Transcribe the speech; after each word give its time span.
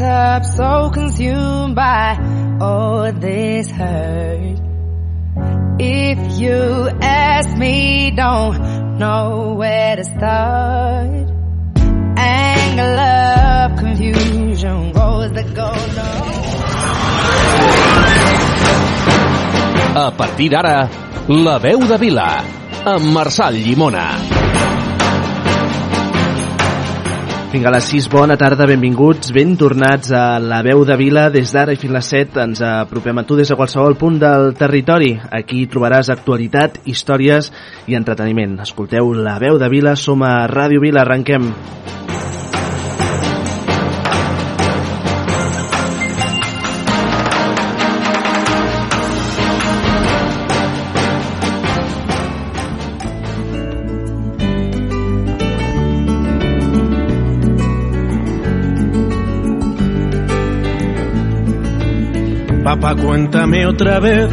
up, 0.00 0.44
so 0.44 0.90
consumed 0.90 1.74
by 1.74 2.16
all 2.60 3.12
this 3.12 3.70
hurt. 3.70 4.58
If 5.78 6.40
you 6.40 6.90
ask 7.00 7.56
me, 7.56 8.12
don't 8.14 8.98
know 8.98 9.54
where 9.56 9.96
to 9.96 10.04
start. 10.04 11.30
Anger, 12.16 12.96
love, 12.96 13.78
confusion, 13.78 14.92
rose 14.92 15.32
that 15.32 15.54
go 15.54 15.70
low. 15.96 16.30
A 20.06 20.12
partir 20.12 20.48
d'ara, 20.50 20.88
La 21.28 21.58
veu 21.58 21.80
de 21.86 21.96
Vila, 21.98 22.44
amb 22.84 23.12
Marçal 23.12 23.54
Llimona. 23.54 24.79
Vinga, 27.50 27.66
a 27.66 27.72
les 27.74 27.88
6, 27.90 28.06
bona 28.12 28.36
tarda, 28.38 28.62
benvinguts, 28.62 29.32
ben 29.34 29.56
tornats 29.58 30.12
a 30.14 30.38
La 30.38 30.60
veu 30.62 30.84
de 30.86 30.94
Vila. 30.94 31.24
Des 31.34 31.50
d'ara 31.50 31.74
i 31.74 31.80
fins 31.82 31.90
a 31.90 31.96
les 31.96 32.10
7 32.12 32.38
ens 32.44 32.60
apropem 32.62 33.18
a 33.18 33.24
tu 33.26 33.34
des 33.34 33.50
de 33.50 33.56
qualsevol 33.58 33.96
punt 33.98 34.20
del 34.22 34.52
territori. 34.54 35.16
Aquí 35.18 35.64
trobaràs 35.66 36.12
actualitat, 36.14 36.78
històries 36.86 37.50
i 37.90 37.98
entreteniment. 37.98 38.60
Escolteu 38.62 39.10
La 39.18 39.40
veu 39.42 39.58
de 39.58 39.66
Vila, 39.72 39.96
som 39.98 40.22
a 40.22 40.46
Ràdio 40.46 40.78
Vila, 40.86 41.02
arrenquem. 41.02 41.50
Papá, 62.70 62.94
cuéntame 62.94 63.66
otra 63.66 63.98
vez 63.98 64.30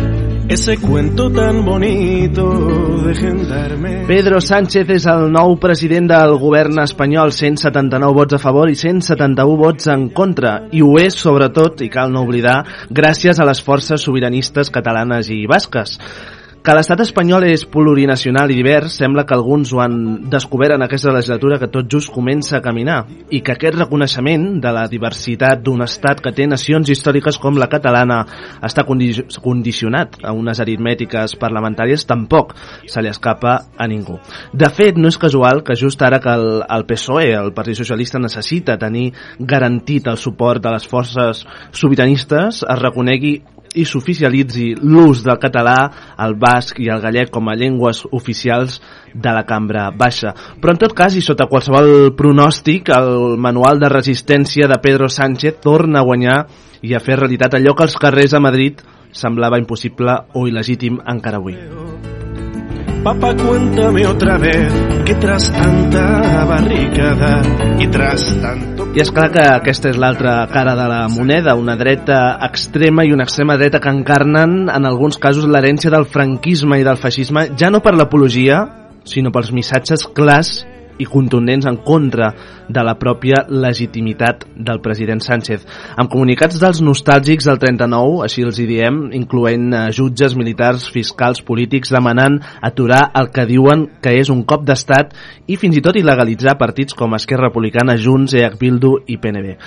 ese 0.48 0.78
cuento 0.78 1.32
tan 1.32 1.66
bonito 1.66 3.02
de 3.04 3.16
gendarme. 3.16 4.06
Pedro 4.06 4.40
Sánchez 4.40 4.92
és 4.94 5.08
el 5.10 5.26
nou 5.34 5.56
president 5.58 6.06
del 6.12 6.36
govern 6.38 6.78
espanyol, 6.84 7.34
179 7.34 8.14
vots 8.14 8.38
a 8.38 8.42
favor 8.44 8.70
i 8.70 8.78
171 8.78 9.58
vots 9.58 9.90
en 9.90 10.12
contra. 10.14 10.68
I 10.70 10.86
ho 10.86 10.94
és, 11.02 11.18
sobretot, 11.18 11.82
i 11.82 11.90
cal 11.90 12.14
no 12.14 12.28
oblidar, 12.30 12.60
gràcies 12.94 13.42
a 13.42 13.50
les 13.50 13.64
forces 13.66 14.06
sobiranistes 14.06 14.70
catalanes 14.70 15.34
i 15.34 15.48
basques. 15.50 15.98
Que 16.68 16.73
l'estat 16.76 17.00
espanyol 17.00 17.46
és 17.48 17.62
plurinacional 17.72 18.52
i 18.52 18.58
divers 18.58 18.98
sembla 19.00 19.23
que 19.23 19.32
alguns 19.38 19.70
ho 19.72 19.80
han 19.80 19.94
descobert 20.28 20.76
en 20.76 20.82
aquesta 20.84 21.14
legislatura 21.16 21.56
que 21.62 21.70
tot 21.72 21.88
just 21.88 22.12
comença 22.12 22.58
a 22.58 22.60
caminar 22.66 22.98
i 23.32 23.40
que 23.40 23.54
aquest 23.54 23.78
reconeixement 23.78 24.58
de 24.60 24.73
la 24.76 24.84
diversitat 24.92 25.62
d'un 25.64 25.86
estat 25.86 26.20
que 26.20 26.34
té 26.36 26.44
nacions 26.44 26.92
històriques 26.92 27.40
com 27.40 27.56
la 27.56 27.70
catalana 27.72 28.20
està 28.68 28.84
condicionat 28.84 30.20
a 30.20 30.36
unes 30.36 30.60
aritmètiques 30.60 31.38
parlamentàries 31.40 32.04
tampoc 32.04 32.52
se 32.84 33.00
li 33.00 33.16
escapa 33.16 33.56
a 33.72 33.88
ningú. 33.88 34.20
De 34.52 34.68
fet, 34.68 35.00
no 35.00 35.08
és 35.08 35.16
casual 35.23 35.64
que 35.64 35.80
just 35.80 36.04
ara 36.04 36.20
que 36.20 36.36
el, 36.36 36.66
el 36.68 36.84
PSOE, 36.84 37.32
el 37.45 37.54
Partit 37.56 37.80
Socialista, 37.80 38.20
necessita 38.20 38.76
tenir 38.76 39.14
garantit 39.40 40.12
el 40.12 40.20
suport 40.20 40.68
de 40.68 40.76
les 40.76 40.92
forces 40.92 41.48
sobiranistes, 41.72 42.66
es 42.68 42.84
reconegui 42.84 43.38
i 43.78 43.86
s'oficialitzi 43.86 44.73
l'ús 44.81 45.23
del 45.25 45.39
català, 45.42 45.78
el 46.25 46.36
basc 46.42 46.81
i 46.83 46.89
el 46.94 47.02
gallec 47.03 47.31
com 47.33 47.50
a 47.50 47.56
llengües 47.58 48.03
oficials 48.11 48.80
de 49.14 49.33
la 49.33 49.45
cambra 49.47 49.89
baixa. 49.92 50.33
Però 50.61 50.73
en 50.73 50.82
tot 50.82 50.95
cas, 50.98 51.15
i 51.15 51.23
sota 51.26 51.49
qualsevol 51.49 52.11
pronòstic, 52.17 52.92
el 52.93 53.37
manual 53.37 53.82
de 53.82 53.92
resistència 53.93 54.67
de 54.70 54.80
Pedro 54.83 55.10
Sánchez 55.10 55.61
torna 55.64 56.02
a 56.02 56.08
guanyar 56.08 56.39
i 56.82 56.93
a 56.93 57.02
fer 57.04 57.17
realitat 57.20 57.58
allò 57.58 57.76
que 57.76 57.87
als 57.87 57.98
carrers 58.02 58.33
a 58.33 58.43
Madrid 58.43 58.83
semblava 59.11 59.61
impossible 59.61 60.20
o 60.33 60.48
il·legítim 60.49 61.02
encara 61.05 61.42
avui. 61.42 61.58
Papá, 63.08 63.34
cuéntame 63.38 64.06
otra 64.06 64.38
vez 64.38 64.68
que 65.06 65.16
tras 65.16 65.50
tanta 65.50 66.44
barricada 66.44 67.42
y 67.80 67.88
tras 67.88 68.36
tanto... 68.42 68.84
I 68.92 69.00
és 69.00 69.12
clar 69.16 69.30
que 69.32 69.45
aquesta 69.48 69.88
és 69.94 69.95
l'altra 69.95 70.42
cara 70.52 70.73
de 70.76 70.90
la 70.92 71.00
moneda, 71.08 71.54
una 71.56 71.78
dreta 71.80 72.36
extrema 72.44 73.06
i 73.08 73.14
una 73.16 73.23
extrema 73.23 73.56
dreta 73.56 73.80
que 73.80 73.94
encarnen 73.96 74.67
en 74.67 74.90
alguns 74.90 75.16
casos 75.23 75.48
l'herència 75.48 75.94
del 75.94 76.10
franquisme 76.12 76.82
i 76.82 76.84
del 76.84 77.00
feixisme, 77.00 77.46
ja 77.56 77.72
no 77.72 77.80
per 77.80 77.96
l'apologia, 77.96 78.66
sinó 79.08 79.32
pels 79.32 79.54
missatges 79.56 80.04
clars 80.12 80.58
i 80.98 81.08
contundents 81.10 81.68
en 81.70 81.80
contra 81.86 82.32
de 82.68 82.84
la 82.84 82.96
pròpia 83.00 83.44
legitimitat 83.50 84.46
del 84.56 84.82
president 84.84 85.22
Sánchez. 85.24 85.66
Amb 85.96 86.12
comunicats 86.12 86.60
dels 86.62 86.82
nostàlgics 86.84 87.48
del 87.50 87.60
39, 87.62 88.24
així 88.28 88.46
els 88.46 88.60
hi 88.60 88.68
diem, 88.70 89.02
incloent 89.18 89.68
eh, 89.74 89.84
jutges, 89.96 90.38
militars, 90.40 90.88
fiscals, 90.94 91.44
polítics, 91.46 91.94
demanant 91.94 92.40
aturar 92.62 93.08
el 93.18 93.32
que 93.34 93.48
diuen 93.50 93.88
que 94.02 94.16
és 94.20 94.32
un 94.34 94.44
cop 94.48 94.66
d'estat 94.68 95.14
i 95.48 95.60
fins 95.60 95.78
i 95.78 95.84
tot 95.86 95.98
il·legalitzar 96.00 96.58
partits 96.60 96.98
com 96.98 97.16
Esquerra 97.18 97.50
Republicana, 97.52 97.98
Junts, 97.98 98.36
EH 98.38 98.58
Bildu 98.60 98.98
i 99.08 99.20
PNB. 99.22 99.58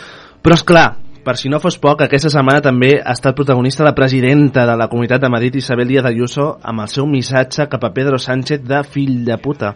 Però 0.40 0.56
és 0.56 0.64
clar, 0.64 0.88
per 1.24 1.36
si 1.36 1.50
no 1.52 1.60
fos 1.60 1.76
poc, 1.80 2.04
aquesta 2.04 2.30
setmana 2.32 2.62
també 2.64 2.94
ha 2.98 3.12
estat 3.12 3.36
protagonista 3.36 3.84
la 3.84 3.94
presidenta 3.96 4.64
de 4.68 4.76
la 4.78 4.88
Comunitat 4.88 5.20
de 5.20 5.30
Madrid, 5.32 5.58
Isabel 5.60 5.88
Díaz 5.88 6.08
Ayuso, 6.08 6.46
amb 6.62 6.84
el 6.84 6.88
seu 6.92 7.06
missatge 7.06 7.68
cap 7.70 7.84
a 7.84 7.92
Pedro 7.96 8.18
Sánchez 8.18 8.64
de 8.64 8.80
fill 8.84 9.20
de 9.26 9.36
puta. 9.42 9.74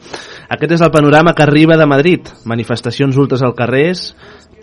Aquest 0.49 0.78
és 0.78 0.84
el 0.84 0.93
panorama 0.94 1.34
que 1.34 1.44
arriba 1.44 1.77
de 1.77 1.87
Madrid. 1.87 2.32
Manifestacions 2.49 3.19
ultres 3.21 3.44
al 3.44 3.55
carrers, 3.55 4.15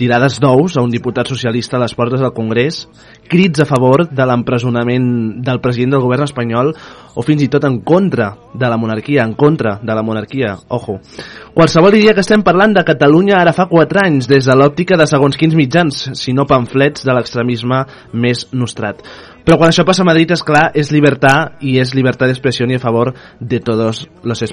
tirades 0.01 0.39
d'ous 0.41 0.75
a 0.78 0.81
un 0.81 0.89
diputat 0.89 1.29
socialista 1.29 1.78
a 1.78 1.84
les 1.84 1.94
portes 1.94 2.22
del 2.23 2.34
Congrés, 2.34 2.88
crits 3.29 3.62
a 3.62 3.67
favor 3.69 4.07
de 4.09 4.25
l'empresonament 4.25 5.06
del 5.45 5.62
president 5.62 5.95
del 5.95 6.03
govern 6.03 6.25
espanyol 6.25 6.73
o 7.16 7.25
fins 7.28 7.44
i 7.45 7.50
tot 7.51 7.67
en 7.67 7.79
contra 7.85 8.31
de 8.53 8.69
la 8.72 8.79
monarquia, 8.81 9.23
en 9.23 9.35
contra 9.38 9.78
de 9.81 9.95
la 9.95 10.03
monarquia, 10.03 10.56
ojo. 10.69 10.97
Qualsevol 11.53 11.94
diria 11.94 12.16
que 12.16 12.23
estem 12.25 12.44
parlant 12.44 12.73
de 12.73 12.85
Catalunya 12.88 13.38
ara 13.41 13.53
fa 13.53 13.67
4 13.69 14.06
anys, 14.06 14.29
des 14.31 14.47
de 14.47 14.56
l'òptica 14.57 14.97
de 14.97 15.07
segons 15.09 15.38
quins 15.38 15.56
mitjans, 15.56 16.01
si 16.17 16.34
no 16.34 16.47
pamflets 16.50 17.06
de 17.06 17.16
l'extremisme 17.16 17.84
més 18.13 18.47
nostrat. 18.56 19.03
Però 19.46 19.57
quan 19.57 19.72
això 19.72 19.85
passa 19.88 20.03
a 20.03 20.06
Madrid, 20.06 20.31
és 20.31 20.44
clar, 20.46 20.72
és 20.78 20.91
llibertat 20.94 21.63
i 21.66 21.79
és 21.81 21.96
llibertat 21.96 22.31
d'expressió 22.31 22.68
i 22.69 22.78
a 22.78 22.84
favor 22.84 23.13
de 23.40 23.59
tots 23.59 24.07
los 24.24 24.41
que 24.41 24.47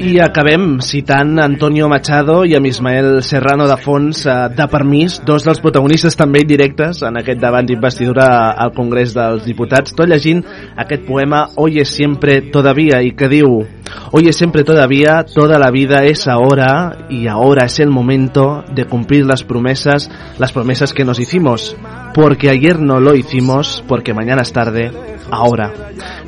I 0.00 0.16
acabem 0.24 0.78
citant 0.80 1.36
Antonio 1.44 1.84
Machado 1.92 2.38
i 2.48 2.54
amb 2.56 2.64
Ismael 2.70 3.18
Serrano 3.20 3.66
de 3.68 3.76
Fons 3.76 4.22
eh, 4.24 4.36
de 4.56 4.66
permís, 4.72 5.18
dos 5.28 5.44
dels 5.44 5.60
protagonistes 5.60 6.16
també 6.16 6.40
indirectes 6.40 7.02
en 7.04 7.20
aquest 7.20 7.42
debat 7.42 7.68
d'investidura 7.68 8.30
al 8.64 8.72
Congrés 8.72 9.12
dels 9.12 9.44
Diputats, 9.44 9.92
tot 9.92 10.08
llegint 10.08 10.40
aquest 10.80 11.04
poema 11.04 11.42
Hoy 11.60 11.82
es 11.84 11.92
siempre 11.92 12.40
todavía 12.48 13.02
i 13.04 13.12
que 13.12 13.28
diu 13.28 13.58
Hoy 14.12 14.28
es 14.28 14.36
siempre 14.36 14.64
todavía, 14.64 15.24
toda 15.24 15.58
la 15.58 15.70
vida 15.70 16.04
es 16.04 16.26
ahora 16.28 17.06
y 17.10 17.26
ahora 17.26 17.66
es 17.66 17.78
el 17.80 17.90
momento 17.90 18.64
de 18.74 18.86
cumplir 18.86 19.26
las 19.26 19.44
promesas, 19.44 20.10
las 20.38 20.52
promesas 20.52 20.94
que 20.94 21.04
nos 21.04 21.20
hicimos, 21.20 21.76
porque 22.14 22.50
ayer 22.50 22.80
no 22.80 23.00
lo 23.00 23.14
hicimos, 23.14 23.84
porque 23.86 24.14
mañana 24.14 24.42
es 24.42 24.52
tarde, 24.52 24.90
ahora. 25.30 25.72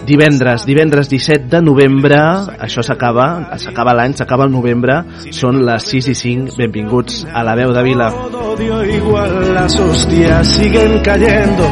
Divendres, 0.06 0.66
divendres 0.66 1.08
17 1.08 1.46
de 1.48 1.62
novembre, 1.62 2.18
això 2.58 2.82
s'acaba, 2.82 3.48
s'acaba 3.62 3.94
l'any, 3.96 4.16
s'acaba 4.18 4.48
el 4.48 4.52
novembre, 4.52 5.02
són 5.30 5.62
les 5.66 5.90
6 5.94 6.12
i 6.12 6.18
5, 6.18 6.58
benvinguts 6.58 7.24
a 7.32 7.44
la 7.46 7.56
veu 7.58 7.72
de 7.72 7.82
Vila. 7.86 8.10
odio 8.52 8.84
igual 8.84 9.54
las 9.54 9.78
hostias 9.78 10.46
siguen 10.46 11.00
cayendo 11.00 11.66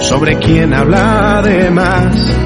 sobre 0.00 0.38
quien 0.38 0.72
habla 0.72 1.42
de 1.42 1.70
más. 1.70 2.36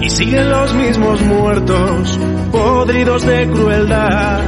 Y 0.00 0.10
siguen 0.10 0.50
los 0.50 0.74
mismos 0.74 1.20
muertos 1.22 2.18
podridos 2.50 3.24
de 3.24 3.48
crueldad. 3.48 4.40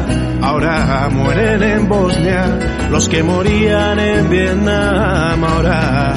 Ahora 0.42 1.08
mueren 1.12 1.62
en 1.62 1.88
Bosnia 1.88 2.58
los 2.90 3.08
que 3.08 3.22
morían 3.22 3.98
en 3.98 4.30
Vietnam. 4.30 5.44
Ahora 5.44 6.14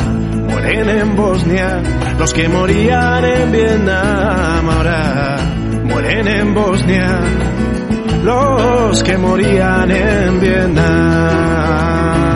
mueren 0.49 0.89
en 0.89 1.15
Bosnia 1.15 1.83
los 2.17 2.33
que 2.33 2.49
morían 2.49 3.23
en 3.25 3.51
Vietnam. 3.51 4.69
Ahora 4.69 5.37
mueren 5.87 6.27
en 6.27 6.53
Bosnia 6.53 7.19
los 8.23 9.03
que 9.03 9.17
morían 9.17 9.89
en 9.91 10.39
Vietnam 10.39 12.26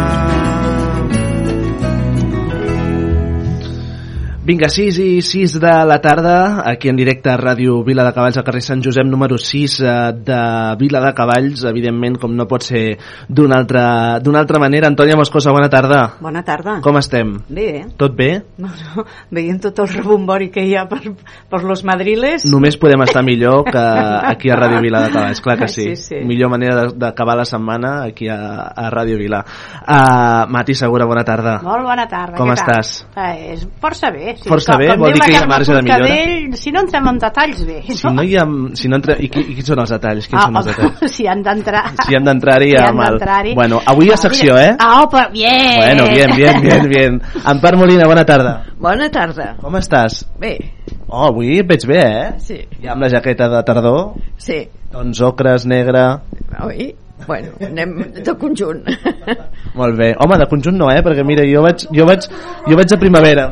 Vinga, 4.52 4.68
6 4.68 4.98
i 5.00 5.22
6 5.24 5.54
de 5.64 5.74
la 5.88 6.02
tarda, 6.04 6.70
aquí 6.70 6.90
en 6.90 6.98
directe 7.00 7.30
a 7.32 7.38
Ràdio 7.40 7.78
Vila 7.88 8.04
de 8.04 8.12
Cavalls, 8.12 8.36
al 8.36 8.44
carrer 8.44 8.60
Sant 8.66 8.82
Josep 8.84 9.08
número 9.08 9.38
6 9.40 9.76
eh, 9.80 9.92
de 10.28 10.40
Vila 10.76 11.00
de 11.00 11.14
Cavalls, 11.16 11.62
evidentment, 11.70 12.18
com 12.20 12.34
no 12.36 12.44
pot 12.52 12.66
ser 12.68 12.98
d'una 13.30 13.62
altra, 13.62 13.84
altra 14.20 14.60
manera. 14.60 14.90
Antònia 14.92 15.16
Moscosa, 15.16 15.54
bona 15.56 15.70
tarda. 15.72 16.02
Bona 16.20 16.44
tarda. 16.44 16.74
Com 16.84 17.00
estem? 17.00 17.32
Bé. 17.48 17.86
Tot 17.96 18.18
bé? 18.18 18.42
No, 18.60 18.68
no, 18.68 19.06
veient 19.32 19.62
tot 19.64 19.80
el 19.86 19.88
rebombori 19.94 20.50
que 20.52 20.66
hi 20.68 20.76
ha 20.76 20.84
per, 20.92 21.00
per 21.48 21.62
los 21.64 21.86
madriles... 21.88 22.50
Només 22.52 22.76
podem 22.76 23.06
estar 23.08 23.24
millor 23.24 23.64
que 23.72 23.86
aquí 24.34 24.52
a 24.52 24.60
Ràdio 24.60 24.84
Vila 24.84 25.06
de 25.06 25.14
Cavalls, 25.16 25.40
clar 25.48 25.58
que 25.64 25.72
sí. 25.72 25.94
Sí, 25.94 26.10
sí. 26.10 26.22
Millor 26.28 26.52
manera 26.52 26.90
d'acabar 26.92 27.38
la 27.40 27.48
setmana 27.48 27.94
aquí 28.10 28.28
a, 28.28 28.68
a 28.68 28.92
Ràdio 28.92 29.16
Vila. 29.16 29.46
Uh, 29.80 30.44
Mati 30.52 30.76
Segura, 30.76 31.08
bona 31.08 31.24
tarda. 31.24 31.62
Molt 31.64 31.88
bona 31.88 32.10
tarda. 32.12 32.36
Com 32.36 32.52
tal? 32.52 32.60
estàs? 32.60 32.94
Eh, 33.16 33.56
és 33.56 33.66
força 33.80 34.12
bé. 34.12 34.36
Sí, 34.42 34.50
Força 34.50 34.74
com- 34.74 34.80
bé? 34.82 34.88
com 34.90 35.00
Vol 35.04 35.14
dir 35.14 35.22
que 35.22 35.32
hi 35.32 35.36
ha 35.38 35.46
marge 35.46 35.74
de 35.76 35.82
millora? 35.86 36.58
Si 36.58 36.72
no 36.74 36.80
entrem 36.82 37.08
en 37.12 37.18
detalls, 37.22 37.60
bé. 37.66 37.76
Si 37.94 38.08
no 38.10 38.24
hi 38.26 38.36
ha... 38.36 38.46
Si 38.74 38.88
no 38.90 38.96
entra, 38.98 39.16
i, 39.22 39.28
qui, 39.30 39.40
I 39.52 39.54
quins 39.60 39.68
són 39.70 39.80
els 39.84 39.92
detalls? 39.94 40.28
Quins 40.28 40.42
Ah, 40.42 40.46
són 40.48 40.58
els 40.58 40.70
detalls? 40.72 41.12
si 41.16 41.28
han 41.30 41.44
d'entrar. 41.46 41.84
Si 42.08 42.16
hem 42.18 42.26
d'entrar-hi 42.26 42.72
Si 42.72 42.76
ja 42.76 42.88
han 42.90 42.98
mal. 42.98 43.20
Bueno, 43.54 43.82
avui 43.86 44.08
hi 44.08 44.12
ha 44.12 44.18
Ah, 44.18 44.22
secció, 44.24 44.56
mira. 44.56 44.66
eh? 44.72 44.76
Ah, 44.80 45.02
opa, 45.04 45.28
bien. 45.30 45.78
Bueno, 45.78 46.08
bien, 46.10 46.36
bien, 46.36 46.62
bien, 46.62 46.90
bien. 46.90 47.22
Empar 47.54 47.78
Molina, 47.78 48.08
bona 48.10 48.26
tarda. 48.26 48.56
Bona 48.82 49.12
tarda. 49.14 49.56
Com 49.62 49.76
estàs? 49.78 50.24
Bé, 50.40 50.58
Oh, 51.14 51.26
avui 51.28 51.58
et 51.60 51.68
veig 51.68 51.86
bé, 51.86 52.00
eh? 52.02 52.28
sí, 52.40 52.58
Ja 52.82 52.94
amb 52.94 53.02
la 53.04 53.10
jaqueta 53.12 53.50
de 53.52 53.62
tardor, 53.68 54.14
sí. 54.40 54.62
doncs 54.94 55.20
ocres, 55.22 55.66
negre... 55.68 56.06
Oi? 56.64 56.96
Bueno, 57.28 57.54
anem 57.62 57.96
de 58.18 58.34
conjunt. 58.40 58.84
Molt 59.80 59.98
bé. 59.98 60.12
Home, 60.20 60.38
de 60.42 60.48
conjunt 60.52 60.78
no, 60.80 60.90
eh? 60.92 61.02
Perquè 61.06 61.26
mira, 61.28 61.46
jo 61.48 61.64
vaig, 61.66 61.86
jo 61.96 62.08
vaig, 62.10 62.28
jo 62.68 62.78
vaig 62.80 62.92
de 62.92 63.00
primavera. 63.02 63.50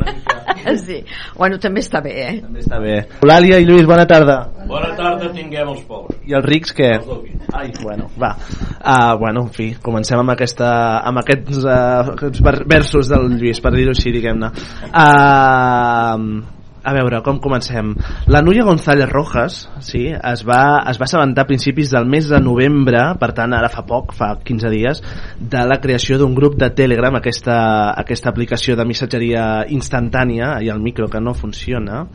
Sí. 0.83 0.99
Bueno, 1.37 1.57
també 1.61 1.81
està 1.83 2.01
bé, 2.03 2.13
eh? 2.25 2.33
També 2.43 2.61
està 2.63 2.79
bé. 2.83 2.95
Eulàlia 3.21 3.59
i 3.61 3.67
Lluís, 3.67 3.87
bona 3.87 4.05
tarda. 4.09 4.37
Bona 4.69 4.91
tarda, 4.97 5.31
tinguem 5.33 5.71
els 5.71 5.81
pobres. 5.87 6.19
I 6.27 6.35
els 6.37 6.45
rics, 6.45 6.73
què? 6.75 6.91
Els. 6.99 7.47
Ai, 7.55 7.71
bueno, 7.81 8.09
va. 8.19 8.33
Uh, 8.79 9.15
bueno, 9.21 9.47
en 9.47 9.53
fi, 9.55 9.71
comencem 9.81 10.19
amb, 10.19 10.35
aquesta, 10.35 10.69
amb 11.09 11.23
aquests, 11.23 11.63
uh, 11.63 12.63
versos 12.69 13.09
del 13.09 13.31
Lluís, 13.37 13.63
per 13.63 13.73
dir-ho 13.77 13.95
així, 13.95 14.13
diguem-ne. 14.15 14.51
Uh, 14.89 16.58
a 16.89 16.93
veure, 16.95 17.21
com 17.25 17.39
comencem? 17.41 17.93
La 18.27 18.41
Núria 18.41 18.65
González 18.65 19.09
Rojas 19.09 19.59
sí, 19.85 20.07
es, 20.09 20.43
va, 20.47 20.81
es 20.89 20.97
va 20.99 21.05
assabentar 21.05 21.45
a 21.45 21.49
principis 21.49 21.91
del 21.93 22.07
mes 22.09 22.29
de 22.29 22.39
novembre, 22.41 23.03
per 23.21 23.31
tant 23.37 23.53
ara 23.53 23.69
fa 23.69 23.85
poc, 23.87 24.15
fa 24.17 24.31
15 24.45 24.71
dies, 24.73 25.03
de 25.39 25.63
la 25.69 25.79
creació 25.83 26.17
d'un 26.19 26.33
grup 26.37 26.57
de 26.59 26.71
Telegram, 26.75 27.19
aquesta, 27.19 27.59
aquesta 27.99 28.33
aplicació 28.33 28.75
de 28.79 28.87
missatgeria 28.89 29.45
instantània, 29.69 30.55
i 30.65 30.71
el 30.73 30.81
micro 30.81 31.07
que 31.09 31.21
no 31.21 31.35
funciona, 31.37 32.05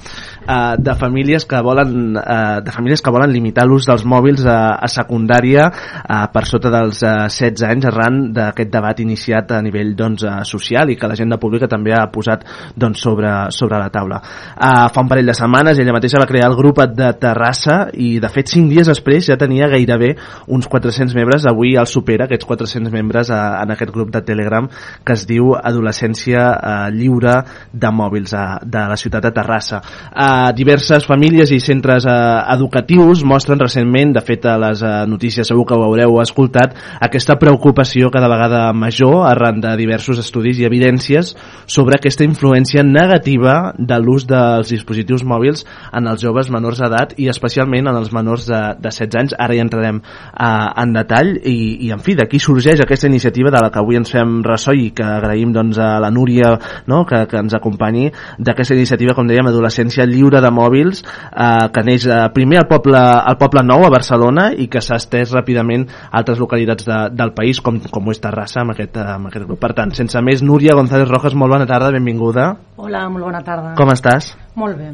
eh, 0.43 0.75
de 0.79 0.97
famílies 0.99 1.47
que 1.47 1.61
volen 1.63 2.19
eh, 2.19 2.61
de 2.65 2.73
famílies 2.75 3.03
que 3.03 3.15
volen 3.15 3.33
limitar 3.33 3.67
l'ús 3.69 3.87
dels 3.89 4.05
mòbils 4.09 4.45
a, 4.49 4.59
a 4.83 4.91
secundària 4.91 5.69
eh, 5.71 6.25
per 6.35 6.45
sota 6.51 6.73
dels 6.73 7.03
eh, 7.05 7.15
16 7.31 7.67
anys 7.69 7.89
arran 7.91 8.21
d'aquest 8.35 8.73
debat 8.73 9.01
iniciat 9.05 9.55
a 9.55 9.63
nivell 9.65 9.95
doncs, 9.99 10.27
eh, 10.27 10.41
social 10.49 10.91
i 10.91 10.99
que 10.99 11.11
l'agenda 11.11 11.39
pública 11.41 11.71
també 11.71 11.95
ha 11.95 12.07
posat 12.13 12.45
doncs, 12.77 13.03
sobre, 13.05 13.31
sobre 13.55 13.79
la 13.81 13.91
taula. 13.95 14.21
Uh, 14.65 14.89
fa 14.89 15.03
un 15.03 15.09
parell 15.11 15.29
de 15.29 15.35
setmanes 15.37 15.77
ella 15.77 15.93
mateixa 15.93 16.17
va 16.17 16.25
crear 16.25 16.47
el 16.49 16.55
grup 16.57 16.79
de 16.97 17.11
Terrassa 17.21 17.91
i 18.01 18.15
de 18.23 18.29
fet 18.33 18.49
5 18.49 18.71
dies 18.73 18.89
després 18.89 19.27
ja 19.29 19.37
tenia 19.37 19.67
gairebé 19.69 20.15
uns 20.57 20.69
400 20.73 21.13
membres, 21.19 21.45
avui 21.45 21.75
el 21.77 21.89
supera 21.91 22.25
aquests 22.25 22.47
400 22.49 22.93
membres 22.95 23.29
uh, 23.29 23.59
en 23.61 23.75
aquest 23.75 23.93
grup 23.93 24.09
de 24.15 24.23
Telegram 24.25 24.65
que 25.05 25.13
es 25.13 25.27
diu 25.29 25.51
Adolescència 25.59 26.47
uh, 26.55 26.87
Lliure 26.95 27.35
de 27.73 27.91
Mòbils 27.93 28.33
uh, 28.33 28.45
de 28.65 28.87
la 28.89 28.97
ciutat 28.97 29.27
de 29.27 29.33
Terrassa. 29.37 29.83
Uh, 30.09 30.49
diverses 30.57 31.05
famílies 31.11 31.53
i 31.53 31.61
centres 31.61 32.09
uh, 32.09 32.47
educatius 32.55 33.21
mostren 33.21 33.61
recentment, 33.61 34.17
de 34.17 34.25
fet 34.25 34.49
a 34.49 34.57
les 34.65 34.81
uh, 34.81 34.95
notícies 35.11 35.53
segur 35.53 35.67
que 35.69 35.77
ho 35.77 35.85
haureu 35.85 36.17
escoltat, 36.25 36.73
aquesta 37.05 37.37
preocupació 37.37 38.09
cada 38.15 38.33
vegada 38.33 38.65
major 38.73 39.27
arran 39.29 39.61
de 39.61 39.77
diversos 39.77 40.25
estudis 40.25 40.63
i 40.63 40.69
evidències 40.71 41.35
sobre 41.67 42.01
aquesta 42.01 42.25
influència 42.25 42.87
negativa 42.87 43.75
de 43.77 44.01
l'ús 44.01 44.25
dels 44.45 44.73
dispositius 44.75 45.25
mòbils 45.27 45.65
en 45.93 46.09
els 46.11 46.23
joves 46.23 46.51
menors 46.53 46.81
d'edat 46.83 47.17
i 47.21 47.29
especialment 47.33 47.91
en 47.91 47.99
els 47.99 48.13
menors 48.15 48.47
de, 48.49 48.61
de 48.81 48.93
16 48.93 49.21
anys. 49.21 49.37
Ara 49.39 49.57
hi 49.57 49.63
entrarem 49.65 50.01
uh, 50.01 50.71
en 50.83 50.95
detall 50.97 51.35
i, 51.41 51.57
i 51.87 51.93
en 51.95 52.03
fi, 52.05 52.17
d'aquí 52.19 52.41
sorgeix 52.43 52.83
aquesta 52.85 53.09
iniciativa 53.11 53.53
de 53.55 53.63
la 53.63 53.71
que 53.73 53.81
avui 53.83 53.99
ens 54.01 54.13
fem 54.13 54.41
ressò 54.47 54.75
i 54.77 54.91
que 54.97 55.05
agraïm 55.05 55.55
doncs, 55.55 55.79
a 55.81 55.97
la 56.03 56.11
Núria 56.15 56.55
no? 56.87 57.05
que, 57.09 57.25
que 57.31 57.41
ens 57.41 57.55
acompanyi 57.57 58.11
d'aquesta 58.39 58.77
iniciativa, 58.77 59.15
com 59.17 59.29
dèiem, 59.29 59.49
Adolescència 59.51 60.07
Lliure 60.09 60.43
de 60.45 60.51
Mòbils, 60.55 61.05
eh, 61.05 61.67
que 61.75 61.85
neix 61.87 62.07
eh, 62.09 62.21
primer 62.35 62.63
al 62.63 62.69
poble, 62.71 63.01
al 63.01 63.39
poble 63.41 63.65
Nou, 63.65 63.87
a 63.87 63.93
Barcelona, 63.93 64.51
i 64.53 64.69
que 64.71 64.83
s'ha 64.85 64.99
estès 65.01 65.35
ràpidament 65.35 65.87
a 65.89 66.19
altres 66.21 66.41
localitats 66.43 66.89
de, 66.89 67.01
del 67.15 67.35
país, 67.37 67.61
com, 67.65 67.81
com 67.91 68.09
ho 68.09 68.15
és 68.15 68.23
Terrassa, 68.23 68.63
amb 68.65 68.75
aquest, 68.75 68.99
eh, 69.01 69.09
amb 69.17 69.31
aquest 69.31 69.49
grup. 69.49 69.61
Per 69.63 69.73
tant, 69.77 69.95
sense 69.97 70.21
més, 70.25 70.45
Núria 70.45 70.77
González 70.79 71.11
Rojas, 71.11 71.37
molt 71.39 71.57
bona 71.57 71.69
tarda, 71.71 71.93
benvinguda. 71.95 72.51
Hola, 72.77 73.07
molt 73.13 73.31
bona 73.31 73.45
tarda. 73.47 73.77
Com 73.79 73.93
estàs? 73.95 74.34
Molt 74.61 74.79
bé. 74.79 74.93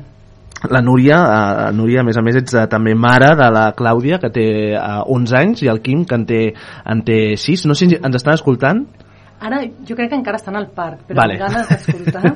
La 0.68 0.82
Núria, 0.84 1.16
eh, 1.16 1.72
Núria, 1.72 2.02
a 2.02 2.04
més 2.04 2.18
a 2.20 2.22
més, 2.22 2.36
ets 2.36 2.54
eh, 2.54 2.66
també 2.68 2.92
mare 2.94 3.30
de 3.38 3.46
la 3.52 3.70
Clàudia, 3.76 4.18
que 4.20 4.28
té 4.32 4.46
eh, 4.76 4.80
11 5.08 5.36
anys, 5.38 5.62
i 5.64 5.70
el 5.72 5.80
Quim, 5.80 6.04
que 6.04 6.18
en 6.20 6.26
té, 6.28 6.40
en 6.84 7.00
té 7.06 7.20
6. 7.40 7.64
No 7.70 7.76
sé 7.76 7.88
si 7.88 7.96
ens 7.96 8.20
estan 8.20 8.36
escoltant? 8.36 8.84
Ara 9.40 9.62
jo 9.88 9.96
crec 9.96 10.10
que 10.12 10.18
encara 10.18 10.36
estan 10.36 10.56
al 10.58 10.68
parc, 10.76 11.06
però 11.08 11.22
Vale. 11.22 11.38
amb 11.38 11.46
ganes 11.46 11.68
d'escoltar. 11.70 12.32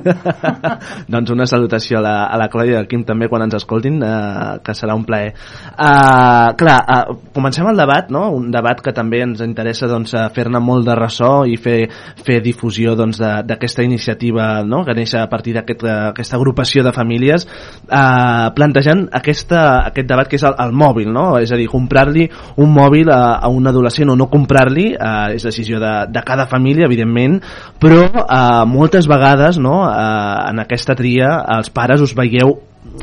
doncs 1.13 1.33
una 1.33 1.45
salutació 1.45 1.99
a 1.99 2.01
la, 2.01 2.15
a 2.25 2.39
la 2.41 2.49
Clàudia 2.49 2.77
i 2.77 2.79
al 2.79 2.87
Quim 2.89 3.03
també 3.05 3.29
quan 3.29 3.45
ens 3.45 3.57
escoltin, 3.59 3.99
eh, 4.01 4.57
que 4.65 4.73
serà 4.73 4.95
un 4.97 5.05
plaer. 5.05 5.35
Uh, 5.75 6.55
clar, 6.57 6.77
uh, 6.81 7.17
comencem 7.35 7.67
el 7.69 7.77
debat, 7.77 8.09
no? 8.13 8.29
un 8.33 8.49
debat 8.53 8.81
que 8.81 8.93
també 8.95 9.21
ens 9.25 9.43
interessa 9.45 9.89
doncs, 9.91 10.15
eh, 10.17 10.25
fer-ne 10.33 10.61
molt 10.63 10.87
de 10.87 10.95
ressò 10.97 11.31
i 11.45 11.57
fer, 11.61 11.77
fer 12.25 12.39
difusió 12.43 12.95
doncs, 12.97 13.19
de- 13.21 13.43
d'aquesta 13.51 13.83
doncs, 13.83 13.93
iniciativa 13.93 14.63
no? 14.65 14.83
que 14.85 14.95
neix 14.97 15.13
a 15.19 15.27
partir 15.29 15.53
d'aquesta 15.55 15.95
aquesta 16.09 16.37
agrupació 16.39 16.83
de 16.83 16.93
famílies 16.95 17.45
uh, 17.45 18.49
plantejant 18.55 19.05
aquesta, 19.13 19.61
aquest 19.91 20.09
debat 20.09 20.29
que 20.29 20.39
és 20.39 20.45
el, 20.47 20.55
el 20.65 20.73
mòbil, 20.73 21.11
no? 21.13 21.27
és 21.41 21.51
a 21.51 21.59
dir, 21.59 21.67
comprar-li 21.71 22.27
un 22.61 22.73
mòbil 22.73 23.11
a, 23.13 23.37
a 23.37 23.51
un 23.51 23.67
adolescent 23.69 24.13
o 24.13 24.17
no 24.17 24.29
comprar-li 24.31 24.89
uh, 24.95 25.35
és 25.35 25.45
decisió 25.45 25.79
de, 25.83 25.93
de 26.09 26.25
cada 26.25 26.47
família, 26.49 26.89
evidentment, 26.95 27.41
però 27.81 28.07
uh, 28.07 28.63
moltes 28.69 29.09
vegades 29.11 29.59
no, 29.61 29.81
uh, 29.83 30.47
en 30.49 30.63
aquesta 30.63 30.95
tria 30.97 31.37
els 31.57 31.69
pares 31.75 32.01
us 32.01 32.15
veieu 32.15 32.55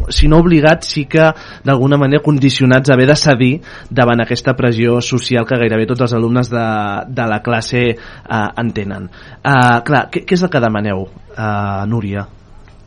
si 0.09 0.29
no 0.29 0.39
obligats, 0.39 0.89
sí 0.95 1.05
que 1.11 1.25
d'alguna 1.65 1.99
manera 1.99 2.23
condicionats 2.23 2.91
a 2.91 2.95
haver 2.95 3.09
de 3.11 3.17
cedir 3.19 3.53
davant 3.91 4.23
aquesta 4.23 4.55
pressió 4.59 5.01
social 5.03 5.47
que 5.47 5.59
gairebé 5.59 5.89
tots 5.91 6.07
els 6.07 6.15
alumnes 6.17 6.51
de, 6.53 6.67
de 7.09 7.27
la 7.29 7.41
classe 7.43 7.83
uh, 7.93 8.47
entenen. 8.63 9.11
Uh, 9.43 9.81
clar, 9.87 10.07
què, 10.13 10.25
què 10.27 10.39
és 10.39 10.47
el 10.47 10.53
que 10.53 10.63
demaneu, 10.63 11.09
uh, 11.35 11.83
Núria? 11.91 12.27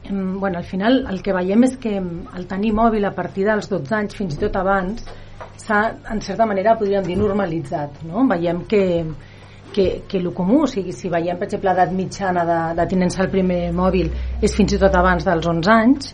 Bueno, 0.10 0.60
al 0.60 0.66
final 0.66 1.00
el 1.10 1.22
que 1.26 1.34
veiem 1.34 1.64
és 1.66 1.78
que 1.82 1.96
el 1.98 2.44
tenir 2.50 2.76
mòbil 2.78 3.08
a 3.08 3.16
partir 3.16 3.48
dels 3.48 3.70
12 3.72 3.96
anys, 3.98 4.18
fins 4.18 4.36
i 4.36 4.42
tot 4.44 4.60
abans, 4.60 5.02
s'ha, 5.58 5.80
en 6.14 6.22
certa 6.22 6.46
manera, 6.46 6.76
podríem 6.78 7.06
dir, 7.08 7.18
normalitzat. 7.18 8.04
No? 8.06 8.28
Veiem 8.30 8.64
que, 8.70 8.84
que, 9.76 10.04
que 10.08 10.22
el 10.22 10.32
comú, 10.34 10.62
o 10.64 10.70
sigui, 10.72 10.94
si 10.96 11.12
veiem, 11.12 11.36
per 11.36 11.50
exemple, 11.50 11.74
l'edat 11.74 11.92
mitjana 11.92 12.46
de, 12.48 12.60
de 12.78 12.88
tinença 12.94 13.24
el 13.26 13.32
primer 13.34 13.74
mòbil 13.76 14.08
és 14.40 14.56
fins 14.56 14.78
i 14.78 14.80
tot 14.80 14.96
abans 14.96 15.28
dels 15.28 15.48
11 15.52 15.74
anys, 15.74 16.14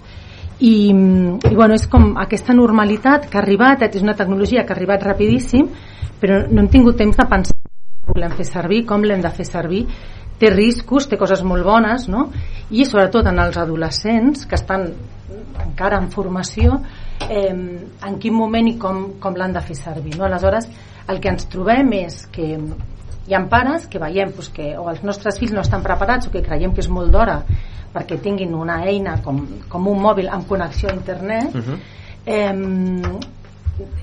i, 0.62 0.74
i 0.90 1.56
bueno, 1.56 1.78
és 1.78 1.86
com 1.90 2.16
aquesta 2.22 2.56
normalitat 2.58 3.28
que 3.30 3.38
ha 3.38 3.44
arribat, 3.44 3.86
és 3.88 4.02
una 4.06 4.18
tecnologia 4.18 4.66
que 4.66 4.74
ha 4.74 4.78
arribat 4.78 5.06
rapidíssim, 5.06 5.70
però 6.22 6.44
no 6.50 6.62
hem 6.62 6.70
tingut 6.74 6.98
temps 7.02 7.18
de 7.18 7.28
pensar 7.30 7.58
com 7.58 8.16
volem 8.16 8.34
fer 8.38 8.46
servir, 8.50 8.84
com 8.90 9.06
l'hem 9.06 9.22
de 9.22 9.32
fer 9.34 9.46
servir, 9.48 9.86
té 10.42 10.50
riscos, 10.50 11.06
té 11.10 11.18
coses 11.22 11.44
molt 11.46 11.66
bones, 11.66 12.08
no? 12.10 12.28
I 12.74 12.86
sobretot 12.90 13.30
en 13.30 13.42
els 13.42 13.58
adolescents 13.62 14.48
que 14.50 14.58
estan 14.58 14.90
encara 15.62 16.00
en 16.02 16.10
formació, 16.14 16.80
eh, 17.28 17.54
en 17.54 18.18
quin 18.22 18.34
moment 18.34 18.70
i 18.70 18.78
com, 18.82 19.04
com 19.22 19.38
l'han 19.38 19.54
de 19.54 19.62
fer 19.66 19.78
servir, 19.78 20.18
no? 20.18 20.26
Aleshores, 20.26 20.70
el 21.10 21.22
que 21.22 21.30
ens 21.34 21.48
trobem 21.52 21.94
és 22.02 22.26
que 22.34 22.56
hi 23.32 23.36
ha 23.38 23.44
pares 23.48 23.88
que 23.88 24.00
veiem 24.00 24.34
pues, 24.36 24.50
que 24.52 24.74
o 24.78 24.90
els 24.92 25.04
nostres 25.08 25.40
fills 25.40 25.56
no 25.56 25.64
estan 25.64 25.84
preparats 25.86 26.28
o 26.28 26.32
que 26.34 26.44
creiem 26.44 26.76
que 26.76 26.84
és 26.84 26.90
molt 26.92 27.14
d'hora 27.14 27.40
perquè 27.94 28.20
tinguin 28.24 28.54
una 28.56 28.82
eina 28.88 29.18
com, 29.24 29.40
com 29.72 29.88
un 29.88 30.02
mòbil 30.04 30.28
amb 30.32 30.48
connexió 30.48 30.90
a 30.92 30.98
internet 30.98 31.56
Uh 31.56 31.62
-huh. 31.62 31.78
eh, 32.26 33.20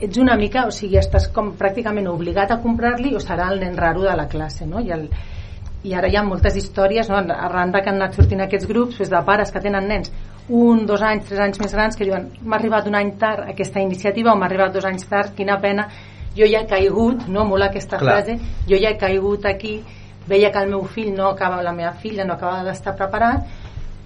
ets 0.00 0.18
una 0.18 0.36
mica, 0.36 0.66
o 0.66 0.70
sigui, 0.70 0.96
estàs 0.98 1.28
com 1.32 1.52
pràcticament 1.58 2.08
obligat 2.08 2.50
a 2.50 2.60
comprar-li 2.62 3.14
o 3.14 3.20
serà 3.20 3.50
el 3.52 3.60
nen 3.60 3.76
raro 3.76 4.02
de 4.02 4.16
la 4.16 4.26
classe, 4.26 4.66
no? 4.66 4.80
I, 4.80 4.90
el, 4.90 5.08
i 5.84 5.94
ara 5.94 6.08
hi 6.08 6.16
ha 6.16 6.24
moltes 6.24 6.56
històries, 6.56 7.08
no? 7.08 7.16
arran 7.16 7.70
de 7.70 7.82
que 7.82 7.90
han 7.90 8.00
anat 8.00 8.14
sortint 8.14 8.40
aquests 8.40 8.66
grups 8.66 8.98
doncs 8.98 9.10
de 9.10 9.22
pares 9.24 9.52
que 9.52 9.60
tenen 9.60 9.88
nens 9.88 10.12
un, 10.48 10.86
dos 10.86 11.02
anys, 11.02 11.26
tres 11.28 11.40
anys 11.40 11.60
més 11.60 11.72
grans 11.72 11.96
que 11.96 12.06
diuen 12.08 12.30
m'ha 12.42 12.56
arribat 12.56 12.86
un 12.88 12.96
any 12.96 13.12
tard 13.20 13.50
aquesta 13.50 13.80
iniciativa 13.84 14.32
o 14.32 14.36
m'ha 14.36 14.46
arribat 14.48 14.72
dos 14.72 14.86
anys 14.88 15.04
tard, 15.08 15.34
quina 15.36 15.58
pena 15.60 15.88
jo 16.38 16.46
ja 16.46 16.60
he 16.62 16.66
caigut, 16.70 17.26
no? 17.28 17.44
Molt 17.44 17.64
aquesta 17.68 17.98
Clar. 17.98 18.18
frase 18.22 18.38
jo 18.68 18.76
ja 18.78 18.90
he 18.90 18.98
caigut 18.98 19.44
aquí 19.46 19.80
veia 20.28 20.50
que 20.52 20.58
el 20.62 20.70
meu 20.70 20.84
fill 20.84 21.14
no 21.16 21.30
acaba, 21.30 21.62
la 21.62 21.72
meva 21.72 21.92
filla 21.92 22.24
no 22.24 22.34
acaba 22.34 22.62
d'estar 22.64 22.94
preparat 22.96 23.44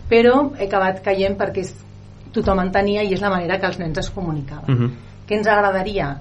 però 0.08 0.52
he 0.58 0.66
acabat 0.66 1.02
caient 1.02 1.36
perquè 1.38 1.60
és, 1.64 1.74
tothom 2.32 2.60
en 2.60 2.70
tenia 2.72 3.02
i 3.04 3.12
és 3.12 3.20
la 3.20 3.28
manera 3.30 3.58
que 3.60 3.66
els 3.66 3.78
nens 3.78 3.98
es 3.98 4.10
comunicaven 4.10 4.64
Mhm. 4.74 4.92
què 5.28 5.36
ens 5.36 5.46
agradaria? 5.46 6.16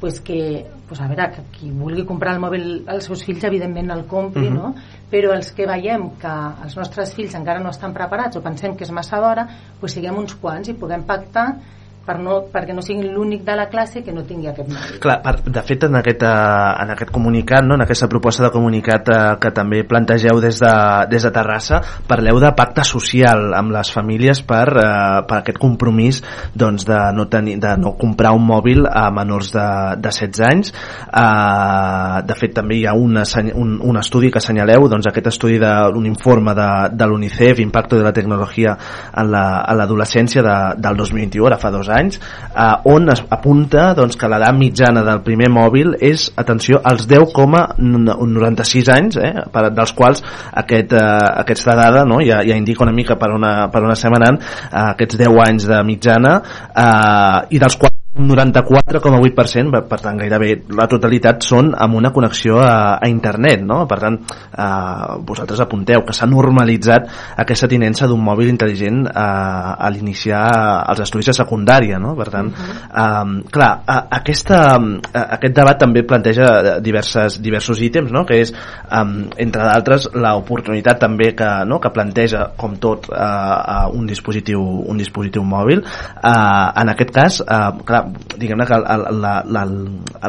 Pues 0.00 0.20
que, 0.20 0.66
pues 0.88 1.00
a 1.00 1.06
veure, 1.08 1.30
que 1.32 1.42
qui 1.52 1.70
vulgui 1.70 2.04
comprar 2.04 2.34
el 2.34 2.40
mòbil 2.40 2.84
als 2.86 3.04
seus 3.04 3.24
fills 3.24 3.44
evidentment 3.44 3.90
el 3.90 4.04
compri, 4.06 4.50
Mhm. 4.50 4.54
no? 4.54 4.74
però 5.10 5.32
els 5.34 5.52
que 5.52 5.66
veiem 5.66 6.10
que 6.18 6.32
els 6.64 6.76
nostres 6.76 7.14
fills 7.14 7.34
encara 7.34 7.60
no 7.60 7.70
estan 7.70 7.92
preparats 7.94 8.36
o 8.36 8.42
pensem 8.42 8.76
que 8.76 8.84
és 8.84 8.90
massa 8.90 9.18
d'hora, 9.20 9.46
pues 9.80 9.92
siguem 9.92 10.16
uns 10.18 10.34
quants 10.34 10.68
i 10.68 10.74
puguem 10.74 11.04
pactar 11.04 11.56
per 12.04 12.18
no, 12.20 12.40
perquè 12.52 12.74
no 12.76 12.82
siguin 12.84 13.08
l'únic 13.14 13.44
de 13.46 13.54
la 13.56 13.66
classe 13.72 14.02
que 14.04 14.12
no 14.12 14.22
tingui 14.28 14.48
aquest 14.50 14.68
mòbil. 14.68 14.98
Clar, 15.00 15.18
per, 15.24 15.34
de 15.48 15.62
fet 15.64 15.86
en 15.88 15.96
aquest, 16.00 16.22
eh, 16.22 16.82
en 16.84 16.90
aquest 16.94 17.10
comunicat, 17.14 17.64
no, 17.64 17.78
en 17.78 17.84
aquesta 17.86 18.08
proposta 18.12 18.44
de 18.44 18.50
comunicat 18.52 19.08
eh, 19.08 19.20
que 19.40 19.50
també 19.56 19.82
plantegeu 19.88 20.40
des 20.42 20.58
de, 20.60 20.74
des 21.10 21.24
de 21.24 21.32
Terrassa, 21.34 21.80
parleu 22.08 22.40
de 22.42 22.50
pacte 22.56 22.84
social 22.84 23.54
amb 23.56 23.72
les 23.74 23.90
famílies 23.94 24.42
per, 24.44 24.66
eh, 24.76 25.22
per 25.28 25.38
aquest 25.40 25.58
compromís 25.62 26.20
doncs, 26.54 26.84
de, 26.88 26.98
no 27.16 27.26
tenir, 27.32 27.56
de 27.62 27.74
no 27.80 27.94
comprar 28.00 28.34
un 28.36 28.44
mòbil 28.46 28.84
a 28.90 29.06
menors 29.14 29.52
de, 29.54 29.66
de 30.00 30.12
16 30.12 30.44
anys. 30.50 30.74
Eh, 31.08 32.22
de 32.28 32.34
fet 32.38 32.54
també 32.56 32.78
hi 32.80 32.86
ha 32.88 32.94
una, 32.98 33.24
un, 33.54 33.78
un 33.82 33.98
estudi 34.00 34.30
que 34.30 34.40
assenyaleu, 34.42 34.88
doncs 34.92 35.08
aquest 35.10 35.32
estudi 35.32 35.58
d'un 35.62 36.06
informe 36.08 36.54
de, 36.56 36.68
de 36.92 37.06
l'UNICEF, 37.08 37.60
Impacto 37.64 37.96
de 37.96 38.04
la 38.06 38.12
Tecnologia 38.12 38.76
en 39.16 39.30
la- 39.32 39.64
l'adolescència 39.74 40.42
de, 40.44 40.54
del 40.78 40.96
2021, 40.96 41.46
ara 41.48 41.58
fa 41.58 41.70
dos 41.74 41.88
eh, 42.00 42.90
on 42.90 43.10
es 43.12 43.22
apunta 43.34 43.92
doncs, 43.96 44.18
que 44.20 44.30
l'edat 44.30 44.56
mitjana 44.58 45.04
del 45.06 45.22
primer 45.26 45.50
mòbil 45.52 45.96
és, 46.00 46.28
atenció, 46.40 46.80
als 46.84 47.08
10,96 47.10 48.92
anys, 48.94 49.18
eh, 49.22 49.46
per, 49.52 49.68
dels 49.74 49.94
quals 49.96 50.24
aquest, 50.52 50.92
eh, 50.92 51.32
aquesta 51.44 51.76
dada 51.78 52.04
no, 52.08 52.20
ja, 52.24 52.42
ja 52.46 52.58
indica 52.58 52.84
una 52.86 52.94
mica 52.94 53.18
per 53.20 53.32
una, 53.34 53.54
per 53.72 53.84
on 53.84 53.94
estem 53.94 54.14
anant, 54.20 54.40
eh, 54.70 54.86
aquests 54.94 55.20
10 55.24 55.42
anys 55.48 55.68
de 55.70 55.82
mitjana, 55.86 56.38
eh, 56.70 57.54
i 57.54 57.62
dels 57.62 57.78
quals 57.80 57.93
94,8%, 58.14 59.72
per, 59.88 59.98
tant 60.00 60.18
gairebé 60.20 60.50
la 60.76 60.86
totalitat 60.90 61.42
són 61.42 61.72
amb 61.74 61.98
una 61.98 62.12
connexió 62.14 62.60
a, 62.62 62.96
a 63.02 63.08
internet, 63.10 63.64
no? 63.66 63.80
Per 63.90 63.98
tant, 63.98 64.18
eh, 64.54 65.16
vosaltres 65.26 65.62
apunteu 65.64 66.04
que 66.06 66.14
s'ha 66.14 66.28
normalitzat 66.30 67.08
aquesta 67.42 67.68
tinença 67.70 68.06
d'un 68.10 68.22
mòbil 68.22 68.52
intel·ligent 68.52 69.04
eh, 69.08 69.14
a 69.18 69.90
l'iniciar 69.90 70.44
els 70.92 71.02
estudis 71.02 71.32
de 71.32 71.36
secundària, 71.40 71.98
no? 71.98 72.14
Per 72.18 72.28
tant, 72.30 72.52
eh, 72.54 73.34
clar, 73.50 73.72
a, 73.82 73.98
aquesta, 74.20 74.60
a, 74.78 75.24
aquest 75.38 75.58
debat 75.58 75.82
també 75.82 76.04
planteja 76.06 76.78
diverses, 76.84 77.40
diversos 77.42 77.82
ítems, 77.82 78.14
no? 78.14 78.22
Que 78.28 78.38
és, 78.44 78.54
eh, 78.54 79.04
entre 79.42 79.66
d'altres, 79.66 80.08
l'oportunitat 80.14 81.02
també 81.02 81.32
que, 81.34 81.50
no? 81.66 81.80
que 81.82 81.90
planteja, 81.90 82.46
com 82.56 82.78
tot, 82.78 83.10
eh, 83.10 83.18
eh, 83.18 83.90
un 83.98 84.06
dispositiu 84.06 84.62
un 84.62 84.98
dispositiu 84.98 85.42
mòbil. 85.42 85.82
Eh, 85.82 86.82
en 86.82 86.94
aquest 86.94 87.10
cas, 87.14 87.40
eh, 87.42 87.82
clar, 87.84 88.03
diguem-ne 88.38 88.66
que 88.68 88.78
la, 88.80 88.96
la, 89.10 89.34
la, 89.46 89.64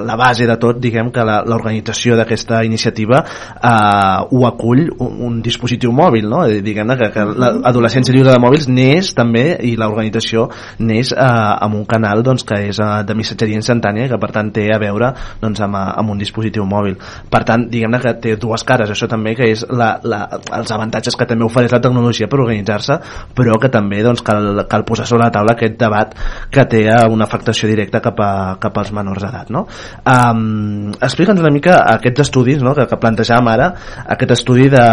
la 0.05 0.15
base 0.19 0.47
de 0.47 0.57
tot, 0.61 0.79
diguem 0.81 1.11
que 1.13 1.23
la- 1.25 1.41
l'organització 1.47 2.17
d'aquesta 2.19 2.63
iniciativa 2.67 3.21
eh, 3.21 4.27
ho 4.31 4.45
acull 4.47 4.85
un, 4.99 5.19
un 5.27 5.41
dispositiu 5.45 5.93
mòbil, 5.95 6.27
no? 6.29 6.43
Diguem-ne 6.65 6.97
que, 6.99 7.11
que 7.13 7.25
l'adolescència 7.25 8.15
lliure 8.15 8.33
de 8.33 8.41
mòbils 8.41 8.67
neix 8.71 9.13
també 9.17 9.45
i 9.65 9.75
l'organització 9.79 10.47
neix 10.79 11.13
eh, 11.13 11.19
amb 11.65 11.79
un 11.79 11.85
canal 11.89 12.23
doncs, 12.25 12.45
que 12.47 12.59
és 12.69 12.79
eh, 12.79 12.91
de 13.07 13.17
missatgeria 13.17 13.59
instantània 13.59 14.09
que 14.11 14.19
per 14.21 14.31
tant 14.35 14.51
té 14.55 14.67
a 14.73 14.79
veure 14.81 15.11
doncs, 15.41 15.61
amb, 15.65 15.79
eh, 15.79 15.93
amb 16.01 16.15
un 16.15 16.21
dispositiu 16.21 16.65
mòbil. 16.69 16.97
Per 17.31 17.43
tant, 17.47 17.67
diguem-ne 17.71 18.01
que 18.03 18.15
té 18.21 18.35
dues 18.41 18.63
cares, 18.67 18.91
això 18.91 19.09
també 19.11 19.35
que 19.37 19.49
és 19.53 19.65
la, 19.69 19.95
la, 20.03 20.23
els 20.59 20.71
avantatges 20.75 21.17
que 21.17 21.27
també 21.29 21.45
ofereix 21.47 21.73
la 21.75 21.81
tecnologia 21.83 22.29
per 22.31 22.41
organitzar-se, 22.41 22.99
però 23.35 23.59
que 23.61 23.71
també 23.73 24.01
doncs, 24.05 24.23
cal, 24.25 24.65
cal 24.69 24.85
posar 24.87 25.07
sobre 25.09 25.25
la 25.25 25.33
taula 25.33 25.55
aquest 25.55 25.77
debat 25.81 26.15
que 26.51 26.65
té 26.69 26.85
eh, 26.87 27.01
una 27.11 27.27
afectació 27.29 27.64
directa 27.67 28.01
cap, 28.01 28.19
a, 28.19 28.57
cap 28.59 28.77
als 28.77 28.91
menors 28.91 29.23
d'edat. 29.23 29.49
No? 29.49 29.65
Um, 30.05 30.91
Explica'ns 31.01 31.39
una 31.41 31.51
mica 31.51 31.79
aquests 31.95 32.25
estudis 32.27 32.61
no? 32.63 32.73
que, 32.77 32.85
que 32.87 32.97
plantejàvem 33.01 33.47
ara, 33.51 33.71
aquest 34.15 34.31
estudi 34.37 34.69
de, 34.69 34.85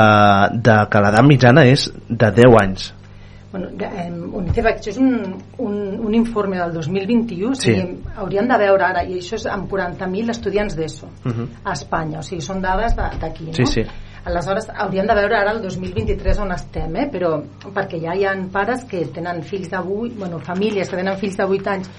de 0.62 0.76
que 0.90 1.00
l'edat 1.04 1.26
mitjana 1.28 1.64
és 1.70 1.88
de 2.08 2.30
10 2.42 2.58
anys. 2.62 2.90
Bueno, 3.52 3.68
eh, 3.84 4.06
UNICEF, 4.08 4.64
això 4.70 4.88
és 4.94 4.96
un, 4.96 5.10
un, 5.60 5.74
un 6.08 6.14
informe 6.16 6.56
del 6.56 6.72
2021, 6.72 7.50
o 7.50 7.54
sigui, 7.54 7.82
Sí. 7.82 8.14
hauríem 8.16 8.46
de 8.48 8.56
veure 8.62 8.86
ara, 8.86 9.02
i 9.04 9.18
això 9.20 9.36
és 9.36 9.44
amb 9.46 9.68
40.000 9.68 10.30
estudiants 10.32 10.74
d'ESO 10.76 11.10
Uh 11.26 11.32
-huh. 11.32 11.46
a 11.64 11.72
Espanya, 11.72 12.20
o 12.20 12.22
sigui, 12.22 12.40
són 12.40 12.62
dades 12.62 12.96
de- 12.96 13.18
d'aquí, 13.20 13.44
no? 13.44 13.52
Sí, 13.52 13.66
sí. 13.66 13.82
Aleshores, 14.24 14.68
hauríem 14.74 15.06
de 15.06 15.14
veure 15.14 15.36
ara 15.36 15.50
el 15.50 15.60
2023 15.60 16.38
on 16.38 16.52
estem, 16.52 16.96
eh? 16.96 17.10
però 17.12 17.42
perquè 17.74 18.00
ja 18.00 18.14
hi 18.14 18.24
ha 18.24 18.32
pares 18.52 18.84
que 18.84 19.04
tenen 19.06 19.42
fills 19.42 19.68
de 19.68 19.76
8, 19.76 20.14
bueno, 20.16 20.38
famílies 20.38 20.88
que 20.88 20.96
tenen 20.96 21.18
fills 21.18 21.36
de 21.36 21.44
8 21.44 21.70
anys 21.70 21.90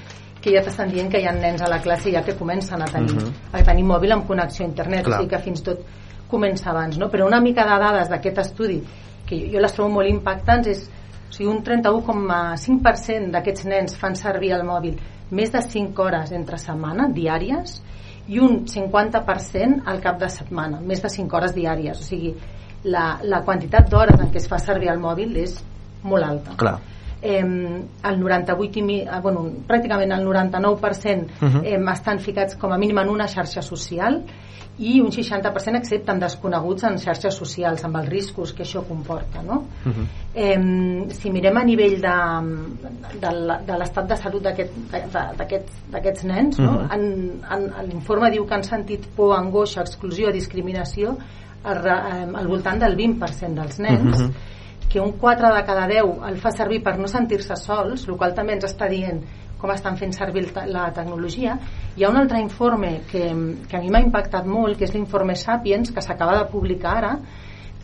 que 0.43 0.51
ja 0.51 0.61
t'estan 0.61 0.89
dient 0.91 1.09
que 1.11 1.21
hi 1.21 1.27
ha 1.27 1.31
nens 1.31 1.61
a 1.63 1.69
la 1.71 1.79
classe 1.81 2.11
ja 2.11 2.21
que 2.21 2.35
comencen 2.35 2.81
a 2.81 2.85
tenir, 2.91 3.15
Mhm. 3.15 3.33
a 3.53 3.63
tenir 3.63 3.85
mòbil 3.87 4.11
amb 4.11 4.27
connexió 4.27 4.65
a 4.65 4.69
internet, 4.69 5.05
Clar. 5.05 5.19
o 5.19 5.21
sigui 5.21 5.29
que 5.35 5.41
fins 5.41 5.63
tot 5.63 5.79
comença 6.27 6.71
abans, 6.71 6.97
no? 6.97 7.09
però 7.09 7.25
una 7.27 7.39
mica 7.39 7.63
de 7.63 7.79
dades 7.79 8.09
d'aquest 8.09 8.37
estudi 8.39 8.81
que 9.25 9.49
jo 9.51 9.59
les 9.59 9.73
trobo 9.73 9.89
molt 9.89 10.09
impactants 10.09 10.67
és 10.67 10.89
o 11.29 11.33
sigui, 11.33 11.49
un 11.49 11.63
31,5% 11.63 13.31
d'aquests 13.31 13.65
nens 13.65 13.97
fan 13.97 14.15
servir 14.15 14.51
el 14.53 14.63
mòbil 14.67 14.99
més 15.31 15.51
de 15.51 15.61
5 15.61 16.03
hores 16.03 16.31
entre 16.31 16.57
setmana, 16.57 17.07
diàries, 17.09 17.81
i 18.27 18.39
un 18.39 18.65
50% 18.67 19.81
al 19.85 19.99
cap 20.01 20.19
de 20.19 20.29
setmana, 20.29 20.79
més 20.79 21.01
de 21.01 21.09
5 21.09 21.35
hores 21.35 21.55
diàries. 21.55 21.99
O 21.99 22.03
sigui, 22.03 22.35
la, 22.83 23.19
la 23.23 23.41
quantitat 23.41 23.89
d'hores 23.89 24.19
en 24.19 24.29
què 24.31 24.37
es 24.37 24.47
fa 24.47 24.59
servir 24.59 24.91
el 24.93 24.99
mòbil 24.99 25.35
és 25.41 25.57
molt 26.03 26.23
alta. 26.23 26.55
Clar. 26.59 26.77
Eh, 27.25 27.39
el 27.39 28.19
98 28.19 28.79
i 28.79 28.81
mi, 28.83 28.97
eh, 29.01 29.19
bueno, 29.23 29.45
pràcticament 29.67 30.11
el 30.11 30.25
99% 30.25 31.27
Mhm. 31.39 31.61
eh, 31.63 31.79
estan 31.93 32.19
ficats 32.19 32.57
com 32.57 32.73
a 32.73 32.77
mínim 32.77 32.97
en 32.99 33.09
una 33.09 33.27
xarxa 33.27 33.61
social 33.61 34.23
i 34.79 34.99
un 34.99 35.11
60% 35.11 35.77
accepten 35.77 36.19
desconeguts 36.19 36.83
en 36.83 36.97
xarxes 36.97 37.35
socials 37.37 37.83
amb 37.85 37.95
els 37.97 38.09
riscos 38.09 38.53
que 38.53 38.63
això 38.63 38.81
comporta 38.87 39.41
no? 39.43 39.67
Uh 39.85 39.91
-huh. 39.91 40.05
eh, 40.33 41.13
si 41.13 41.31
mirem 41.31 41.57
a 41.57 41.63
nivell 41.63 42.01
de, 42.01 42.15
de, 43.21 43.77
l'estat 43.77 44.07
de 44.09 44.17
salut 44.17 44.43
d'aquests 44.43 45.91
d'aquests 45.91 46.23
nens 46.25 46.59
no? 46.59 46.71
Mhm. 46.71 46.91
en, 46.91 47.03
en, 47.51 47.87
l'informe 47.87 48.31
diu 48.31 48.45
que 48.45 48.55
han 48.55 48.63
sentit 48.63 49.07
por, 49.15 49.37
angoixa, 49.37 49.81
exclusió, 49.81 50.31
discriminació 50.31 51.17
al, 51.63 51.87
al 52.35 52.47
voltant 52.47 52.79
del 52.79 52.97
20% 52.97 53.53
dels 53.53 53.79
nens 53.79 54.19
Mhm. 54.19 54.31
Que 54.89 55.01
un 55.01 55.13
4 55.21 55.53
de 55.55 55.63
cada 55.65 55.87
10 55.87 56.27
el 56.29 56.37
fa 56.41 56.51
servir 56.51 56.83
per 56.83 56.97
no 56.99 57.07
sentir-se 57.07 57.57
sols, 57.59 58.07
el 58.07 58.17
qual 58.17 58.35
també 58.37 58.57
ens 58.57 58.67
està 58.69 58.89
dient 58.91 59.23
com 59.63 59.71
estan 59.71 59.95
fent 59.95 60.11
servir 60.11 60.49
la 60.67 60.89
tecnologia. 60.91 61.55
Hi 61.95 62.03
ha 62.03 62.11
un 62.11 62.19
altre 62.19 62.41
informe 62.43 62.97
que, 63.07 63.23
que 63.69 63.77
a 63.77 63.79
mi 63.79 63.89
m'ha 63.93 64.03
impactat 64.03 64.45
molt, 64.49 64.75
que 64.77 64.83
és 64.83 64.91
l'informe 64.91 65.37
Sapiens, 65.39 65.93
que 65.95 66.03
s'acaba 66.03 66.35
de 66.41 66.49
publicar 66.51 66.97
ara, 66.99 67.13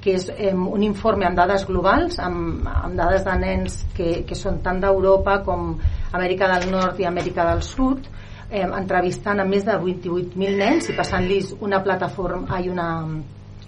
que 0.03 0.15
és 0.15 0.27
eh, 0.31 0.51
un 0.51 0.83
informe 0.83 1.27
amb 1.27 1.39
dades 1.39 1.65
globals, 1.67 2.19
amb, 2.23 2.67
amb 2.67 2.99
dades 2.99 3.23
de 3.23 3.35
nens 3.39 3.79
que, 3.95 4.09
que 4.27 4.35
són 4.35 4.59
tant 4.63 4.79
d'Europa 4.83 5.39
com 5.47 5.73
Amèrica 6.11 6.51
del 6.51 6.69
Nord 6.71 6.99
i 6.99 7.07
Amèrica 7.07 7.47
del 7.47 7.63
Sud, 7.67 8.11
eh, 8.49 8.63
entrevistant 8.67 9.39
a 9.39 9.47
més 9.47 9.63
de 9.67 9.79
28.000 9.79 10.59
nens 10.59 10.91
i 10.91 10.95
passant-los 10.99 11.55
una 11.63 11.79
plataforma, 11.83 12.47
ai, 12.59 12.67
una, 12.71 12.89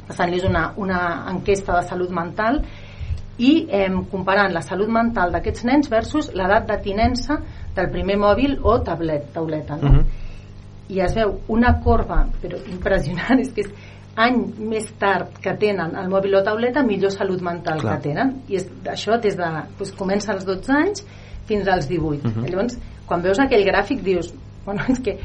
passant-los 0.08 0.48
una, 0.48 0.70
una 0.76 1.02
enquesta 1.32 1.80
de 1.80 1.88
salut 1.88 2.12
mental 2.16 2.64
i 3.42 3.52
eh, 3.70 3.90
comparant 4.12 4.54
la 4.54 4.62
salut 4.62 4.90
mental 4.92 5.32
d'aquests 5.34 5.66
nens 5.66 5.90
versus 5.90 6.30
l'edat 6.38 6.68
de 6.70 6.78
tinença 6.84 7.40
del 7.76 7.90
primer 7.94 8.18
mòbil 8.22 8.60
o 8.62 8.78
tablet, 8.86 9.32
tauleta 9.34 9.78
no? 9.82 9.90
Uh 9.90 9.96
-huh. 9.96 10.06
i 10.90 11.00
es 11.00 11.16
veu 11.16 11.40
una 11.48 11.80
corba 11.84 12.28
però 12.42 12.58
impressionant 12.72 13.40
és 13.44 13.50
que 13.50 13.62
és 13.62 13.72
any 14.16 14.38
més 14.60 14.92
tard 15.00 15.38
que 15.42 15.54
tenen 15.56 15.96
el 15.96 16.10
mòbil 16.10 16.36
o 16.36 16.44
tauleta 16.44 16.84
millor 16.84 17.12
salut 17.12 17.42
mental 17.42 17.80
Clar. 17.80 17.96
que 17.96 18.10
tenen 18.10 18.42
i 18.48 18.56
és, 18.56 18.68
això 18.86 19.20
des 19.22 19.38
de, 19.38 19.50
doncs, 19.78 19.92
comença 19.98 20.34
als 20.34 20.46
12 20.46 20.72
anys 20.74 21.06
fins 21.48 21.68
als 21.68 21.88
18 21.88 22.28
Mhm. 22.28 22.46
llavors 22.46 22.78
quan 23.06 23.22
veus 23.22 23.40
aquell 23.40 23.66
gràfic 23.66 24.02
dius 24.02 24.34
bueno, 24.66 24.82
és 24.90 25.00
que, 25.00 25.18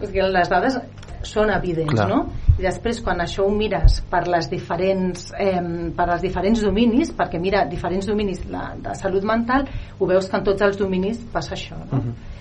que 0.00 0.28
les 0.32 0.50
dades 0.50 0.78
són 1.26 1.52
evidents 1.54 1.94
Clar. 1.94 2.08
no? 2.10 2.24
i 2.58 2.64
després 2.64 3.00
quan 3.04 3.22
això 3.22 3.46
ho 3.46 3.52
mires 3.54 4.00
per 4.10 4.24
les 4.30 4.48
diferents 4.50 5.30
eh, 5.38 5.60
per 5.96 6.08
als 6.08 6.24
diferents 6.24 6.62
dominis 6.64 7.12
perquè 7.16 7.40
mira 7.40 7.64
diferents 7.70 8.08
dominis 8.10 8.42
la, 8.50 8.72
de 8.76 8.94
salut 8.98 9.24
mental 9.24 9.68
ho 9.98 10.08
veus 10.10 10.28
que 10.28 10.38
en 10.40 10.46
tots 10.50 10.66
els 10.66 10.78
dominis 10.80 11.22
passa 11.32 11.54
això 11.56 11.78
no? 11.78 12.00
Mhm. 12.00 12.31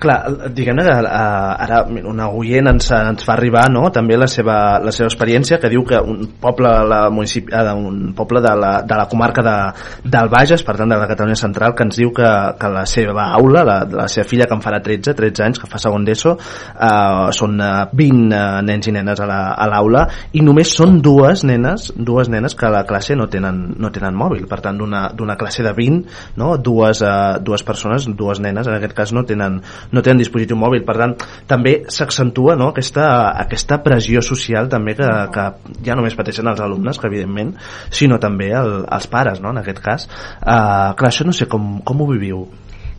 Clar, 0.00 0.18
diguem-ne 0.54 0.84
que 0.86 0.94
uh, 1.00 1.64
ara 1.66 1.82
una 1.88 2.28
oient 2.36 2.70
ens, 2.70 2.90
ens 2.96 3.24
fa 3.26 3.34
arribar 3.36 3.66
no? 3.72 3.88
també 3.94 4.18
la 4.18 4.28
seva, 4.30 4.78
la 4.82 4.92
seva 4.94 5.08
experiència 5.10 5.58
que 5.60 5.70
diu 5.72 5.84
que 5.88 6.00
un 6.00 6.26
poble, 6.40 6.70
la 6.88 7.02
municipi, 7.12 7.52
uh, 7.54 7.74
un 7.76 8.12
poble 8.16 8.42
de 8.44 8.54
la, 8.58 8.72
de 8.86 8.98
la 8.98 9.06
comarca 9.10 9.44
de, 9.44 9.56
del 10.04 10.30
Bages, 10.32 10.64
per 10.66 10.76
tant 10.78 10.90
de 10.90 10.98
la 11.00 11.08
Catalunya 11.10 11.38
Central, 11.38 11.74
que 11.76 11.86
ens 11.88 11.98
diu 12.00 12.12
que, 12.16 12.30
que 12.60 12.72
la 12.72 12.84
seva 12.88 13.30
aula, 13.38 13.64
la, 13.66 13.78
la 14.02 14.08
seva 14.12 14.28
filla 14.28 14.48
que 14.48 14.56
en 14.56 14.64
farà 14.64 14.80
13, 14.84 15.14
13 15.18 15.46
anys, 15.46 15.60
que 15.62 15.70
fa 15.70 15.80
segon 15.82 16.04
d'ESO, 16.06 16.36
uh, 16.36 17.28
són 17.36 17.58
uh, 17.60 17.86
20 17.96 18.34
uh, 18.34 18.60
nens 18.66 18.90
i 18.90 18.94
nenes 18.94 19.20
a 19.20 19.28
la- 19.28 19.70
l'aula 19.70 20.06
i 20.36 20.42
només 20.44 20.72
són 20.74 20.98
dues 21.04 21.44
nenes, 21.46 21.90
dues 21.96 22.30
nenes 22.32 22.56
que 22.58 22.66
a 22.66 22.72
la 22.74 22.84
classe 22.88 23.16
no 23.18 23.28
tenen, 23.30 23.62
no 23.78 23.90
tenen 23.94 24.16
mòbil. 24.16 24.46
Per 24.50 24.60
tant, 24.64 24.78
d'una 24.80 25.36
classe 25.38 25.64
de 25.66 25.72
20, 25.76 26.02
no? 26.40 26.54
dues, 26.58 27.02
uh, 27.06 27.38
dues 27.44 27.64
persones, 27.66 28.08
dues 28.18 28.40
nenes, 28.42 28.68
en 28.68 28.76
aquest 28.76 28.96
cas 28.96 29.14
no 29.16 29.24
tenen, 29.28 29.59
no 29.92 30.04
tenen 30.04 30.22
dispositiu 30.22 30.58
mòbil. 30.60 30.84
Per 30.86 30.96
tant, 30.98 31.16
també 31.50 31.76
s'accentua 31.88 32.56
no? 32.58 32.70
aquesta, 32.74 33.06
aquesta 33.44 33.80
pressió 33.84 34.22
social 34.24 34.70
també 34.72 34.96
que, 34.98 35.10
que 35.34 35.46
ja 35.86 35.98
només 35.98 36.16
pateixen 36.18 36.50
els 36.50 36.62
alumnes, 36.64 36.98
que 36.98 37.10
evidentment, 37.10 37.54
sinó 37.90 38.20
també 38.22 38.50
el, 38.56 38.80
els 38.86 39.10
pares, 39.10 39.42
no? 39.44 39.54
en 39.54 39.62
aquest 39.62 39.84
cas. 39.84 40.08
Uh, 40.40 40.92
clar, 40.98 41.12
això 41.12 41.28
no 41.28 41.36
sé 41.36 41.48
com, 41.50 41.78
com 41.86 42.02
ho 42.02 42.10
viviu. 42.12 42.44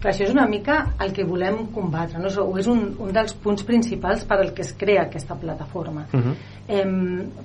Clar, 0.02 0.16
això 0.16 0.26
és 0.26 0.32
una 0.34 0.48
mica 0.50 0.80
el 1.04 1.12
que 1.14 1.24
volem 1.30 1.68
combatre, 1.76 2.18
no? 2.18 2.30
o 2.42 2.58
és 2.58 2.66
un, 2.72 2.80
un 3.06 3.12
dels 3.14 3.36
punts 3.38 3.62
principals 3.68 4.24
per 4.26 4.40
al 4.42 4.50
que 4.58 4.64
es 4.66 4.72
crea 4.74 5.04
aquesta 5.04 5.36
plataforma. 5.38 6.08
Uh 6.12 6.20
-huh. 6.20 6.34
eh, 6.68 6.86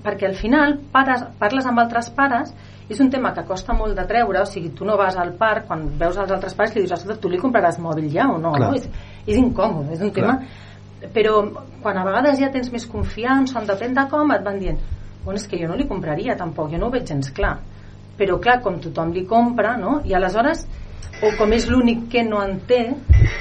perquè 0.05 0.27
al 0.27 0.35
final 0.35 0.79
pares, 0.93 1.27
parles 1.39 1.67
amb 1.67 1.79
altres 1.79 2.09
pares 2.11 2.55
és 2.89 3.01
un 3.01 3.11
tema 3.11 3.35
que 3.35 3.45
costa 3.45 3.75
molt 3.75 3.97
de 3.99 4.05
treure, 4.07 4.41
o 4.41 4.47
sigui, 4.47 4.71
tu 4.71 4.85
no 4.85 4.97
vas 4.97 5.17
al 5.17 5.33
parc, 5.35 5.67
quan 5.67 5.99
veus 5.99 6.17
els 6.17 6.31
altres 6.31 6.55
pares 6.55 6.75
li 6.75 6.81
dius, 6.83 6.93
escolta, 6.93 7.21
tu 7.21 7.29
li 7.29 7.39
compraràs 7.39 7.79
mòbil 7.79 8.09
ja 8.11 8.29
o 8.29 8.39
no? 8.39 8.53
Clar. 8.53 8.69
no? 8.69 8.75
És, 8.75 8.89
és 9.27 9.37
incòmode, 9.37 9.93
és 9.93 10.01
un 10.01 10.13
tema... 10.13 10.41
Però 11.13 11.53
quan 11.83 11.99
a 11.99 12.05
vegades 12.05 12.39
ja 12.41 12.51
tens 12.51 12.73
més 12.73 12.87
confiança, 12.87 13.61
on 13.61 13.67
depèn 13.67 13.93
de 13.95 14.09
com, 14.11 14.33
et 14.33 14.43
van 14.43 14.59
dient, 14.59 14.79
bueno, 15.25 15.37
és 15.37 15.47
que 15.47 15.59
jo 15.61 15.69
no 15.69 15.77
li 15.77 15.87
compraria 15.87 16.35
tampoc, 16.37 16.71
jo 16.71 16.79
no 16.79 16.87
ho 16.87 16.91
veig 16.91 17.07
gens 17.07 17.31
clar. 17.31 17.59
Però 18.17 18.41
clar, 18.41 18.63
com 18.63 18.81
tothom 18.81 19.13
li 19.13 19.27
compra, 19.27 19.77
no? 19.77 20.01
I 20.05 20.15
aleshores 20.15 20.67
o 21.25 21.31
com 21.39 21.53
és 21.57 21.65
l'únic 21.71 22.07
que 22.13 22.23
no 22.27 22.43
en 22.45 22.59
té 22.69 22.81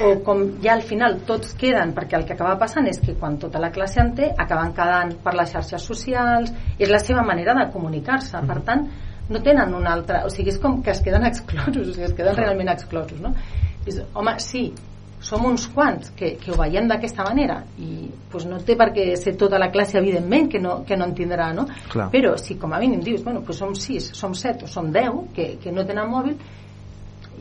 o 0.06 0.14
com 0.24 0.46
ja 0.64 0.76
al 0.78 0.84
final 0.88 1.20
tots 1.28 1.56
queden 1.60 1.92
perquè 1.96 2.16
el 2.20 2.24
que 2.28 2.36
acaba 2.38 2.56
passant 2.60 2.88
és 2.88 3.02
que 3.04 3.18
quan 3.20 3.36
tota 3.42 3.60
la 3.60 3.72
classe 3.76 4.00
en 4.00 4.14
té 4.16 4.32
acaben 4.32 4.72
quedant 4.78 5.12
per 5.24 5.36
les 5.36 5.52
xarxes 5.52 5.84
socials 5.84 6.54
és 6.80 6.90
la 6.92 7.02
seva 7.04 7.26
manera 7.28 7.56
de 7.60 7.68
comunicar-se 7.74 8.42
per 8.48 8.62
tant 8.64 8.88
no 9.28 9.42
tenen 9.44 9.74
una 9.76 9.94
altra 9.94 10.24
o 10.26 10.32
sigui 10.32 10.54
és 10.54 10.60
com 10.62 10.82
que 10.84 10.94
es 10.96 11.04
queden 11.04 11.26
exclosos 11.28 11.90
o 11.90 11.94
sigui, 11.94 12.08
es 12.08 12.18
queden 12.18 12.36
realment 12.38 12.72
exclosos 12.72 13.20
no? 13.20 13.34
és, 13.86 14.00
home, 14.14 14.40
sí 14.40 14.70
som 15.26 15.46
uns 15.48 15.66
quants 15.74 16.12
que, 16.16 16.36
que 16.40 16.52
ho 16.54 16.58
veiem 16.60 16.88
d'aquesta 16.88 17.24
manera 17.26 17.62
i 17.82 18.08
pues, 18.32 18.46
no 18.48 18.60
té 18.64 18.76
per 18.78 18.92
què 18.96 19.08
ser 19.18 19.34
tota 19.40 19.60
la 19.60 19.72
classe 19.74 19.98
evidentment 19.98 20.52
que 20.52 20.62
no, 20.62 20.84
que 20.86 20.96
no 20.96 21.08
en 21.10 21.16
tindrà 21.18 21.50
no? 21.56 21.66
Clar. 21.92 22.12
però 22.14 22.36
si 22.40 22.60
com 22.62 22.76
a 22.76 22.80
mínim 22.80 23.02
dius 23.04 23.24
bueno, 23.26 23.42
pues 23.44 23.60
som 23.60 23.74
6, 23.76 24.14
som 24.14 24.36
7 24.38 24.68
o 24.68 24.72
som 24.72 24.92
10 24.94 25.34
que, 25.36 25.56
que 25.64 25.74
no 25.74 25.84
tenen 25.88 26.12
mòbil 26.12 26.38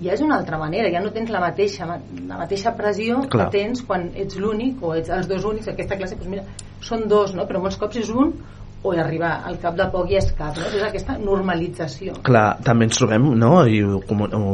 ja 0.02 0.14
és 0.14 0.22
una 0.24 0.38
altra 0.40 0.58
manera, 0.58 0.90
ja 0.90 1.02
no 1.02 1.12
tens 1.14 1.30
la 1.30 1.40
mateixa 1.42 1.86
la 1.86 2.38
mateixa 2.38 2.74
pressió 2.78 3.20
Clar. 3.28 3.48
que 3.50 3.58
tens 3.58 3.84
quan 3.86 4.08
ets 4.14 4.38
l'únic 4.40 4.82
o 4.82 4.94
ets 4.98 5.12
els 5.14 5.28
dos 5.30 5.46
únics 5.46 5.70
aquesta 5.70 5.98
classe, 6.00 6.18
doncs 6.18 6.30
mira, 6.30 6.44
són 6.82 7.06
dos 7.08 7.34
no? 7.34 7.46
però 7.46 7.62
molts 7.62 7.78
cops 7.80 8.00
és 8.02 8.10
un 8.10 8.34
o 8.84 8.92
arribar 8.92 9.40
al 9.48 9.56
cap 9.62 9.76
de 9.78 9.86
poc 9.88 10.10
i 10.12 10.18
és 10.20 10.26
cap 10.36 10.56
no? 10.58 10.66
és 10.68 10.82
aquesta 10.84 11.16
normalització 11.16 12.18
Clar, 12.24 12.58
també 12.64 12.84
ens 12.88 12.98
trobem, 13.00 13.30
no?, 13.40 13.52
i 13.64 13.80
ho, 13.80 13.96
ho, 14.04 14.48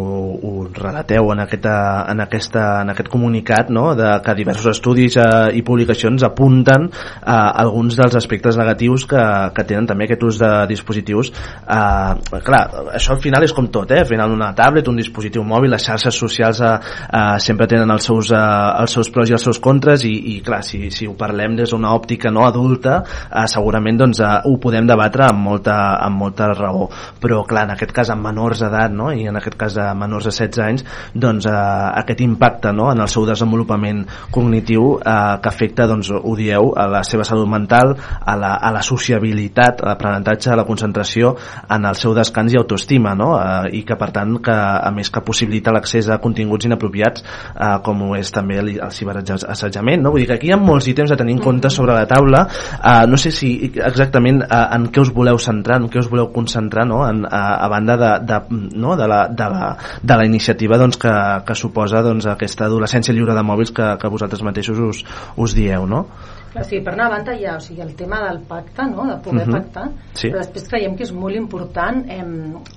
ho 0.47 0.53
relateu 0.77 1.33
en, 1.35 1.43
aquesta, 1.43 1.75
en, 2.13 2.23
aquesta, 2.23 2.65
en 2.85 2.93
aquest 2.93 3.11
comunicat, 3.11 3.73
no?, 3.75 3.89
de 3.99 4.13
que 4.23 4.35
diversos 4.39 4.71
estudis 4.77 5.17
eh, 5.19 5.27
i 5.59 5.65
publicacions 5.67 6.23
apunten 6.27 6.87
eh, 6.87 7.35
alguns 7.35 7.99
dels 7.99 8.15
aspectes 8.21 8.59
negatius 8.61 9.07
que, 9.11 9.25
que 9.57 9.67
tenen 9.67 9.89
també 9.91 10.07
aquest 10.07 10.23
ús 10.29 10.39
de 10.45 10.51
dispositius. 10.71 11.33
Eh, 11.67 12.41
clar, 12.47 12.63
això 12.95 13.17
al 13.17 13.23
final 13.25 13.47
és 13.47 13.55
com 13.57 13.67
tot, 13.75 13.91
eh?, 13.91 14.05
al 14.05 14.09
final 14.09 14.37
una 14.37 14.53
tablet, 14.55 14.89
un 14.89 15.03
dispositiu 15.03 15.43
mòbil, 15.43 15.75
les 15.75 15.89
xarxes 15.91 16.21
socials 16.23 16.63
eh, 16.63 16.73
eh, 17.11 17.37
sempre 17.43 17.67
tenen 17.71 17.91
els 17.91 18.07
seus, 18.07 18.31
eh, 18.31 18.45
els 18.85 18.95
seus 18.95 19.11
pros 19.11 19.35
i 19.35 19.37
els 19.37 19.49
seus 19.51 19.59
contres 19.59 20.07
i, 20.07 20.15
i 20.37 20.39
clar, 20.47 20.63
si, 20.67 20.87
si 20.95 21.11
ho 21.11 21.19
parlem 21.19 21.59
des 21.59 21.75
d'una 21.75 21.91
òptica 21.99 22.31
no 22.31 22.47
adulta, 22.47 23.01
eh, 23.27 23.47
segurament 23.51 23.99
doncs, 24.05 24.20
eh, 24.21 24.31
ho 24.47 24.57
podem 24.63 24.87
debatre 24.89 25.27
amb 25.29 25.45
molta, 25.45 25.77
amb 26.01 26.21
molta 26.21 26.51
raó 26.53 26.89
però 27.21 27.43
clar, 27.49 27.67
en 27.69 27.75
aquest 27.75 27.93
cas 27.97 28.11
amb 28.13 28.25
menors 28.29 28.63
d'edat 28.65 28.93
no? 28.95 29.11
i 29.13 29.27
en 29.31 29.39
aquest 29.41 29.57
cas 29.61 29.77
de 29.79 29.87
menors 29.97 30.29
de 30.29 30.35
16 30.35 30.65
anys 30.67 30.85
doncs 31.15 31.49
eh, 31.49 31.55
aquest 32.03 32.23
impacte 32.25 32.73
no? 32.77 32.91
en 32.93 33.01
el 33.01 33.11
seu 33.13 33.27
desenvolupament 33.29 34.05
cognitiu 34.31 34.97
eh, 34.99 35.37
que 35.43 35.51
afecta, 35.51 35.87
doncs 35.91 36.13
ho 36.15 36.35
dieu 36.37 36.73
a 36.77 36.87
la 36.91 37.03
seva 37.07 37.25
salut 37.27 37.49
mental, 37.51 37.95
a 37.97 38.37
la, 38.39 38.55
a 38.57 38.73
la 38.75 38.83
sociabilitat, 38.85 39.83
a 39.83 39.91
l'aprenentatge, 39.91 40.51
a 40.53 40.59
la 40.59 40.67
concentració 40.69 41.35
en 41.71 41.87
el 41.89 41.99
seu 41.99 42.15
descans 42.17 42.55
i 42.55 42.61
autoestima 42.61 43.15
no? 43.19 43.33
eh, 43.39 43.73
i 43.81 43.85
que 43.87 43.97
per 44.01 44.11
tant 44.15 44.37
que 44.45 44.55
a 44.55 44.91
més 44.95 45.11
que 45.11 45.25
possibilita 45.27 45.75
l'accés 45.75 46.11
a 46.11 46.21
continguts 46.23 46.69
inapropiats 46.69 47.25
eh, 47.25 47.77
com 47.85 48.07
ho 48.09 48.15
és 48.19 48.33
també 48.35 48.61
el, 48.63 48.73
el 48.79 48.95
ciberassetjament 48.95 50.05
no? 50.05 50.15
vull 50.15 50.25
dir 50.25 50.31
que 50.31 50.39
aquí 50.39 50.51
hi 50.51 50.55
ha 50.57 50.61
molts 50.61 50.89
ítems 50.91 51.13
a 51.15 51.19
tenir 51.21 51.39
en 51.39 51.45
compte 51.45 51.71
sobre 51.73 51.97
la 51.97 52.07
taula 52.11 52.47
eh, 52.47 53.07
no 53.11 53.19
sé 53.21 53.33
si 53.35 53.53
exactament 53.71 54.10
eh, 54.19 54.75
en 54.77 54.89
què 54.93 55.01
us 55.01 55.13
voleu 55.15 55.39
centrar, 55.39 55.81
en 55.81 55.89
què 55.89 56.01
us 56.01 56.09
voleu 56.11 56.31
concentrar 56.33 56.87
no? 56.87 57.03
en, 57.09 57.25
a, 57.25 57.43
a 57.65 57.69
banda 57.69 57.97
de, 57.97 58.11
de, 58.27 58.41
no? 58.77 58.97
de, 58.97 59.07
la, 59.09 59.29
de, 59.29 59.49
la, 59.53 59.77
de 60.03 60.17
la 60.17 60.27
iniciativa 60.27 60.79
doncs, 60.79 60.99
que, 61.01 61.15
que 61.47 61.55
suposa 61.55 62.03
doncs, 62.03 62.27
aquesta 62.27 62.67
adolescència 62.67 63.15
lliure 63.15 63.35
de 63.35 63.43
mòbils 63.47 63.73
que, 63.77 63.89
que 64.01 64.13
vosaltres 64.13 64.43
mateixos 64.43 64.79
us, 64.79 65.05
us 65.37 65.55
dieu 65.55 65.87
no? 65.87 66.07
Clar, 66.51 66.65
sí, 66.67 66.81
per 66.83 66.97
una 66.97 67.09
banda 67.09 67.35
hi 67.39 67.45
ha 67.47 67.57
o 67.57 67.61
sigui, 67.63 67.81
el 67.85 67.93
tema 67.95 68.19
del 68.27 68.41
pacte, 68.49 68.83
no? 68.91 69.05
de 69.07 69.17
poder 69.23 69.47
Mhm. 69.47 69.53
pactar, 69.55 69.91
Sí. 70.13 70.29
però 70.29 70.39
després 70.43 70.67
creiem 70.69 70.97
que 70.97 71.05
és 71.05 71.13
molt 71.13 71.37
important 71.37 72.03
eh, 72.11 72.25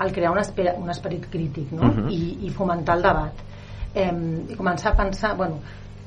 el 0.06 0.12
crear 0.14 0.32
un, 0.32 0.38
esper 0.40 0.76
un 0.78 0.90
esperit 0.94 1.26
crític 1.32 1.72
no? 1.72 1.90
Mhm. 1.90 2.10
I, 2.10 2.38
i 2.46 2.50
fomentar 2.54 2.98
el 2.98 3.02
debat 3.02 3.34
eh, 3.96 4.12
i 4.50 4.56
començar 4.56 4.92
a 4.94 4.96
pensar 4.98 5.36
bueno, 5.38 5.60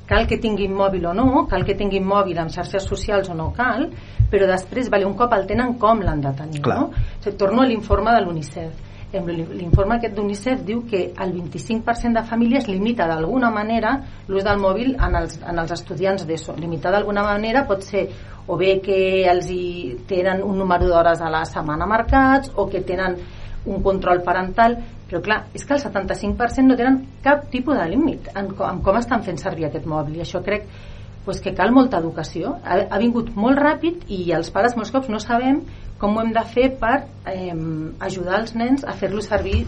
cal 0.07 0.27
que 0.27 0.39
tinguin 0.41 0.73
mòbil 0.73 1.05
o 1.11 1.13
no 1.13 1.45
cal 1.51 1.65
que 1.67 1.75
tinguin 1.75 2.05
mòbil 2.07 2.39
amb 2.39 2.53
xarxes 2.53 2.87
socials 2.87 3.29
o 3.29 3.35
no 3.35 3.51
cal 3.55 3.89
però 4.31 4.47
després, 4.49 4.89
vale, 4.91 5.05
un 5.07 5.15
cop 5.15 5.33
el 5.33 5.47
tenen 5.47 5.77
com 5.79 6.01
l'han 6.03 6.21
de 6.21 6.33
tenir 6.35 6.61
Clar. 6.61 6.79
no? 6.79 6.91
o 6.91 7.23
sigui, 7.23 7.37
torno 7.37 7.63
a 7.63 7.67
l'informe 7.67 8.13
de 8.15 8.21
l'UNICEF 8.25 8.85
L'informe 9.07 9.95
aquest 9.95 10.17
d'UNICEF 10.17 10.63
diu 10.67 10.81
que 10.83 11.13
el 11.23 11.29
25% 11.31 12.19
de 12.19 12.23
famílies 12.27 12.67
limita 12.67 13.05
d'alguna 13.07 13.49
manera 13.49 13.93
l'ús 14.27 14.43
del 14.43 14.59
mòbil 14.59 14.97
en 14.99 15.15
els, 15.15 15.37
en 15.47 15.61
els 15.61 15.71
estudiants 15.71 16.25
d'ESO. 16.27 16.57
Limitar 16.59 16.91
d'alguna 16.91 17.23
manera 17.23 17.63
pot 17.69 17.87
ser 17.87 18.03
o 18.47 18.57
bé 18.59 18.81
que 18.83 19.23
els 19.31 19.47
hi 19.49 19.95
tenen 20.09 20.43
un 20.43 20.59
número 20.59 20.91
d'hores 20.91 21.23
a 21.23 21.31
la 21.31 21.45
setmana 21.47 21.87
marcats 21.87 22.51
o 22.55 22.67
que 22.67 22.83
tenen 22.83 23.15
un 23.65 23.81
control 23.83 24.23
parental 24.23 24.75
però 25.07 25.21
clar, 25.23 25.39
és 25.55 25.63
que 25.65 25.73
el 25.73 25.79
75% 25.79 26.67
no 26.67 26.75
tenen 26.75 26.97
cap 27.23 27.45
tipus 27.51 27.77
de 27.79 27.85
límit 27.89 28.27
en, 28.35 28.49
co- 28.55 28.67
en 28.67 28.81
com 28.83 28.97
estan 28.99 29.23
fent 29.23 29.37
servir 29.39 29.65
aquest 29.69 29.85
mòbil 29.87 30.17
i 30.19 30.23
això 30.25 30.41
crec 30.43 30.65
pues, 31.25 31.39
que 31.43 31.53
cal 31.55 31.71
molta 31.75 31.99
educació 32.03 32.57
ha, 32.63 32.81
ha 32.91 32.99
vingut 32.99 33.29
molt 33.35 33.59
ràpid 33.59 34.03
i 34.11 34.31
els 34.35 34.49
pares 34.51 34.75
molts 34.75 34.91
cops 34.91 35.07
no 35.11 35.19
sabem 35.23 35.61
com 35.99 36.15
ho 36.17 36.21
hem 36.25 36.33
de 36.35 36.43
fer 36.51 36.69
per 36.79 37.05
eh, 37.31 37.53
ajudar 38.05 38.41
els 38.41 38.53
nens 38.55 38.83
a 38.85 38.93
fer-lo 38.99 39.21
servir 39.23 39.63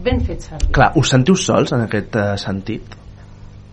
ben 0.00 0.20
fet 0.24 0.40
servir 0.48 0.72
Clar, 0.72 0.92
us 0.96 1.12
sentiu 1.12 1.36
sols 1.36 1.72
en 1.76 1.84
aquest 1.84 2.16
eh, 2.16 2.30
sentit? 2.40 2.96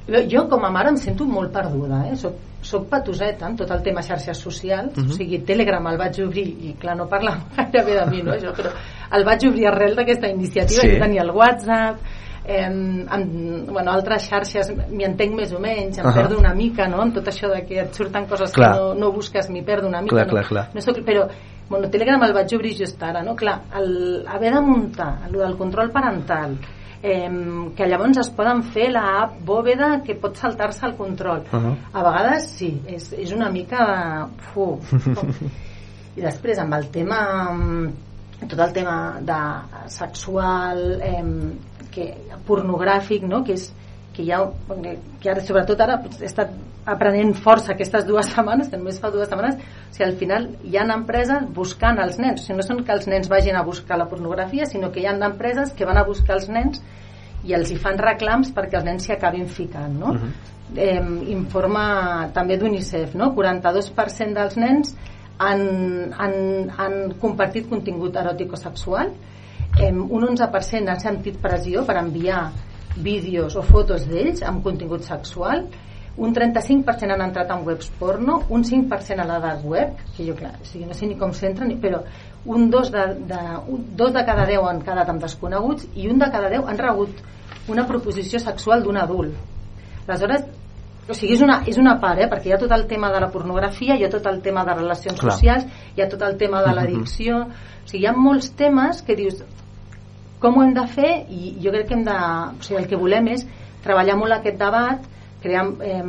jo, 0.08 0.22
jo 0.32 0.44
com 0.52 0.64
a 0.68 0.70
mare 0.72 0.92
em 0.94 0.98
sento 1.00 1.26
molt 1.28 1.52
perduda 1.56 2.04
eh? 2.12 2.16
soc, 2.20 2.36
soc 2.64 2.86
patoseta 2.92 3.48
en 3.48 3.56
tot 3.60 3.72
el 3.72 3.82
tema 3.84 4.04
xarxes 4.04 4.38
socials 4.44 4.96
Mhm. 4.98 5.10
o 5.12 5.14
sigui, 5.18 5.40
Telegram 5.48 5.88
el 5.88 5.98
vaig 6.00 6.20
obrir 6.24 6.48
i 6.68 6.76
clar, 6.80 6.96
no 7.00 7.08
parla 7.08 7.38
gairebé 7.58 7.96
de 8.00 8.06
mi 8.12 8.22
no, 8.24 8.32
això, 8.36 8.52
però 8.56 8.72
el 9.14 9.24
vaig 9.26 9.48
obrir 9.50 9.68
arrel 9.68 9.96
d'aquesta 9.96 10.28
iniciativa 10.30 10.82
Sí. 10.82 10.94
jo 10.96 11.00
tenia 11.04 11.22
el 11.24 11.32
WhatsApp 11.32 12.00
eh, 12.48 12.64
amb, 12.66 13.70
bueno, 13.72 13.92
altres 13.92 14.30
xarxes 14.30 14.72
m'hi 14.90 15.04
entenc 15.04 15.36
més 15.36 15.52
o 15.54 15.60
menys, 15.60 15.98
em 16.00 16.06
Ahà. 16.06 16.14
perdo 16.22 16.38
una 16.40 16.54
mica 16.56 16.88
no? 16.88 17.02
en 17.04 17.12
tot 17.14 17.28
això 17.28 17.50
de 17.52 17.66
que 17.68 17.82
et 17.82 17.94
surten 17.94 18.26
coses 18.26 18.54
Clar. 18.56 18.72
que 18.74 18.80
no, 18.80 18.94
no 18.96 19.12
busques 19.12 19.50
m'hi 19.50 19.64
perdo 19.68 19.88
una 19.88 20.02
mica 20.02 20.16
Clar, 20.16 20.28
no? 20.28 20.32
clar, 20.34 20.46
clar. 20.48 20.66
No 20.74 20.82
soc, 20.82 21.02
però 21.04 21.28
bueno, 21.70 21.90
Telegram 21.92 22.24
el 22.24 22.32
vaig 22.34 22.54
obrir 22.56 22.74
just 22.78 23.02
ara 23.04 23.22
no? 23.24 23.36
clar, 23.36 23.62
el, 23.76 24.24
haver 24.28 24.54
de 24.54 24.62
muntar 24.62 25.28
el 25.28 25.34
del 25.34 25.58
control 25.58 25.92
parental 25.92 26.56
eh, 27.04 27.30
que 27.76 27.86
llavors 27.86 28.18
es 28.24 28.30
poden 28.34 28.64
fer 28.64 28.88
la 28.92 29.04
app 29.26 29.36
bòveda 29.46 30.02
que 30.06 30.16
pot 30.16 30.36
saltar-se 30.40 30.86
el 30.88 30.96
control 30.96 31.44
Ahà. 31.52 31.76
a 31.94 32.04
vegades 32.08 32.48
sí, 32.56 32.72
és, 32.88 33.12
és 33.14 33.32
una 33.36 33.52
mica 33.52 33.84
de... 33.92 34.00
Fu, 34.54 34.80
i 36.18 36.22
després 36.24 36.58
amb 36.64 36.74
el 36.80 36.88
tema 36.90 37.20
tot 38.46 38.60
el 38.60 38.74
tema 38.74 39.18
de 39.22 39.40
sexual 39.90 41.02
eh, 41.02 41.24
que, 41.92 42.08
pornogràfic 42.46 43.26
no? 43.26 43.44
que 43.44 43.58
és 43.58 43.72
que 44.18 44.26
ja 44.26 44.42
que 45.22 45.30
ara, 45.30 45.42
sobretot 45.46 45.82
ara 45.82 46.00
he 46.06 46.26
estat 46.26 46.54
aprenent 46.90 47.34
força 47.38 47.74
aquestes 47.74 48.06
dues 48.08 48.30
setmanes 48.34 48.70
que 48.72 48.80
només 48.80 49.00
fa 49.02 49.12
dues 49.14 49.30
setmanes 49.30 49.58
o 49.58 49.94
sigui, 49.94 50.08
al 50.08 50.16
final 50.22 50.48
hi 50.66 50.78
ha 50.78 50.86
empreses 50.96 51.50
buscant 51.58 52.02
els 52.04 52.18
nens 52.22 52.42
o 52.42 52.46
sigui, 52.46 52.60
no 52.62 52.68
són 52.70 52.84
que 52.86 52.96
els 52.96 53.10
nens 53.10 53.30
vagin 53.34 53.58
a 53.58 53.66
buscar 53.66 54.00
la 54.00 54.10
pornografia 54.10 54.70
sinó 54.70 54.92
que 54.92 55.02
hi 55.02 55.10
ha 55.10 55.18
empreses 55.18 55.74
que 55.78 55.90
van 55.90 56.02
a 56.02 56.06
buscar 56.08 56.38
els 56.40 56.50
nens 56.50 56.82
i 57.46 57.54
els 57.58 57.72
hi 57.72 57.78
fan 57.82 58.00
reclams 58.02 58.54
perquè 58.56 58.80
els 58.80 58.88
nens 58.88 59.06
s'hi 59.06 59.14
acabin 59.18 59.46
ficant 59.60 60.00
no? 60.02 60.16
eh, 60.76 61.02
informa 61.34 61.86
també 62.34 62.58
d'UNICEF 62.58 63.16
no? 63.16 63.34
42% 63.38 64.34
dels 64.42 64.58
nens 64.58 64.96
han, 65.38 66.14
han, 66.18 66.38
han 66.78 66.96
compartit 67.22 67.70
contingut 67.70 68.16
eròtic 68.18 68.54
o 68.54 68.60
sexual. 68.60 69.12
Eh, 69.80 69.92
un 69.92 70.26
11% 70.26 70.90
han 70.90 71.04
sentit 71.04 71.38
pressió 71.42 71.84
per 71.86 72.00
enviar 72.02 72.48
vídeos 72.98 73.56
o 73.56 73.64
fotos 73.66 74.08
d'ells 74.10 74.42
amb 74.44 74.64
contingut 74.66 75.06
sexual. 75.06 75.68
Un 76.18 76.34
35% 76.34 77.14
han 77.14 77.22
entrat 77.22 77.52
en 77.54 77.62
webs 77.66 77.92
porno, 78.00 78.40
un 78.50 78.64
5% 78.66 79.22
a 79.22 79.28
la 79.30 79.38
dark 79.40 79.66
web, 79.70 80.00
que 80.16 80.26
jo 80.26 80.34
clar, 80.36 80.56
o 80.58 80.66
sigui, 80.66 80.88
no 80.90 80.98
sé 80.98 81.06
ni 81.06 81.18
com 81.20 81.30
s'entra, 81.30 81.68
però 81.82 82.00
un 82.50 82.72
2 82.74 82.92
de, 82.92 83.04
de, 83.30 83.42
un, 83.70 83.84
dos 84.00 84.16
de 84.16 84.24
cada 84.26 84.48
10 84.50 84.66
han 84.66 84.82
quedat 84.82 85.12
amb 85.14 85.22
desconeguts 85.22 85.86
i 85.94 86.08
un 86.10 86.18
de 86.18 86.32
cada 86.34 86.50
10 86.50 86.72
han 86.72 86.82
rebut 86.82 87.22
una 87.70 87.86
proposició 87.86 88.40
sexual 88.40 88.82
d'un 88.82 88.98
adult. 88.98 89.36
Aleshores, 90.08 90.48
o 91.08 91.16
sigui, 91.16 91.36
és 91.38 91.44
una, 91.44 91.62
és 91.68 91.78
una 91.80 91.96
part, 92.02 92.20
eh? 92.20 92.28
perquè 92.32 92.52
hi 92.52 92.56
ha 92.56 92.60
tot 92.62 92.74
el 92.76 92.86
tema 92.90 93.12
de 93.14 93.22
la 93.24 93.30
pornografia, 93.32 93.96
hi 93.96 94.04
ha 94.04 94.12
tot 94.12 94.26
el 94.28 94.42
tema 94.44 94.66
de 94.68 94.76
relacions 94.76 95.20
Clar. 95.20 95.38
socials, 95.38 95.68
hi 95.96 96.04
ha 96.04 96.10
tot 96.12 96.26
el 96.28 96.36
tema 96.38 96.64
de 96.66 96.74
l'addicció, 96.76 97.46
o 97.48 97.88
sigui, 97.88 98.04
hi 98.04 98.10
ha 98.10 98.16
molts 98.16 98.52
temes 98.60 99.02
que 99.08 99.16
dius 99.16 99.40
com 100.42 100.58
ho 100.58 100.66
hem 100.66 100.74
de 100.76 100.86
fer 100.92 101.14
i 101.34 101.56
jo 101.64 101.72
crec 101.74 101.88
que 101.90 101.96
hem 101.98 102.04
de, 102.06 102.18
o 102.18 102.66
sigui, 102.66 102.82
el 102.82 102.90
que 102.92 103.00
volem 103.00 103.32
és 103.34 103.46
treballar 103.86 104.18
molt 104.20 104.38
aquest 104.38 104.60
debat, 104.60 105.08
crear, 105.42 105.66
eh, 105.86 106.04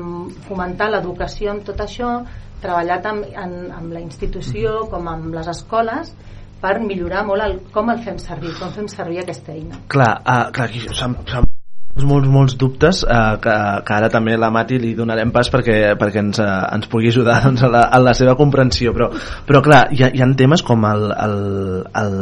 fomentar 0.49 0.91
l'educació 0.93 1.55
amb 1.55 1.65
tot 1.69 1.81
això, 1.85 2.19
treballar 2.63 2.99
tant 3.05 3.23
en, 3.29 3.55
amb 3.73 3.95
la 3.95 4.03
institució 4.03 4.89
com 4.91 5.07
amb 5.09 5.31
les 5.37 5.51
escoles 5.55 6.11
per 6.59 6.79
millorar 6.83 7.23
molt 7.29 7.45
el, 7.45 7.61
com 7.75 7.93
el 7.95 8.03
fem 8.03 8.19
servir, 8.19 8.57
com 8.59 8.75
fem 8.75 8.91
servir 8.91 9.23
aquesta 9.23 9.55
eina. 9.55 9.85
Clar, 9.95 10.17
uh, 10.25 10.49
clar 10.51 10.67
aquí 10.67 10.83
se'm, 10.91 11.15
se'm 11.29 11.47
molts, 12.07 12.29
molts 12.29 12.57
dubtes 12.61 13.05
eh, 13.05 13.37
que, 13.43 13.57
que 13.87 13.97
ara 13.97 14.11
també 14.13 14.37
la 14.39 14.51
Mati 14.55 14.81
li 14.83 14.95
donarem 14.99 15.33
pas 15.35 15.51
perquè, 15.53 15.95
perquè 16.01 16.23
ens, 16.25 16.43
eh, 16.43 16.49
ens 16.75 16.91
pugui 16.91 17.13
ajudar 17.13 17.41
doncs, 17.47 17.65
a, 17.65 17.73
la, 17.73 17.87
a 17.89 18.03
la 18.03 18.15
seva 18.19 18.37
comprensió 18.39 18.93
però, 18.97 19.11
però 19.47 19.63
clar, 19.65 19.87
hi 19.95 20.05
ha, 20.05 20.13
hi 20.13 20.25
ha 20.25 20.31
temes 20.39 20.63
com 20.67 20.85
el, 20.85 21.09
el, 21.15 21.39
el, 22.03 22.19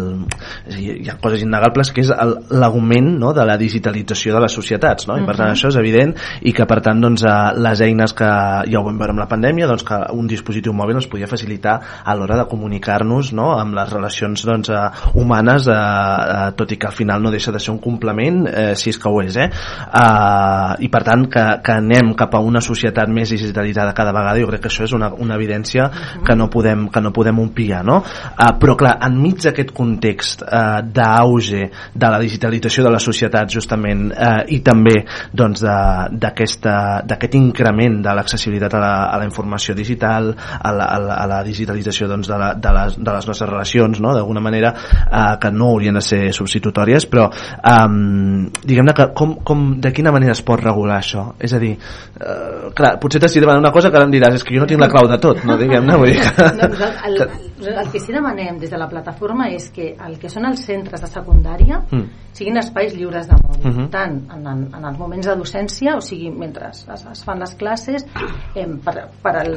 hi 0.77 1.11
ha 1.11 1.19
coses 1.23 1.43
innegables 1.45 1.91
que 1.93 2.05
és 2.05 2.13
l'augment 2.55 3.13
no, 3.19 3.33
de 3.37 3.45
la 3.49 3.59
digitalització 3.61 4.37
de 4.37 4.45
les 4.47 4.55
societats 4.61 5.09
no? 5.11 5.19
i 5.19 5.25
per 5.27 5.35
tant 5.37 5.47
Mhm. 5.47 5.55
això 5.55 5.69
és 5.69 5.77
evident 5.77 6.15
i 6.43 6.53
que 6.53 6.67
per 6.67 6.81
tant 6.83 7.01
doncs, 7.01 7.25
eh, 7.25 7.53
les 7.57 7.81
eines 7.81 8.13
que 8.17 8.27
ja 8.27 8.81
ho 8.81 8.85
vam 8.85 8.99
veure 8.99 9.15
amb 9.15 9.23
la 9.23 9.29
pandèmia 9.29 9.67
doncs, 9.67 9.85
que 9.87 9.99
un 10.13 10.27
dispositiu 10.27 10.73
mòbil 10.73 10.97
ens 10.97 11.07
podia 11.07 11.27
facilitar 11.27 11.81
a 12.05 12.15
l'hora 12.15 12.37
de 12.37 12.47
comunicar-nos 12.51 13.33
no, 13.33 13.53
amb 13.59 13.75
les 13.75 13.93
relacions 13.93 14.45
doncs, 14.45 14.71
eh, 14.71 14.91
humanes 15.15 15.69
eh, 15.69 15.73
eh, 15.73 16.51
tot 16.57 16.73
i 16.73 16.77
que 16.77 16.87
al 16.87 16.97
final 16.97 17.23
no 17.23 17.31
deixa 17.31 17.53
de 17.53 17.61
ser 17.61 17.73
un 17.73 17.79
complement 17.79 18.47
eh, 18.47 18.75
si 18.75 18.91
és 18.91 18.99
que 18.99 19.09
ho 19.09 19.23
és 19.23 19.37
eh? 19.37 19.51
Uh, 19.87 20.75
i 20.83 20.89
per 20.93 21.03
tant 21.07 21.27
que, 21.31 21.45
que 21.65 21.77
anem 21.79 22.13
cap 22.19 22.35
a 22.35 22.41
una 22.43 22.61
societat 22.65 23.11
més 23.13 23.31
digitalitzada 23.33 23.95
cada 23.97 24.13
vegada 24.15 24.41
jo 24.43 24.49
crec 24.51 24.65
que 24.67 24.71
això 24.71 24.85
és 24.87 24.95
una, 24.97 25.13
una 25.23 25.37
evidència 25.39 25.87
que 26.27 26.35
no 26.37 26.49
podem, 26.53 26.89
que 26.93 27.03
no 27.03 27.13
podem 27.15 27.39
obviar 27.43 27.85
no? 27.87 28.01
uh, 28.03 28.51
però 28.61 28.77
clar, 28.79 28.97
enmig 29.07 29.41
d'aquest 29.47 29.73
context 29.77 30.43
uh, 30.43 30.83
d'auge 30.83 31.69
de 31.95 32.11
la 32.13 32.21
digitalització 32.23 32.87
de 32.87 32.93
les 32.97 33.07
societats 33.09 33.55
justament 33.55 34.09
uh, 34.11 34.43
i 34.53 34.61
també 34.67 34.97
doncs, 35.33 35.63
d'aquest 35.63 37.39
increment 37.39 38.01
de 38.05 38.17
l'accessibilitat 38.19 38.77
a, 38.77 38.83
la, 38.83 38.93
a 39.15 39.21
la 39.23 39.29
informació 39.29 39.75
digital 39.79 40.33
a 40.35 40.73
la, 40.75 40.91
a 40.91 41.01
la, 41.01 41.19
a 41.23 41.27
la 41.31 41.41
digitalització 41.47 42.11
doncs, 42.11 42.29
de, 42.31 42.39
la, 42.41 42.53
de, 42.55 42.75
les, 42.77 42.99
de 42.99 43.17
les 43.17 43.31
nostres 43.31 43.51
relacions 43.51 44.03
no? 44.03 44.15
d'alguna 44.17 44.43
manera 44.45 44.75
uh, 44.75 45.37
que 45.41 45.53
no 45.55 45.71
haurien 45.73 45.97
de 45.97 46.05
ser 46.05 46.23
substitutòries 46.37 47.09
però 47.11 47.29
um, 47.31 48.47
diguem-ne 48.67 48.95
que 48.97 49.09
com, 49.17 49.37
com, 49.47 49.56
de 49.81 49.91
quina 49.93 50.13
manera 50.15 50.33
es 50.37 50.43
pot 50.47 50.61
regular 50.63 50.99
això? 51.01 51.27
És 51.43 51.53
a 51.57 51.59
dir, 51.63 51.73
uh, 52.21 52.71
clar, 52.77 52.95
potser 53.03 53.21
t'estic 53.23 53.43
demanant 53.45 53.65
una 53.65 53.73
cosa 53.75 53.91
que 53.91 53.99
ara 54.01 54.07
em 54.09 54.13
diràs 54.15 54.37
és 54.39 54.45
que 54.47 54.55
jo 54.55 54.63
no 54.63 54.69
tinc 54.71 54.81
la 54.81 54.89
clau 54.93 55.09
de 55.11 55.19
tot, 55.23 55.43
no? 55.49 55.57
Diguem-ne, 55.61 55.97
vull 56.01 56.13
dir 56.13 56.21
que... 56.23 56.47
No, 56.57 56.69
el, 57.09 57.19
el, 57.23 57.73
el 57.83 57.91
que 57.93 58.01
sí 58.03 58.13
demanem 58.15 58.59
des 58.63 58.71
de 58.71 58.79
la 58.81 58.89
plataforma 58.91 59.49
és 59.55 59.71
que 59.75 59.93
el 59.97 60.19
que 60.23 60.29
són 60.33 60.47
els 60.51 60.65
centres 60.67 61.03
de 61.03 61.11
secundària 61.13 61.83
Mm. 61.87 62.07
siguin 62.35 62.57
espais 62.59 62.95
lliures 62.97 63.27
de 63.29 63.37
mòbil, 63.39 63.67
Mhm. 63.71 63.85
tant 63.91 64.17
en, 64.35 64.47
en, 64.47 64.63
en 64.75 64.85
els 64.85 64.99
moments 64.99 65.27
de 65.27 65.35
docència, 65.39 65.97
o 65.97 66.01
sigui, 66.01 66.31
mentre 66.31 66.69
es, 66.71 66.85
es 66.89 67.25
fan 67.25 67.39
les 67.41 67.55
classes, 67.55 68.07
eh, 68.55 68.67
per, 68.85 68.95
per, 69.23 69.35
el, 69.45 69.55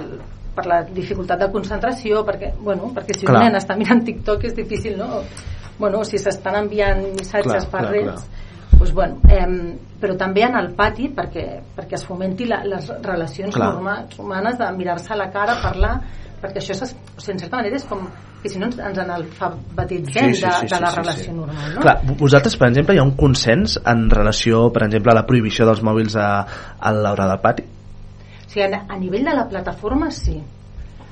per 0.56 0.66
la 0.68 0.82
dificultat 0.84 1.40
de 1.40 1.50
concentració, 1.52 2.24
perquè, 2.28 2.54
bueno, 2.62 2.92
perquè 2.96 3.16
si 3.18 3.26
Clar. 3.26 3.38
un 3.42 3.48
nen 3.48 3.58
està 3.60 3.76
mirant 3.78 4.04
TikTok 4.06 4.46
és 4.50 4.56
difícil, 4.56 4.98
no? 4.98 5.22
Bueno, 5.80 6.04
si 6.04 6.18
s'estan 6.20 6.56
enviant 6.60 7.02
missatges 7.18 7.66
Clar, 7.66 7.72
per 7.72 7.82
clar, 7.86 7.92
redes, 7.94 8.26
doncs, 8.80 8.94
bueno, 8.96 9.20
eh, 9.28 9.46
però 10.00 10.16
també 10.18 10.46
en 10.48 10.56
el 10.56 10.72
pati 10.78 11.10
perquè, 11.16 11.46
perquè 11.76 11.98
es 12.00 12.06
fomenti 12.08 12.48
la, 12.48 12.62
les 12.66 12.90
relacions 13.04 13.56
Clar. 13.56 13.74
normals, 13.76 14.18
humanes 14.20 14.58
de 14.60 14.72
mirar-se 14.78 15.14
a 15.14 15.20
la 15.20 15.30
cara, 15.34 15.60
parlar 15.62 15.98
perquè 16.40 16.62
això 16.62 16.76
és, 16.76 16.94
o 16.96 17.20
sigui, 17.20 17.36
en 17.36 17.42
certa 17.44 17.60
manera 17.60 17.76
és 17.76 17.86
com 17.88 18.06
que 18.40 18.48
si 18.48 18.60
no 18.62 18.70
ens, 18.70 18.78
ens 18.80 19.02
analfabetitzem 19.04 20.32
de, 20.40 20.52
de 20.72 20.80
la 20.80 20.92
relació 20.94 21.34
normal 21.36 21.74
no? 21.76 21.82
Clar, 21.84 21.98
vosaltres, 22.22 22.56
per 22.56 22.70
exemple, 22.70 22.96
hi 22.96 23.02
ha 23.02 23.04
un 23.04 23.18
consens 23.20 23.76
en 23.84 24.06
relació, 24.14 24.70
per 24.72 24.86
exemple, 24.88 25.12
a 25.12 25.18
la 25.20 25.26
prohibició 25.28 25.68
dels 25.68 25.84
mòbils 25.84 26.16
a, 26.16 26.30
a 26.80 26.94
l'hora 26.96 27.28
del 27.34 27.44
pati? 27.44 27.68
o 27.68 28.48
sigui, 28.54 28.64
a, 28.66 28.86
a 28.88 28.98
nivell 28.98 29.28
de 29.28 29.36
la 29.36 29.46
plataforma 29.52 30.10
sí 30.16 30.40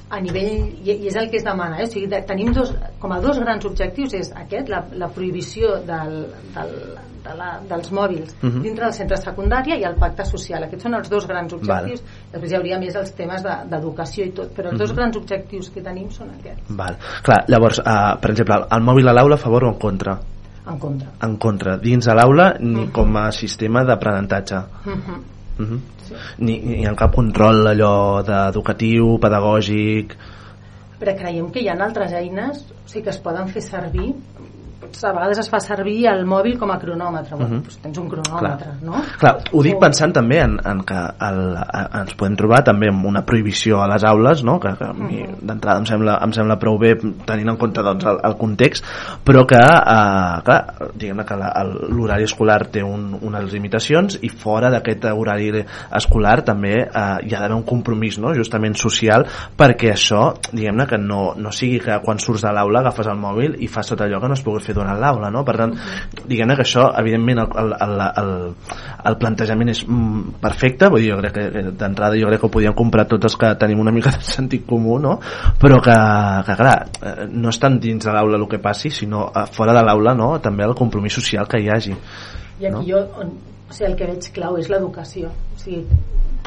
a 0.10 0.20
nivell, 0.22 0.70
i, 0.86 0.92
i 1.04 1.08
és 1.08 1.16
el 1.20 1.30
que 1.30 1.38
es 1.38 1.44
demana 1.44 1.80
eh? 1.82 1.84
o 1.84 1.88
sigui, 1.92 2.08
de, 2.08 2.22
tenim 2.24 2.54
dos, 2.54 2.74
com 3.00 3.12
a 3.12 3.20
dos 3.20 3.40
grans 3.40 3.66
objectius 3.66 4.14
és 4.14 4.30
aquest, 4.36 4.70
la, 4.70 4.86
la 4.96 5.10
prohibició 5.10 5.82
del, 5.84 6.14
del, 6.56 6.72
de 7.26 7.34
la, 7.36 7.60
dels 7.68 7.92
mòbils 7.92 8.36
Mhm. 8.42 8.62
dintre 8.64 8.86
del 8.86 8.94
centre 8.94 9.18
secundària 9.18 9.76
i 9.76 9.84
el 9.84 9.96
pacte 10.00 10.24
social, 10.26 10.64
aquests 10.64 10.84
són 10.84 10.96
els 10.96 11.10
dos 11.10 11.28
grans 11.28 11.52
objectius 11.54 12.04
després 12.32 12.52
hi 12.52 12.56
hauria 12.56 12.80
més 12.80 12.96
els 12.96 13.12
temes 13.16 13.44
de- 13.44 13.58
d'educació 13.70 14.26
i 14.26 14.32
tot, 14.32 14.54
però 14.56 14.72
els 14.72 14.80
dos 14.80 14.92
Mhm. 14.92 14.96
grans 14.98 15.18
objectius 15.18 15.70
que 15.72 15.82
tenim 15.82 16.10
són 16.10 16.30
aquests, 16.40 16.64
Val. 16.70 16.98
Clar, 17.24 17.44
llavors, 17.50 17.80
uh, 17.80 18.18
per 18.22 18.32
exemple, 18.32 18.56
el 18.72 18.82
mòbil 18.84 19.10
a 19.10 19.14
l'aula 19.14 19.36
a 19.36 19.38
favor 19.38 19.66
o 19.66 19.70
en 19.74 19.80
contra? 19.80 20.18
en 20.68 20.78
contra 20.80 21.08
En 21.22 21.38
contra. 21.38 21.78
Dins 21.78 22.08
a 22.10 22.14
l'aula 22.14 22.56
ni 22.60 22.86
Mhm. 22.88 22.92
com 22.92 23.16
a 23.18 23.32
sistema 23.32 23.84
d'aprenentatge. 23.86 24.56
Mhm. 24.86 24.94
Uh 25.60 25.66
-huh. 25.66 25.80
Ni, 26.40 26.58
ni 26.60 26.86
en 26.88 26.98
cap 27.00 27.16
control 27.16 27.74
allò 27.74 28.24
d'educatiu, 28.26 29.18
pedagògic... 29.24 30.18
però 30.98 31.14
creiem 31.14 31.52
que 31.54 31.62
hi 31.62 31.68
ha 31.70 31.78
altres 31.86 32.14
eines 32.18 32.64
o 32.72 32.88
sigui, 32.90 33.04
que 33.06 33.14
es 33.14 33.22
poden 33.22 33.52
fer 33.54 33.62
servir 33.62 34.12
a 34.78 35.12
vegades 35.14 35.40
es 35.42 35.50
fa 35.50 35.60
servir 35.64 36.06
el 36.10 36.26
mòbil 36.30 36.58
com 36.60 36.72
a 36.72 36.78
cronòmetre 36.80 37.36
bueno, 37.36 37.58
Mhm. 37.58 37.62
doncs 37.64 37.78
tens 37.82 37.98
un 37.98 38.10
cronòmetre 38.10 38.74
no? 38.82 39.02
Clar, 39.20 39.34
ho 39.52 39.64
dic 39.64 39.80
pensant 39.80 40.14
també 40.14 40.40
en, 40.42 40.58
en 40.64 40.84
que 40.86 40.98
el, 40.98 41.40
a, 41.58 41.82
ens 42.02 42.14
podem 42.16 42.36
trobar 42.36 42.64
també 42.64 42.90
amb 42.90 43.06
una 43.06 43.24
prohibició 43.26 43.82
a 43.82 43.88
les 43.88 44.04
aules, 44.04 44.44
no? 44.44 44.60
que, 44.60 44.76
que 44.78 44.86
a 44.86 44.94
mi 44.94 45.26
d'entrada 45.42 45.80
em 45.80 45.86
sembla, 45.86 46.18
em 46.24 46.34
sembla 46.34 46.58
prou 46.60 46.78
bé 46.78 46.96
tenint 47.26 47.50
en 47.50 47.58
compte 47.58 47.82
doncs, 47.84 48.06
el, 48.06 48.20
el 48.24 48.38
context, 48.38 48.86
però 49.26 49.46
que, 49.50 49.60
eh, 49.60 50.42
clar, 50.46 50.92
diguem 50.96 51.24
que 51.26 51.38
l'horari 51.90 52.24
escolar 52.28 52.68
té 52.72 52.84
un, 52.84 53.18
unes 53.22 53.52
limitacions 53.54 54.20
i 54.22 54.30
fora 54.30 54.70
d'aquest 54.74 55.06
horari 55.14 55.64
escolar 55.96 56.42
també 56.46 56.74
eh, 56.84 57.06
hi 57.24 57.34
ha 57.34 57.40
d'haver 57.40 57.56
un 57.56 57.66
compromís 57.68 58.18
no? 58.20 58.34
justament 58.36 58.76
social 58.78 59.26
perquè 59.58 59.94
això, 59.94 60.34
diguem-ne 60.52 60.88
que 60.88 60.98
no, 61.02 61.34
no 61.38 61.52
sigui 61.52 61.80
que 61.84 62.00
quan 62.04 62.20
surts 62.20 62.44
de 62.44 62.52
l'aula 62.54 62.82
agafes 62.84 63.08
el 63.08 63.20
mòbil 63.20 63.58
i 63.64 63.68
fas 63.72 63.88
tot 63.94 64.02
allò 64.04 64.20
que 64.22 64.28
no 64.28 64.38
has 64.38 64.44
pogut 64.46 64.67
fer 64.68 64.76
durant 64.78 65.00
l'aula, 65.00 65.32
no? 65.34 65.44
Per 65.48 65.56
tant, 65.60 65.74
diguem-ne 66.28 66.58
que 66.60 66.66
això, 66.66 66.88
evidentment, 67.02 67.44
el, 67.46 67.74
el, 67.86 68.04
el, 68.08 68.32
el, 69.12 69.18
plantejament 69.22 69.74
és 69.74 69.84
mm, 69.88 70.38
perfecte, 70.44 70.92
vull 70.94 71.06
dir, 71.06 71.12
jo 71.14 71.20
crec 71.22 71.38
que, 71.38 71.66
d'entrada 71.82 72.20
jo 72.20 72.30
crec 72.32 72.44
que 72.44 72.50
ho 72.50 72.54
podíem 72.54 72.78
comprar 72.78 73.08
tots 73.10 73.32
els 73.32 73.38
que 73.40 73.54
tenim 73.60 73.84
una 73.84 73.96
mica 73.96 74.14
de 74.16 74.24
sentit 74.38 74.66
comú, 74.70 75.00
no? 75.04 75.18
Però 75.62 75.82
que, 75.84 75.98
que 76.48 76.58
clar, 76.60 76.78
eh, 77.02 77.16
no 77.32 77.54
és 77.54 77.62
tant 77.64 77.80
dins 77.84 78.06
de 78.06 78.16
l'aula 78.16 78.40
el 78.40 78.48
que 78.52 78.62
passi, 78.64 78.94
sinó 78.94 79.28
eh, 79.32 79.48
fora 79.52 79.76
de 79.78 79.86
l'aula, 79.88 80.16
no? 80.18 80.34
També 80.44 80.68
el 80.68 80.78
compromís 80.78 81.18
social 81.18 81.48
que 81.50 81.62
hi 81.64 81.72
hagi. 81.74 81.96
i 82.58 82.66
aquí 82.66 82.74
No? 82.74 82.84
jo 82.86 83.04
on, 83.22 83.34
o 83.70 83.74
sigui, 83.74 83.92
el 83.92 83.98
que 84.00 84.08
veig 84.10 84.30
clau 84.34 84.58
és 84.58 84.70
l'educació 84.72 85.30
o 85.30 85.60
sigui, 85.62 85.84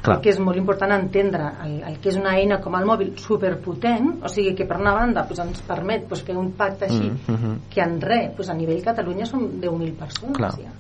Clar. 0.03 0.21
que 0.23 0.31
és 0.33 0.39
molt 0.41 0.57
important 0.57 0.93
entendre 0.97 1.51
el, 1.65 1.83
el 1.85 1.99
que 2.01 2.09
és 2.09 2.17
una 2.17 2.35
eina 2.39 2.61
com 2.65 2.75
el 2.79 2.87
mòbil 2.89 3.11
superpotent, 3.21 4.23
o 4.25 4.29
sigui 4.33 4.55
que 4.57 4.65
per 4.67 4.79
una 4.81 4.95
banda 4.97 5.27
pues, 5.29 5.41
ens 5.45 5.61
permet 5.67 6.07
pues, 6.09 6.23
fer 6.25 6.37
un 6.41 6.53
pacte 6.57 6.87
així 6.89 7.11
Mm, 7.11 7.33
mhm. 7.35 7.59
que 7.71 7.81
en 7.83 8.01
res, 8.01 8.31
pues, 8.37 8.49
a 8.49 8.55
nivell 8.55 8.83
Catalunya 8.85 9.27
són 9.27 9.61
10.000 9.61 9.95
persones 9.99 10.37
Clar. 10.37 10.53
ja. 10.61 10.71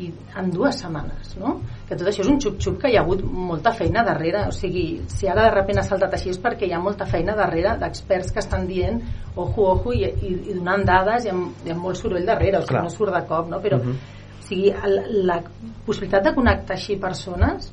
i 0.00 0.06
en 0.40 0.50
dues 0.50 0.78
setmanes 0.80 1.34
no? 1.36 1.58
que 1.88 1.94
tot 1.96 2.06
això 2.08 2.22
és 2.24 2.28
un 2.30 2.38
xup-xup 2.40 2.78
que 2.80 2.88
hi 2.88 2.96
ha 2.96 3.02
hagut 3.02 3.20
molta 3.24 3.72
feina 3.76 4.02
darrere 4.02 4.46
o 4.48 4.52
sigui, 4.52 5.02
si 5.12 5.28
ara 5.28 5.42
de 5.44 5.50
sobte 5.58 5.78
ha 5.78 5.82
saltat 5.82 6.14
així 6.16 6.30
és 6.30 6.38
perquè 6.40 6.68
hi 6.68 6.72
ha 6.72 6.78
molta 6.80 7.04
feina 7.04 7.34
darrere 7.36 7.74
d'experts 7.82 8.32
que 8.32 8.40
estan 8.40 8.66
dient 8.66 9.02
ojo, 9.36 9.66
ojo 9.74 9.92
i, 9.92 10.04
i, 10.06 10.32
i 10.50 10.54
donant 10.56 10.86
dades 10.88 11.26
i 11.26 11.28
amb, 11.34 11.52
i 11.66 11.70
amb 11.74 11.82
molt 11.82 11.96
soroll 12.00 12.24
darrere 12.24 12.58
o 12.58 12.62
sigui, 12.62 12.78
Clar. 12.78 12.82
no 12.84 12.94
surt 12.94 13.12
de 13.12 13.22
cop 13.28 13.50
no? 13.50 13.60
però 13.60 13.76
Mhm. 13.82 13.90
o 14.38 14.42
sigui, 14.48 14.70
el, 14.70 15.26
la 15.26 15.42
possibilitat 15.84 16.24
de 16.24 16.34
connectar 16.34 16.76
així 16.76 16.96
persones 16.96 17.70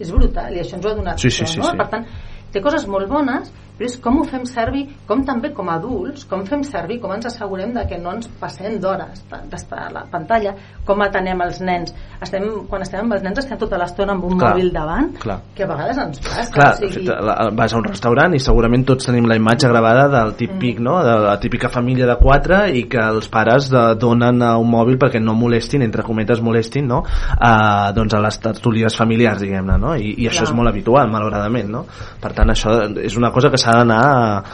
és 0.00 0.10
brutal 0.14 0.54
i 0.56 0.62
això 0.62 0.78
ens 0.78 0.86
ho 0.86 0.92
ha 0.92 0.98
donat 0.98 1.20
Sí, 1.22 1.30
sí, 1.30 1.46
sí, 1.46 1.58
no? 1.60 1.70
sí. 1.70 1.76
per 1.80 1.88
tant 1.92 2.06
té 2.52 2.62
coses 2.64 2.86
molt 2.90 3.08
bones 3.12 3.52
però 3.80 3.88
és 3.88 3.94
com 4.04 4.18
ho 4.20 4.24
fem 4.28 4.42
servir, 4.44 4.82
com 5.08 5.22
també 5.24 5.54
com 5.56 5.70
a 5.72 5.78
adults, 5.80 6.26
com 6.28 6.42
fem 6.44 6.60
servir, 6.68 6.98
com 7.00 7.14
ens 7.14 7.24
assegurem 7.30 7.72
de 7.72 7.86
que 7.88 7.96
no 7.96 8.12
ens 8.12 8.28
passem 8.40 8.76
d'hores 8.78 9.22
d'estar 9.48 9.86
a 9.86 9.92
la 9.94 10.02
pantalla, 10.12 10.52
com 10.84 11.00
atenem 11.00 11.40
els 11.46 11.62
nens. 11.64 11.94
Estem, 12.20 12.44
quan 12.68 12.82
estem 12.84 13.00
amb 13.06 13.14
els 13.16 13.22
nens 13.24 13.38
estem 13.40 13.56
tota 13.56 13.78
l'estona 13.80 14.12
amb 14.12 14.26
un 14.28 14.36
Clar, 14.36 14.50
mòbil 14.52 14.68
davant, 14.74 15.08
clar. 15.22 15.38
que 15.56 15.64
a 15.64 15.68
vegades 15.70 15.96
ens 16.02 16.20
passa. 16.20 16.52
Clar, 16.52 16.68
o 16.74 16.76
sigui, 16.90 17.06
de 17.06 17.14
fet, 17.14 17.24
la- 17.24 17.48
vas 17.56 17.72
a 17.72 17.78
un 17.78 17.84
restaurant 17.88 18.34
i 18.36 18.38
segurament 18.44 18.84
tots 18.84 19.06
tenim 19.08 19.24
la 19.30 19.36
imatge 19.40 19.68
gravada 19.72 20.08
del 20.12 20.34
típic, 20.36 20.78
Mm. 20.78 20.82
no?, 20.84 20.98
de 21.02 21.16
la 21.24 21.38
típica 21.40 21.70
família 21.70 22.06
de 22.06 22.16
quatre 22.20 22.60
i 22.76 22.84
que 22.84 22.98
els 23.00 23.28
pares 23.28 23.70
de, 23.70 23.94
donen 23.96 24.42
a 24.42 24.58
un 24.58 24.68
mòbil 24.70 24.98
perquè 24.98 25.22
no 25.24 25.32
molestin, 25.32 25.80
entre 25.82 26.02
cometes 26.02 26.42
molestin, 26.42 26.86
no?, 26.86 27.02
a, 27.40 27.92
doncs 27.96 28.12
a 28.12 28.20
les 28.20 28.38
tertúlies 28.40 28.94
familiars, 28.94 29.40
diguem-ne, 29.40 29.78
no? 29.78 29.94
I, 29.96 30.16
i 30.18 30.28
això 30.28 30.44
Clar. 30.44 30.50
és 30.50 30.54
molt 30.54 30.68
habitual, 30.68 31.08
malauradament, 31.10 31.70
no? 31.70 31.86
Per 32.20 32.32
tant, 32.36 32.50
això 32.52 32.76
és 33.00 33.16
una 33.16 33.30
cosa 33.32 33.48
que 33.48 33.56
s'ha 33.56 33.69
d'anar... 33.72 34.44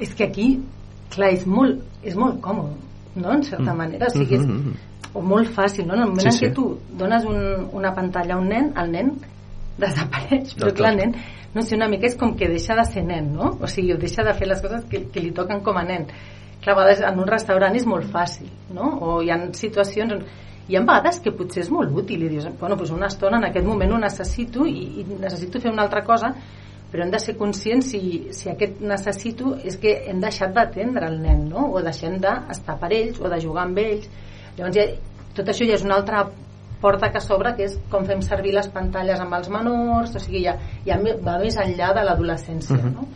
és 0.00 0.14
que 0.14 0.24
aquí, 0.24 0.48
clar, 1.14 1.30
és 1.32 1.44
molt, 1.46 1.80
és 2.02 2.16
molt 2.16 2.40
còmode, 2.42 2.74
no?, 3.16 3.30
en 3.32 3.42
certa 3.42 3.72
Mm. 3.72 3.76
manera. 3.78 4.06
O 4.06 4.10
sigui, 4.10 4.34
és, 4.36 4.46
Mhm. 4.46 4.72
o 5.14 5.22
molt 5.22 5.48
fàcil, 5.54 5.86
no? 5.86 5.94
En 5.94 6.00
el 6.02 6.08
moment 6.08 6.20
Sí, 6.20 6.26
en 6.28 6.32
sí. 6.32 6.44
què 6.46 6.54
tu 6.54 6.78
dones 6.98 7.24
un, 7.24 7.68
una 7.72 7.94
pantalla 7.94 8.34
a 8.34 8.38
un 8.38 8.48
nen, 8.48 8.72
el 8.76 8.90
nen 8.90 9.12
desapareix, 9.78 10.54
però 10.56 10.72
clar, 10.74 10.92
el 10.92 10.96
nen, 10.98 11.14
no 11.54 11.62
sé, 11.62 11.76
una 11.76 11.88
mica 11.88 12.06
és 12.06 12.16
com 12.16 12.34
que 12.36 12.48
deixa 12.48 12.74
de 12.74 12.84
ser 12.84 13.04
nen, 13.04 13.32
no? 13.34 13.56
O 13.60 13.66
sigui, 13.66 13.94
deixa 13.98 14.22
de 14.24 14.34
fer 14.34 14.48
les 14.48 14.60
coses 14.62 14.84
que, 14.90 15.04
que 15.10 15.20
li 15.20 15.30
toquen 15.32 15.60
com 15.62 15.76
a 15.78 15.84
nen. 15.84 16.06
Clar, 16.62 16.74
a 16.74 16.80
vegades 16.80 17.00
en 17.02 17.18
un 17.20 17.26
restaurant 17.28 17.74
és 17.76 17.86
molt 17.86 18.06
fàcil, 18.10 18.48
no? 18.74 18.98
O 19.00 19.22
hi 19.22 19.30
ha 19.30 19.38
situacions 19.52 20.12
on 20.12 20.24
hi 20.66 20.76
ha 20.76 20.80
vegades 20.80 21.20
que 21.20 21.30
potser 21.30 21.60
és 21.62 21.70
molt 21.70 21.92
útil 21.92 22.22
i 22.24 22.28
dius, 22.28 22.46
bueno, 22.58 22.74
doncs 22.74 22.90
una 22.90 23.06
estona 23.06 23.36
en 23.36 23.44
aquest 23.50 23.66
moment 23.66 23.92
ho 23.92 23.98
necessito 23.98 24.64
i, 24.66 25.02
i 25.02 25.04
necessito 25.20 25.60
fer 25.60 25.70
una 25.70 25.82
altra 25.82 26.02
cosa 26.02 26.34
però 26.94 27.02
hem 27.02 27.10
de 27.10 27.18
ser 27.18 27.32
conscients 27.34 27.88
si, 27.90 28.00
si 28.30 28.46
aquest 28.52 28.78
necessito 28.86 29.56
és 29.66 29.74
que 29.82 29.96
hem 30.06 30.20
deixat 30.22 30.52
d'atendre 30.54 31.08
el 31.10 31.16
nen 31.24 31.48
no? 31.50 31.66
o 31.74 31.82
deixem 31.82 32.20
d'estar 32.22 32.76
per 32.78 32.92
ells 32.94 33.18
o 33.18 33.26
de 33.32 33.40
jugar 33.42 33.64
amb 33.66 33.80
ells 33.82 34.06
llavors 34.54 34.78
ja, 34.78 34.84
tot 35.34 35.50
això 35.50 35.66
ja 35.66 35.74
és 35.74 35.82
una 35.82 35.96
altra 35.98 36.22
porta 36.84 37.10
que 37.10 37.22
s'obre 37.24 37.56
que 37.58 37.66
és 37.66 37.74
com 37.90 38.06
fem 38.06 38.22
servir 38.22 38.54
les 38.54 38.70
pantalles 38.70 39.18
amb 39.24 39.34
els 39.40 39.50
menors 39.50 40.14
o 40.14 40.22
sigui, 40.22 40.44
ja, 40.46 40.54
ja 40.86 41.00
va 41.02 41.34
més 41.42 41.58
enllà 41.58 41.90
de 41.98 42.06
l'adolescència 42.06 42.78
Mhm. 42.78 42.94
no? 42.94 43.08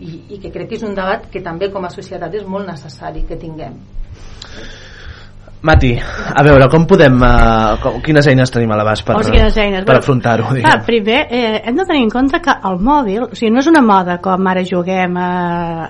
I, 0.00 0.14
i 0.32 0.38
que 0.40 0.48
crec 0.48 0.70
que 0.70 0.78
és 0.80 0.82
un 0.88 0.94
debat 0.96 1.28
que 1.28 1.42
també 1.44 1.68
com 1.68 1.84
a 1.84 1.90
societat 1.92 2.34
és 2.34 2.46
molt 2.48 2.66
necessari 2.66 3.26
que 3.28 3.36
tinguem 3.36 3.76
Mati, 5.62 5.90
a 6.00 6.40
veure, 6.40 6.70
com 6.72 6.86
podem... 6.88 7.18
Uh, 7.20 7.74
com, 7.82 7.98
quines 8.00 8.24
eines 8.30 8.48
tenim 8.52 8.70
a 8.72 8.78
l'abast 8.80 9.04
per, 9.04 9.18
O 9.18 9.24
sigui, 9.26 9.42
eines? 9.60 9.84
per 9.84 9.98
afrontar-ho, 9.98 10.54
Clar, 10.56 10.78
primer 10.86 11.18
eh, 11.28 11.60
hem 11.68 11.76
de 11.76 11.84
tenir 11.84 12.06
en 12.06 12.12
compte 12.14 12.40
que 12.40 12.54
el 12.64 12.78
mòbil, 12.80 13.26
o 13.26 13.36
sigui, 13.36 13.50
no 13.52 13.60
és 13.60 13.68
una 13.68 13.82
moda 13.84 14.16
com 14.24 14.48
ara 14.48 14.62
juguem 14.64 15.18
a, 15.20 15.28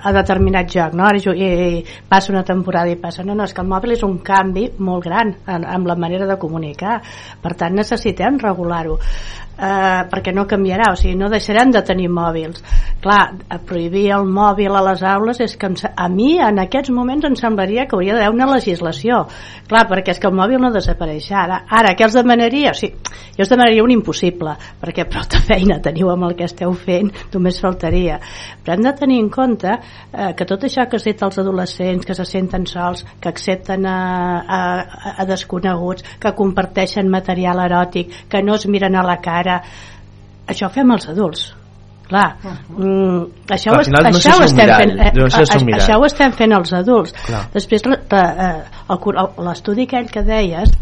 a 0.03 0.11
determinat 0.17 0.67
joc, 0.75 0.97
no? 0.99 1.05
Ara 1.07 1.23
jugué, 1.23 1.85
passa 2.11 2.33
una 2.35 2.43
temporada 2.43 2.91
i 2.91 2.99
passa. 2.99 3.23
No, 3.23 3.31
no, 3.31 3.47
és 3.47 3.55
que 3.55 3.63
el 3.63 3.71
mòbil 3.71 3.95
és 3.95 4.03
un 4.03 4.17
canvi 4.27 4.67
molt 4.83 5.07
gran 5.07 5.31
en, 5.47 5.63
en 5.63 5.87
la 5.87 5.95
manera 5.95 6.27
de 6.27 6.35
comunicar. 6.41 6.99
Per 7.39 7.55
tant, 7.55 7.79
necessitem 7.79 8.43
regular-ho. 8.43 8.99
Eh, 9.61 10.03
perquè 10.09 10.33
no 10.33 10.47
canviarà, 10.49 10.87
o 10.89 10.97
sigui, 10.97 11.13
no 11.19 11.29
deixarem 11.29 11.69
de 11.69 11.83
tenir 11.85 12.07
mòbils. 12.09 12.63
Clar, 13.01 13.19
a 13.45 13.59
prohibir 13.61 14.07
el 14.15 14.25
mòbil 14.25 14.73
a 14.73 14.81
les 14.87 15.03
aules 15.05 15.41
és 15.45 15.53
que 15.57 15.69
a 15.69 16.07
mi 16.09 16.31
en 16.41 16.57
aquests 16.63 16.89
moments 16.89 17.27
em 17.29 17.35
semblaria 17.37 17.85
que 17.85 17.95
hauria 17.95 18.15
d'haver 18.17 18.33
una 18.33 18.49
legislació. 18.55 19.27
Clar, 19.69 19.85
perquè 19.89 20.15
és 20.15 20.19
que 20.19 20.29
el 20.31 20.33
mòbil 20.37 20.57
no 20.61 20.71
desapareixerà. 20.73 21.43
Ara, 21.45 21.59
ara 21.69 21.93
què 21.93 22.07
els 22.07 22.17
demanaria? 22.17 22.73
O 22.73 22.77
sigui, 22.77 22.97
jo 23.37 23.45
us 23.45 23.51
demanaria 23.53 23.83
un 23.85 23.93
impossible, 23.93 24.55
perquè 24.81 25.05
prou 25.09 25.29
feina 25.45 25.79
teniu 25.83 26.09
amb 26.11 26.25
el 26.27 26.35
que 26.39 26.47
esteu 26.49 26.73
fent, 26.73 27.11
només 27.33 27.59
faltaria. 27.61 28.17
Però 28.63 28.75
hem 28.75 28.85
de 28.85 28.93
tenir 28.97 29.19
en 29.21 29.29
compte 29.33 29.71
eh, 29.71 30.31
que 30.37 30.47
tot 30.49 30.65
això 30.65 30.87
que 30.89 30.97
has 30.97 31.05
dit 31.07 31.21
als 31.21 31.39
adolescents, 31.41 32.05
que 32.07 32.17
se 32.17 32.25
senten 32.25 32.65
sols, 32.69 33.05
que 33.21 33.29
accepten 33.29 33.85
a, 33.89 33.99
a, 34.41 34.61
a 35.21 35.27
desconeguts, 35.29 36.17
que 36.21 36.33
comparteixen 36.37 37.11
material 37.11 37.61
eròtic, 37.65 38.25
que 38.31 38.43
no 38.45 38.57
es 38.57 38.67
miren 38.67 38.97
a 38.97 39.05
la 39.05 39.19
cara, 39.23 39.50
això 40.51 40.67
ho 40.67 40.73
fem 40.75 40.91
els 40.95 41.07
adults 41.09 41.49
clar, 42.11 42.35
mm, 42.43 43.19
això, 43.55 43.71
Clar, 43.71 43.79
ho, 43.79 43.83
final 43.87 44.03
no 44.03 44.09
això 44.19 44.33
estem 44.43 44.57
mirall, 44.57 44.81
fent 44.81 44.91
eh, 44.99 45.11
no 45.15 45.29
sé 45.29 45.43
a- 45.77 45.77
això 45.79 45.99
ho 46.01 46.05
estem 46.09 46.33
fent 46.35 46.51
els 46.57 46.73
adults. 46.73 47.13
Clar. 47.25 47.43
després 47.53 47.85
eh, 47.87 48.63
el- 49.23 49.45
l'estudi 49.47 49.85
aquell 49.87 50.09
que 50.11 50.23
deies 50.27 50.73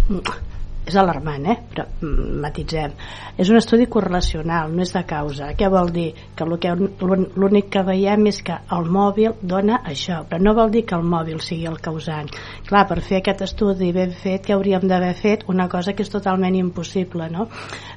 és 0.89 0.97
alarmant, 0.99 1.45
eh? 1.49 1.58
però 1.69 1.86
mm, 2.02 2.39
matitzem 2.43 2.95
és 3.39 3.49
un 3.49 3.60
estudi 3.60 3.88
correlacional, 3.91 4.73
no 4.73 4.84
és 4.84 4.93
de 4.95 5.04
causa 5.08 5.52
què 5.58 5.69
vol 5.71 5.91
dir? 5.95 6.10
que 6.36 6.45
l'únic 6.45 7.69
que 7.73 7.84
veiem 7.86 8.28
és 8.30 8.41
que 8.45 8.56
el 8.75 8.89
mòbil 8.91 9.38
dona 9.41 9.82
això, 9.88 10.21
però 10.28 10.41
no 10.43 10.54
vol 10.58 10.71
dir 10.73 10.86
que 10.88 10.97
el 10.97 11.06
mòbil 11.06 11.39
sigui 11.43 11.67
el 11.69 11.80
causant 11.84 12.30
clar, 12.67 12.86
per 12.89 12.99
fer 13.06 13.19
aquest 13.19 13.43
estudi 13.47 13.91
ben 13.95 14.13
fet 14.15 14.45
que 14.45 14.56
hauríem 14.56 14.88
d'haver 14.89 15.13
fet 15.17 15.45
una 15.52 15.67
cosa 15.71 15.93
que 15.93 16.04
és 16.06 16.12
totalment 16.12 16.56
impossible 16.58 17.30
no? 17.32 17.47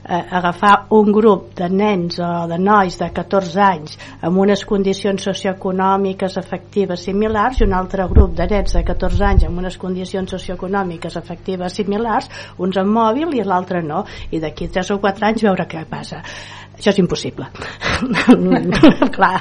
eh, 0.05 0.23
agafar 0.39 0.87
un 0.99 1.13
grup 1.13 1.53
de 1.59 1.69
nens 1.73 2.19
o 2.23 2.31
de 2.51 2.59
nois 2.59 2.99
de 3.01 3.11
14 3.15 3.63
anys 3.67 3.99
amb 4.21 4.39
unes 4.43 4.65
condicions 4.69 5.29
socioeconòmiques 5.31 6.39
efectives 6.41 7.07
similars 7.09 7.61
i 7.61 7.67
un 7.67 7.77
altre 7.77 8.07
grup 8.11 8.37
de 8.39 8.47
nens 8.51 8.77
de 8.77 8.85
14 8.87 9.27
anys 9.33 9.49
amb 9.49 9.63
unes 9.63 9.79
condicions 9.79 10.31
socioeconòmiques 10.35 11.17
efectives 11.21 11.77
similars, 11.79 12.29
uns 12.59 12.79
amb 12.83 12.99
mòbil 12.99 13.39
i 13.39 13.47
l'altre 13.47 13.83
no, 13.87 14.05
i 14.31 14.43
d'aquí 14.43 14.69
3 14.73 14.95
o 14.95 14.99
4 15.03 15.31
anys 15.31 15.47
veure 15.49 15.69
què 15.71 15.87
passa 15.89 16.23
això 16.73 16.91
és 16.91 16.99
impossible 17.03 17.47
clar, 19.17 19.35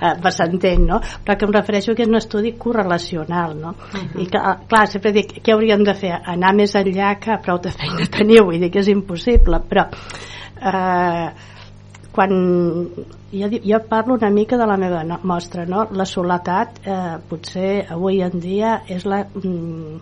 eh, 0.00 0.30
s'entén 0.32 0.86
no? 0.88 1.00
però 1.24 1.36
que 1.36 1.46
em 1.46 1.54
refereixo 1.54 1.94
que 1.94 2.06
és 2.06 2.10
un 2.10 2.18
estudi 2.18 2.54
correlacional 2.58 3.54
no? 3.58 3.74
i 4.16 4.26
que, 4.26 4.40
eh, 4.40 4.56
clar, 4.70 4.86
sempre 4.90 5.12
dic 5.16 5.38
què 5.44 5.54
hauríem 5.54 5.84
de 5.86 5.94
fer? 5.94 6.16
anar 6.34 6.54
més 6.56 6.74
enllà 6.78 7.14
que 7.22 7.38
prou 7.44 7.60
de 7.62 7.72
feina 7.74 8.08
teniu, 8.10 8.48
vull 8.48 8.60
dir 8.62 8.72
que 8.72 8.82
és 8.82 8.90
impossible 8.92 9.62
però 9.70 9.86
eh, 9.90 11.28
quan 12.12 12.30
jo, 13.32 13.48
jo 13.62 13.80
parlo 13.88 14.16
una 14.18 14.30
mica 14.30 14.58
de 14.58 14.66
la 14.66 14.76
meva 14.76 15.04
no, 15.04 15.20
mostra 15.22 15.64
no? 15.66 15.86
la 15.92 16.04
soledat 16.04 16.80
eh, 16.84 17.16
potser 17.30 17.86
avui 17.90 18.22
en 18.26 18.40
dia 18.40 18.80
és 18.88 19.06
la, 19.06 19.24
mm, 19.24 19.98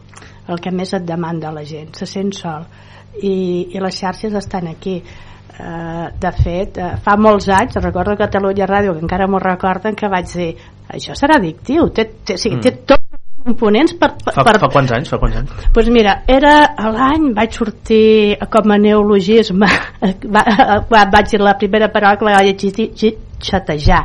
el 0.49 0.61
que 0.65 0.73
més 0.73 0.95
et 0.97 1.05
demanda 1.05 1.53
la 1.53 1.65
gent 1.69 1.93
se 1.97 2.09
sent 2.09 2.33
sol 2.33 2.69
i, 3.21 3.69
i 3.75 3.81
les 3.81 3.99
xarxes 3.99 4.35
estan 4.35 4.69
aquí 4.73 5.03
Eh, 5.59 6.09
de 6.21 6.31
fet, 6.39 6.77
eh, 6.79 6.97
fa 7.03 7.17
molts 7.19 7.49
anys 7.51 7.81
recordo 7.83 8.13
a 8.13 8.17
Catalunya 8.21 8.67
Ràdio, 8.71 8.93
que 8.95 9.03
encara 9.03 9.27
m'ho 9.27 9.41
recorden 9.43 9.97
que 9.99 10.07
vaig 10.07 10.31
dir, 10.31 10.53
això 10.87 11.17
serà 11.19 11.41
addictiu 11.41 11.89
té, 11.91 12.05
té, 12.25 12.35
o 12.35 12.39
sigui, 12.39 12.57
Mm. 12.57 12.61
té 12.61 12.71
tots 12.87 13.03
els 13.03 13.08
components 13.49 13.97
per, 13.99 14.13
per, 14.21 14.35
Fa, 14.37 14.45
per, 14.47 14.57
fa 14.63 14.71
quants 14.73 14.93
anys? 14.97 15.13
Fa 15.13 15.21
quants 15.23 15.41
anys? 15.41 15.69
pues 15.75 15.89
mira, 15.95 16.21
era 16.29 16.55
l'any, 16.95 17.33
vaig 17.37 17.57
sortir 17.57 18.37
com 18.53 18.75
a 18.75 18.79
neologisme, 18.81 19.71
va, 20.35 20.45
va, 20.91 21.07
vaig 21.13 21.33
dir 21.33 21.43
la 21.43 21.57
primera 21.59 21.91
paraula 21.95 22.21
que 22.21 22.29
la 22.29 22.45
llegir, 22.47 23.17
xatejar. 23.43 24.05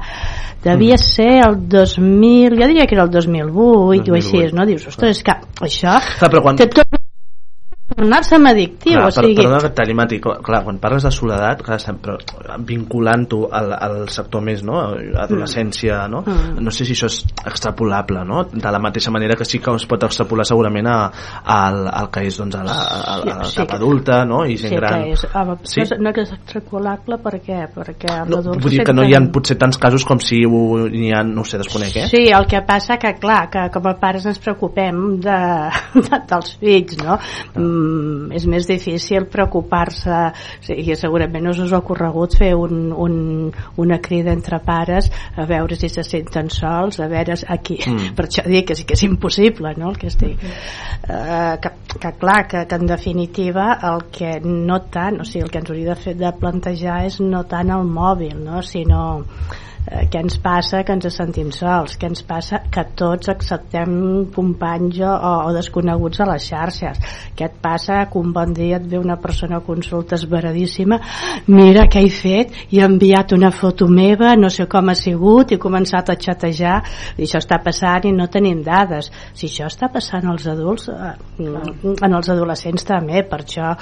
Devia 0.63 0.95
ser 0.97 1.41
el 1.43 1.57
2000, 1.67 2.55
jo 2.55 2.67
diria 2.69 2.85
que 2.87 2.95
era 2.95 3.03
el 3.03 3.11
2008, 3.11 4.11
o 4.11 4.15
així, 4.15 4.37
2008. 4.39 4.55
no? 4.55 4.65
Dius, 4.69 4.87
ostres, 4.87 5.17
és 5.17 5.25
que 5.27 5.35
això 5.67 5.97
Clar, 5.99 6.29
però 6.29 6.43
quan... 6.45 6.59
té 6.61 6.69
tot 6.71 7.02
tornar-se 7.95 8.35
addictiu, 8.35 8.97
Clar, 8.97 9.07
o 9.07 9.11
sigui... 9.11 9.33
per, 9.35 9.43
perdona 9.43 9.61
que 9.63 9.69
et 9.71 9.75
talli, 9.77 9.93
Mati, 9.97 10.19
clar, 10.21 10.61
quan 10.65 10.79
parles 10.83 11.03
de 11.07 11.11
soledat, 11.13 11.61
clar, 11.65 11.79
sempre 11.81 12.17
vinculant-ho 12.67 13.47
al, 13.51 13.73
al 13.77 13.97
sector 14.13 14.41
més, 14.45 14.63
no? 14.65 14.79
Adolescència, 15.23 16.03
no? 16.11 16.23
Mm. 16.25 16.61
No 16.63 16.71
sé 16.73 16.85
si 16.87 16.95
això 16.97 17.09
és 17.11 17.19
extrapolable, 17.45 18.23
no? 18.27 18.43
De 18.51 18.71
la 18.73 18.79
mateixa 18.83 19.11
manera 19.13 19.37
que 19.39 19.45
sí 19.47 19.59
que 19.63 19.73
es 19.75 19.85
pot 19.89 20.03
extrapolar 20.07 20.45
segurament 20.47 20.87
a, 20.91 20.97
al, 21.55 21.83
al 21.87 22.09
que 22.13 22.25
és 22.29 22.37
doncs, 22.41 22.57
a 22.59 22.63
la, 22.67 22.77
a, 22.77 23.01
a 23.15 23.17
la 23.23 23.37
Sí, 23.43 23.57
etapa 23.59 23.73
que- 23.77 23.79
adulta, 23.81 24.19
no? 24.29 24.43
I 24.45 24.57
gent 24.57 24.73
sí 24.73 24.79
gran. 24.79 25.03
que 25.03 25.13
és, 25.17 25.25
home, 25.33 25.57
Sí? 25.63 25.81
no 25.99 26.13
és- 26.15 26.33
extrapolable 26.33 27.17
per 27.23 27.35
què? 27.43 27.59
perquè 27.73 28.19
No, 28.29 28.41
vull 28.43 28.71
dir 28.71 28.83
que 28.85 28.93
no 28.95 29.03
hi 29.07 29.13
ha 29.15 29.21
potser 29.33 29.57
tants 29.59 29.77
casos 29.81 30.05
com 30.07 30.19
si 30.23 30.41
n'hi 30.45 31.11
ha, 31.15 31.23
no 31.23 31.41
ho 31.41 31.45
sé, 31.47 31.57
desconec, 31.61 31.95
eh? 32.03 32.07
Sí, 32.11 32.23
el 32.33 32.47
que 32.49 32.61
passa 32.67 32.97
que, 33.01 33.13
clar, 33.19 33.49
que 33.51 33.67
com 33.73 33.87
a 33.89 33.95
pares 33.99 34.25
ens 34.29 34.39
preocupem 34.43 35.19
de, 35.23 35.37
de, 36.07 36.19
dels 36.29 36.55
fills, 36.61 36.97
no? 37.03 37.17
Mm, 37.55 37.82
és 38.33 38.47
més 38.49 38.67
difícil 38.69 39.27
preocupar-se, 39.31 40.19
sigui, 40.65 40.97
segurament 40.99 41.51
us, 41.51 41.61
us 41.63 41.73
ha 41.73 41.81
ocorregut 41.83 42.37
fer 42.39 42.53
un, 42.57 42.91
un, 42.91 43.15
una 43.77 44.01
crida 44.03 44.33
entre 44.33 44.59
pares 44.63 45.11
a 45.37 45.47
veure 45.49 45.77
si 45.77 45.89
se 45.91 46.03
senten 46.07 46.49
sols, 46.53 46.99
a 46.99 47.09
veure 47.11 47.37
aquí, 47.47 47.79
Mm. 47.93 48.13
per 48.17 48.27
això 48.27 48.45
dic 48.47 48.69
que 48.69 48.77
sí 48.77 48.85
que 48.87 48.97
és 48.97 49.05
impossible, 49.07 49.73
no?, 49.77 49.91
el 49.91 49.99
que 49.99 50.09
estic. 50.11 50.41
Eh, 50.43 51.55
que, 51.63 51.73
que 51.99 52.13
clar, 52.19 52.39
que, 52.47 52.65
que 52.69 52.79
en 52.79 52.87
definitiva 52.89 53.67
el 53.91 54.07
que 54.13 54.37
no 54.43 54.81
tant, 54.93 55.21
o 55.21 55.27
sigui, 55.27 55.45
el 55.47 55.51
que 55.53 55.61
ens 55.63 55.73
hauria 55.73 55.93
de, 55.93 55.99
fer, 55.99 56.15
de 56.19 56.33
plantejar 56.39 57.03
és 57.07 57.19
no 57.23 57.43
tant 57.49 57.73
el 57.75 57.85
mòbil, 57.89 58.37
no?, 58.43 58.63
sinó 58.65 59.03
eh, 59.87 60.05
què 60.11 60.21
ens 60.23 60.37
passa 60.43 60.83
que 60.83 60.95
ens 60.95 61.07
sentim 61.15 61.51
sols? 61.55 61.97
Què 61.99 62.09
ens 62.09 62.23
passa 62.27 62.61
que 62.71 62.85
tots 62.99 63.31
acceptem 63.33 63.93
companys 64.35 64.99
o, 65.03 65.11
o 65.47 65.53
desconeguts 65.55 66.23
a 66.23 66.29
les 66.31 66.47
xarxes? 66.49 67.01
Què 67.37 67.47
et 67.49 67.57
passa 67.63 68.03
que 68.11 68.19
un 68.21 68.33
bon 68.35 68.53
dia 68.55 68.79
et 68.79 68.87
ve 68.89 68.99
una 68.99 69.17
persona 69.21 69.59
a 69.59 69.65
consulta 69.65 70.15
esveradíssima 70.19 70.99
mira 71.47 71.87
què 71.91 72.03
he 72.05 72.11
fet 72.13 72.53
i 72.71 72.79
he 72.79 72.85
enviat 72.85 73.33
una 73.35 73.51
foto 73.51 73.87
meva 73.87 74.33
no 74.39 74.49
sé 74.53 74.67
com 74.71 74.89
ha 74.89 74.95
sigut 74.97 75.51
i 75.51 75.57
he 75.57 75.61
començat 75.61 76.09
a 76.09 76.17
xatejar. 76.19 76.79
I 77.17 77.25
això 77.27 77.41
està 77.41 77.59
passant 77.63 78.07
i 78.07 78.13
no 78.15 78.27
tenim 78.31 78.63
dades. 78.65 79.09
Si 79.33 79.49
això 79.49 79.67
està 79.71 79.89
passant 79.93 80.27
als 80.29 80.47
adults 80.49 80.89
eh, 80.91 81.13
en 81.43 82.17
els 82.17 82.29
adolescents 82.33 82.85
també. 82.87 83.23
Per 83.29 83.41
això 83.43 83.73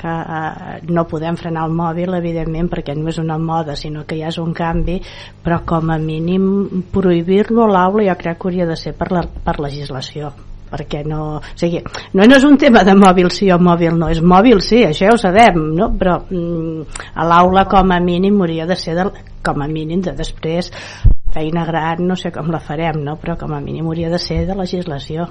que 0.00 0.10
eh, 0.10 0.78
no 0.90 1.06
podem 1.10 1.38
frenar 1.40 1.66
el 1.68 1.74
mòbil 1.76 2.14
evidentment 2.18 2.70
perquè 2.72 2.96
no 2.98 3.10
és 3.12 3.20
una 3.22 3.38
moda 3.38 3.76
sinó 3.78 4.04
que 4.08 4.18
ja 4.20 4.30
és 4.32 4.38
un 4.42 4.52
canvi 4.56 5.00
però 5.44 5.60
com 5.68 5.92
a 5.92 5.98
mínim 6.00 6.84
prohibir-lo 6.92 7.66
a 7.66 7.70
l'aula 7.70 8.08
jo 8.08 8.18
crec 8.18 8.40
que 8.40 8.48
hauria 8.48 8.66
de 8.66 8.76
ser 8.80 8.94
per, 8.96 9.10
la, 9.12 9.22
per 9.22 9.58
legislació 9.60 10.32
perquè 10.74 11.04
no, 11.06 11.38
o 11.38 11.58
sigui, 11.60 11.82
no, 12.14 12.24
no 12.24 12.38
és 12.38 12.44
un 12.48 12.56
tema 12.58 12.82
de 12.86 12.96
mòbil 12.98 13.30
sí 13.30 13.50
o 13.52 13.58
mòbil 13.62 13.98
no, 14.00 14.08
és 14.10 14.22
mòbil 14.24 14.62
sí, 14.64 14.82
això 14.88 15.10
ja 15.10 15.14
ho 15.14 15.20
sabem, 15.20 15.60
no? 15.76 15.90
però 15.98 16.18
mm, 16.24 17.02
a 17.14 17.28
l'aula 17.28 17.66
com 17.70 17.92
a 17.94 18.00
mínim 18.02 18.40
hauria 18.40 18.66
de 18.66 18.76
ser 18.80 18.96
de, 18.98 19.06
com 19.44 19.62
a 19.62 19.68
mínim 19.70 20.02
de 20.02 20.16
després 20.16 20.72
feina 21.34 21.64
gran, 21.66 22.04
no 22.08 22.16
sé 22.18 22.32
com 22.34 22.50
la 22.50 22.62
farem 22.62 23.02
no? 23.04 23.18
però 23.20 23.38
com 23.38 23.54
a 23.54 23.60
mínim 23.62 23.86
hauria 23.86 24.10
de 24.10 24.18
ser 24.22 24.44
de 24.48 24.56
legislació 24.58 25.28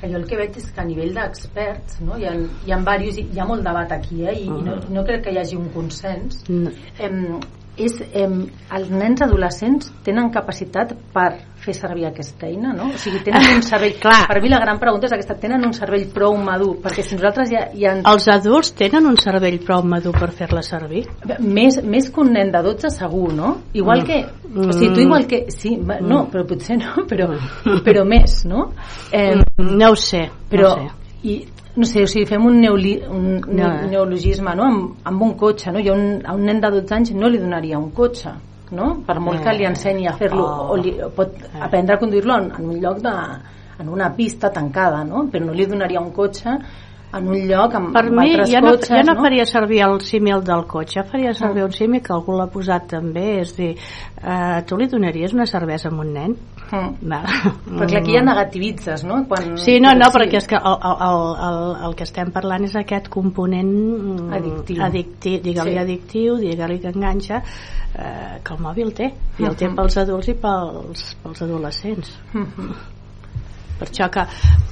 que 0.00 0.10
jo 0.10 0.18
el 0.18 0.26
que 0.28 0.36
veig 0.36 0.56
és 0.58 0.70
que 0.74 0.82
a 0.82 0.86
nivell 0.86 1.14
d'experts 1.16 2.00
no? 2.04 2.18
hi, 2.18 2.26
ha, 2.28 2.34
hi 2.34 2.72
ha 2.74 2.80
diversos, 2.80 3.20
hi 3.24 3.40
ha 3.40 3.46
molt 3.48 3.64
debat 3.66 3.92
aquí 3.94 4.24
eh? 4.24 4.38
i, 4.42 4.48
uh 4.48 4.54
-huh. 4.54 4.60
i 4.60 4.64
no, 4.68 4.78
no 4.98 5.04
crec 5.04 5.24
que 5.24 5.32
hi 5.32 5.38
hagi 5.38 5.56
un 5.56 5.68
consens 5.74 6.42
no. 6.48 6.70
em, 6.98 7.38
és, 7.80 7.96
em, 8.14 8.44
els 8.76 8.90
nens 8.92 9.22
adolescents 9.24 9.90
tenen 10.06 10.30
capacitat 10.34 10.92
per 11.14 11.30
fer 11.64 11.74
servir 11.74 12.06
aquesta 12.06 12.46
eina, 12.46 12.74
no? 12.76 12.90
O 12.94 13.00
sigui, 13.00 13.22
tenen 13.24 13.56
un 13.56 13.64
cervell... 13.70 13.96
Clar. 14.00 14.26
Per 14.30 14.40
mi 14.42 14.52
la 14.52 14.60
gran 14.62 14.78
pregunta 14.82 15.08
és 15.08 15.14
aquesta, 15.16 15.36
tenen 15.40 15.64
un 15.66 15.74
cervell 15.76 16.06
prou 16.14 16.36
madur? 16.38 16.76
Perquè 16.84 17.04
si 17.06 17.18
nosaltres 17.18 17.50
ja, 17.52 17.66
ja 17.74 17.96
ens... 17.96 18.06
els 18.10 18.28
adults 18.34 18.74
tenen 18.78 19.08
un 19.10 19.18
cervell 19.20 19.58
prou 19.64 19.82
madur 19.86 20.14
per 20.18 20.30
fer-la 20.34 20.62
servir 20.66 21.04
Més, 21.40 21.80
més 21.82 22.10
que 22.12 22.22
un 22.22 22.32
nen 22.36 22.52
de 22.54 22.62
12 22.64 22.92
segur, 22.94 23.32
no? 23.34 23.56
Igual 23.74 24.04
Mm. 24.04 24.06
que... 24.06 24.24
O 24.54 24.72
sigui, 24.72 24.92
tu 24.94 25.00
igual 25.00 25.26
que... 25.26 25.44
Sí, 25.50 25.74
no, 25.78 26.26
però 26.30 26.44
potser 26.46 26.76
no, 26.78 27.02
però, 27.10 27.30
però 27.86 28.04
més, 28.06 28.44
no? 28.46 28.68
Eh, 29.10 29.40
no 29.58 29.90
ho 29.90 29.96
sé 29.98 30.28
però 30.50 30.74
no 30.76 30.84
ho 30.84 30.88
sé. 30.88 31.03
I, 31.24 31.34
no 31.76 31.86
sé, 31.88 32.02
o 32.04 32.06
sigui, 32.10 32.26
fem 32.28 32.44
un, 32.46 32.60
neoli, 32.60 32.94
un 33.10 33.40
No. 33.40 33.68
ne 33.68 33.88
neologisme 33.90 34.54
no? 34.54 34.64
amb, 34.64 34.96
amb 35.04 35.22
un 35.22 35.32
cotxe 35.40 35.72
no? 35.72 35.80
jo 35.82 35.94
un, 35.96 36.20
a 36.24 36.34
un 36.36 36.44
nen 36.46 36.60
de 36.60 36.70
12 36.70 36.94
anys 36.94 37.14
no 37.16 37.28
li 37.28 37.38
donaria 37.42 37.78
un 37.78 37.90
cotxe 37.96 38.30
no? 38.76 38.92
per 39.06 39.18
molt 39.20 39.42
que 39.42 39.52
li 39.56 39.66
ensenyi 39.68 40.06
a 40.08 40.14
fer-lo 40.18 40.44
Oh. 40.44 40.72
o, 40.72 40.76
li, 40.76 40.94
pot 41.16 41.34
aprendre 41.60 41.96
a 41.96 41.98
conduir-lo 41.98 42.36
en, 42.38 42.50
en 42.58 42.70
un 42.70 42.80
lloc 42.82 42.98
de, 43.02 43.14
en 43.80 43.88
una 43.88 44.12
pista 44.14 44.50
tancada 44.52 45.02
no? 45.04 45.26
però 45.32 45.46
no 45.46 45.52
li 45.52 45.66
donaria 45.66 46.00
un 46.00 46.12
cotxe 46.12 46.58
en 47.16 47.28
un 47.28 47.38
lloc 47.48 47.74
amb, 47.78 47.92
per 47.94 48.02
amb 48.08 48.16
mi 48.18 48.30
altres 48.32 48.50
ja 48.50 48.60
no, 48.60 48.70
cotxes 48.74 48.88
ja 48.90 49.02
no, 49.06 49.14
no? 49.14 49.22
faria 49.22 49.44
servir 49.46 49.80
el 49.86 50.00
símil 50.00 50.42
del 50.44 50.64
cotxe 50.66 51.04
faria 51.10 51.32
servir 51.34 51.64
un 51.64 51.72
símil 51.72 52.02
que 52.02 52.12
algú 52.12 52.36
l'ha 52.36 52.46
posat 52.50 52.88
també 52.88 53.40
és 53.40 53.54
dir, 53.56 53.70
eh, 54.22 54.62
tu 54.66 54.76
li 54.76 54.86
donaries 54.88 55.32
una 55.34 55.46
cervesa 55.46 55.88
a 55.88 55.94
un 55.94 56.12
nen? 56.12 56.36
Mm. 56.72 57.10
Va. 57.10 57.20
perquè 57.78 57.98
aquí 58.00 58.14
ja 58.16 58.22
negativitzes 58.24 59.04
no? 59.04 59.24
Quan, 59.28 59.56
Sí, 59.60 59.78
no, 59.80 59.92
no, 59.94 60.08
perquè 60.14 60.38
és 60.40 60.46
que 60.48 60.56
el, 60.56 60.78
el, 60.90 61.26
el, 61.48 61.58
el 61.88 61.94
que 61.94 62.04
estem 62.08 62.32
parlant 62.32 62.64
és 62.64 62.74
aquest 62.80 63.08
component 63.12 63.68
mm, 63.70 64.32
Addictiu. 64.32 64.82
addictiu 64.82 65.40
digue-li 65.44 65.72
Sí. 65.74 65.78
addictiu, 65.78 66.36
digue-li 66.40 66.80
que 66.80 66.88
enganxa 66.88 67.42
eh, 67.94 68.40
que 68.42 68.54
el 68.56 68.60
mòbil 68.64 68.90
té 68.96 69.12
i 69.38 69.44
el 69.44 69.54
té 69.56 69.68
Mhm. 69.68 69.76
pels 69.76 69.96
adults 69.98 70.28
i 70.28 70.34
pels, 70.34 71.16
pels 71.22 71.42
adolescents 71.42 72.18
Mhm. 72.32 72.74
Per 73.78 73.88
això 73.88 74.08
que, 74.10 74.22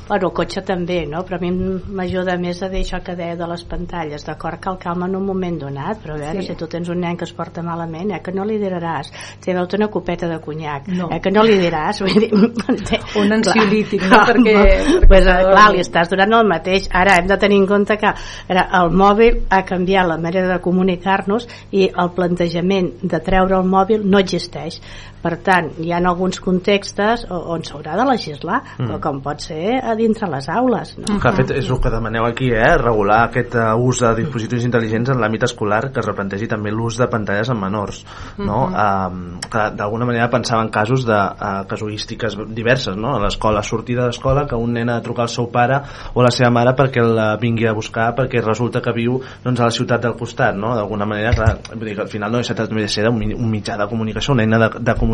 bueno, 0.08 0.28
el 0.28 0.32
cotxe 0.34 0.62
també, 0.62 1.06
no? 1.06 1.22
però 1.24 1.36
a 1.38 1.40
mi 1.42 1.50
m'ajuda 1.50 2.36
més 2.38 2.62
a 2.62 2.68
dir 2.68 2.82
això 2.84 3.02
que 3.02 3.14
deia 3.16 3.36
de 3.36 3.46
les 3.48 3.64
pantalles, 3.64 4.24
d'acord 4.26 4.60
que 4.60 4.70
el 4.70 4.78
calma 4.78 5.06
en 5.06 5.16
un 5.16 5.24
moment 5.26 5.58
donat, 5.60 5.98
però 6.02 6.14
a 6.14 6.18
veure, 6.18 6.40
Sí. 6.42 6.48
si 6.48 6.54
tu 6.56 6.66
tens 6.68 6.88
un 6.88 7.00
nen 7.00 7.16
que 7.16 7.24
es 7.24 7.32
porta 7.32 7.62
malament, 7.62 8.10
eh, 8.12 8.20
que 8.22 8.32
no 8.32 8.44
li 8.44 8.58
diràs, 8.58 9.10
té 9.40 9.54
veu 9.54 9.66
una 9.78 9.88
copeta 9.88 10.28
de 10.28 10.38
conyac, 10.40 10.88
No. 10.88 11.08
eh, 11.10 11.20
que 11.20 11.30
no 11.30 11.42
li 11.42 11.58
diràs, 11.58 12.00
vull 12.00 12.20
dir, 12.20 12.30
Un 13.22 13.32
ansiolític, 13.32 14.02
no? 14.02 14.08
Clar, 14.08 14.26
Perquè- 14.28 14.56
perquè 15.02 15.06
pues, 15.08 15.24
s'adormi. 15.24 15.52
clar, 15.52 15.70
li 15.72 15.80
estàs 15.80 16.08
donant 16.10 16.32
el 16.40 16.46
mateix, 16.48 16.88
ara 16.92 17.16
hem 17.18 17.26
de 17.26 17.36
tenir 17.38 17.58
en 17.58 17.66
compte 17.66 17.96
que 17.96 18.06
ara, 18.48 18.68
el 18.82 18.90
mòbil 18.90 19.42
ha 19.50 19.62
canviat 19.64 20.06
la 20.08 20.18
manera 20.18 20.48
de 20.48 20.60
comunicar-nos 20.60 21.48
i 21.72 21.88
el 21.88 22.10
plantejament 22.14 22.92
de 23.02 23.20
treure 23.20 23.56
el 23.56 23.64
mòbil 23.68 24.04
no 24.04 24.18
existeix, 24.18 24.80
per 25.22 25.36
tant 25.44 25.70
hi 25.82 25.92
ha 25.92 26.00
alguns 26.02 26.40
contextes 26.42 27.26
on 27.30 27.62
s'haurà 27.66 27.96
de 27.98 28.08
legislar, 28.08 28.62
Mm. 28.78 28.86
mm. 28.86 29.00
com 29.02 29.20
pot 29.22 29.40
ser 29.40 29.78
a 29.82 29.94
dintre 29.98 30.28
les 30.30 30.48
aules 30.48 30.92
no? 30.98 31.18
Que 31.20 31.30
de 31.30 31.36
fet 31.36 31.52
és 31.56 31.68
el 31.70 31.80
que 31.82 31.90
demaneu 31.92 32.26
aquí, 32.26 32.50
eh? 32.54 32.76
regular 32.80 33.18
aquest 33.28 33.54
uh, 33.58 33.74
ús 33.78 34.02
de 34.02 34.12
dispositius 34.20 34.66
intel·ligents 34.66 35.12
en 35.12 35.20
l'àmbit 35.20 35.46
escolar, 35.46 35.82
que 35.92 36.00
es 36.02 36.08
replantegi 36.08 36.48
també 36.50 36.72
l'ús 36.72 36.98
de 37.00 37.08
pantalles 37.10 37.50
en 37.52 37.58
menors. 37.60 38.02
No? 38.38 38.64
Um, 38.68 39.38
que 39.52 39.66
d'alguna 39.76 40.08
manera 40.08 40.28
pensava 40.32 40.62
en 40.64 40.70
casos 40.74 41.06
de 41.08 41.16
uh, 41.16 41.62
casuístiques 41.68 42.36
diverses. 42.54 42.96
No? 42.96 43.16
A 43.16 43.22
l'escola, 43.22 43.62
sortida 43.66 44.06
d'escola, 44.08 44.46
que 44.48 44.58
un 44.58 44.74
nen 44.76 44.90
ha 44.90 44.98
de 45.00 45.06
trucar 45.06 45.26
al 45.26 45.32
seu 45.32 45.48
pare 45.52 45.80
o 46.14 46.24
la 46.24 46.32
seva 46.34 46.50
mare 46.54 46.74
perquè 46.78 47.02
el 47.02 47.20
vingui 47.42 47.68
a 47.68 47.76
buscar 47.76 48.12
perquè 48.16 48.42
resulta 48.44 48.82
que 48.82 48.94
viu 48.96 49.18
doncs, 49.44 49.60
a 49.60 49.68
la 49.68 49.74
ciutat 49.74 50.06
del 50.06 50.16
costat. 50.18 50.56
No? 50.58 50.74
D'alguna 50.78 51.08
manera, 51.08 51.34
clar, 51.36 51.52
vull 51.72 51.88
dir 51.88 51.96
que 51.98 52.06
al 52.06 52.12
final 52.12 52.32
no 52.32 52.42
deixa 52.42 52.56
de 52.56 52.88
ser 52.88 53.08
un 53.08 53.50
mitjà 53.50 53.76
de 53.78 53.88
comunicació, 53.90 54.34
una 54.34 54.46
eina 54.46 54.58
de, 54.64 54.70
de 54.80 54.94
comunicació, 54.98 55.11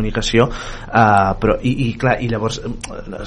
uh, 0.48 1.32
però, 1.40 1.58
i, 1.62 1.72
i, 1.88 1.88
clar, 1.98 2.18
i 2.22 2.28
llavors 2.30 2.60
eh, 2.62 3.26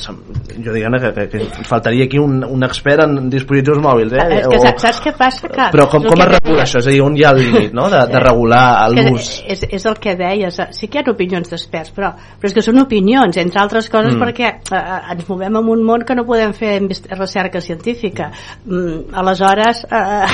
jo 0.63 0.73
diguem 0.75 0.97
que, 1.01 1.11
que, 1.31 1.43
que 1.51 1.65
faltaria 1.67 2.05
aquí 2.05 2.19
un, 2.21 2.41
un 2.47 2.63
expert 2.67 3.03
en 3.05 3.29
dispositius 3.31 3.81
mòbils 3.83 4.15
eh? 4.15 4.27
és 4.39 4.47
que 4.47 4.61
saps, 4.63 4.85
saps 4.87 5.01
què 5.05 5.15
passa? 5.17 5.49
Que 5.51 5.69
però 5.73 5.87
com, 5.91 6.05
com 6.05 6.15
que 6.15 6.25
es 6.27 6.31
regula 6.35 6.57
deia. 6.61 6.67
això? 6.67 6.81
És 6.81 6.87
a 6.87 6.95
dir, 6.95 7.01
on 7.03 7.17
hi 7.17 7.25
ha 7.25 7.33
el 7.35 7.41
límit 7.43 7.75
no? 7.77 7.89
de, 7.91 8.01
de 8.11 8.23
regular 8.23 8.63
És 8.87 8.95
que 8.95 9.05
l'ús 9.09 9.31
és, 9.55 9.65
és 9.79 9.89
el 9.91 9.99
que 10.01 10.15
deies, 10.19 10.59
eh, 10.59 10.69
sí 10.77 10.87
que 10.87 11.01
hi 11.01 11.03
ha 11.03 11.11
opinions 11.11 11.51
d'experts, 11.51 11.93
però, 11.95 12.13
però 12.39 12.51
és 12.51 12.55
que 12.55 12.63
són 12.65 12.79
opinions, 12.83 13.37
entre 13.41 13.61
altres 13.61 13.89
coses, 13.91 14.11
Mm. 14.11 14.21
perquè 14.21 14.49
eh, 14.75 15.11
ens 15.13 15.27
movem 15.29 15.57
en 15.59 15.69
un 15.71 15.83
món 15.87 16.05
que 16.07 16.15
no 16.17 16.25
podem 16.27 16.53
fer 16.57 16.79
recerca 17.17 17.61
científica. 17.61 18.31
Mm, 18.65 19.13
aleshores, 19.21 19.85
eh, 19.89 20.25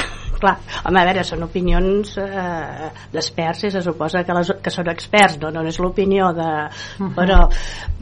clar, 0.42 0.56
home, 0.84 1.02
a 1.02 1.06
veure, 1.08 1.24
són 1.28 1.46
opinions 1.46 2.14
eh, 2.22 2.90
d'experts 3.14 3.68
i 3.68 3.72
se 3.74 3.82
suposa 3.86 4.24
que, 4.28 4.36
les, 4.38 4.52
que 4.64 4.74
són 4.74 4.92
experts, 4.94 5.40
no, 5.42 5.52
no 5.56 5.66
és 5.68 5.80
l'opinió 5.84 6.32
de... 6.38 6.52
Però, 7.18 7.40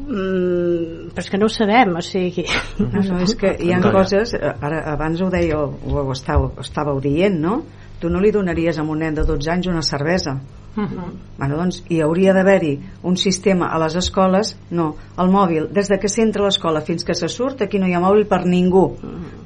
mm, 0.06 1.13
però 1.13 1.26
és 1.26 1.32
que 1.32 1.39
no 1.41 1.50
ho 1.50 1.54
sabem, 1.54 1.95
o 1.95 2.04
sigui... 2.06 2.48
No, 2.82 3.02
no, 3.02 3.21
és 3.26 3.36
que 3.39 3.56
hi 3.62 3.71
ha 3.74 3.80
coses, 3.84 4.36
eh, 4.38 4.54
ara 4.67 4.84
abans 4.93 5.24
ho 5.24 5.32
deia, 5.34 5.62
o 5.63 6.04
ho 6.04 6.12
estàveu, 6.13 6.52
estàveu 6.63 7.02
dient, 7.04 7.39
no? 7.41 7.62
Tu 8.02 8.12
no 8.12 8.19
li 8.21 8.34
donaries 8.36 8.78
a 8.78 8.84
un 8.84 9.02
nen 9.02 9.15
de 9.15 9.24
12 9.26 9.52
anys 9.54 9.71
una 9.71 9.84
cervesa. 9.86 10.36
Bueno, 10.76 11.56
doncs, 11.56 11.80
hi 11.88 12.02
hauria 12.04 12.34
d'haver-hi 12.36 12.74
un 13.08 13.15
sistema 13.19 13.69
a 13.71 13.80
les 13.80 13.95
escoles, 14.02 14.56
no, 14.76 14.89
el 15.24 15.32
mòbil, 15.32 15.69
des 15.78 15.88
de 15.91 15.98
que 16.02 16.12
s'entra 16.12 16.43
a 16.43 16.50
l'escola 16.50 16.84
fins 16.84 17.08
que 17.08 17.15
se 17.15 17.30
surt, 17.32 17.63
aquí 17.63 17.80
no 17.80 17.88
hi 17.88 17.95
ha 17.95 18.04
mòbil 18.04 18.28
per 18.28 18.41
ningú, 18.43 18.84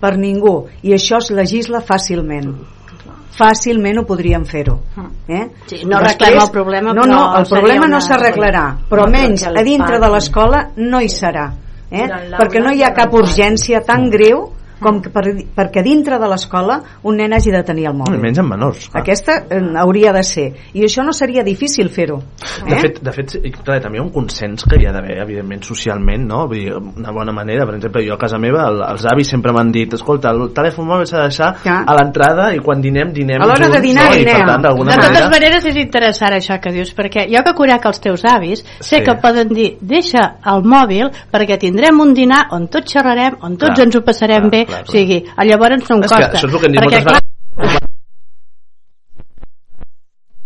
per 0.02 0.16
ningú, 0.18 0.56
i 0.82 0.98
això 0.98 1.22
es 1.22 1.30
legisla 1.42 1.86
fàcilment 1.86 2.54
fàcilment 3.38 4.00
ho 4.02 4.06
podríem 4.10 4.46
fer-ho 4.46 4.80
eh? 5.28 5.46
Sí, 5.70 5.84
no 5.86 5.98
arreglem 5.98 6.40
el 6.42 6.52
problema, 6.52 6.94
no, 6.94 7.02
però 7.04 7.12
no, 7.14 7.38
el 7.40 7.46
problema 7.50 7.86
una- 7.86 7.96
no 7.96 8.02
s'arreglarà 8.02 8.66
però 8.90 9.06
No, 9.06 9.12
menys 9.12 9.44
perquè 9.44 9.52
el 9.52 9.58
a 9.58 9.64
dintre 9.64 10.00
de 10.00 10.10
l'escola 10.10 10.64
no 10.78 11.00
hi 11.02 11.10
serà 11.10 11.52
eh? 11.92 12.08
Perquè 12.38 12.62
no 12.64 12.72
hi 12.72 12.84
ha 12.84 12.94
cap 12.94 13.14
urgència 13.14 13.82
tan 13.86 14.10
greu 14.10 14.50
com 14.82 15.02
que 15.02 15.10
per, 15.14 15.24
perquè 15.56 15.84
dintre 15.84 16.20
de 16.20 16.28
l'escola 16.32 16.80
un 17.04 17.18
nen 17.20 17.34
hagi 17.34 17.52
de 17.52 17.64
tenir 17.64 17.88
el 17.90 17.98
no, 17.98 18.06
mòbil 18.06 18.20
menys 18.22 18.40
en 18.40 18.48
menors 18.50 18.88
clar. 18.90 19.02
aquesta 19.04 19.38
eh, 19.50 19.62
hauria 19.82 20.14
de 20.16 20.24
ser 20.24 20.48
i 20.74 20.84
això 20.88 21.04
no 21.06 21.14
seria 21.14 21.44
difícil 21.44 21.90
fer-ho 21.90 22.20
De 22.66 22.76
eh? 22.76 22.80
fet, 22.82 23.02
de 23.04 23.12
fet 23.16 23.36
clar, 23.64 23.80
també 23.82 23.98
hi 23.98 24.02
ha 24.02 24.06
un 24.06 24.12
consens 24.14 24.64
que 24.70 24.80
hi 24.80 24.86
ha 24.88 24.92
d'haver, 24.96 25.18
evidentment, 25.24 25.64
socialment, 25.64 26.26
no? 26.28 26.46
Vull 26.50 26.60
dir, 26.64 26.74
una 26.76 27.12
bona 27.16 27.32
manera, 27.36 27.66
per 27.66 27.76
exemple, 27.78 28.04
jo 28.08 28.14
a 28.16 28.18
casa 28.22 28.38
meva, 28.42 28.66
el, 28.70 28.82
els 28.92 29.06
avis 29.12 29.30
sempre 29.32 29.54
m'han 29.56 29.72
dit, 29.72 29.94
escolta, 29.96 30.32
el 30.36 30.52
telèfon 30.56 30.88
mòbil 30.88 31.08
s'ha 31.10 31.22
de 31.24 31.30
deixar 31.30 31.50
Ja. 31.66 31.80
a 31.88 31.96
l'entrada 31.98 32.50
i 32.56 32.60
quan 32.64 32.82
dinem, 32.82 33.12
dinem 33.14 33.42
A 33.42 33.48
l'hora 33.50 33.70
de 33.70 33.82
dinar, 33.82 34.06
no? 34.10 34.16
I, 34.16 34.24
per 34.24 34.34
dinem. 34.34 34.48
tant, 34.48 34.62
De 34.64 34.70
totes 34.70 35.00
manera... 35.10 35.30
maneres 35.34 35.66
és 35.72 35.76
interessant 35.82 36.34
això 36.38 36.60
que 36.62 36.72
dius, 36.76 36.94
perquè 36.96 37.26
jo 37.32 37.44
que 37.46 37.54
conec 37.58 37.86
els 37.90 38.00
teus 38.04 38.26
avis, 38.26 38.64
sé 38.80 39.00
Sí. 39.00 39.04
que 39.06 39.16
poden 39.22 39.48
dir, 39.50 39.78
deixa 39.82 40.36
el 40.46 40.64
mòbil 40.64 41.10
perquè 41.32 41.58
tindrem 41.60 42.00
un 42.00 42.14
dinar 42.14 42.48
on 42.52 42.68
tots 42.68 42.92
xerrarem, 42.94 43.38
on 43.42 43.58
tots 43.58 43.76
Clar, 43.76 43.86
ens 43.88 43.96
ho 43.96 44.02
passarem 44.06 44.50
clar, 44.50 44.52
bé, 44.52 44.66
clar, 44.70 44.84
clar. 44.86 44.90
o 44.90 44.92
sigui, 44.94 45.20
llavors 45.50 45.90
no 45.90 45.96
em 45.98 46.04
És 46.04 46.12
que 46.14 46.24
això 46.30 46.48
és 46.48 46.54
el 46.54 46.60
que 46.60 46.66
hem 46.66 46.72
dit 46.78 46.82
perquè, 46.82 46.90
moltes 46.90 47.06
vegades. 47.10 47.26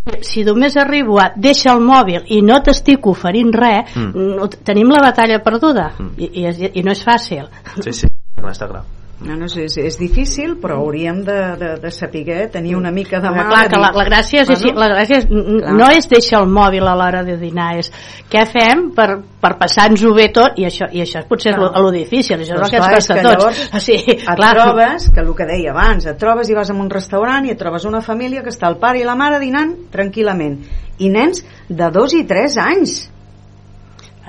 clar, 0.04 0.24
si 0.24 0.44
només 0.44 0.76
arribo 0.78 1.20
a 1.22 1.30
deixa 1.36 1.72
el 1.74 1.80
mòbil 1.84 2.26
i 2.36 2.42
no 2.44 2.60
t'estic 2.64 3.06
oferint 3.08 3.54
res, 3.56 3.96
Mm. 3.96 4.36
no, 4.36 4.48
tenim 4.50 4.90
la 4.92 5.02
batalla 5.02 5.40
perduda 5.44 5.92
Mm. 6.00 6.12
I, 6.18 6.26
i, 6.44 6.72
i 6.80 6.84
no 6.84 6.92
és 6.92 7.06
fàcil. 7.06 7.48
Sí, 7.84 7.94
sí, 7.94 8.08
clar, 8.36 8.52
està 8.52 8.68
clar. 8.68 8.84
No, 9.24 9.38
no, 9.40 9.48
és, 9.48 9.78
és 9.80 9.96
difícil, 9.96 10.58
però 10.60 10.82
hauríem 10.82 11.22
de, 11.24 11.38
de, 11.60 11.70
de 11.80 11.92
saber 11.96 12.50
tenir 12.52 12.74
una 12.76 12.92
mica 12.92 13.22
de 13.24 13.32
mà. 13.32 13.46
Clar, 13.48 13.62
que 13.72 13.80
la, 13.80 13.92
la 13.96 14.04
gràcia 14.10 14.44
és, 14.44 14.50
bueno, 14.52 14.82
la 14.82 14.90
gràcia 14.92 15.22
és, 15.22 15.28
clar. 15.30 15.76
no 15.80 15.88
és 15.96 16.10
deixar 16.12 16.42
el 16.44 16.52
mòbil 16.52 16.88
a 16.90 16.96
l'hora 17.00 17.22
de 17.24 17.38
dinar, 17.40 17.70
és 17.80 17.92
què 18.32 18.44
fem 18.50 18.90
per, 18.98 19.08
per 19.40 19.54
passar-nos-ho 19.62 20.12
bé 20.18 20.28
tot, 20.36 20.60
i 20.60 20.68
això, 20.68 20.90
i 20.92 21.06
això 21.06 21.24
potser 21.30 21.54
és 21.54 21.62
lo, 21.62 21.72
lo 21.86 21.94
difícil, 21.96 22.36
això 22.36 22.58
és 22.58 22.60
Però 22.60 22.68
el 22.68 22.76
que 22.76 22.82
ens 22.82 22.90
és 22.90 22.98
costa 23.00 23.16
a 23.16 23.24
tots. 23.24 23.64
llavors 23.64 23.86
sigui, 23.88 24.18
et 24.18 24.28
clar, 24.28 24.52
trobes, 24.60 25.08
que 25.16 25.24
el 25.24 25.32
que 25.40 25.50
deia 25.54 25.72
abans, 25.72 26.12
et 26.12 26.20
trobes 26.20 26.52
i 26.52 26.60
vas 26.60 26.74
a 26.74 26.78
un 26.84 26.92
restaurant 26.92 27.48
i 27.48 27.56
et 27.56 27.64
trobes 27.64 27.88
una 27.88 28.04
família 28.04 28.44
que 28.44 28.52
està 28.52 28.68
el 28.72 28.80
pare 28.84 29.00
i 29.00 29.08
la 29.08 29.16
mare 29.16 29.40
dinant 29.40 29.74
tranquil·lament. 29.94 30.60
I 31.00 31.10
nens 31.14 31.46
de 31.70 31.92
dos 31.96 32.14
i 32.20 32.26
tres 32.28 32.60
anys 32.60 33.00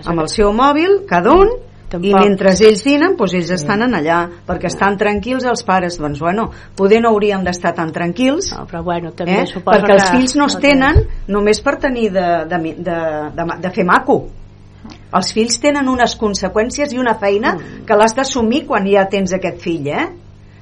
amb 0.05 0.21
el 0.21 0.29
seu 0.31 0.51
mòbil, 0.55 1.03
cada 1.11 1.35
un, 1.35 1.51
Tampoc. 1.95 2.11
i 2.11 2.15
mentre 2.15 2.51
ells 2.51 2.83
dinen, 2.83 3.15
doncs 3.19 3.35
ells 3.39 3.51
estan 3.55 3.85
en 3.87 3.95
allà, 3.95 4.21
perquè 4.47 4.67
estan 4.67 4.97
tranquils 4.99 5.45
els 5.47 5.63
pares. 5.67 5.99
Doncs 6.03 6.19
bueno, 6.23 6.49
poder 6.77 7.01
no 7.05 7.13
hauríem 7.15 7.45
d'estar 7.47 7.75
tan 7.77 7.93
tranquils, 7.95 8.51
no, 8.55 8.65
però 8.71 8.83
bueno, 8.83 9.13
també 9.15 9.43
eh? 9.45 9.47
suposo 9.47 9.79
perquè 9.79 9.95
els 9.95 10.09
fills 10.11 10.35
no 10.41 10.49
es 10.51 10.59
tenen 10.59 11.05
només 11.31 11.61
per 11.63 11.77
tenir 11.79 12.09
de, 12.15 12.27
de, 12.51 12.59
de, 12.83 12.99
de, 13.37 13.47
de 13.63 13.73
fer 13.75 13.87
maco. 13.87 14.25
Els 15.15 15.31
fills 15.33 15.61
tenen 15.63 15.87
unes 15.89 16.17
conseqüències 16.19 16.93
i 16.93 16.99
una 16.99 17.15
feina 17.15 17.55
Mm. 17.55 17.87
que 17.87 17.95
l'has 17.97 18.15
d'assumir 18.17 18.65
quan 18.67 18.87
ja 18.91 19.07
tens 19.09 19.33
aquest 19.33 19.61
fill, 19.63 19.87
eh? 19.87 20.09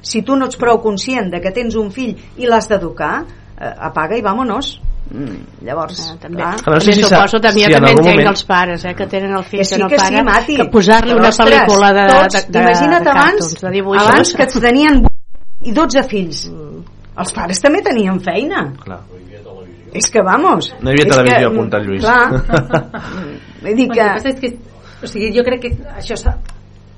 Si 0.02 0.20
tu 0.22 0.36
no 0.36 0.46
ets 0.50 0.58
prou 0.60 0.82
conscient 0.82 1.30
de 1.32 1.40
que 1.40 1.52
tens 1.54 1.74
un 1.78 1.90
fill 1.90 2.16
i 2.36 2.46
l'has 2.46 2.68
d'educar, 2.68 3.24
eh, 3.56 3.74
apaga 3.78 4.18
i 4.18 4.22
vámonos. 4.22 4.80
Mm, 5.10 5.64
llavors, 5.66 5.98
Ah, 6.08 6.16
també, 6.20 6.38
clar, 6.38 6.52
no 6.52 6.58
sé 6.58 6.64
també 6.64 6.94
si 6.94 7.02
suposo 7.02 7.40
també, 7.42 7.60
si 7.66 7.72
també 7.72 7.90
entenc 7.90 8.06
moment- 8.06 8.28
els 8.30 8.44
pares 8.44 8.84
eh, 8.84 8.94
que 8.94 9.06
tenen 9.06 9.32
el 9.36 9.44
fill 9.44 9.60
que 9.60 9.66
que, 9.68 9.74
sí 9.74 9.80
no 9.82 9.88
que 9.88 9.98
sí, 9.98 10.04
paga 10.04 10.22
Mati. 10.24 10.56
que 10.56 10.64
posar-li 10.72 11.12
una 11.12 11.30
pel·lícula 11.30 11.92
de, 11.92 12.06
tots, 12.12 12.34
de, 12.46 12.52
de, 12.52 12.58
imagina't 12.62 13.04
de 13.04 13.10
abans, 13.10 13.60
de 13.60 13.70
dibuixos. 13.70 14.08
abans 14.08 14.32
que 14.34 14.46
tenien 14.46 15.02
i 15.62 15.72
12 15.72 16.02
fills. 16.08 16.50
Els 17.18 17.32
pares 17.32 17.60
també 17.60 17.82
tenien 17.82 18.20
feina. 18.20 18.72
Clar. 18.82 19.00
és 19.92 20.08
que 20.10 20.22
vamos 20.22 20.72
No 20.80 20.88
hi 20.90 20.94
havia 20.94 21.04
televisió, 21.10 21.38
que, 21.38 21.44
apunta 21.44 21.76
el 21.76 21.84
Lluís. 21.86 22.00
clar. 22.00 22.30
Vull 23.62 23.76
dir 23.76 23.88
que 23.90 24.06
que 24.22 24.34
que, 24.40 24.56
o 25.02 25.06
sigui, 25.06 25.28
jo 25.36 25.44
crec 25.44 25.60
que 25.60 25.70
això 25.98 26.16
s'ha 26.16 26.32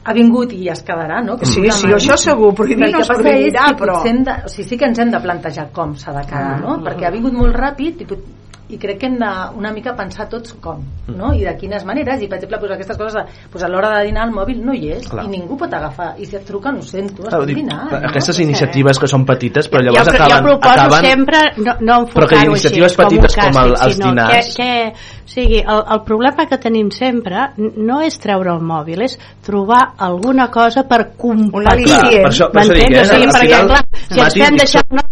ha 0.05 0.13
vingut 0.13 0.53
i 0.53 0.69
es 0.69 0.83
quedarà, 0.85 1.23
no? 1.25 1.37
Que 1.39 1.47
Sí, 1.47 1.63
sí, 1.63 1.69
manera. 1.87 1.97
això 1.97 2.17
segur, 2.17 2.55
prohibir 2.55 2.91
no 2.91 2.93
que 2.99 3.03
es 3.03 3.09
passa 3.09 3.23
prohibirà, 3.23 3.65
és 3.71 3.73
que 3.73 3.83
però- 3.85 4.07
hem 4.07 4.23
de, 4.25 4.31
o 4.45 4.49
sigui, 4.49 4.69
sí 4.69 4.77
que 4.79 4.85
ens 4.85 4.99
hem 4.99 5.11
de 5.11 5.21
plantejar 5.21 5.71
com 5.73 5.95
s'ha 5.97 6.13
de 6.13 6.27
quedar, 6.27 6.61
no? 6.61 6.79
Perquè 6.85 7.07
ha 7.07 7.11
vingut 7.11 7.33
molt 7.33 7.57
ràpid 7.57 8.01
i, 8.03 8.05
pot- 8.05 8.25
i 8.69 8.79
crec 8.81 8.99
que 8.99 9.07
hem 9.07 9.19
de 9.21 9.29
una 9.59 9.71
mica 9.73 9.93
pensar 9.95 10.25
tots 10.29 10.55
com, 10.61 10.81
no? 11.13 11.33
I 11.37 11.43
de 11.45 11.53
quines 11.61 11.85
maneres, 11.85 12.23
i 12.23 12.29
per 12.29 12.39
exemple, 12.39 12.59
pues, 12.63 12.73
aquestes 12.73 12.97
coses, 12.97 13.15
de, 13.15 13.49
pues, 13.53 13.63
a 13.63 13.69
l'hora 13.69 13.91
de 13.99 14.07
dinar 14.07 14.25
el 14.27 14.33
mòbil 14.33 14.63
no 14.65 14.73
hi 14.73 14.89
és, 14.95 15.07
Clar. 15.09 15.27
i 15.27 15.29
ningú 15.29 15.59
pot 15.61 15.73
agafar, 15.77 16.15
i 16.19 16.25
si 16.25 16.37
et 16.37 16.47
truquen 16.49 16.79
ho 16.81 16.83
sento, 16.83 17.27
estic 17.29 17.45
dic, 17.51 17.57
dinant, 17.61 17.91
no? 17.93 18.01
aquestes 18.09 18.39
iniciatives 18.41 18.99
que 18.99 19.07
són 19.11 19.27
petites 19.29 19.69
però 19.71 19.83
llavors 19.85 20.09
jo, 20.09 20.15
acaben, 20.17 20.37
jo 20.37 20.43
proposo 20.49 20.73
acaben 20.81 21.05
sempre 21.11 21.39
no, 21.59 21.77
no 21.81 21.99
Però 22.15 22.27
que 22.29 22.41
iniciatives 22.47 22.93
així, 22.93 22.97
com 22.97 23.05
un 23.05 23.11
petites 23.11 23.37
com 23.37 23.61
el- 23.63 23.75
càstig, 23.75 23.87
els 23.87 23.99
dinars- 24.01 24.57
Que, 24.57 24.65
que, 24.65 24.89
o 25.25 25.29
sigui, 25.35 25.59
el, 25.61 25.83
el 25.95 26.03
problema 26.09 26.47
que 26.47 26.59
tenim 26.59 26.91
sempre 26.91 27.49
no 27.59 28.01
és 28.01 28.19
treure 28.19 28.51
el 28.57 28.61
mòbil, 28.65 29.03
és 29.03 29.19
trobar 29.45 29.93
alguna 29.99 30.49
cosa 30.51 30.85
per 30.89 31.13
compartir. 31.17 31.85
per 32.23 32.31
això, 32.33 32.51
per 32.51 32.63
això 32.63 32.75
dic, 32.75 32.91
eh? 32.91 33.01
O 33.01 33.05
sigui, 33.05 33.27
perquè, 33.29 33.67
clar, 33.67 33.85
si 34.09 34.21
ens 34.21 34.35
fem 34.41 34.57
deixar 34.57 34.85
no, 34.91 35.03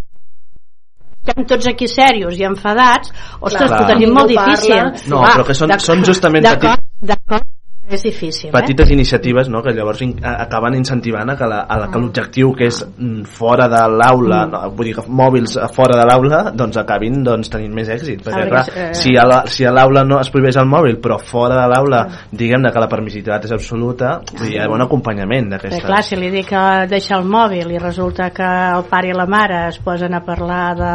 estem 1.23 1.45
tots 1.47 1.67
aquí 1.71 1.87
serios 1.89 2.39
i 2.39 2.45
enfadats, 2.45 3.13
ostres, 3.41 3.69
Clar. 3.71 3.83
ho 3.83 3.87
tenim 3.87 4.13
molt 4.13 4.29
difícil. 4.29 4.91
No, 5.13 5.23
però 5.23 5.45
que 5.47 5.55
són- 5.55 5.79
són 5.79 6.05
justament 6.05 6.45
d'acord, 6.45 6.81
D'acord, 7.03 7.43
és 7.91 8.03
difícil, 8.03 8.49
eh? 8.49 8.53
petites 8.55 8.91
iniciatives 8.95 9.49
no? 9.51 9.61
que 9.63 9.73
llavors 9.75 10.01
in, 10.05 10.15
acaben 10.23 10.77
incentivant 10.79 11.31
a 11.33 11.37
que 11.37 11.47
la- 11.51 11.89
que 11.91 11.99
l'objectiu 11.99 12.53
que 12.55 12.69
és 12.71 12.79
mm, 12.87 13.25
fora 13.27 13.67
de 13.69 13.81
l'aula 13.91 14.47
no, 14.47 14.61
vull 14.71 14.87
dir 14.87 14.95
que 14.95 15.05
mòbils 15.09 15.59
fora 15.75 15.99
de 15.99 16.07
l'aula 16.07 16.53
doncs 16.55 16.79
acabin 16.79 17.23
doncs, 17.27 17.51
tenint 17.51 17.75
més 17.75 17.91
èxit 17.91 18.23
perquè 18.23 18.47
clar, 18.49 18.63
eh, 18.71 18.89
si 18.95 19.17
a 19.19 19.27
la- 19.27 19.43
si 19.47 19.65
l'aula 19.67 20.05
no 20.05 20.21
es 20.21 20.31
prohibeix 20.31 20.57
el 20.63 20.71
mòbil 20.71 21.01
però 21.03 21.19
fora 21.19 21.59
de 21.59 21.67
l'aula 21.75 22.03
diguem-ne 22.31 22.73
que 22.73 22.81
la 22.81 22.89
permissivitat 22.89 23.45
és 23.51 23.53
absoluta 23.53 24.21
vull 24.31 24.47
dir, 24.47 24.55
hi 24.55 24.59
ha 24.63 24.69
bon 24.71 24.81
acompanyament 24.87 25.51
d'aquestes 25.51 25.85
clar, 25.85 26.03
si 26.07 26.17
li 26.17 26.31
dic 26.31 26.49
que 26.53 26.65
deixa 26.89 27.17
el 27.19 27.27
mòbil 27.27 27.71
i 27.75 27.79
resulta 27.83 28.31
que 28.31 28.47
el 28.77 28.87
pare 28.89 29.11
i 29.11 29.17
la 29.17 29.27
mare 29.27 29.67
es 29.69 29.79
posen 29.83 30.15
a 30.15 30.23
parlar 30.25 30.77
de, 30.79 30.93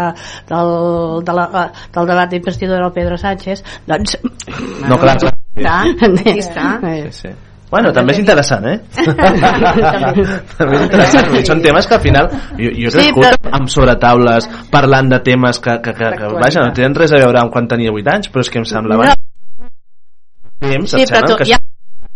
del, 0.48 0.72
de 1.26 1.34
la, 1.36 1.68
del 1.94 2.08
debat 2.08 2.30
d'investidura 2.32 2.80
del 2.86 2.94
Pedro 2.96 3.18
Sánchez, 3.18 3.64
doncs... 3.86 4.18
no, 4.88 4.98
clar, 4.98 5.18
clar. 5.18 5.36
Està, 5.58 5.76
està. 6.38 6.70
Sí, 7.12 7.28
sí. 7.28 7.36
Bueno, 7.68 7.92
també 7.92 8.14
és 8.16 8.20
interessant, 8.22 8.64
eh? 8.64 8.78
també 10.58 10.78
és 10.78 10.84
interessant, 10.86 11.26
dir, 11.34 11.42
són 11.50 11.60
temes 11.66 11.88
que 11.90 11.98
al 11.98 12.04
final 12.04 12.30
jo, 12.56 12.70
jo 12.72 12.92
Sí, 12.94 13.10
crescut 13.10 13.26
però- 13.26 13.52
amb 13.60 13.68
sobretaules 13.74 14.48
parlant 14.72 15.10
de 15.12 15.20
temes 15.26 15.60
que, 15.60 15.76
que, 15.84 15.94
que, 15.98 16.12
que 16.22 16.30
vaja, 16.40 16.64
no 16.64 16.72
tenen 16.78 16.96
res 16.96 17.12
a 17.12 17.20
veure 17.26 17.42
amb 17.42 17.52
quan 17.52 17.68
tenia 17.68 17.92
8 17.92 18.14
anys, 18.14 18.30
però 18.32 18.46
és 18.46 18.50
que 18.54 18.62
em 18.64 18.68
semblava 18.70 19.10
No. 19.12 19.16
temps, 20.64 20.90
Sí, 20.96 21.04
però 21.12 21.28
tu, 21.28 21.36
que 21.38 21.46
ja, 21.52 21.60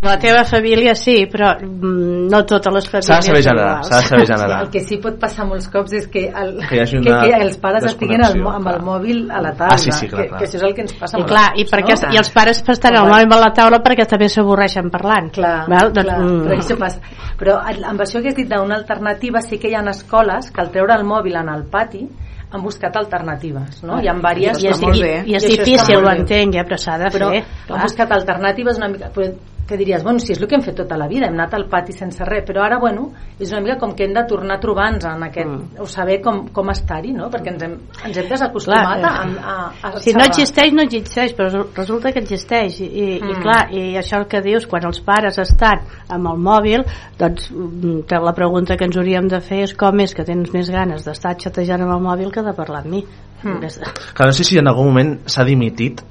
la 0.01 0.17
teva 0.17 0.43
família 0.49 0.95
sí, 0.97 1.27
però 1.29 1.51
mm, 1.61 2.25
no 2.31 2.39
totes 2.49 2.73
les 2.73 2.87
famílies 2.89 3.05
s'ha 3.05 3.17
de 3.19 3.27
saber 3.27 3.43
generar, 3.45 3.83
s'ha 3.85 3.99
de 4.01 4.07
saber 4.07 4.25
generar. 4.25 4.61
El 4.65 4.69
que 4.73 4.81
sí 4.81 4.97
pot 5.03 5.19
passar 5.21 5.45
molts 5.45 5.67
cops 5.69 5.93
és 5.93 6.07
que, 6.09 6.23
el, 6.33 6.55
Que 6.65 6.79
que, 6.89 7.01
que 7.05 7.35
els 7.37 7.57
pares 7.61 7.85
estiguin 7.91 8.23
al, 8.25 8.39
mo- 8.41 8.49
amb 8.49 8.65
el 8.71 8.79
clar. 8.79 8.85
mòbil 8.87 9.19
a 9.29 9.41
la 9.45 9.51
taula. 9.53 9.75
Ah, 9.75 9.77
sí, 9.77 9.91
sí, 9.91 10.07
clar, 10.09 10.23
que, 10.23 10.29
clar. 10.31 10.39
que 10.41 10.47
això 10.47 10.57
és 10.57 10.65
el 10.65 10.73
que 10.73 10.81
ens 10.87 10.95
passa 10.97 11.19
I 11.21 11.27
clar, 11.29 11.45
i, 11.53 11.67
perquè, 11.69 11.99
no? 12.01 12.13
i 12.15 12.21
els 12.23 12.31
pares 12.33 12.63
estan 12.65 12.97
al 12.97 13.11
mòbil 13.11 13.35
a 13.37 13.39
la 13.45 13.51
taula 13.53 13.81
perquè 13.85 14.07
també 14.09 14.29
s'avorreixen 14.33 14.89
parlant. 14.89 15.29
Clar, 15.37 15.53
Val? 15.69 15.93
Doncs, 15.93 16.09
clar, 16.09 16.19
mm, 16.25 16.41
però 16.47 16.57
això 16.57 16.79
passa. 16.81 17.15
Però 17.37 17.59
amb 17.93 18.01
això 18.01 18.23
que 18.25 18.33
has 18.33 18.39
dit 18.41 18.49
d'una 18.49 18.75
alternativa, 18.81 19.41
sí 19.45 19.59
que 19.61 19.69
hi 19.69 19.75
ha 19.77 19.85
escoles 19.93 20.49
que 20.49 20.61
al 20.65 20.71
treure 20.73 20.97
el 20.97 21.05
mòbil 21.05 21.37
en 21.37 21.49
el 21.53 21.67
pati 21.69 22.07
han 22.51 22.61
buscat 22.65 22.97
alternatives, 22.97 23.83
no? 23.87 24.01
Hi 24.01 24.09
ha 24.09 24.13
diverses... 24.17 24.63
I 24.63 24.67
és, 24.67 24.81
i, 24.81 25.31
i 25.31 25.35
és 25.37 25.45
I 25.45 25.53
està 25.53 25.63
difícil, 25.63 26.01
ho 26.01 26.09
entenc, 26.11 26.57
ja, 26.57 26.65
però 26.67 26.77
s'ha 26.81 26.97
de 26.99 27.07
però 27.13 27.29
fer. 27.31 27.45
han 27.69 27.85
buscat 27.85 28.11
alternatives 28.11 28.77
una 28.81 28.89
mica 28.91 29.07
però 29.13 29.29
que 29.71 29.77
diries, 29.79 30.03
bueno, 30.03 30.19
si 30.19 30.33
és 30.35 30.41
el 30.41 30.47
que 30.51 30.57
hem 30.59 30.65
fet 30.65 30.75
tota 30.83 30.97
la 30.99 31.07
vida 31.07 31.29
hem 31.31 31.37
anat 31.39 31.53
al 31.55 31.65
pati 31.71 31.95
sense 31.95 32.25
res, 32.27 32.43
però 32.45 32.65
ara 32.65 32.77
bueno 32.81 33.07
és 33.39 33.49
una 33.55 33.61
mica 33.63 33.77
com 33.79 33.95
que 33.95 34.03
hem 34.05 34.13
de 34.13 34.25
tornar 34.27 34.57
a 34.57 34.59
trobar-nos 34.59 35.05
en 35.07 35.23
aquest, 35.29 35.47
Mm. 35.51 35.79
o 35.81 35.85
saber 35.87 36.19
com, 36.21 36.43
com 36.53 36.69
estar-hi 36.69 37.13
no? 37.15 37.29
perquè 37.31 37.53
ens 37.55 37.63
hem, 37.63 37.77
ens 38.05 38.17
hem 38.17 38.27
desacostumat 38.29 38.99
Clar, 38.99 39.11
a, 39.11 39.23
a, 39.23 39.71
a, 39.81 39.89
a 39.95 39.99
si 40.03 40.11
no 40.13 40.25
existeix, 40.27 40.73
no 40.73 40.83
existeix, 40.83 41.33
però 41.37 41.47
resu- 41.49 41.69
resulta 41.75 42.11
que 42.11 42.19
existeix. 42.19 42.79
I, 42.81 42.85
i, 42.85 43.07
i 43.17 43.21
Mm. 43.31 43.41
clar, 43.41 43.71
i 43.71 43.95
això 43.97 44.19
el 44.19 44.27
que 44.27 44.41
dius, 44.41 44.67
quan 44.67 44.83
els 44.85 44.99
pares 44.99 45.37
estan 45.39 45.81
amb 46.09 46.27
el 46.33 46.37
mòbil, 46.37 46.83
doncs 47.17 47.49
mm, 47.51 48.01
que 48.09 48.19
la 48.19 48.33
pregunta 48.33 48.75
que 48.77 48.85
ens 48.85 48.97
hauríem 48.97 49.27
de 49.31 49.39
fer 49.39 49.61
és 49.63 49.73
com 49.73 49.99
és 50.01 50.13
que 50.13 50.25
tens 50.27 50.51
més 50.53 50.69
ganes 50.69 51.05
d'estar 51.05 51.35
xatejant 51.39 51.81
amb 51.85 51.93
el 51.95 52.01
mòbil 52.03 52.31
que 52.31 52.41
de 52.43 52.53
parlar 52.53 52.81
amb 52.83 52.91
mi. 52.91 53.05
Mm. 53.43 53.59
Que 54.13 54.25
no 54.25 54.33
sé 54.33 54.43
si 54.45 54.57
en 54.59 54.67
algun 54.69 54.91
moment 54.91 55.15
s'ha 55.25 55.43
dimitit 55.47 56.03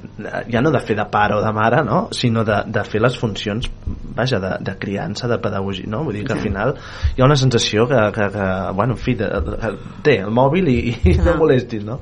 ja 0.50 0.60
no 0.60 0.72
de 0.74 0.80
fer 0.82 0.96
de 0.98 1.04
pare 1.10 1.36
o 1.36 1.42
de 1.44 1.52
mare 1.54 1.84
no? 1.86 2.00
sinó 2.12 2.42
de, 2.44 2.56
de 2.66 2.82
fer 2.84 3.00
les 3.00 3.16
funcions 3.18 3.70
vaja, 4.16 4.40
de, 4.42 4.50
de 4.66 4.74
criança, 4.78 5.28
de 5.28 5.38
pedagogia 5.38 5.86
no? 5.88 6.02
vull 6.04 6.18
dir 6.18 6.24
que 6.26 6.34
al 6.34 6.42
final 6.42 6.74
hi 7.14 7.22
ha 7.22 7.28
una 7.28 7.38
sensació 7.38 7.86
que, 7.88 8.00
que, 8.16 8.28
que 8.34 8.48
bueno, 8.74 8.96
en 8.98 9.00
fi, 9.00 9.14
de, 9.14 9.28
de, 9.46 9.72
té 10.02 10.18
el 10.24 10.34
mòbil 10.34 10.68
i, 10.72 10.78
i 11.12 11.16
no 11.22 11.36
molestis 11.38 11.86
no? 11.86 12.00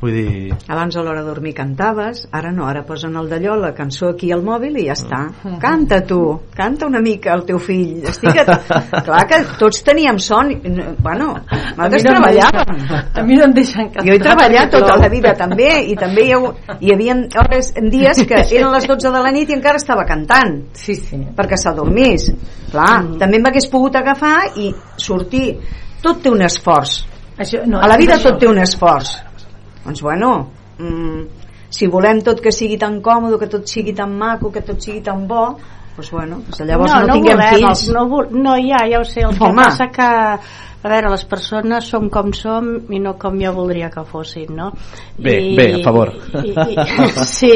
Vull 0.00 0.12
dir 0.14 0.54
abans 0.70 0.94
a 0.96 1.02
l'hora 1.02 1.22
de 1.24 1.28
dormir 1.28 1.52
cantaves 1.58 2.28
ara 2.30 2.52
no, 2.54 2.66
ara 2.70 2.84
posen 2.86 3.16
el 3.18 3.26
d'allò, 3.28 3.56
la 3.58 3.72
cançó 3.74 4.12
aquí 4.12 4.30
al 4.32 4.44
mòbil 4.46 4.76
i 4.78 4.84
ja 4.86 4.94
està, 4.94 5.20
canta 5.60 6.00
tu 6.06 6.20
canta 6.54 6.86
una 6.86 7.00
mica 7.02 7.32
el 7.34 7.42
teu 7.48 7.58
fill. 7.58 8.04
Estic 8.06 8.38
a... 8.44 8.58
clar 9.02 9.24
que 9.30 9.40
tots 9.58 9.82
teníem 9.82 10.18
son 10.22 10.52
bueno, 11.02 11.32
nosaltres 11.76 12.04
no 12.04 12.12
em 12.12 12.16
treballàvem. 12.16 12.86
a 13.14 13.22
mi 13.26 13.36
no 13.38 13.44
em 13.48 13.54
deixen 13.56 13.90
cantar. 13.90 14.06
Jo 14.06 14.14
he 14.14 14.22
treballat 14.22 14.70
tota 14.70 14.96
la 15.02 15.08
vida 15.10 15.34
també 15.38 15.68
i 15.90 15.96
també 15.98 16.28
hi, 16.28 16.32
ha, 16.36 16.40
hi 16.78 16.94
havia 16.94 17.18
hores, 17.42 17.72
dies 17.90 18.22
que 18.28 18.42
eren 18.56 18.70
les 18.74 18.86
12 18.86 19.12
de 19.14 19.22
la 19.26 19.32
nit 19.34 19.50
i 19.50 19.56
encara 19.58 19.82
estava 19.82 20.06
cantant. 20.06 20.60
Sí, 20.78 20.94
sí. 20.94 21.18
perquè 21.36 21.58
s'adormís 21.58 22.30
clar, 22.72 22.88
Mm. 22.98 23.18
també 23.20 23.38
m'hagués 23.42 23.66
pogut 23.70 23.96
agafar 23.96 24.52
i 24.56 24.72
sortir. 24.96 25.56
Tot 26.02 26.22
té 26.22 26.30
un 26.30 26.42
esforç. 26.46 27.00
Això, 27.38 27.64
no, 27.66 27.78
a 27.82 27.86
la 27.90 27.96
vida 27.98 28.16
això. 28.16 28.30
tot 28.30 28.40
té 28.40 28.48
un 28.50 28.58
esforç 28.58 29.27
doncs 29.88 30.04
bueno 30.04 30.30
mm, 30.78 31.48
si 31.72 31.88
volem 31.88 32.20
tot 32.24 32.40
que 32.44 32.52
sigui 32.52 32.78
tan 32.80 33.00
còmode 33.04 33.40
que 33.40 33.48
tot 33.48 33.66
sigui 33.68 33.92
tan 33.96 34.14
maco, 34.16 34.52
que 34.52 34.62
tot 34.64 34.80
sigui 34.80 35.00
tan 35.04 35.26
bo 35.28 35.56
doncs 35.96 36.10
bueno, 36.14 36.38
doncs 36.46 36.62
llavors 36.62 36.94
no, 36.94 37.00
no, 37.06 37.14
tinguem 37.18 37.40
volem, 37.40 37.54
fills 37.56 37.88
no, 37.90 38.04
no, 38.30 38.56
ja, 38.62 38.84
ja 38.86 39.00
ho 39.00 39.04
sé 39.04 39.24
el 39.26 39.34
que 39.34 39.44
Home. 39.48 39.64
passa 39.64 39.88
que 39.90 40.10
a 40.82 40.88
veure, 40.92 41.10
les 41.10 41.24
persones 41.26 41.88
som 41.90 42.08
com 42.12 42.32
som 42.36 42.68
i 42.94 43.00
no 43.02 43.16
com 43.18 43.38
jo 43.40 43.52
voldria 43.56 43.90
que 43.90 44.04
fossin 44.06 44.54
no? 44.56 44.70
Bé, 45.18 45.38
bé, 45.58 45.72
a 45.80 45.82
favor. 45.84 46.14
i, 46.44 46.54
i, 46.54 46.86
sí 47.38 47.54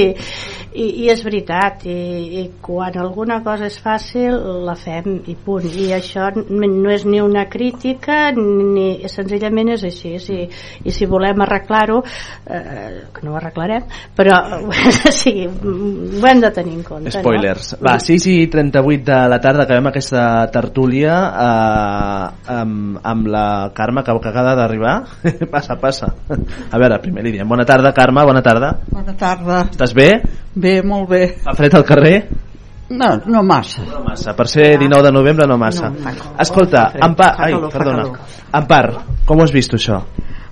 I, 0.73 0.87
i 1.05 1.09
és 1.13 1.21
veritat, 1.21 1.85
i, 1.85 2.41
i 2.41 2.43
quan 2.65 2.95
alguna 2.97 3.43
cosa 3.45 3.67
és 3.69 3.77
fàcil, 3.83 4.39
la 4.65 4.73
fem 4.79 5.19
i 5.29 5.35
punt. 5.37 5.67
I 5.69 5.91
això 5.93 6.31
no 6.33 6.93
és 6.93 7.05
ni 7.05 7.21
una 7.21 7.45
crítica, 7.53 8.31
ni 8.33 9.05
senzillament 9.13 9.75
és 9.75 9.85
així. 9.85 10.15
I, 10.33 10.47
i 10.89 10.95
si 10.95 11.09
volem 11.09 11.45
arreglar-ho, 11.45 11.99
eh, 12.47 13.03
que 13.13 13.27
no 13.27 13.35
ho 13.35 13.37
arreglarem, 13.41 13.85
però 14.17 14.39
sí, 15.21 15.45
ho 15.45 16.31
hem 16.31 16.41
de 16.41 16.53
tenir 16.57 16.79
en 16.79 16.87
compte. 16.87 17.13
Spoilers. 17.19 17.75
No? 17.77 17.83
Va, 17.91 17.99
6 18.01 18.29
i 18.33 18.39
38 18.53 19.05
de 19.11 19.21
la 19.29 19.41
tarda 19.45 19.67
acabem 19.67 19.91
aquesta 19.93 20.25
tertúlia 20.55 21.19
eh, 21.29 22.55
amb, 22.57 22.97
amb 23.03 23.12
la 23.15 23.71
Carme 23.75 24.03
que 24.05 24.13
acaba 24.13 24.55
d'arribar. 24.59 24.95
passa, 25.53 25.77
passa. 25.81 26.13
A 26.71 26.79
veure, 26.79 26.99
primer 27.03 27.25
li 27.27 27.33
diem 27.37 27.49
bona 27.49 27.67
tarda, 27.69 27.93
Carme, 27.93 28.25
bona 28.25 28.43
tarda. 28.43 28.73
Bona 28.91 29.15
tarda. 29.19 29.67
Estàs 29.71 29.95
bé? 29.95 30.09
Bé, 30.55 30.81
molt 30.83 31.09
bé. 31.11 31.23
Fa 31.45 31.55
fred 31.59 31.77
al 31.79 31.87
carrer? 31.89 32.17
No, 32.93 33.21
no 33.27 33.43
massa. 33.43 33.85
No 33.89 34.03
massa. 34.05 34.35
Per 34.37 34.47
ser 34.49 34.67
19 34.79 35.07
de 35.07 35.13
novembre 35.13 35.47
no 35.49 35.57
massa. 35.57 35.89
No, 35.89 36.13
Escolta, 36.41 36.89
fa 36.93 37.07
Ampar, 37.07 37.31
ai, 37.41 37.57
perdona. 37.73 38.09
Ampar, 38.53 38.85
com 39.27 39.41
ho 39.41 39.47
has 39.47 39.55
vist 39.55 39.77
això? 39.79 40.03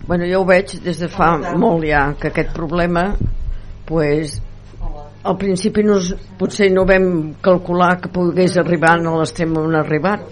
Bueno, 0.07 0.25
jo 0.27 0.41
ho 0.41 0.47
veig 0.49 0.79
des 0.85 1.03
de 1.03 1.09
fa 1.13 1.35
molt 1.61 1.85
ja, 1.87 2.07
que 2.19 2.31
aquest 2.31 2.55
problema 2.57 3.11
pues, 3.87 4.39
al 5.23 5.37
principi 5.37 5.85
no, 5.85 5.99
potser 6.39 6.71
no 6.73 6.87
vam 6.89 7.35
calcular 7.43 7.97
que 8.01 8.11
pogués 8.15 8.57
arribar 8.59 8.97
a 8.97 9.19
l'extrem 9.19 9.53
on 9.61 9.77
ha 9.77 9.85
arribat. 9.85 10.25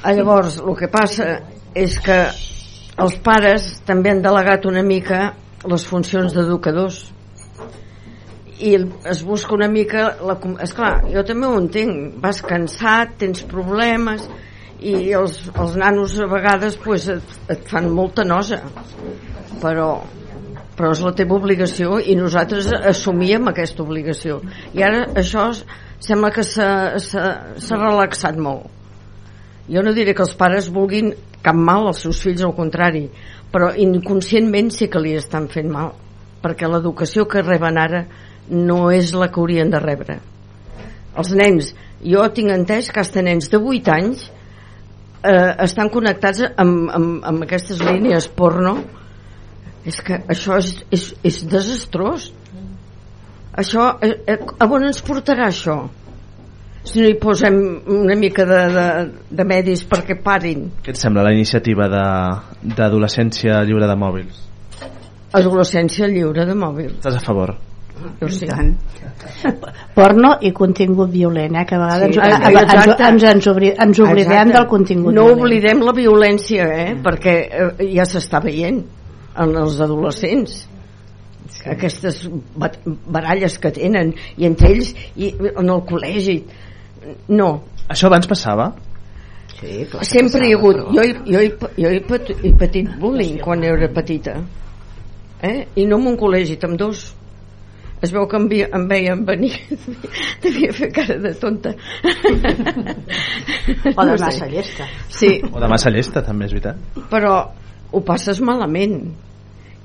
Ah, 0.00 0.12
Llavors, 0.14 0.60
el 0.62 0.76
que 0.78 0.86
passa 0.86 1.24
és 1.74 1.96
que 1.98 2.16
els 3.02 3.14
pares 3.24 3.64
també 3.86 4.12
han 4.12 4.20
delegat 4.22 4.68
una 4.70 4.84
mica 4.86 5.32
les 5.66 5.86
funcions 5.90 6.36
d'educadors. 6.36 7.00
I 8.62 8.76
es 9.10 9.24
busca 9.26 9.56
una 9.56 9.66
mica 9.70 10.04
la, 10.22 10.36
esclar, 10.62 10.92
jo 11.10 11.24
també 11.26 11.50
ho 11.50 11.58
entenc 11.58 12.20
vas 12.22 12.38
cansat, 12.46 13.16
tens 13.24 13.42
problemes 13.50 14.28
i 14.78 14.94
els, 15.18 15.40
els 15.58 15.74
nanos 15.82 16.14
a 16.22 16.30
vegades 16.30 16.78
pues, 16.86 17.10
et, 17.10 17.36
et 17.50 17.66
fan 17.66 17.90
molta 17.90 18.26
nosa. 18.26 18.62
Però 19.58 19.90
però 20.78 20.92
és 20.94 21.00
la 21.02 21.10
teva 21.18 21.34
obligació 21.34 21.96
i 21.98 22.14
nosaltres 22.14 22.70
assumíem 22.70 23.50
aquesta 23.50 23.82
obligació. 23.82 24.38
I 24.78 24.86
ara 24.86 25.08
això 25.18 25.48
sembla 25.98 26.30
que 26.30 26.46
s'ha 26.46 27.78
relaxat 27.82 28.38
molt 28.38 28.77
jo 29.68 29.82
no 29.84 29.94
diré 29.96 30.14
que 30.16 30.24
els 30.24 30.36
pares 30.38 30.70
vulguin 30.72 31.12
cap 31.42 31.56
mal 31.56 31.86
als 31.86 32.02
seus 32.04 32.20
fills, 32.24 32.42
al 32.42 32.56
contrari 32.56 33.08
però 33.52 33.70
inconscientment 33.76 34.72
sí 34.74 34.88
que 34.92 35.00
li 35.00 35.14
estan 35.16 35.48
fent 35.52 35.70
mal 35.72 35.92
perquè 36.42 36.68
l'educació 36.68 37.26
que 37.28 37.44
reben 37.44 37.78
ara 37.80 38.04
no 38.48 38.88
és 38.94 39.12
la 39.14 39.28
que 39.28 39.40
haurien 39.40 39.70
de 39.70 39.80
rebre. 39.82 40.18
Els 41.18 41.32
nens 41.36 41.72
jo 42.04 42.24
tinc 42.34 42.52
entès 42.54 42.92
que 42.92 43.02
hasta 43.02 43.24
nens 43.24 43.50
de 43.50 43.58
8 43.58 43.92
anys 43.94 44.28
eh, 45.22 45.54
estan 45.64 45.90
connectats 45.92 46.44
amb, 46.54 46.88
amb, 46.94 47.24
amb 47.26 47.44
aquestes 47.46 47.82
línies 47.84 48.28
porno. 48.28 48.78
És 49.88 50.00
que 50.04 50.20
això 50.28 50.58
és, 50.60 50.72
és, 50.94 51.04
és 51.26 51.40
desastrós. 51.48 52.30
Això 53.58 53.90
eh, 54.04 54.14
eh, 54.28 54.38
a 54.38 54.68
on 54.70 54.86
ens 54.86 55.02
portarà 55.02 55.48
això 55.48 55.80
si 56.88 57.02
no 57.04 57.08
hi 57.10 57.16
posem 57.20 57.56
una 57.92 58.16
mica 58.16 58.44
de, 58.48 58.60
de, 58.74 58.86
de 59.38 59.44
medis 59.44 59.84
perquè 59.88 60.16
parin 60.24 60.66
Què 60.82 60.94
et 60.94 61.00
sembla 61.00 61.22
la 61.26 61.32
iniciativa 61.36 61.88
de- 61.92 62.74
d'adolescència 62.74 63.62
lliure 63.68 63.86
de 63.90 63.96
mòbils? 64.00 64.44
adolescència 65.38 66.06
lliure 66.08 66.46
de 66.48 66.54
mòbil 66.56 66.92
Estàs 66.96 67.18
a 67.20 67.24
favor? 67.24 67.56
jo 68.20 68.28
sí. 68.30 68.46
porno 69.94 70.36
i 70.46 70.52
contingut 70.54 71.10
violent 71.10 71.56
eh? 71.58 71.64
que 71.66 71.74
a 71.74 71.80
vegades 71.82 72.14
Sí, 72.14 72.20
ens, 72.22 72.38
també, 72.44 72.60
ens, 72.62 72.72
ens, 72.72 73.00
ens, 73.08 73.24
ens, 73.32 73.48
obri, 73.50 73.72
ens 73.74 73.98
oblidem 74.04 74.32
Exacte. 74.32 74.54
del 74.56 74.66
contingut 74.70 75.14
no 75.16 75.24
violent 75.26 75.42
oblidem 75.42 75.82
la 75.84 75.94
violència 75.96 76.68
eh? 76.78 76.88
perquè 77.04 77.34
eh, 77.48 77.88
ja 77.96 78.06
s'està 78.06 78.40
veient 78.44 78.80
en 79.38 79.56
els 79.64 79.80
adolescents 79.84 80.60
aquestes 81.68 82.22
bat- 82.56 82.78
baralles 83.10 83.58
que 83.58 83.72
tenen 83.74 84.14
i 84.38 84.46
entre 84.46 84.70
ells 84.76 84.94
i 85.18 85.32
en 85.50 85.66
el 85.68 85.82
col·legi 85.88 86.38
no 87.28 87.62
Això 87.88 88.06
abans 88.10 88.26
passava? 88.28 88.72
Sí, 89.58 89.84
clar, 89.90 90.04
sempre 90.06 90.46
hi 90.46 90.52
ha 90.54 90.58
passava, 90.58 90.58
hagut 90.58 90.76
jo, 90.94 91.02
he, 91.02 91.12
jo, 91.32 91.38
he, 91.40 91.48
jo 91.82 91.88
he, 91.90 92.00
pat, 92.06 92.28
he 92.44 92.50
patit 92.60 92.86
bullying 93.00 93.38
quan 93.42 93.64
era 93.66 93.88
petita 93.90 94.34
eh? 95.42 95.66
i 95.74 95.86
no 95.86 95.96
en 95.98 96.06
un 96.12 96.16
col·legi 96.20 96.58
amb 96.68 96.76
dos 96.78 97.14
es 98.02 98.12
veu 98.14 98.26
que 98.30 98.36
em, 98.38 98.46
vi, 98.46 98.60
em 98.62 98.84
veien 98.90 99.24
venir 99.26 99.54
devia 100.44 100.72
fer 100.76 100.88
cara 100.94 101.16
de 101.24 101.32
tonta 101.40 101.70
o 103.96 104.04
de 104.04 104.06
No 104.06 104.16
sé. 104.16 104.24
massa 104.24 104.46
llesta 104.46 104.86
sí, 105.08 105.40
O 105.50 105.58
de 105.60 105.68
massa 105.68 105.90
llesta, 105.90 106.22
també, 106.22 106.44
és 106.46 106.52
veritat. 106.54 106.76
però 107.10 107.48
ho 107.90 108.00
passes 108.06 108.40
malament 108.44 109.00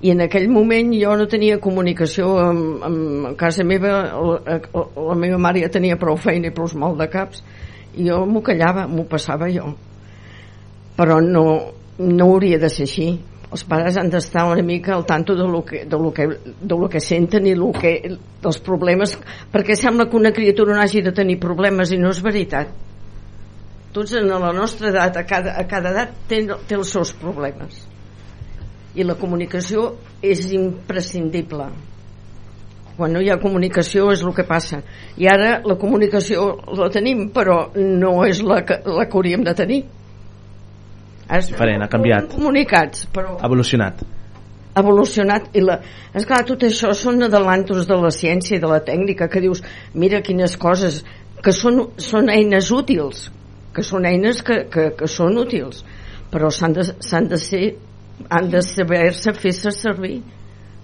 i 0.02 0.12
en 0.12 0.24
aquell 0.26 0.50
moment 0.52 0.90
jo 0.98 1.14
no 1.16 1.28
tenia 1.32 1.60
comunicació 1.64 2.32
amb, 2.44 2.82
amb 2.84 3.28
casa 3.40 3.64
meva 3.64 3.94
la, 4.12 4.58
la 4.74 5.16
meva 5.20 5.38
mare 5.40 5.62
ja 5.64 5.72
tenia 5.72 6.00
prou 6.00 6.18
feina 6.20 6.50
i 6.50 6.56
prou 6.56 6.68
mal 6.80 6.98
de 7.00 7.08
caps 7.12 7.44
i 7.96 8.08
jo 8.10 8.24
m'ho 8.26 8.42
callava, 8.42 8.88
m'ho 8.90 9.06
passava 9.10 9.50
jo. 9.54 9.70
Però 10.98 11.20
no, 11.22 11.46
no 12.00 12.26
hauria 12.26 12.60
de 12.62 12.70
ser 12.74 12.88
així. 12.88 13.08
Els 13.54 13.64
pares 13.70 13.98
han 14.02 14.10
d'estar 14.10 14.48
una 14.50 14.64
mica 14.66 14.96
al 14.96 15.06
tanto 15.06 15.36
de 15.38 15.46
lo 15.46 15.62
que, 15.66 15.84
de 15.86 15.98
lo 16.02 16.10
que, 16.14 16.26
de 16.26 16.80
lo 16.80 16.90
que 16.90 17.00
senten 17.00 17.46
i 17.46 17.54
lo 17.54 17.70
que, 17.76 17.94
dels 18.42 18.60
problemes 18.66 19.14
perquè 19.54 19.78
sembla 19.78 20.08
que 20.10 20.18
una 20.18 20.34
criatura 20.34 20.74
no 20.74 20.82
hagi 20.82 21.06
de 21.06 21.14
tenir 21.14 21.38
problemes 21.40 21.94
i 21.94 22.02
no 22.02 22.10
és 22.10 22.24
veritat. 22.26 22.74
Tots 23.94 24.18
en 24.18 24.26
la 24.26 24.52
nostra 24.58 24.90
edat 24.90 25.22
a 25.22 25.26
cada, 25.30 25.54
a 25.54 25.68
cada 25.70 25.94
edat 25.94 26.16
té, 26.28 26.48
té 26.66 26.82
els 26.82 26.90
seus 26.98 27.14
problemes 27.14 27.93
i 28.96 29.06
la 29.06 29.16
comunicació 29.20 29.94
és 30.22 30.46
imprescindible 30.54 31.68
quan 32.98 33.14
no 33.14 33.22
hi 33.24 33.32
ha 33.34 33.40
comunicació 33.42 34.12
és 34.14 34.22
el 34.22 34.34
que 34.38 34.46
passa 34.46 34.84
i 35.18 35.28
ara 35.30 35.56
la 35.66 35.78
comunicació 35.82 36.46
la 36.78 36.90
tenim 36.94 37.28
però 37.34 37.58
no 37.76 38.20
és 38.28 38.44
la 38.46 38.62
que, 38.68 38.80
la 38.86 39.08
que 39.08 39.18
hauríem 39.18 39.46
de 39.46 39.54
tenir 39.58 39.80
és 41.34 41.48
Diferent, 41.50 41.82
ha 41.82 41.90
canviat. 41.90 42.30
comunicats 42.36 43.08
però 43.14 43.38
Ha 43.40 43.48
evolucionat. 43.48 44.04
evolucionat 44.78 45.56
i 45.56 45.62
la... 45.62 45.80
esclar, 46.14 46.44
tot 46.46 46.64
això 46.68 46.94
són 46.94 47.24
adelantos 47.24 47.88
de 47.88 47.98
la 47.98 48.12
ciència 48.12 48.58
i 48.58 48.62
de 48.62 48.70
la 48.70 48.82
tècnica 48.86 49.30
que 49.30 49.42
dius, 49.42 49.64
mira 49.94 50.22
quines 50.22 50.58
coses 50.58 51.04
que 51.44 51.52
són, 51.52 51.90
són 51.98 52.30
eines 52.30 52.72
útils 52.72 53.30
que 53.74 53.82
són 53.82 54.06
eines 54.06 54.44
que, 54.44 54.66
que, 54.70 54.92
que 54.98 55.08
són 55.08 55.38
útils 55.38 55.84
però 56.34 56.50
s'han 56.52 56.74
de, 56.74 56.86
de 57.30 57.38
ser 57.42 57.64
han 58.30 58.50
de 58.52 58.62
saber-se 58.66 59.34
fer-se 59.38 59.74
servir 59.76 60.22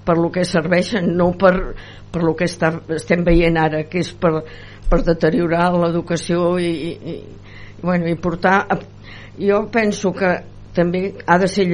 per 0.05 0.17
lo 0.17 0.31
que 0.33 0.45
serveixen 0.47 1.11
no 1.17 1.31
per, 1.37 1.53
per 2.11 2.23
lo 2.23 2.35
que 2.37 2.47
està, 2.49 2.73
estem 2.95 3.23
veient 3.27 3.59
ara 3.61 3.83
que 3.89 4.01
és 4.01 4.13
per, 4.17 4.39
per 4.89 5.01
deteriorar 5.05 5.71
l'educació 5.75 6.55
i, 6.57 6.69
i, 6.69 6.93
i, 7.13 7.17
bueno, 7.83 8.09
i 8.09 8.15
portar 8.19 8.63
a, 8.65 8.79
jo 9.39 9.65
penso 9.73 10.13
que 10.15 10.33
també 10.73 11.03
ha 11.25 11.37
de 11.41 11.47
ser 11.49 11.65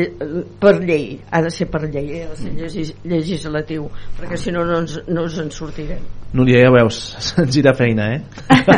per 0.59 0.77
llei 0.81 1.17
ha 1.29 1.41
de 1.43 1.51
ser 1.51 1.67
per 1.71 1.83
llei, 1.85 2.23
ha 2.23 2.29
de 2.31 2.37
ser 2.39 2.53
llegis, 2.55 2.93
legislatiu 3.03 3.89
perquè 4.19 4.39
si 4.39 4.53
no 4.55 4.63
no 4.67 4.81
ens, 4.83 4.99
no 5.07 5.27
ens 5.27 5.39
en 5.43 5.51
sortirem 5.51 6.03
Núria, 6.35 6.65
ja 6.65 6.71
ho 6.71 6.75
veus, 6.75 6.97
se'ns 7.29 7.53
gira 7.55 7.71
feina, 7.77 8.09
eh? 8.17 8.21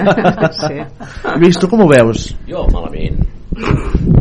Sí. 0.61 0.83
Lluís, 1.41 1.57
tu 1.57 1.69
com 1.71 1.81
ho 1.81 1.89
veus? 1.89 2.29
Jo, 2.45 2.67
malament. 2.69 3.23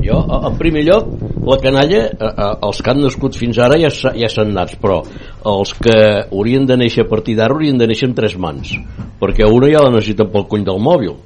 Jo, 0.07 0.17
en 0.49 0.57
primer 0.57 0.83
lloc, 0.87 1.09
la 1.45 1.57
canalla, 1.61 2.03
a- 2.19 2.33
a- 2.45 2.59
els 2.67 2.81
que 2.83 2.91
han 2.91 3.03
nascut 3.03 3.37
fins 3.37 3.59
ara 3.59 3.77
ja, 3.79 3.91
ja 4.17 4.29
s'han 4.33 4.53
nats, 4.55 4.77
però 4.81 5.03
els 5.45 5.75
que 5.75 5.97
haurien 6.31 6.65
de 6.67 6.77
néixer 6.77 7.05
a 7.05 7.09
partir 7.11 7.37
d'ara 7.37 7.53
haurien 7.55 7.77
de 7.79 7.87
néixer 7.87 8.09
amb 8.09 8.17
tres 8.17 8.37
mans, 8.39 8.73
perquè 9.21 9.45
una 9.45 9.69
ja 9.73 9.83
la 9.85 9.91
necessiten 9.93 10.31
pel 10.33 10.47
cony 10.49 10.65
del 10.65 10.81
mòbil. 10.81 11.17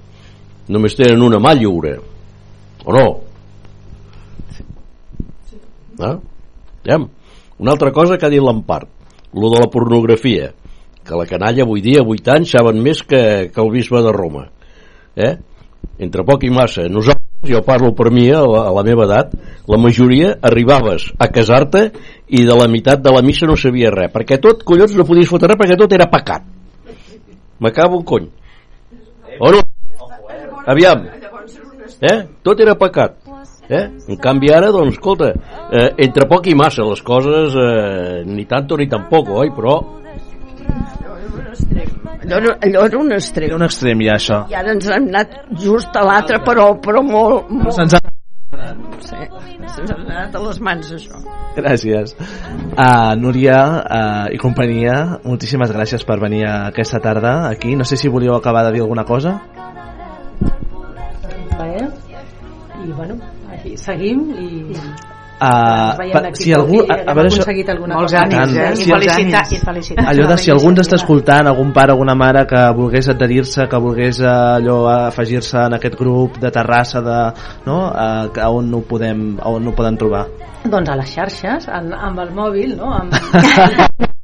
Només 0.68 0.94
tenen 0.96 1.22
una 1.22 1.38
mà 1.38 1.54
lliure. 1.54 1.96
O 2.84 2.92
no? 2.94 3.06
Ah? 6.00 6.16
Ja. 6.86 6.98
Una 7.58 7.72
altra 7.72 7.92
cosa 7.92 8.16
que 8.16 8.26
ha 8.26 8.30
dit 8.32 8.40
l'Empart, 8.42 8.88
lo 9.34 9.50
de 9.50 9.60
la 9.60 9.68
pornografia, 9.70 10.52
que 11.04 11.16
la 11.16 11.26
canalla 11.26 11.62
avui 11.64 11.82
dia, 11.82 12.02
8 12.02 12.32
anys, 12.32 12.50
saben 12.56 12.80
més 12.82 13.02
que, 13.02 13.50
que 13.52 13.60
el 13.60 13.70
bisbe 13.70 14.00
de 14.02 14.12
Roma. 14.12 14.46
Eh? 15.16 15.34
Entre 15.98 16.24
poc 16.24 16.44
i 16.44 16.50
massa. 16.50 16.86
Nosaltres, 16.88 17.29
jo 17.46 17.62
parlo 17.64 17.92
per 17.96 18.10
mi, 18.12 18.28
a 18.30 18.42
la, 18.44 18.66
a 18.68 18.72
la 18.74 18.82
meva 18.84 19.06
edat, 19.08 19.32
la 19.68 19.78
majoria 19.80 20.34
arribaves 20.44 21.08
a 21.18 21.30
casar-te 21.32 21.86
i 22.28 22.44
de 22.44 22.56
la 22.56 22.68
meitat 22.68 23.00
de 23.00 23.12
la 23.14 23.22
missa 23.24 23.48
no 23.48 23.56
sabia 23.56 23.92
res, 23.94 24.12
perquè 24.12 24.40
tot, 24.42 24.64
collons, 24.66 24.92
no 24.96 25.08
podies 25.08 25.30
fotre 25.30 25.48
res 25.48 25.60
perquè 25.60 25.78
tot 25.80 25.96
era 25.96 26.10
pecat. 26.12 26.44
M'acabo 27.60 28.00
un 28.00 28.04
cony. 28.04 28.28
O 29.40 29.52
no? 29.52 29.62
Aviam. 30.68 31.06
Eh? 32.00 32.18
Tot 32.44 32.60
era 32.60 32.76
pecat. 32.76 33.16
Eh? 33.70 33.84
En 34.10 34.18
canvi 34.18 34.50
ara, 34.50 34.72
doncs, 34.74 34.96
escolta, 34.96 35.30
eh, 35.70 35.90
entre 36.04 36.26
poc 36.28 36.48
i 36.50 36.56
massa 36.58 36.84
les 36.88 37.00
coses, 37.06 37.54
eh, 37.54 38.22
ni 38.26 38.44
tanto 38.50 38.76
ni 38.76 38.88
tampoco, 38.90 39.38
oi? 39.44 39.52
Però 39.54 39.99
allò, 42.38 42.54
allò 42.66 42.84
era 42.86 42.98
un 42.98 43.12
extrem. 43.16 43.48
Era 43.48 43.56
un 43.56 43.66
extrem 43.66 44.04
ja, 44.06 44.16
això. 44.16 44.40
I 44.50 44.58
ara 44.60 44.74
ens 44.76 44.88
hem 44.88 45.08
anat 45.10 45.36
just 45.58 45.96
a 45.96 46.04
l'altre, 46.06 46.40
però, 46.46 46.70
però 46.82 47.02
molt... 47.06 47.50
molt 47.50 47.76
Se'ns 47.78 47.96
ha... 47.98 48.00
sí, 49.06 49.20
se'ns 49.74 49.94
ha 49.94 49.98
anat 49.98 50.36
a 50.36 50.44
les 50.44 50.60
mans, 50.60 50.92
això. 50.98 51.22
Gràcies. 51.56 52.14
Uh, 52.76 53.14
Núria 53.18 53.60
uh, 53.80 54.26
i 54.34 54.38
companyia, 54.42 55.00
moltíssimes 55.24 55.72
gràcies 55.74 56.06
per 56.06 56.20
venir 56.22 56.44
aquesta 56.50 57.02
tarda 57.02 57.48
aquí. 57.48 57.74
No 57.76 57.88
sé 57.88 57.98
si 57.98 58.12
volíeu 58.12 58.36
acabar 58.36 58.66
de 58.68 58.76
dir 58.76 58.86
alguna 58.86 59.04
cosa. 59.08 59.40
I 62.80 62.92
bueno, 62.92 63.18
aquí 63.52 63.76
seguim 63.76 64.30
i 64.40 64.64
Uh, 65.40 65.96
pa- 66.12 66.34
si 66.36 66.52
algú, 66.52 66.82
a, 66.84 66.98
a 67.00 67.14
veure, 67.16 67.30
això, 67.30 67.40
aconseguit 67.40 67.68
alguna 67.72 67.94
Molts 67.96 68.12
cosa. 68.12 68.24
ànims, 68.26 68.56
eh? 68.60 68.74
Si 68.76 68.90
I 68.90 68.92
els 68.92 69.06
felicitar, 69.06 69.40
I 69.48 69.60
felicitar. 69.64 70.04
allò 70.12 70.26
de 70.28 70.36
si 70.36 70.50
algú 70.52 70.68
ens 70.68 70.80
està 70.82 70.98
escoltant, 70.98 71.46
algun 71.48 71.70
pare, 71.72 71.94
alguna 71.94 72.14
mare 72.14 72.42
que 72.50 72.60
volgués 72.76 73.08
adherir-se, 73.08 73.64
que 73.66 73.78
volgués 73.80 74.20
eh, 74.20 74.28
allò 74.28 74.82
afegir-se 75.08 75.56
en 75.64 75.78
aquest 75.78 75.96
grup 75.96 76.36
de 76.42 76.50
Terrassa, 76.52 77.00
de, 77.00 77.18
no? 77.64 77.78
Uh, 77.88 78.28
a 78.36 78.50
on 78.52 78.68
ho 78.74 78.82
podem, 78.84 79.38
a 79.40 79.48
on 79.48 79.66
ho 79.66 79.72
poden 79.72 79.96
trobar? 79.96 80.26
Doncs 80.68 80.92
a 80.92 80.96
les 81.00 81.14
xarxes, 81.14 81.68
en, 81.72 81.88
amb 81.96 82.20
el 82.20 82.34
mòbil, 82.36 82.76
no? 82.76 82.92
Amb... 82.98 83.16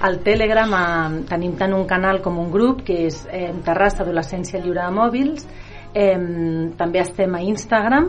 Al 0.00 0.18
Telegram 0.24 0.72
eh, 0.74 1.22
tenim 1.28 1.52
tant 1.60 1.74
un 1.76 1.84
canal 1.86 2.18
com 2.24 2.38
un 2.40 2.50
grup 2.50 2.82
que 2.86 3.04
és 3.06 3.20
eh, 3.30 3.52
Terrassa 3.64 4.02
Adolescència 4.02 4.58
Lliure 4.62 4.80
de 4.86 4.94
Mòbils 4.96 5.44
eh, 5.94 6.16
també 6.78 7.02
estem 7.04 7.34
a 7.36 7.42
Instagram 7.44 8.08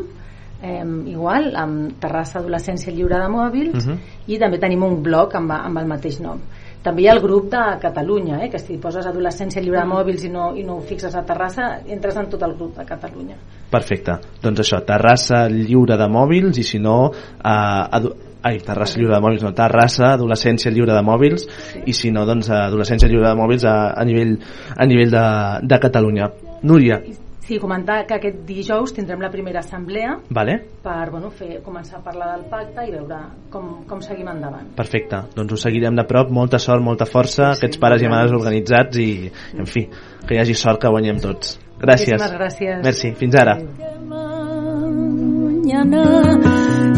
eh, 0.62 0.84
igual, 1.12 1.51
amb 1.55 1.99
Terrassa 1.99 2.39
Adolescència 2.39 2.93
Lliure 2.93 3.18
de 3.20 3.30
Mòbils 3.30 3.86
Mhm. 3.86 3.97
i 4.28 4.38
també 4.39 4.59
tenim 4.59 4.84
un 4.84 5.01
blog 5.03 5.36
amb, 5.36 5.51
amb 5.51 5.78
el 5.78 5.88
mateix 5.88 6.20
nom 6.22 6.39
també 6.82 7.03
hi 7.03 7.07
ha 7.07 7.14
el 7.14 7.20
grup 7.22 7.51
de 7.51 7.59
Catalunya 7.80 8.39
eh, 8.43 8.49
que 8.49 8.57
si 8.57 8.78
poses 8.82 9.05
Adolescència 9.05 9.62
Lliure 9.62 9.82
de 9.84 9.86
Mòbils 9.88 10.24
i 10.26 10.30
no, 10.34 10.55
i 10.57 10.64
no 10.64 10.78
ho 10.78 10.82
fixes 10.82 11.14
a 11.16 11.22
Terrassa 11.22 11.82
entres 11.86 12.18
en 12.18 12.26
tot 12.30 12.41
el 12.41 12.55
grup 12.57 12.76
de 12.78 12.86
Catalunya 12.86 13.36
Perfecte. 13.70 14.16
Doncs 14.41 14.59
això, 14.59 14.80
Terrassa 14.84 15.47
lliure 15.47 15.95
de 15.97 16.07
mòbils 16.09 16.57
i 16.57 16.64
si 16.64 16.80
no... 16.80 17.12
Uh, 17.12 17.88
adu- 17.97 18.16
Ai, 18.43 18.57
Terrassa 18.57 18.97
lliure 18.97 19.14
de 19.14 19.22
mòbils, 19.22 19.43
no, 19.45 19.51
Terrassa, 19.53 20.16
adolescència 20.16 20.72
lliure 20.74 20.95
de 20.97 21.03
mòbils 21.05 21.43
i 21.86 21.93
si 21.93 22.09
no, 22.09 22.26
doncs 22.26 22.49
adolescència 22.49 23.07
lliure 23.07 23.30
de 23.30 23.36
mòbils 23.38 23.64
a, 23.70 23.93
a 23.93 24.03
nivell, 24.03 24.39
a 24.76 24.86
nivell 24.89 25.12
de, 25.14 25.26
de 25.70 25.78
Catalunya. 25.80 26.32
Núria, 26.64 26.97
Sí, 27.42 27.58
comentar 27.58 28.04
que 28.06 28.20
aquest 28.20 28.44
dijous 28.46 28.94
tindrem 28.94 29.22
la 29.24 29.32
primera 29.34 29.64
assemblea 29.64 30.14
vale? 30.30 30.60
per 30.84 31.10
bueno, 31.10 31.32
fer, 31.34 31.58
començar 31.66 31.98
a 31.98 32.04
parlar 32.06 32.36
del 32.36 32.46
pacte 32.52 32.86
i 32.86 32.92
veure 32.94 33.18
com, 33.50 33.82
com 33.89 34.02
seguim 34.06 34.30
endavant. 34.30 34.70
Perfecte, 34.78 35.24
doncs 35.36 35.56
ho 35.56 35.60
seguirem 35.64 35.98
de 35.98 36.06
prop, 36.08 36.30
molta 36.30 36.60
sort, 36.62 36.84
molta 36.86 37.10
força, 37.10 37.52
aquests 37.56 37.82
pares 37.82 38.06
i 38.06 38.12
mares 38.12 38.36
organitzats 38.38 39.02
i, 39.02 39.32
en 39.58 39.70
fi, 39.70 39.88
que 40.22 40.38
hi 40.38 40.42
hagi 40.44 40.56
sort 40.58 40.84
que 40.84 40.94
guanyem 40.94 41.22
tots. 41.24 41.58
Gràcies. 41.82 42.14
Moltíssimes 42.14 42.38
gràcies. 42.38 42.84
Merci, 42.86 43.14
fins 43.18 43.36
ara. 43.42 43.58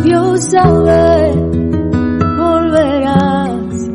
Dios 0.04 0.50
sabe 0.52 1.32
volverás 2.36 3.88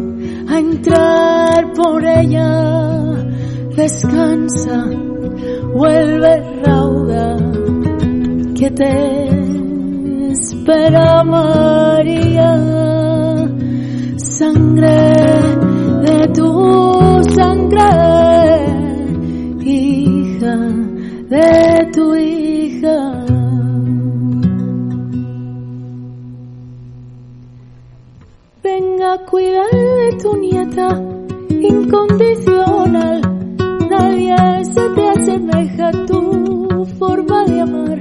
a 0.48 0.58
entrar 0.58 1.72
por 1.76 2.04
ella 2.04 2.48
descansa 3.76 5.07
vuelve 5.78 6.34
rauda 6.64 7.36
que 8.58 8.68
te 8.72 8.94
espera 10.32 11.22
María 11.22 12.50
sangre 14.16 14.98
de 16.06 16.18
tu 16.36 16.50
sangre 17.36 17.90
hija 19.60 20.56
de 21.34 21.90
tu 21.94 22.16
hija 22.16 22.98
Venga 28.64 29.12
a 29.12 29.18
cuidar 29.30 29.70
de 29.72 30.18
tu 30.22 30.36
nieta 30.36 30.88
incondicional. 31.48 33.20
Nadie 33.90 34.64
se 34.64 34.88
te 34.90 35.07
asemeja 35.28 35.90
tu 36.06 36.86
forma 36.98 37.44
de 37.44 37.60
amar. 37.60 37.98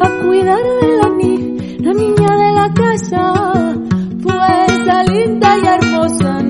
A 0.00 0.08
cuidar 0.22 0.62
de 0.80 0.88
la, 0.98 1.08
ni 1.16 1.78
la 1.78 1.92
niña 1.94 2.36
de 2.42 2.52
la 2.52 2.74
casa. 2.74 3.74
Pues 4.22 4.88
a 4.88 5.02
linda 5.04 5.56
y 5.62 5.66
hermosa 5.66 6.42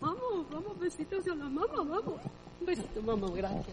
Vamos, 0.00 0.46
vamos, 0.50 0.78
besitos 0.78 1.26
a 1.26 1.30
la 1.30 1.44
mamá, 1.44 1.66
vamos. 1.74 2.20
Un 2.60 2.66
besito, 2.66 3.02
mamá, 3.02 3.28
gracias. 3.34 3.66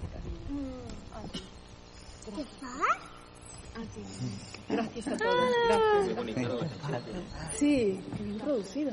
¿Qué 2.36 2.44
fas? 2.60 2.98
Gracias 4.70 5.08
a 5.08 5.18
todos. 5.18 5.36
Gracias. 6.88 7.24
Sí, 7.56 8.00
bien 8.20 8.40
producido. 8.40 8.92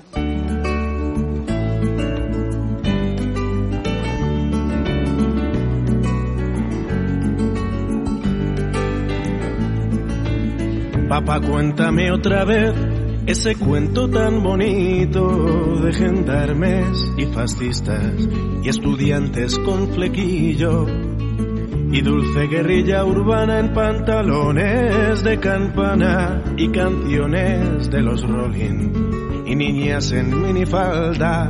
Papá, 11.09 11.41
cuéntame 11.41 12.11
otra 12.11 12.45
vez 12.45 12.92
ese 13.27 13.55
cuento 13.55 14.09
tan 14.09 14.43
bonito 14.43 15.81
de 15.81 15.93
gendarmes 15.93 17.13
y 17.17 17.27
fascistas 17.27 18.29
y 18.63 18.69
estudiantes 18.69 19.59
con 19.61 19.89
flequillo 19.93 20.87
y 21.93 22.01
dulce 22.01 22.47
guerrilla 22.49 23.05
urbana 23.05 23.61
en 23.61 23.73
pantalones 23.75 25.23
de 25.23 25.39
campana 25.39 26.43
y 26.57 26.69
canciones 26.71 27.91
de 27.91 28.03
los 28.03 28.23
Rolling 28.23 29.45
y 29.47 29.55
niñas 29.55 30.11
en 30.13 30.43
minifalda. 30.43 31.49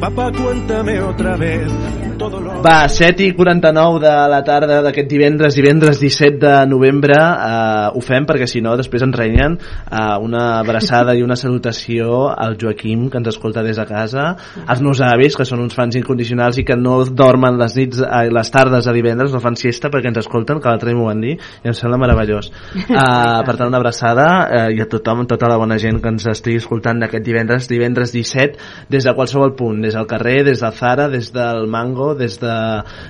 Papá, 0.00 0.30
cuéntame 0.30 1.00
otra 1.00 1.36
vez. 1.36 1.72
Va, 2.16 2.88
7 2.88 3.22
i 3.26 3.32
49 3.36 3.98
de 4.00 4.12
la 4.32 4.38
tarda 4.44 4.78
d'aquest 4.84 5.08
divendres, 5.10 5.54
divendres 5.58 5.98
17 6.00 6.38
de 6.40 6.52
novembre, 6.70 7.14
eh, 7.14 7.90
ho 7.92 8.00
fem 8.00 8.24
perquè 8.24 8.46
si 8.48 8.62
no 8.64 8.72
després 8.78 9.04
ens 9.04 9.16
renyen 9.18 9.56
eh, 9.58 10.16
una 10.24 10.58
abraçada 10.62 11.12
i 11.14 11.22
una 11.22 11.36
salutació 11.36 12.30
al 12.32 12.56
Joaquim, 12.60 13.10
que 13.12 13.20
ens 13.20 13.28
escolta 13.34 13.62
des 13.66 13.76
de 13.76 13.84
casa, 13.86 14.24
als 14.64 14.80
meus 14.80 15.02
avis, 15.04 15.36
que 15.36 15.44
són 15.44 15.60
uns 15.66 15.76
fans 15.76 15.98
incondicionals 16.00 16.56
i 16.58 16.64
que 16.64 16.78
no 16.80 17.02
dormen 17.04 17.58
les 17.60 17.76
nits, 17.76 18.00
eh, 18.00 18.22
les 18.32 18.52
tardes 18.54 18.88
a 18.88 18.96
divendres, 18.96 19.34
no 19.34 19.42
fan 19.44 19.58
siesta 19.60 19.92
perquè 19.92 20.10
ens 20.10 20.22
escolten, 20.24 20.62
que 20.62 20.72
l'altre 20.72 20.90
dia 20.90 20.98
m'ho 20.98 21.10
van 21.10 21.20
dir, 21.20 21.36
i 21.36 21.70
em 21.70 21.76
sembla 21.76 22.00
meravellós. 22.00 22.50
Eh, 22.86 23.42
per 23.46 23.56
tant, 23.58 23.68
una 23.68 23.82
abraçada 23.82 24.26
eh, 24.46 24.64
i 24.76 24.80
a 24.80 24.88
tothom, 24.88 25.26
tota 25.28 25.50
la 25.52 25.60
bona 25.60 25.76
gent 25.82 26.00
que 26.00 26.14
ens 26.14 26.26
estigui 26.32 26.62
escoltant 26.62 27.04
d'aquest 27.04 27.26
divendres, 27.26 27.68
divendres 27.68 28.14
17, 28.16 28.56
des 28.88 29.04
de 29.04 29.14
qualsevol 29.14 29.52
punt, 29.58 29.82
des 29.84 29.94
del 29.98 30.08
carrer, 30.08 30.40
des 30.48 30.64
del 30.64 30.74
Zara, 30.80 31.10
des 31.12 31.28
del 31.34 31.66
Mango, 31.68 32.05
des 32.14 32.38
de, 32.40 32.56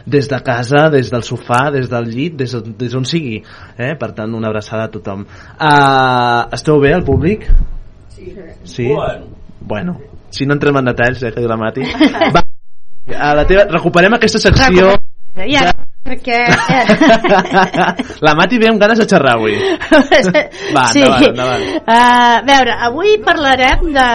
des 0.06 0.28
de 0.28 0.40
casa, 0.42 0.88
des 0.90 1.10
del 1.12 1.22
sofà, 1.26 1.70
des 1.74 1.90
del 1.90 2.08
llit, 2.08 2.36
des, 2.36 2.56
des 2.78 2.94
on 2.96 3.04
sigui. 3.04 3.42
Eh? 3.76 3.94
Per 4.00 4.12
tant, 4.16 4.34
una 4.34 4.48
abraçada 4.48 4.88
a 4.88 4.92
tothom. 4.92 5.26
Uh, 5.60 6.46
esteu 6.56 6.80
bé, 6.80 6.94
al 6.94 7.04
públic? 7.04 7.48
Sí. 8.16 8.32
sí? 8.64 8.92
Bueno. 8.92 9.34
Bueno, 9.66 9.98
si 10.30 10.46
no 10.46 10.54
entrem 10.54 10.76
en 10.76 10.84
detalls, 10.92 11.22
eh, 11.22 11.32
que 11.34 11.42
diu 11.42 11.50
la 11.50 11.56
Mati. 11.58 11.82
Va, 12.34 12.42
a 13.16 13.34
la 13.34 13.46
teva, 13.48 13.66
recuperem 13.72 14.14
aquesta 14.14 14.38
secció... 14.42 14.92
I 15.36 15.56
ara, 15.58 15.72
perquè... 16.06 16.40
la 18.26 18.34
Mati 18.38 18.60
ve 18.62 18.70
amb 18.70 18.82
ganes 18.82 19.02
de 19.02 19.08
xerrar 19.10 19.36
avui. 19.36 19.56
Va, 20.76 20.86
sí. 20.92 21.02
endavant, 21.02 21.28
endavant. 21.32 21.66
Uh, 21.82 21.96
a 21.96 22.44
veure, 22.46 22.76
avui 22.88 23.16
parlarem 23.24 23.90
de... 23.96 24.06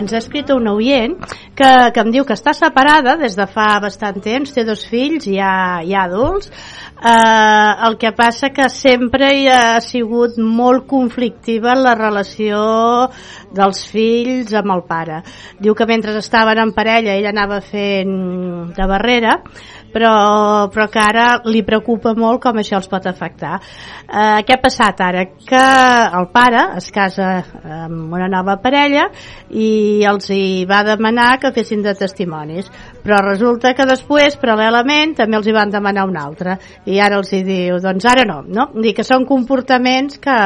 Ens 0.00 0.14
ha 0.14 0.20
escrit 0.20 0.52
un 0.54 0.68
oient 0.74 1.16
que, 1.56 1.70
que 1.94 2.04
em 2.04 2.12
diu 2.14 2.26
que 2.28 2.36
està 2.36 2.54
separada 2.56 3.16
des 3.20 3.36
de 3.38 3.48
fa 3.50 3.72
bastant 3.82 4.20
temps, 4.24 4.52
té 4.54 4.64
dos 4.68 4.84
fills, 4.88 5.28
ja, 5.32 5.80
ja 5.86 6.06
adults, 6.06 6.52
Uh, 7.00 7.86
el 7.88 7.94
que 7.96 8.10
passa 8.12 8.50
que 8.52 8.66
sempre 8.68 9.30
hi 9.32 9.46
ha 9.48 9.78
sigut 9.80 10.34
molt 10.36 10.84
conflictiva 10.84 11.72
la 11.72 11.94
relació 11.96 12.58
dels 13.56 13.80
fills 13.88 14.52
amb 14.60 14.74
el 14.74 14.82
pare. 14.84 15.22
Diu 15.56 15.72
que 15.72 15.86
mentre 15.88 16.12
estaven 16.20 16.60
en 16.60 16.74
parella 16.76 17.14
ell 17.16 17.30
anava 17.30 17.62
fent 17.64 18.12
de 18.76 18.90
barrera, 18.90 19.38
però, 19.92 20.68
però 20.72 20.86
que 20.92 21.00
ara 21.02 21.26
li 21.50 21.62
preocupa 21.66 22.14
molt 22.18 22.42
com 22.44 22.60
això 22.60 22.78
els 22.80 22.88
pot 22.90 23.06
afectar. 23.10 23.58
Uh, 24.06 24.40
què 24.46 24.56
ha 24.56 24.62
passat 24.62 25.02
ara? 25.04 25.24
Que 25.46 25.64
el 26.20 26.28
pare 26.34 26.64
es 26.80 26.90
casa 26.94 27.30
amb 27.84 28.14
una 28.14 28.28
nova 28.30 28.58
parella 28.62 29.08
i 29.50 30.02
els 30.08 30.30
hi 30.34 30.64
va 30.70 30.82
demanar 30.86 31.32
que 31.42 31.52
fessin 31.56 31.82
de 31.86 31.94
testimonis, 31.98 32.70
però 33.04 33.20
resulta 33.24 33.72
que 33.76 33.86
després, 33.88 34.36
paral·lelament, 34.40 35.14
també 35.18 35.38
els 35.38 35.48
hi 35.48 35.54
van 35.56 35.72
demanar 35.72 36.06
un 36.08 36.18
altre 36.20 36.56
i 36.90 37.00
ara 37.00 37.20
els 37.20 37.32
hi 37.32 37.42
diu, 37.46 37.78
doncs 37.82 38.06
ara 38.08 38.26
no, 38.28 38.40
no? 38.46 38.68
Dir 38.80 38.94
que 38.96 39.06
són 39.06 39.26
comportaments 39.28 40.20
que 40.22 40.36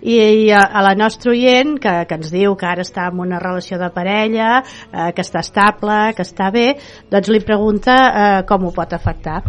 i, 0.00 0.16
i 0.16 0.50
a, 0.52 0.64
a 0.66 0.84
la 0.84 0.94
nostra 0.98 1.32
oient 1.32 1.78
que, 1.82 1.94
que 2.08 2.20
ens 2.20 2.32
diu 2.34 2.56
que 2.58 2.68
ara 2.68 2.86
està 2.86 3.08
en 3.10 3.22
una 3.24 3.40
relació 3.42 3.78
de 3.80 3.90
parella, 3.94 4.50
eh, 4.62 5.10
que 5.16 5.24
està 5.24 5.42
estable, 5.44 5.98
que 6.16 6.26
està 6.26 6.50
bé, 6.54 6.68
doncs 7.12 7.32
li 7.32 7.42
pregunta 7.44 7.96
eh, 7.96 8.30
com 8.48 8.68
ho 8.68 8.74
pot 8.76 8.94
afectar. 8.96 9.40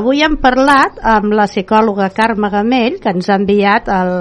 Avui 0.00 0.24
hem 0.24 0.38
parlat 0.42 1.00
amb 1.16 1.34
la 1.36 1.48
psicòloga 1.50 2.12
Carme 2.14 2.52
Gamell, 2.52 3.00
que 3.02 3.14
ens 3.14 3.30
ha 3.30 3.40
enviat 3.40 3.90
el... 4.00 4.16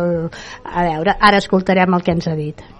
A 0.70 0.84
veure, 0.86 1.16
ara 1.20 1.40
escoltarem 1.42 1.96
el 1.96 2.06
que 2.06 2.16
ens 2.18 2.30
ha 2.30 2.36
dit. 2.38 2.79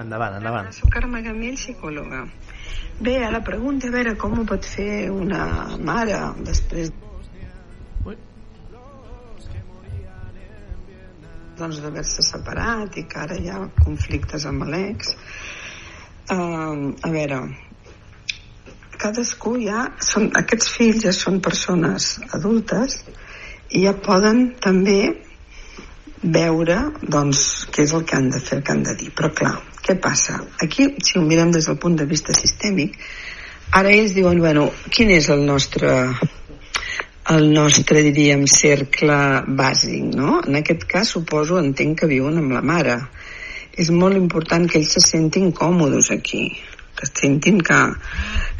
Endavant, 0.00 0.38
endavant. 0.40 0.72
Soc 0.72 0.92
Carme 0.94 1.20
Gamell, 1.26 1.58
psicòloga. 1.60 2.24
Bé, 3.00 3.18
a 3.24 3.30
la 3.32 3.42
pregunta, 3.44 3.88
a 3.88 3.94
veure, 3.94 4.16
com 4.20 4.38
ho 4.38 4.46
pot 4.48 4.64
fer 4.64 5.10
una 5.12 5.44
mare 5.84 6.18
després 6.46 6.92
doncs 11.60 11.80
d'haver-se 11.84 12.24
separat 12.24 12.96
i 12.96 13.06
que 13.08 13.18
ara 13.20 13.36
hi 13.36 13.50
ha 13.52 13.58
conflictes 13.84 14.46
amb 14.48 14.64
l'ex 14.72 15.10
uh, 15.12 16.36
a 16.36 17.10
veure 17.14 17.40
cadascú 19.00 19.56
ja 19.64 19.86
són, 20.10 20.30
aquests 20.40 20.70
fills 20.76 21.04
ja 21.06 21.12
són 21.16 21.40
persones 21.44 22.14
adultes 22.38 22.96
i 23.76 23.84
ja 23.84 23.92
poden 24.06 24.46
també 24.66 25.00
veure 26.22 26.78
doncs 27.16 27.44
què 27.74 27.84
és 27.86 27.94
el 27.96 28.08
que 28.08 28.16
han 28.16 28.32
de 28.32 28.40
fer, 28.40 28.60
el 28.60 28.64
que 28.64 28.76
han 28.76 28.82
de 28.88 28.96
dir 29.02 29.12
però 29.16 29.32
clar, 29.36 29.54
què 29.90 29.98
passa? 30.00 30.40
aquí 30.62 30.92
si 31.04 31.18
ho 31.18 31.26
mirem 31.26 31.52
des 31.52 31.68
del 31.68 31.78
punt 31.82 31.98
de 32.00 32.08
vista 32.08 32.36
sistèmic 32.36 32.96
ara 33.76 33.90
ells 33.94 34.16
diuen, 34.16 34.40
bueno, 34.42 34.70
quin 34.90 35.10
és 35.14 35.28
el 35.30 35.44
nostre 35.46 35.90
el 37.30 37.52
nostre, 37.54 38.02
diríem, 38.02 38.42
cercle 38.50 39.16
bàsic, 39.58 40.06
no? 40.18 40.40
En 40.46 40.56
aquest 40.58 40.86
cas, 40.90 41.12
suposo, 41.14 41.60
entenc 41.60 42.00
que 42.00 42.08
viuen 42.10 42.40
amb 42.40 42.56
la 42.56 42.62
mare. 42.64 42.96
És 43.78 43.92
molt 43.94 44.18
important 44.18 44.66
que 44.66 44.80
ells 44.80 44.96
se 44.96 45.02
sentin 45.04 45.52
còmodes 45.54 46.10
aquí, 46.16 46.48
que 46.98 47.06
sentin 47.06 47.60
que, 47.62 47.78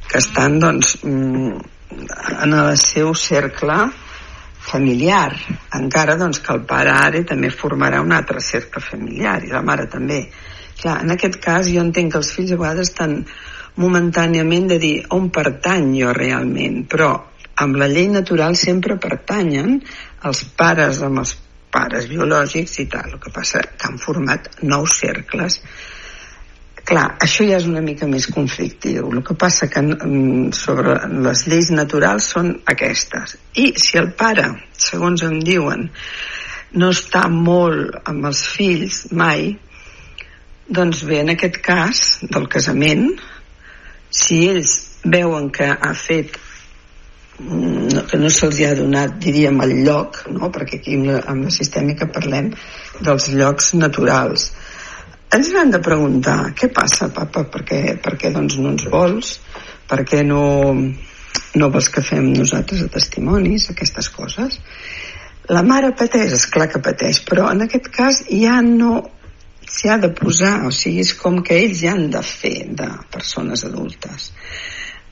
que 0.06 0.20
estan, 0.22 0.60
doncs, 0.62 0.92
mm, 1.02 1.56
en 2.44 2.54
el 2.60 2.76
seu 2.78 3.10
cercle 3.18 3.80
familiar. 4.70 5.32
Encara, 5.80 6.14
doncs, 6.20 6.38
que 6.44 6.54
el 6.54 6.62
pare 6.68 6.94
ara 6.94 7.24
també 7.26 7.50
formarà 7.50 8.04
un 8.04 8.14
altre 8.14 8.44
cercle 8.44 8.84
familiar, 8.84 9.40
i 9.42 9.50
la 9.50 9.64
mare 9.66 9.88
també. 9.90 10.22
Clar, 10.80 11.00
en 11.04 11.12
aquest 11.12 11.36
cas, 11.44 11.68
jo 11.68 11.82
entenc 11.84 12.14
que 12.14 12.20
els 12.22 12.32
fills 12.36 12.54
a 12.54 12.60
vegades 12.60 12.88
estan 12.88 13.18
momentàniament 13.80 14.70
de 14.70 14.78
dir 14.80 14.94
on 15.16 15.28
pertany 15.34 15.92
jo 15.98 16.14
realment, 16.16 16.82
però 16.90 17.12
amb 17.60 17.76
la 17.76 17.88
llei 17.92 18.08
natural 18.08 18.56
sempre 18.56 18.96
pertanyen 19.00 19.78
els 20.28 20.42
pares 20.56 21.02
amb 21.04 21.22
els 21.22 21.36
pares 21.70 22.08
biològics 22.10 22.80
i 22.82 22.86
tal. 22.90 23.14
El 23.14 23.22
que 23.22 23.32
passa 23.34 23.62
que 23.62 23.88
han 23.88 23.98
format 24.02 24.48
nous 24.66 24.96
cercles. 25.02 25.60
Clar, 26.90 27.06
això 27.22 27.44
ja 27.46 27.60
és 27.60 27.68
una 27.70 27.82
mica 27.84 28.08
més 28.10 28.26
conflictiu. 28.34 29.12
El 29.12 29.22
que 29.26 29.36
passa 29.38 29.68
que 29.70 29.82
mm, 29.84 30.50
sobre 30.56 30.96
les 31.28 31.44
lleis 31.46 31.70
naturals 31.70 32.32
són 32.34 32.54
aquestes. 32.72 33.36
I 33.54 33.72
si 33.78 34.00
el 34.00 34.10
pare, 34.18 34.48
segons 34.88 35.22
em 35.28 35.38
diuen, 35.44 35.86
no 36.80 36.90
està 36.94 37.26
molt 37.30 38.00
amb 38.10 38.30
els 38.30 38.42
fills 38.56 39.04
mai, 39.14 39.52
doncs 40.70 41.02
bé, 41.08 41.18
en 41.24 41.34
aquest 41.34 41.58
cas 41.64 42.04
del 42.22 42.46
casament, 42.50 43.08
si 44.10 44.44
ells 44.50 44.76
veuen 45.02 45.50
que 45.54 45.66
ha 45.70 45.92
fet 45.98 46.38
no, 47.40 48.02
que 48.06 48.18
no 48.20 48.30
se'ls 48.30 48.60
ha 48.66 48.74
donat, 48.78 49.16
diríem, 49.22 49.60
el 49.64 49.78
lloc, 49.86 50.22
no? 50.30 50.50
perquè 50.52 50.78
aquí 50.80 50.96
amb 50.98 51.08
la, 51.08 51.20
amb 51.32 51.46
la 51.48 51.52
sistèmica 51.54 52.10
parlem 52.12 52.52
dels 53.00 53.30
llocs 53.34 53.72
naturals. 53.80 54.50
Ens 55.34 55.52
han 55.56 55.70
de 55.74 55.80
preguntar, 55.82 56.52
què 56.58 56.68
passa, 56.74 57.08
papa? 57.14 57.46
Per 57.50 57.62
què, 57.66 57.80
per 58.02 58.16
què 58.20 58.32
doncs, 58.34 58.58
no 58.60 58.74
ens 58.74 58.86
vols? 58.92 59.36
Per 59.90 60.02
què 60.06 60.24
no, 60.26 60.42
no 61.54 61.70
vols 61.70 61.88
que 61.94 62.02
fem 62.06 62.32
nosaltres 62.34 62.82
a 62.84 62.90
testimonis, 62.92 63.70
aquestes 63.70 64.10
coses? 64.14 64.58
La 65.50 65.62
mare 65.66 65.94
pateix, 65.98 66.34
és 66.36 66.46
clar 66.50 66.68
que 66.70 66.82
pateix, 66.82 67.22
però 67.26 67.48
en 67.50 67.64
aquest 67.66 67.88
cas 67.94 68.24
ja 68.28 68.60
no 68.66 69.00
s'hi 69.70 69.90
ha 69.90 69.98
de 70.02 70.10
posar, 70.16 70.54
o 70.66 70.72
sigui, 70.74 71.04
és 71.04 71.14
com 71.18 71.40
que 71.46 71.58
ells 71.62 71.82
ja 71.84 71.94
han 71.94 72.08
de 72.10 72.22
fer 72.26 72.56
de 72.78 72.88
persones 73.12 73.64
adultes. 73.68 74.30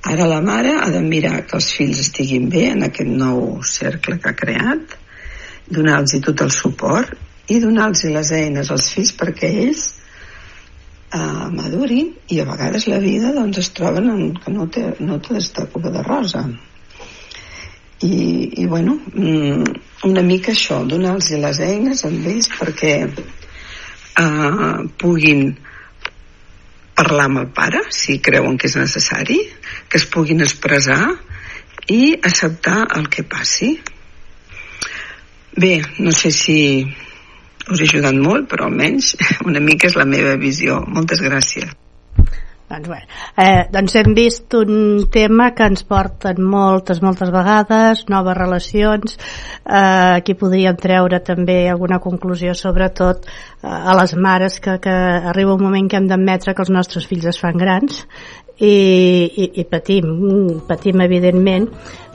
Ara 0.09 0.27
la 0.31 0.41
mare 0.43 0.77
ha 0.79 0.89
de 0.95 1.03
mirar 1.03 1.43
que 1.47 1.59
els 1.59 1.73
fills 1.75 2.01
estiguin 2.05 2.49
bé 2.51 2.69
en 2.73 2.87
aquest 2.87 3.11
nou 3.11 3.63
cercle 3.67 4.19
que 4.23 4.31
ha 4.31 4.39
creat 4.39 4.95
donar-los 5.69 6.15
tot 6.25 6.45
el 6.47 6.53
suport 6.55 7.15
i 7.51 7.59
donar-los 7.61 8.05
les 8.15 8.31
eines 8.39 8.71
als 8.71 8.91
fills 8.95 9.13
perquè 9.19 9.51
ells 9.65 9.83
eh, 11.13 11.49
madurin 11.59 12.13
i 12.29 12.41
a 12.41 12.47
vegades 12.49 12.87
la 12.89 13.01
vida 13.05 13.35
doncs, 13.37 13.59
es 13.65 13.71
troben 13.77 14.09
en, 14.15 14.25
que 14.39 14.55
no 14.55 14.69
té, 14.73 14.87
no 15.01 15.19
té 15.19 15.39
esta 15.43 15.67
color 15.73 15.93
de 15.97 16.05
rosa 16.07 16.45
i, 18.07 18.15
i 18.63 18.67
bueno 18.71 18.97
mm, 19.13 19.83
una 20.09 20.23
mica 20.23 20.55
això 20.55 20.85
donar-los 20.87 21.33
les 21.43 21.61
eines 21.67 22.05
amb 22.09 22.27
ells 22.33 22.51
perquè 22.55 22.95
eh, 24.19 24.87
puguin 25.01 25.53
parlar 26.99 27.29
amb 27.29 27.45
el 27.45 27.51
pare 27.55 27.85
si 27.95 28.19
creuen 28.19 28.59
que 28.59 28.67
és 28.67 28.77
necessari 28.79 29.39
que 29.89 30.01
es 30.01 30.07
puguin 30.11 30.43
expressar 30.43 31.03
i 31.89 32.19
acceptar 32.19 32.81
el 32.99 33.07
que 33.09 33.25
passi 33.25 33.77
bé, 35.59 35.81
no 35.99 36.13
sé 36.13 36.31
si 36.31 36.59
us 37.69 37.81
he 37.81 37.89
ajudat 37.89 38.17
molt, 38.17 38.49
però 38.51 38.69
almenys 38.69 39.15
una 39.49 39.61
mica 39.61 39.91
és 39.91 39.99
la 39.99 40.07
meva 40.09 40.37
visió. 40.41 40.81
Moltes 40.87 41.23
gràcies. 41.25 41.75
Doncs, 42.69 42.89
bé, 42.89 42.99
eh, 43.41 43.65
doncs 43.73 43.95
hem 43.97 44.13
vist 44.13 44.53
un 44.59 45.07
tema 45.13 45.53
que 45.57 45.65
ens 45.71 45.87
porten 45.89 46.43
moltes, 46.45 47.01
moltes 47.01 47.31
vegades, 47.33 48.03
noves 48.13 48.37
relacions, 48.37 49.17
eh, 49.65 50.19
aquí 50.19 50.35
podríem 50.37 50.77
treure 50.77 51.23
també 51.25 51.63
alguna 51.71 51.99
conclusió, 52.05 52.53
sobretot 52.53 53.25
eh, 53.25 53.69
a 53.69 53.97
les 54.03 54.13
mares, 54.15 54.59
que, 54.61 54.77
que 54.85 54.97
arriba 55.33 55.57
un 55.57 55.65
moment 55.65 55.89
que 55.89 55.97
hem 55.97 56.11
d'admetre 56.13 56.53
que 56.53 56.67
els 56.67 56.75
nostres 56.75 57.09
fills 57.09 57.31
es 57.33 57.41
fan 57.41 57.57
grans 57.57 58.05
i, 58.59 58.69
i, 58.69 59.49
i 59.63 59.65
patim, 59.65 60.61
patim 60.69 61.01
evidentment, 61.07 61.71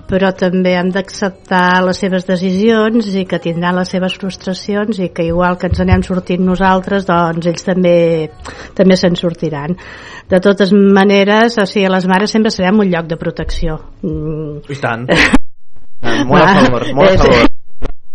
però 0.10 0.32
també 0.36 0.74
hem 0.78 0.90
d'acceptar 0.94 1.84
les 1.86 2.00
seves 2.04 2.28
decisions 2.28 3.08
i 3.16 3.26
que 3.30 3.40
tindran 3.44 3.78
les 3.80 3.92
seves 3.94 4.18
frustracions 4.20 5.00
i 5.00 5.10
que 5.16 5.28
igual 5.30 5.58
que 5.58 5.70
ens 5.72 5.80
anem 5.84 6.04
sortint 6.06 6.44
nosaltres 6.46 7.08
doncs 7.08 7.48
ells 7.50 7.66
també 7.66 7.96
també 8.78 9.00
se'n 9.00 9.16
sortiran 9.20 9.78
de 10.30 10.42
totes 10.44 10.74
maneres 10.74 11.58
o 11.62 11.68
sigui, 11.70 11.88
les 11.92 12.08
mares 12.10 12.36
sempre 12.36 12.52
serem 12.52 12.84
un 12.84 12.92
lloc 12.92 13.10
de 13.10 13.20
protecció 13.20 13.80
mm. 14.02 14.68
i 14.70 14.80
tant 14.82 15.08
molt 16.30 16.44
a 16.44 16.54
favor, 16.60 16.90
molt 17.00 17.16
a 17.16 17.24
favor 17.24 17.52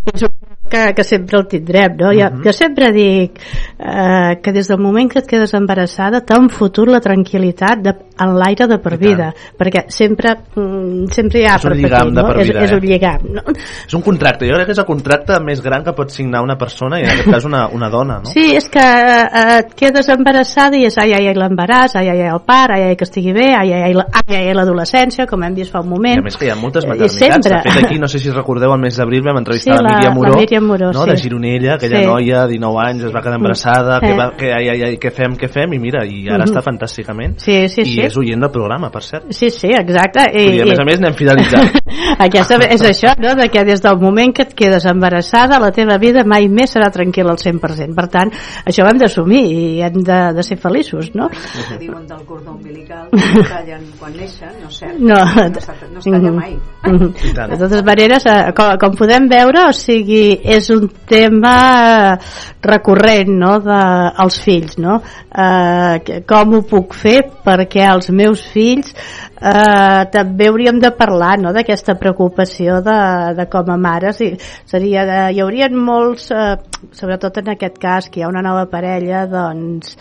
un 0.09 0.29
que, 0.69 0.93
que 0.93 1.03
sempre 1.03 1.39
el 1.39 1.47
tindrem 1.47 1.97
no? 1.97 2.11
jo, 2.13 2.27
uh 2.27 2.31
-huh. 2.31 2.43
jo 2.45 2.53
sempre 2.53 2.91
dic 2.91 3.39
eh, 3.79 4.39
que 4.41 4.51
des 4.51 4.67
del 4.67 4.79
moment 4.79 5.11
que 5.11 5.19
et 5.19 5.27
quedes 5.27 5.53
embarassada 5.53 6.21
t'ha 6.21 6.37
fotut 6.49 6.87
la 6.87 7.01
tranquil·litat 7.01 7.81
de, 7.81 7.93
en 8.19 8.35
l'aire 8.37 8.67
de 8.67 8.77
per 8.79 8.97
vida 8.97 9.33
perquè 9.57 9.85
sempre, 9.89 10.35
mm, 10.55 11.07
sempre 11.11 11.41
hi 11.41 11.45
ha 11.45 11.55
és 11.55 11.61
per 11.63 11.71
un 11.73 11.77
lligam 11.81 12.13
de 12.13 12.21
no? 12.21 12.27
per 12.27 12.37
vida 12.43 12.59
és, 12.59 12.65
és 12.65 12.71
eh? 12.71 12.75
un 12.75 12.81
lligam 12.87 13.19
no? 13.35 13.41
és 13.87 13.93
un 13.93 14.01
contracte, 14.01 14.45
jo 14.47 14.55
crec 14.55 14.65
que 14.67 14.71
és 14.77 14.79
el 14.83 14.85
contracte 14.85 15.39
més 15.43 15.61
gran 15.61 15.83
que 15.83 15.93
pot 15.93 16.09
signar 16.11 16.41
una 16.43 16.57
persona 16.57 16.99
i 16.99 17.03
en 17.03 17.09
aquest 17.15 17.29
cas 17.31 17.45
una, 17.45 17.67
una 17.67 17.89
dona 17.89 18.19
no? 18.23 18.25
Sí, 18.31 18.55
és 18.55 18.69
que 18.69 18.79
eh, 18.83 19.57
et 19.59 19.73
quedes 19.75 20.09
embarassada 20.09 20.77
i 20.77 20.85
és 20.85 20.97
ai, 20.97 21.13
ai, 21.13 21.27
ai, 21.27 21.35
l'embaràs, 21.35 21.95
ai, 21.95 22.09
ai, 22.09 22.21
ai, 22.21 22.29
el 22.33 22.41
part, 22.45 22.73
ai, 22.75 22.83
ai, 22.89 22.95
que 22.95 23.03
estigui 23.07 23.33
bé, 23.33 23.49
ai, 23.57 23.71
ai, 23.73 23.93
ai, 23.93 24.35
ai, 24.35 24.53
l'adolescència, 24.53 25.25
com 25.29 25.43
hem 25.43 25.53
vist 25.55 25.71
fa 25.71 25.79
un 25.81 25.87
I 25.87 25.89
moment. 25.95 26.19
a 26.19 26.23
més 26.25 26.37
que 26.37 26.45
hi 26.45 26.49
ha 26.51 26.55
moltes 26.55 26.83
I 26.85 26.87
maternitats. 26.89 27.19
sempre. 27.19 27.61
De 27.63 27.71
fet, 27.71 27.85
aquí, 27.85 27.99
no 27.99 28.07
sé 28.07 28.19
si 28.19 28.29
recordeu, 28.31 28.71
el 28.73 28.79
mes 28.81 28.97
d'abril 28.97 29.21
vam 29.25 29.37
entrevistar 29.37 29.77
Sí, 29.77 29.83
la, 29.83 29.89
la- 29.89 29.95
Míriam 29.97 30.13
Moró, 30.15 30.31
la 30.33 30.37
Míriam 30.39 30.65
Moró, 30.67 30.91
no? 30.91 31.03
sí. 31.03 31.09
de 31.11 31.17
Gironella, 31.17 31.73
aquella 31.75 31.99
Sí. 31.99 32.05
noia, 32.05 32.47
19 32.47 32.79
anys, 32.85 33.03
es 33.03 33.13
va 33.15 33.21
quedar 33.21 33.35
embarassada, 33.37 33.97
Mm. 33.97 34.01
que, 34.01 34.09
Eh. 34.11 34.17
va, 34.17 34.31
que 34.37 34.53
ai, 34.53 34.69
ai, 34.69 34.81
ai, 34.83 34.97
què 34.97 35.11
fem, 35.11 35.35
què 35.37 35.49
fem, 35.49 35.73
i 35.73 35.79
mira, 35.79 36.05
i 36.05 36.27
ara 36.29 36.43
Mhm. 36.45 36.51
està 36.51 36.61
fantàsticament. 36.61 37.37
Sí, 37.37 37.67
sí, 37.69 37.81
I 37.81 37.85
sí. 37.85 38.01
És 38.09 38.17
oient 38.19 38.41
del 38.43 38.51
programa, 38.53 38.89
per 38.93 39.03
cert. 39.05 39.29
Sí, 39.35 39.49
sí, 39.53 39.71
exacte. 39.75 40.25
I, 40.33 40.45
I, 40.57 40.63
a 40.63 40.67
més 40.69 40.81
a 40.81 40.87
més 40.87 41.01
anem 41.01 41.15
fidelitzant. 41.17 41.77
Aquesta, 42.25 42.59
és 42.65 42.83
això, 42.85 43.13
no? 43.21 43.35
de 43.39 43.47
que 43.53 43.63
des 43.67 43.81
del 43.83 43.99
moment 44.01 44.33
que 44.35 44.45
et 44.47 44.55
quedes 44.57 44.85
embarassada 44.89 45.59
la 45.61 45.71
teva 45.75 45.99
vida 46.01 46.25
mai 46.27 46.49
més 46.51 46.75
serà 46.75 46.89
tranquil·la 46.93 47.35
al 47.35 47.41
100%. 47.41 47.95
Per 47.97 48.07
tant, 48.11 48.33
això 48.65 48.85
ho 48.85 48.89
hem 48.91 48.99
d'assumir 49.01 49.43
i 49.49 49.61
hem 49.85 50.01
de, 50.05 50.19
de 50.35 50.45
ser 50.45 50.59
feliços, 50.61 51.13
no? 51.15 51.29
que 51.29 51.79
diuen 51.79 52.05
del 52.09 52.25
cordó 52.27 52.55
umbilical 52.55 53.07
que 53.13 53.45
tallen 53.47 53.85
quan 53.99 54.15
neixen, 54.17 54.53
no 54.59 54.69
és 54.71 54.81
cert 54.81 54.99
No, 54.99 55.15
no, 55.15 55.47
es, 55.47 55.69
no 55.93 56.01
es 56.01 56.09
talla 56.09 56.35
mai 56.35 56.57
Mhm. 56.89 57.13
De 57.49 57.57
totes 57.57 57.83
maneres, 57.83 58.25
eh, 58.25 58.53
com, 58.55 58.77
com 58.79 58.95
podem 58.95 59.27
veure, 59.29 59.65
o 59.69 59.73
sigui, 59.75 60.39
és 60.43 60.69
un 60.73 60.87
tema 61.09 62.17
recurrent, 62.63 63.29
no?, 63.41 63.57
de, 63.63 63.79
als 64.23 64.39
fills, 64.43 64.77
no? 64.79 64.99
Eh, 65.29 66.21
com 66.27 66.55
ho 66.55 66.61
puc 66.67 66.95
fer 66.97 67.19
perquè 67.45 67.83
els 67.99 68.09
meus 68.15 68.45
fills 68.53 68.93
eh, 68.95 70.01
també 70.13 70.49
hauríem 70.49 70.79
de 70.81 70.93
parlar, 70.95 71.35
no?, 71.43 71.53
d'aquesta 71.55 71.97
preocupació 72.01 72.79
de, 72.85 72.99
de 73.37 73.45
com 73.51 73.69
a 73.69 73.77
mares 73.77 74.23
i 74.25 74.31
seria 74.39 75.05
de, 75.09 75.19
hi 75.35 75.43
haurien 75.43 75.77
molts, 75.77 76.31
eh, 76.33 76.55
sobretot 76.95 77.43
en 77.43 77.53
aquest 77.55 77.77
cas, 77.81 78.09
que 78.09 78.21
hi 78.21 78.25
ha 78.25 78.31
una 78.31 78.45
nova 78.45 78.65
parella, 78.71 79.25
doncs 79.29 79.95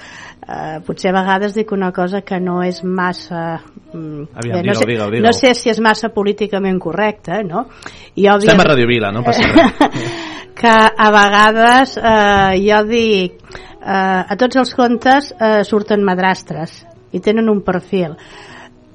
eh, 0.48 0.80
potser 0.86 1.12
a 1.12 1.16
vegades 1.18 1.54
dic 1.56 1.72
una 1.76 1.90
cosa 1.92 2.22
que 2.26 2.40
no 2.40 2.60
és 2.64 2.80
massa 2.84 3.60
mm, 3.92 4.28
Aviam, 4.40 4.56
no, 4.56 4.62
digue-ho, 4.62 4.80
sé, 4.80 4.88
digue-ho, 4.90 5.10
digue-ho. 5.12 5.26
no 5.26 5.34
sé 5.36 5.54
si 5.58 5.72
és 5.72 5.80
massa 5.84 6.10
políticament 6.14 6.80
correcte 6.80 7.42
no? 7.46 7.66
I 8.16 8.28
Estem 8.32 8.60
a 8.64 8.68
Radio 8.70 8.88
Vila, 8.88 9.12
no 9.14 9.22
passa 9.26 9.44
res. 9.44 10.04
que 10.58 10.74
a 10.74 11.08
vegades 11.14 11.96
eh, 12.00 12.54
jo 12.64 12.82
dic 12.88 13.38
eh, 13.38 14.22
a 14.34 14.38
tots 14.40 14.58
els 14.64 14.74
contes 14.74 15.32
eh, 15.36 15.60
surten 15.68 16.04
madrastres 16.06 16.80
i 17.12 17.20
tenen 17.24 17.48
un 17.48 17.62
perfil 17.66 18.14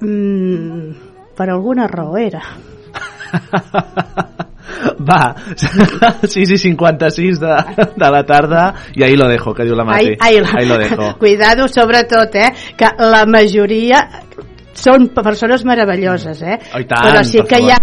mm, 0.00 0.90
per 1.36 1.50
alguna 1.50 1.88
raó 1.90 2.16
era 2.20 2.42
Va, 5.04 5.34
6 5.54 6.50
i 6.54 6.58
56 6.58 7.40
de, 7.40 7.54
de 7.96 8.10
la 8.10 8.22
tarda 8.26 8.74
i 8.94 9.04
ahí 9.04 9.16
lo 9.16 9.28
dejo, 9.28 9.54
que 9.54 9.66
diu 9.66 9.76
la 9.76 9.84
Mati. 9.84 10.14
Ai, 10.18 10.38
ai, 10.38 10.44
ahí 10.58 10.68
lo 10.68 10.78
dejo. 10.78 11.16
Cuidado, 11.18 11.68
sobretot, 11.68 12.34
eh, 12.36 12.52
que 12.78 12.90
la 12.98 13.24
majoria 13.26 14.04
són 14.74 15.10
persones 15.14 15.64
meravelloses, 15.66 16.42
eh? 16.42 16.60
Oh, 16.72 16.82
tant, 16.86 17.08
Però 17.08 17.24
sí 17.26 17.42
que 17.48 17.60
hi 17.62 17.74
ha 17.74 17.80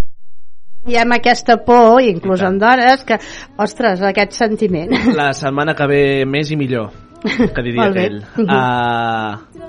hi 0.89 0.97
ha 0.97 1.05
aquesta 1.13 1.59
por, 1.61 2.01
inclús 2.01 2.41
en 2.41 2.57
dones, 2.59 3.03
que, 3.05 3.19
ostres, 3.61 4.01
aquest 4.01 4.33
sentiment. 4.33 4.95
La 5.17 5.29
setmana 5.37 5.75
que 5.77 5.87
ve 5.87 6.01
més 6.25 6.49
i 6.51 6.57
millor, 6.57 6.89
que 7.21 7.61
diria 7.61 7.85
aquell. 7.91 8.17
Uh, 8.41 9.61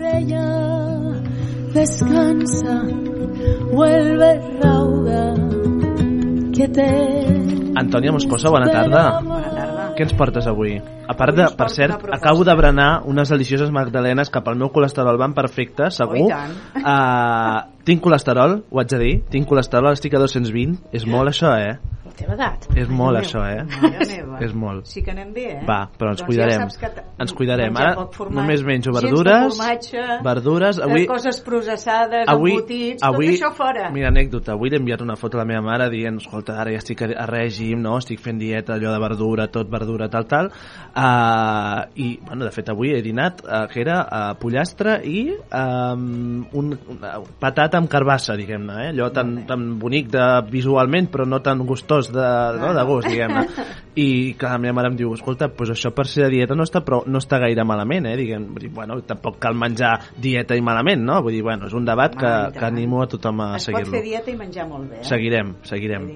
por 0.00 0.08
ella 0.08 0.44
descansa, 1.74 2.82
vuelve 3.70 4.40
rauda, 4.62 5.34
que 6.54 6.68
te 6.68 6.90
Antònia 7.76 8.12
Moscosa, 8.12 8.50
bona 8.50 8.66
tarda. 8.66 9.20
bona 9.20 9.50
tarda 9.50 9.80
Què 9.96 10.06
ens 10.06 10.14
portes 10.16 10.46
avui? 10.48 10.78
A 10.80 11.14
part 11.18 11.36
de, 11.36 11.44
per 11.56 11.68
cert, 11.68 12.06
acabo 12.14 12.44
de 12.44 12.54
berenar 12.56 13.02
unes 13.10 13.28
delicioses 13.28 13.70
magdalenes 13.70 14.30
que 14.32 14.40
pel 14.40 14.56
meu 14.56 14.70
colesterol 14.72 15.18
van 15.20 15.34
perfectes, 15.36 15.98
segur. 16.00 16.22
Oh, 16.24 16.28
i 16.28 16.32
tant. 16.32 16.54
Uh, 16.80 17.82
tinc 17.88 18.00
colesterol, 18.00 18.62
ho 18.70 18.80
haig 18.80 18.94
de 18.94 19.00
dir. 19.02 19.14
Tinc 19.30 19.48
colesterol, 19.50 19.92
estic 19.92 20.16
a 20.16 20.22
220. 20.22 20.78
És 20.96 21.04
molt 21.04 21.34
això, 21.34 21.52
eh? 21.58 21.76
Teva 22.20 22.34
edat. 22.36 22.66
És 22.76 22.90
molt 22.92 23.16
això, 23.20 23.42
eh? 23.48 23.64
És 24.44 24.52
molt. 24.56 24.88
Sí 24.90 25.00
que 25.04 25.12
anem 25.14 25.30
bé, 25.32 25.46
eh? 25.54 25.62
Va, 25.68 25.86
però 25.96 26.12
ens 26.12 26.20
doncs 26.20 26.28
cuidarem. 26.28 26.66
Ja 26.76 26.90
que 26.92 27.04
Ens 27.24 27.32
cuidarem. 27.36 27.76
Ara 27.80 27.94
poc 27.96 28.14
formatge, 28.16 28.40
només 28.40 28.64
menjo 28.66 28.92
verdures, 28.96 29.56
formatge, 29.56 30.04
verdures. 30.24 30.80
Avui, 30.84 31.06
coses 31.08 31.40
processades, 31.44 32.26
avui, 32.28 32.56
embotits, 32.58 33.04
avui, 33.06 33.30
tot 33.30 33.36
això 33.38 33.50
fora. 33.56 33.88
Mira, 33.94 34.10
anècdota, 34.12 34.54
avui 34.56 34.72
l'he 34.72 34.80
enviat 34.80 35.04
una 35.04 35.16
foto 35.20 35.38
a 35.38 35.42
la 35.42 35.46
meva 35.48 35.62
mare 35.64 35.88
dient, 35.92 36.20
escolta, 36.20 36.58
ara 36.60 36.74
ja 36.74 36.82
estic 36.82 37.04
a, 37.06 37.10
a 37.24 37.26
règim, 37.30 37.80
no? 37.84 37.96
estic 38.00 38.20
fent 38.20 38.40
dieta, 38.40 38.76
allò 38.76 38.92
de 38.94 39.00
verdura, 39.02 39.48
tot 39.52 39.72
verdura, 39.72 40.10
tal, 40.12 40.28
tal. 40.28 40.50
Uh, 40.90 41.88
I, 41.96 42.10
bueno, 42.26 42.44
de 42.44 42.52
fet, 42.54 42.68
avui 42.72 42.94
he 42.96 43.02
dinat, 43.04 43.44
uh, 43.46 43.64
que 43.70 43.80
era 43.84 44.00
uh, 44.04 44.20
pollastre 44.40 44.98
i 45.08 45.24
um, 45.32 46.44
un, 46.56 46.72
una 46.96 47.16
patata 47.40 47.80
amb 47.80 47.90
carbassa, 47.92 48.36
diguem-ne, 48.40 48.78
eh? 48.86 48.92
allò 48.94 49.10
tan, 49.14 49.38
tan 49.48 49.66
bonic 49.80 50.12
de, 50.12 50.26
visualment, 50.50 51.08
però 51.12 51.26
no 51.28 51.40
tan 51.44 51.64
gustós 51.66 52.09
de, 52.14 52.30
no, 52.60 52.72
de 52.76 52.84
gust, 52.88 53.08
diguem-ne. 53.10 53.44
I 54.00 54.06
clar, 54.38 54.52
la 54.54 54.62
meva 54.62 54.76
mare 54.78 54.88
em 54.92 54.96
diu, 54.96 55.10
escolta, 55.16 55.48
pues 55.52 55.72
això 55.74 55.90
per 55.92 56.06
ser 56.08 56.28
de 56.28 56.30
dieta 56.36 56.54
no 56.56 56.64
està, 56.64 56.80
però 56.86 57.00
no 57.10 57.18
està 57.20 57.40
gaire 57.42 57.64
malament, 57.66 58.06
eh? 58.06 58.14
Diguem, 58.20 58.46
vull 58.54 58.62
dir, 58.64 58.70
bueno, 58.74 58.96
tampoc 59.06 59.40
cal 59.42 59.58
menjar 59.58 59.96
dieta 60.16 60.56
i 60.56 60.62
malament, 60.64 61.02
no? 61.04 61.18
Vull 61.26 61.34
dir, 61.34 61.42
bueno, 61.44 61.66
és 61.68 61.74
un 61.76 61.88
debat 61.88 62.14
que, 62.16 62.30
i 62.30 62.56
que 62.56 62.64
animo 62.68 63.02
a 63.02 63.08
tothom 63.10 63.42
a 63.44 63.50
Es 63.58 63.66
pot 63.66 63.80
fer 63.80 63.84
seguir-lo. 63.84 64.02
dieta 64.06 64.30
i 64.32 64.36
menjar 64.38 64.68
molt 64.70 64.88
bé. 64.92 65.02
Eh? 65.02 65.08
Seguirem, 65.10 65.54
seguirem. 65.68 66.06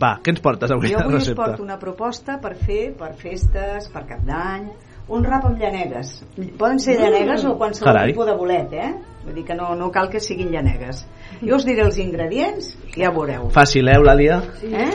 Va, 0.00 0.16
què 0.22 0.36
ens 0.36 0.42
portes 0.44 0.72
avui 0.72 0.94
Jo 0.94 1.02
avui 1.02 1.18
us 1.18 1.32
porto 1.36 1.66
una 1.66 1.80
proposta 1.82 2.38
per 2.42 2.54
fer 2.56 2.92
per 2.96 3.12
festes, 3.18 3.90
per 3.92 4.06
cap 4.08 4.22
d'any, 4.26 4.70
un 5.08 5.24
rap 5.24 5.44
amb 5.46 5.60
llanegues. 5.60 6.22
Poden 6.58 6.80
ser 6.82 6.96
llanegues 6.98 7.44
o 7.46 7.56
qualsevol 7.58 7.92
Carai. 7.92 8.10
tipus 8.12 8.26
de 8.26 8.34
bolet, 8.36 8.72
eh? 8.72 8.90
Vull 9.26 9.34
dir 9.34 9.44
que 9.44 9.54
no, 9.58 9.74
no 9.74 9.90
cal 9.90 10.08
que 10.10 10.20
siguin 10.20 10.50
llanegues. 10.52 11.04
Jo 11.42 11.56
us 11.58 11.66
diré 11.66 11.82
els 11.84 11.98
ingredients 12.02 12.72
i 12.94 13.02
ja 13.02 13.10
veureu. 13.14 13.48
Fàcil, 13.54 13.88
eh, 13.90 13.96
Eulàlia? 13.98 14.40
Eh? 14.62 14.90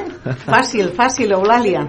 Fàcil, 0.46 0.92
fàcil, 0.96 1.34
Eulàlia. 1.36 1.84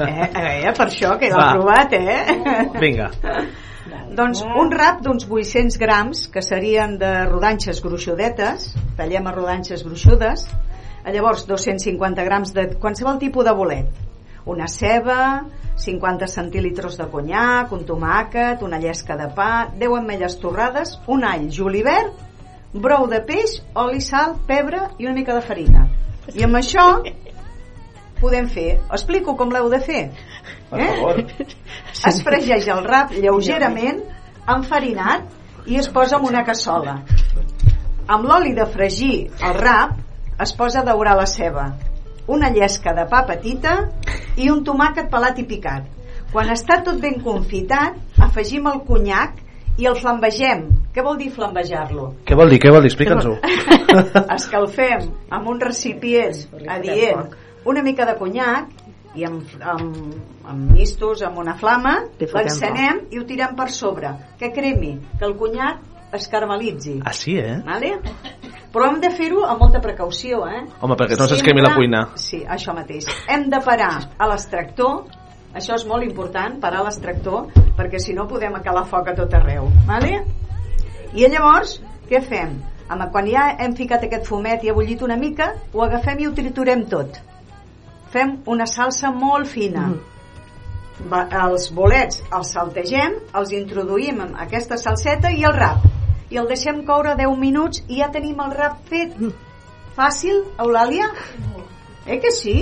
Eh, 0.00 0.28
eh, 0.28 0.72
per 0.76 0.86
això 0.88 1.16
que 1.20 1.28
l'ha 1.28 1.36
Va. 1.36 1.50
provat, 1.56 1.92
eh? 1.92 2.70
Vinga. 2.80 3.10
Doncs 4.20 4.42
un 4.42 4.72
rap 4.72 5.00
d'uns 5.04 5.26
800 5.28 5.78
grams, 5.78 6.26
que 6.32 6.42
serien 6.42 6.96
de 6.98 7.12
rodanxes 7.28 7.80
gruixudetes, 7.82 8.74
tallem 8.98 9.28
a 9.28 9.32
rodanxes 9.32 9.84
gruixudes, 9.86 10.48
Llavors, 11.08 11.46
250 11.48 12.24
grams 12.24 12.52
de 12.52 12.66
qualsevol 12.78 13.18
tipus 13.18 13.44
de 13.46 13.52
bolet. 13.56 13.86
Una 14.46 14.68
ceba, 14.68 15.44
50 15.80 16.26
centilitros 16.28 16.96
de 17.00 17.06
conyac, 17.12 17.72
un 17.72 17.84
tomàquet, 17.88 18.62
una 18.62 18.80
llesca 18.80 19.16
de 19.16 19.28
pa, 19.34 19.68
10 19.76 19.98
ametlles 20.00 20.38
torrades, 20.40 20.96
un 21.06 21.24
all, 21.24 21.48
julivert, 21.52 22.14
brou 22.72 23.08
de 23.10 23.20
peix, 23.26 23.58
oli, 23.74 24.00
sal, 24.04 24.36
pebre 24.46 24.86
i 24.98 25.08
una 25.08 25.16
mica 25.16 25.34
de 25.36 25.42
farina. 25.44 25.86
I 26.36 26.44
amb 26.46 26.60
això 26.60 26.86
podem 28.20 28.48
fer. 28.52 28.78
Explico 28.92 29.34
com 29.36 29.52
l'heu 29.52 29.70
de 29.72 29.80
fer. 29.82 30.02
Eh? 30.76 30.90
Es 32.06 32.20
fregeix 32.24 32.68
el 32.70 32.84
rap 32.84 33.14
lleugerament, 33.16 34.02
enfarinat, 34.48 35.26
i 35.66 35.80
es 35.80 35.88
posa 35.92 36.20
en 36.20 36.28
una 36.28 36.44
cassola. 36.46 37.00
Amb 38.10 38.26
l'oli 38.26 38.54
de 38.56 38.66
fregir 38.70 39.14
el 39.46 39.56
rap 39.58 39.98
es 40.40 40.52
posa 40.56 40.80
a 40.80 40.86
daurar 40.86 41.16
la 41.18 41.26
ceba, 41.28 41.66
una 42.30 42.50
llesca 42.54 42.94
de 42.96 43.06
pa 43.10 43.24
petita 43.28 43.76
i 44.38 44.50
un 44.52 44.62
tomàquet 44.66 45.10
pelat 45.12 45.38
i 45.42 45.46
picat. 45.48 45.86
Quan 46.30 46.50
està 46.54 46.78
tot 46.86 47.00
ben 47.02 47.18
confitat, 47.24 47.96
afegim 48.22 48.68
el 48.70 48.84
conyac 48.86 49.40
i 49.80 49.88
el 49.90 49.96
flambegem. 49.98 50.68
Què 50.94 51.02
vol 51.02 51.18
dir 51.18 51.30
flambejar-lo? 51.34 52.06
Què 52.26 52.38
vol 52.38 52.52
dir? 52.52 52.60
Què 52.62 52.70
vol 52.70 52.86
dir? 52.86 52.92
Explica'ns-ho. 52.92 53.34
Escalfem 54.38 55.08
amb 55.34 55.50
un 55.50 55.62
recipient 55.62 56.38
adient 56.70 57.32
una 57.64 57.82
mica 57.82 58.06
de 58.08 58.16
conyac 58.18 58.70
i 59.18 59.26
amb, 59.26 59.42
amb, 59.60 59.96
amb 60.46 60.70
mistos, 60.70 61.24
amb 61.26 61.40
una 61.42 61.56
flama, 61.58 61.96
l'encenem 62.20 63.04
i 63.10 63.18
ho 63.18 63.26
tirem 63.26 63.56
per 63.58 63.68
sobre. 63.74 64.12
Que 64.38 64.52
cremi, 64.54 64.94
que 65.18 65.26
el 65.26 65.34
conyac 65.40 65.82
es. 66.12 66.28
Ah, 67.04 67.12
sí, 67.12 67.36
eh? 67.38 67.60
Vale? 67.64 67.98
Però 68.70 68.86
hem 68.86 69.00
de 69.02 69.10
fer-ho 69.10 69.42
amb 69.46 69.64
molta 69.64 69.80
precaució, 69.82 70.44
eh? 70.46 70.60
Home, 70.80 70.94
perquè 70.98 71.18
no 71.18 71.26
s'esquemi 71.26 71.62
la 71.62 71.72
cuina. 71.74 72.04
Sí, 72.14 72.44
això 72.46 72.74
mateix. 72.74 73.08
Hem 73.28 73.48
de 73.50 73.58
parar 73.64 73.94
a 74.14 74.28
l'extractor, 74.30 75.08
això 75.54 75.74
és 75.74 75.86
molt 75.90 76.06
important, 76.06 76.60
parar 76.62 76.84
a 76.84 76.86
l'extractor, 76.86 77.48
perquè 77.78 77.98
si 77.98 78.14
no 78.14 78.28
podem 78.30 78.54
acalar 78.54 78.84
foc 78.86 79.10
a 79.10 79.16
tot 79.18 79.34
arreu. 79.34 79.66
Vale? 79.88 80.20
I 81.18 81.26
llavors, 81.26 81.80
què 82.06 82.22
fem? 82.22 82.60
Amb, 82.90 83.08
quan 83.10 83.26
ja 83.30 83.48
hem 83.58 83.74
ficat 83.78 84.06
aquest 84.06 84.30
fumet 84.30 84.62
i 84.62 84.70
ha 84.70 84.74
bullit 84.74 85.02
una 85.02 85.18
mica, 85.18 85.52
ho 85.74 85.82
agafem 85.82 86.22
i 86.22 86.30
ho 86.30 86.34
triturem 86.34 86.86
tot. 86.90 87.18
Fem 88.14 88.38
una 88.50 88.66
salsa 88.66 89.10
molt 89.14 89.50
fina. 89.50 89.88
Va, 91.10 91.24
els 91.46 91.70
bolets 91.74 92.22
els 92.36 92.50
saltegem, 92.54 93.18
els 93.34 93.54
introduïm 93.56 94.20
en 94.26 94.36
aquesta 94.46 94.78
salseta 94.78 95.30
i 95.34 95.46
el 95.46 95.54
rap. 95.58 95.86
I 96.30 96.38
el 96.38 96.46
deixem 96.46 96.84
coure 96.86 97.16
10 97.18 97.38
minuts 97.38 97.82
i 97.88 97.98
ja 98.00 98.10
tenim 98.14 98.38
el 98.44 98.52
rap 98.54 98.78
fet. 98.90 99.16
Fàcil, 99.96 100.44
Eulàlia? 100.62 101.10
Eh 102.06 102.18
que 102.22 102.30
sí? 102.32 102.54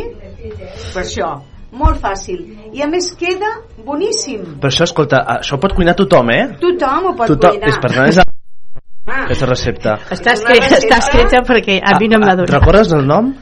Per 0.94 1.02
això, 1.02 1.28
molt 1.76 2.00
fàcil. 2.02 2.40
I 2.72 2.82
a 2.82 2.88
més 2.88 3.10
queda 3.20 3.50
boníssim. 3.84 4.56
Per 4.62 4.70
això, 4.70 4.88
escolta, 4.88 5.20
això 5.36 5.60
pot 5.60 5.76
cuinar 5.76 5.94
tothom, 5.98 6.32
eh? 6.32 6.44
Tothom 6.60 7.10
ho 7.10 7.14
pot 7.16 7.34
Tothom, 7.34 7.58
cuinar. 7.58 7.68
és 7.68 7.78
per 7.82 7.92
tant, 7.92 8.08
és 8.08 8.18
aquesta 9.08 9.48
recepta. 9.50 9.96
Està 10.16 10.32
escrita, 10.36 10.78
està 10.78 10.98
escrita 11.04 11.42
perquè 11.48 11.78
a 11.84 11.98
mi 12.00 12.08
no 12.08 12.20
m'ha 12.22 12.34
donat. 12.40 12.54
Recordes 12.56 12.92
el 12.96 13.04
nom? 13.08 13.34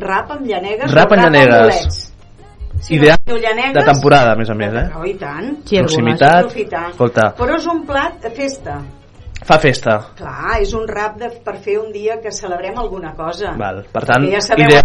Rap 0.00 0.30
amb 0.30 0.46
llanegues 0.46 0.92
Rap 0.94 1.12
amb 1.12 1.24
llanegues. 1.26 2.06
Si 2.80 2.94
Ideal 2.96 3.18
no 3.26 3.36
llanegues, 3.36 3.74
de 3.76 3.82
temporada, 3.84 4.32
a 4.32 4.36
més 4.38 4.48
a 4.48 4.54
més, 4.56 4.72
eh? 4.72 4.86
Oh, 4.96 5.04
i 5.04 5.14
tant. 5.20 5.50
Proximitat. 5.68 6.54
Escolta, 6.56 7.34
Però 7.36 7.58
és 7.58 7.66
un 7.68 7.84
plat 7.84 8.16
de 8.22 8.30
festa. 8.32 8.78
Fa 9.44 9.58
festa. 9.58 9.98
Clar, 10.18 10.60
és 10.60 10.72
un 10.76 10.86
rap 10.88 11.16
de, 11.20 11.30
per 11.44 11.56
fer 11.62 11.78
un 11.80 11.92
dia 11.92 12.20
que 12.20 12.32
celebrem 12.32 12.76
alguna 12.78 13.14
cosa. 13.14 13.54
Val. 13.58 13.84
Per 13.92 14.04
tant, 14.04 14.26
ja 14.30 14.40
sabeu- 14.40 14.66
ideal, 14.68 14.84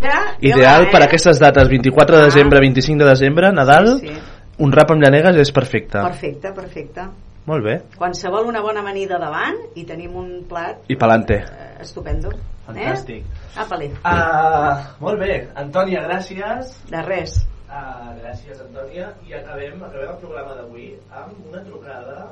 Ja, 0.00 0.20
ideal 0.40 0.86
per 0.90 1.02
eh? 1.02 1.04
aquestes 1.10 1.38
dates, 1.38 1.68
24 1.68 2.16
de 2.16 2.24
desembre, 2.30 2.60
25 2.60 3.04
de 3.04 3.10
desembre, 3.10 3.52
Nadal, 3.52 3.98
Sí, 4.00 4.08
sí. 4.08 4.20
un 4.58 4.72
rap 4.72 4.90
amb 4.92 5.02
llanegues 5.02 5.36
és 5.36 5.52
perfecte. 5.52 5.98
Perfecte, 6.00 6.52
perfecte. 6.56 7.04
Molt 7.46 7.64
bé. 7.64 7.74
Qualsevol 7.96 8.46
una 8.46 8.60
bona 8.60 8.80
amanida 8.80 9.18
davant 9.18 9.56
i 9.74 9.84
tenim 9.84 10.14
un 10.16 10.44
plat 10.48 10.76
I 10.88 10.96
pelante. 10.96 11.34
eh, 11.34 11.76
estupendo. 11.80 12.30
Fantàstic. 12.66 13.24
Eh? 13.24 13.58
Apa-li. 13.58 13.88
Uh, 14.04 14.76
molt 15.00 15.18
bé, 15.18 15.48
Antònia, 15.56 16.02
gràcies. 16.06 16.76
De 16.88 17.02
res. 17.02 17.40
Uh, 17.68 18.12
gràcies, 18.22 18.60
Antònia. 18.60 19.08
I 19.26 19.32
acabem, 19.34 19.82
acabem 19.82 20.10
el 20.10 20.16
programa 20.20 20.54
d'avui 20.54 20.94
amb 21.10 21.32
una 21.50 21.64
trucada, 21.64 22.28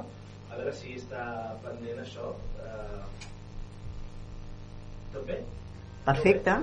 veure 0.59 0.75
si 0.75 0.97
està 0.99 1.23
pendent 1.63 2.03
això. 2.03 2.33
Uh, 2.59 3.05
tot 5.15 5.25
bé? 5.29 5.39
Perfecte. 6.09 6.59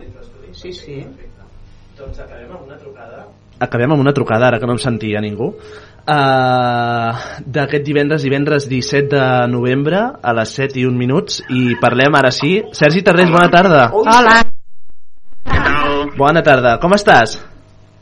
Sí, 0.51 0.73
sí. 0.73 0.99
Perfecte. 1.01 1.49
Doncs 1.95 2.19
acabem 2.19 2.51
amb 2.51 2.67
una 2.67 2.77
trucada. 2.81 3.25
Acabem 3.65 3.95
amb 3.95 4.03
una 4.03 4.13
trucada, 4.15 4.49
ara 4.49 4.59
que 4.59 4.67
no 4.67 4.75
em 4.75 4.81
sentia 4.83 5.21
ningú. 5.23 5.53
Uh, 6.05 7.15
d'aquest 7.47 7.85
divendres, 7.87 8.25
divendres 8.27 8.67
17 8.69 9.07
de 9.15 9.23
novembre 9.49 10.03
a 10.21 10.35
les 10.37 10.53
7 10.59 10.77
i 10.83 10.85
1 10.85 10.99
minuts 10.99 11.41
i 11.49 11.79
parlem 11.81 12.19
ara 12.19 12.33
sí. 12.35 12.59
Sergi 12.75 13.01
Tarrés, 13.05 13.31
bona 13.31 13.49
tarda. 13.49 13.87
Hola. 13.95 14.37
Bona 16.19 16.43
tarda, 16.45 16.77
com 16.83 16.93
estàs? 16.95 17.39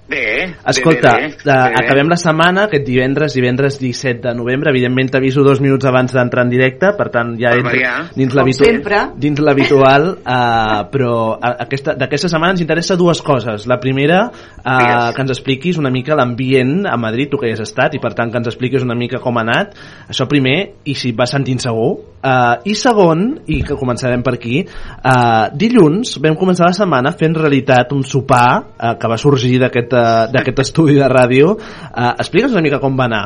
Bé, 0.05 0.53
Escolta, 0.67 1.13
bé, 1.15 1.21
bé, 1.21 1.27
eh, 1.27 1.43
bé. 1.45 1.75
acabem 1.79 2.09
la 2.11 2.17
setmana, 2.19 2.65
aquest 2.65 2.83
divendres, 2.85 3.33
divendres 3.33 3.77
17 3.79 4.19
de 4.27 4.33
novembre, 4.35 4.69
evidentment 4.69 5.09
t'aviso 5.09 5.43
dos 5.47 5.61
minuts 5.63 5.85
abans 5.87 6.11
d'entrar 6.11 6.43
en 6.43 6.49
directe, 6.51 6.89
per 6.97 7.07
tant 7.09 7.31
ja 7.39 7.53
entro 7.55 7.71
dins 8.13 8.33
Com 8.33 8.41
l'habitu- 8.41 8.65
sempre. 8.65 8.99
dins 9.15 9.39
l'habitual, 9.39 10.09
uh, 10.19 10.83
però 10.93 11.39
aquesta- 11.39 11.95
d'aquesta 11.95 12.27
setmana 12.27 12.51
ens 12.51 12.61
interessa 12.61 12.97
dues 12.99 13.21
coses. 13.21 13.65
La 13.65 13.79
primera, 13.79 14.25
uh, 14.27 14.77
Digues. 14.77 15.15
que 15.15 15.21
ens 15.21 15.31
expliquis 15.31 15.77
una 15.79 15.89
mica 15.89 16.15
l'ambient 16.19 16.85
a 16.85 16.97
Madrid, 16.97 17.29
tu 17.31 17.37
que 17.37 17.47
hi 17.47 17.53
has 17.53 17.61
estat, 17.63 17.95
i 17.95 17.99
per 18.03 18.13
tant 18.13 18.29
que 18.29 18.37
ens 18.37 18.47
expliquis 18.51 18.83
una 18.83 18.95
mica 18.99 19.19
com 19.23 19.37
ha 19.37 19.41
anat, 19.41 19.73
això 20.09 20.27
primer, 20.27 20.73
i 20.83 20.95
si 20.95 21.09
et 21.11 21.15
vas 21.15 21.31
sentint 21.31 21.59
segur. 21.63 21.93
Uh, 22.23 22.59
I 22.65 22.75
segon, 22.75 23.39
i 23.47 23.63
que 23.63 23.75
començarem 23.75 24.21
per 24.23 24.35
aquí, 24.35 24.61
uh, 24.67 25.47
dilluns 25.55 26.17
vam 26.23 26.35
començar 26.39 26.67
la 26.69 26.75
setmana 26.75 27.11
fent 27.11 27.35
realitat 27.35 27.91
un 27.91 28.03
sopar 28.03 28.63
uh, 28.77 28.93
que 28.99 29.07
va 29.07 29.17
sorgir 29.17 29.59
d'aquest 29.59 29.92
d'aquest 29.93 30.63
estudi 30.65 30.97
de 30.99 31.09
ràdio. 31.11 31.53
Uh, 31.55 32.11
Explica'ns 32.17 32.55
una 32.55 32.65
mica 32.65 32.81
com 32.83 32.97
va 32.99 33.07
anar. 33.09 33.23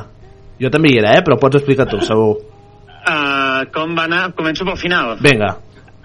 Jo 0.62 0.72
també 0.74 0.92
hi 0.92 1.00
era, 1.02 1.14
eh? 1.18 1.24
però 1.26 1.38
pots 1.40 1.60
explicar 1.60 1.88
tu, 1.90 2.02
segur. 2.06 2.36
Uh, 3.08 3.64
com 3.74 3.96
va 3.98 4.08
anar? 4.10 4.24
Començo 4.38 4.66
pel 4.68 4.80
final. 4.80 5.16
Vinga. 5.24 5.54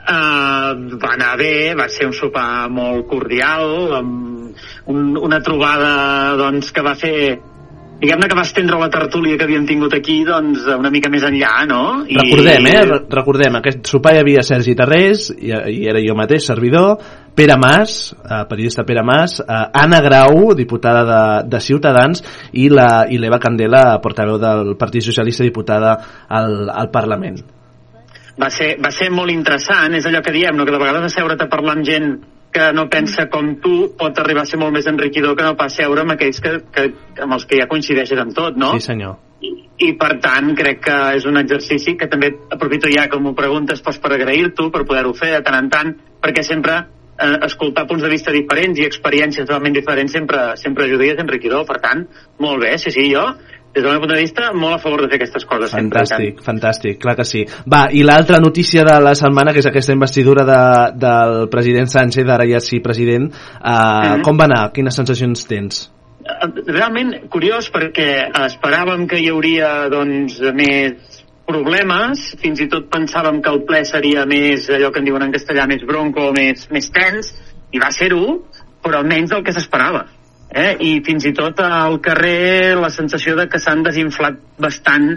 Uh, 0.03 0.99
va 0.99 1.13
anar 1.15 1.37
bé, 1.39 1.55
va 1.79 1.87
ser 1.93 2.09
un 2.09 2.15
sopar 2.17 2.67
molt 2.75 3.07
cordial, 3.11 3.95
amb 4.01 4.91
un, 4.91 5.17
una 5.17 5.39
trobada 5.47 5.93
doncs, 6.41 6.73
que 6.75 6.83
va 6.85 6.97
fer 6.99 7.17
diguem-ne 8.03 8.27
que 8.29 8.37
va 8.37 8.43
estendre 8.43 8.79
la 8.81 8.89
tertúlia 8.91 9.39
que 9.39 9.47
havíem 9.47 9.65
tingut 9.69 9.95
aquí 9.95 10.19
doncs, 10.27 10.65
una 10.75 10.91
mica 10.91 11.11
més 11.13 11.23
enllà, 11.29 11.53
no? 11.71 11.83
I... 12.05 12.19
Recordem, 12.19 12.67
eh? 12.73 12.81
Re- 12.89 13.01
Recordem, 13.15 13.59
aquest 13.61 13.87
sopar 13.93 14.17
hi 14.17 14.23
havia 14.25 14.43
Sergi 14.47 14.75
Tarrés, 14.79 15.29
i, 15.39 15.53
i 15.55 15.79
era 15.91 16.03
jo 16.03 16.17
mateix, 16.19 16.45
servidor, 16.51 16.99
Pere 17.39 17.57
Mas, 17.57 18.13
eh, 18.27 18.43
periodista 18.51 18.85
Pere 18.89 19.07
Mas, 19.07 19.39
eh, 19.41 19.63
Anna 19.85 20.03
Grau, 20.05 20.53
diputada 20.59 21.07
de, 21.09 21.23
de 21.55 21.63
Ciutadans, 21.65 22.25
i 22.53 22.69
la 22.69 23.07
i 23.09 23.23
l'Eva 23.23 23.39
Candela, 23.41 23.87
portaveu 24.05 24.37
del 24.43 24.75
Partit 24.81 25.07
Socialista, 25.07 25.47
diputada 25.47 25.97
al, 26.29 26.69
al 26.69 26.91
Parlament. 26.93 27.41
va 28.43 28.49
ser, 28.51 28.75
va 28.83 28.91
ser 28.91 29.11
molt 29.13 29.31
interessant, 29.31 29.95
és 29.95 30.07
allò 30.09 30.23
que 30.25 30.33
diem, 30.33 30.57
no? 30.57 30.65
que 30.65 30.73
de 30.73 30.79
vegades 30.81 31.05
asseure't 31.13 31.43
a 31.45 31.51
parlar 31.53 31.77
amb 31.77 31.85
gent 31.87 32.15
que 32.53 32.69
no 32.77 32.87
pensa 32.93 33.27
com 33.33 33.55
tu 33.65 33.75
pot 33.99 34.19
arribar 34.21 34.45
a 34.45 34.49
ser 34.49 34.61
molt 34.61 34.75
més 34.77 34.87
enriquidor 34.91 35.37
que 35.39 35.47
no 35.47 35.57
pas 35.59 35.75
seure 35.81 36.05
amb 36.05 36.15
aquells 36.15 36.41
que, 36.45 36.55
que, 36.75 36.87
amb 37.25 37.39
els 37.39 37.47
que 37.49 37.59
ja 37.59 37.69
coincideixes 37.71 38.21
en 38.21 38.33
tot, 38.37 38.59
no? 38.61 38.75
Sí, 38.77 38.87
senyor. 38.93 39.17
I 39.83 39.95
per 39.99 40.13
tant 40.23 40.53
crec 40.55 40.83
que 40.85 40.97
és 41.17 41.25
un 41.27 41.41
exercici 41.41 41.97
que 41.99 42.07
també 42.13 42.31
aprofito 42.55 42.91
ja 42.93 43.09
que 43.11 43.19
m'ho 43.19 43.33
preguntes 43.39 43.81
doncs, 43.83 43.99
per 44.03 44.13
agrair-t'ho, 44.15 44.69
per 44.71 44.85
poder-ho 44.87 45.15
fer 45.19 45.33
de 45.33 45.41
tant 45.47 45.59
en 45.59 45.71
tant, 45.73 45.95
perquè 46.23 46.45
sempre 46.47 46.77
eh, 47.17 47.39
escoltar 47.49 47.89
punts 47.89 48.05
de 48.05 48.13
vista 48.13 48.35
diferents 48.35 48.79
i 48.79 48.87
experiències 48.87 49.49
totalment 49.49 49.75
diferents 49.75 50.13
sempre, 50.13 50.53
sempre 50.61 50.87
ajuda 50.87 51.09
i 51.09 51.15
és 51.17 51.25
enriquidor. 51.25 51.65
Per 51.67 51.81
tant, 51.83 52.05
molt 52.45 52.63
bé, 52.63 52.77
sí, 52.79 52.93
sí, 52.95 53.09
jo 53.15 53.25
des 53.75 53.83
del 53.83 53.91
meu 53.93 54.01
punt 54.01 54.13
de 54.13 54.21
vista, 54.21 54.53
molt 54.53 54.75
a 54.75 54.79
favor 54.79 55.01
de 55.03 55.09
fer 55.09 55.17
aquestes 55.17 55.47
coses. 55.49 55.71
sempre, 55.71 56.03
i 56.03 56.05
tant. 56.05 56.21
Fantàstic, 56.21 56.43
fantàstic, 56.45 56.99
clar 57.01 57.17
que 57.17 57.25
sí. 57.25 57.45
Va, 57.65 57.87
i 57.91 58.03
l'altra 58.03 58.39
notícia 58.39 58.85
de 58.85 59.01
la 59.01 59.15
setmana, 59.15 59.53
que 59.53 59.61
és 59.61 59.67
aquesta 59.67 59.93
investidura 59.93 60.45
de, 60.45 60.61
del 61.01 61.49
president 61.49 61.89
Sánchez, 61.89 62.29
ara 62.29 62.45
ja 62.49 62.61
sí 62.61 62.81
president, 62.81 63.33
uh, 63.33 64.17
Mhm. 64.19 64.23
com 64.23 64.37
va 64.37 64.45
anar? 64.45 64.73
Quines 64.73 64.95
sensacions 64.95 65.47
tens? 65.47 65.91
Eh, 66.23 66.49
realment 66.67 67.29
curiós 67.29 67.73
perquè 67.73 68.31
esperàvem 68.47 69.09
que 69.09 69.19
hi 69.19 69.29
hauria 69.29 69.89
doncs, 69.89 70.39
més 70.55 71.25
problemes, 71.47 72.37
fins 72.41 72.61
i 72.61 72.69
tot 72.69 72.89
pensàvem 72.91 73.41
que 73.43 73.51
el 73.51 73.65
ple 73.65 73.85
seria 73.85 74.25
més, 74.27 74.69
allò 74.71 74.93
que 74.93 75.01
en 75.01 75.05
diuen 75.05 75.23
en 75.23 75.33
castellà, 75.33 75.67
més 75.67 75.83
bronco, 75.85 76.31
més, 76.33 76.69
més 76.71 76.91
tens, 76.91 77.35
i 77.73 77.79
va 77.79 77.91
ser-ho, 77.91 78.43
però 78.83 79.03
menys 79.03 79.31
del 79.31 79.43
que 79.43 79.53
s'esperava. 79.53 80.07
Eh? 80.53 80.77
I 80.85 80.93
fins 81.07 81.25
i 81.25 81.33
tot 81.33 81.61
al 81.65 81.99
carrer 82.05 82.75
la 82.77 82.91
sensació 82.93 83.35
de 83.39 83.47
que 83.49 83.59
s'han 83.63 83.83
desinflat 83.87 84.37
bastant 84.61 85.15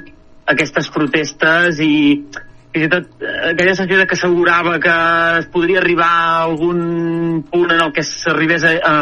aquestes 0.48 0.88
protestes 0.94 1.80
i 1.84 2.24
fins 2.72 2.86
i 2.86 2.90
tot 2.92 3.10
eh, 3.20 3.52
aquella 3.52 3.74
sensació 3.76 3.98
de 4.00 4.06
que 4.08 4.16
assegurava 4.16 4.78
que 4.80 4.96
es 5.42 5.48
podria 5.52 5.82
arribar 5.82 6.08
a 6.08 6.42
algun 6.46 7.44
punt 7.52 7.72
en 7.76 7.82
el 7.84 7.92
que 7.92 8.04
s'arribés 8.08 8.64
a, 8.64 8.74
a, 8.80 8.96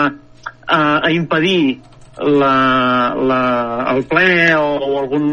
a, 0.65 0.79
a 1.05 1.11
impedir 1.13 1.81
la, 2.17 3.13
la, 3.17 3.41
el 3.93 4.03
ple 4.09 4.55
o, 4.57 4.65
o 4.87 4.97
algun 5.03 5.29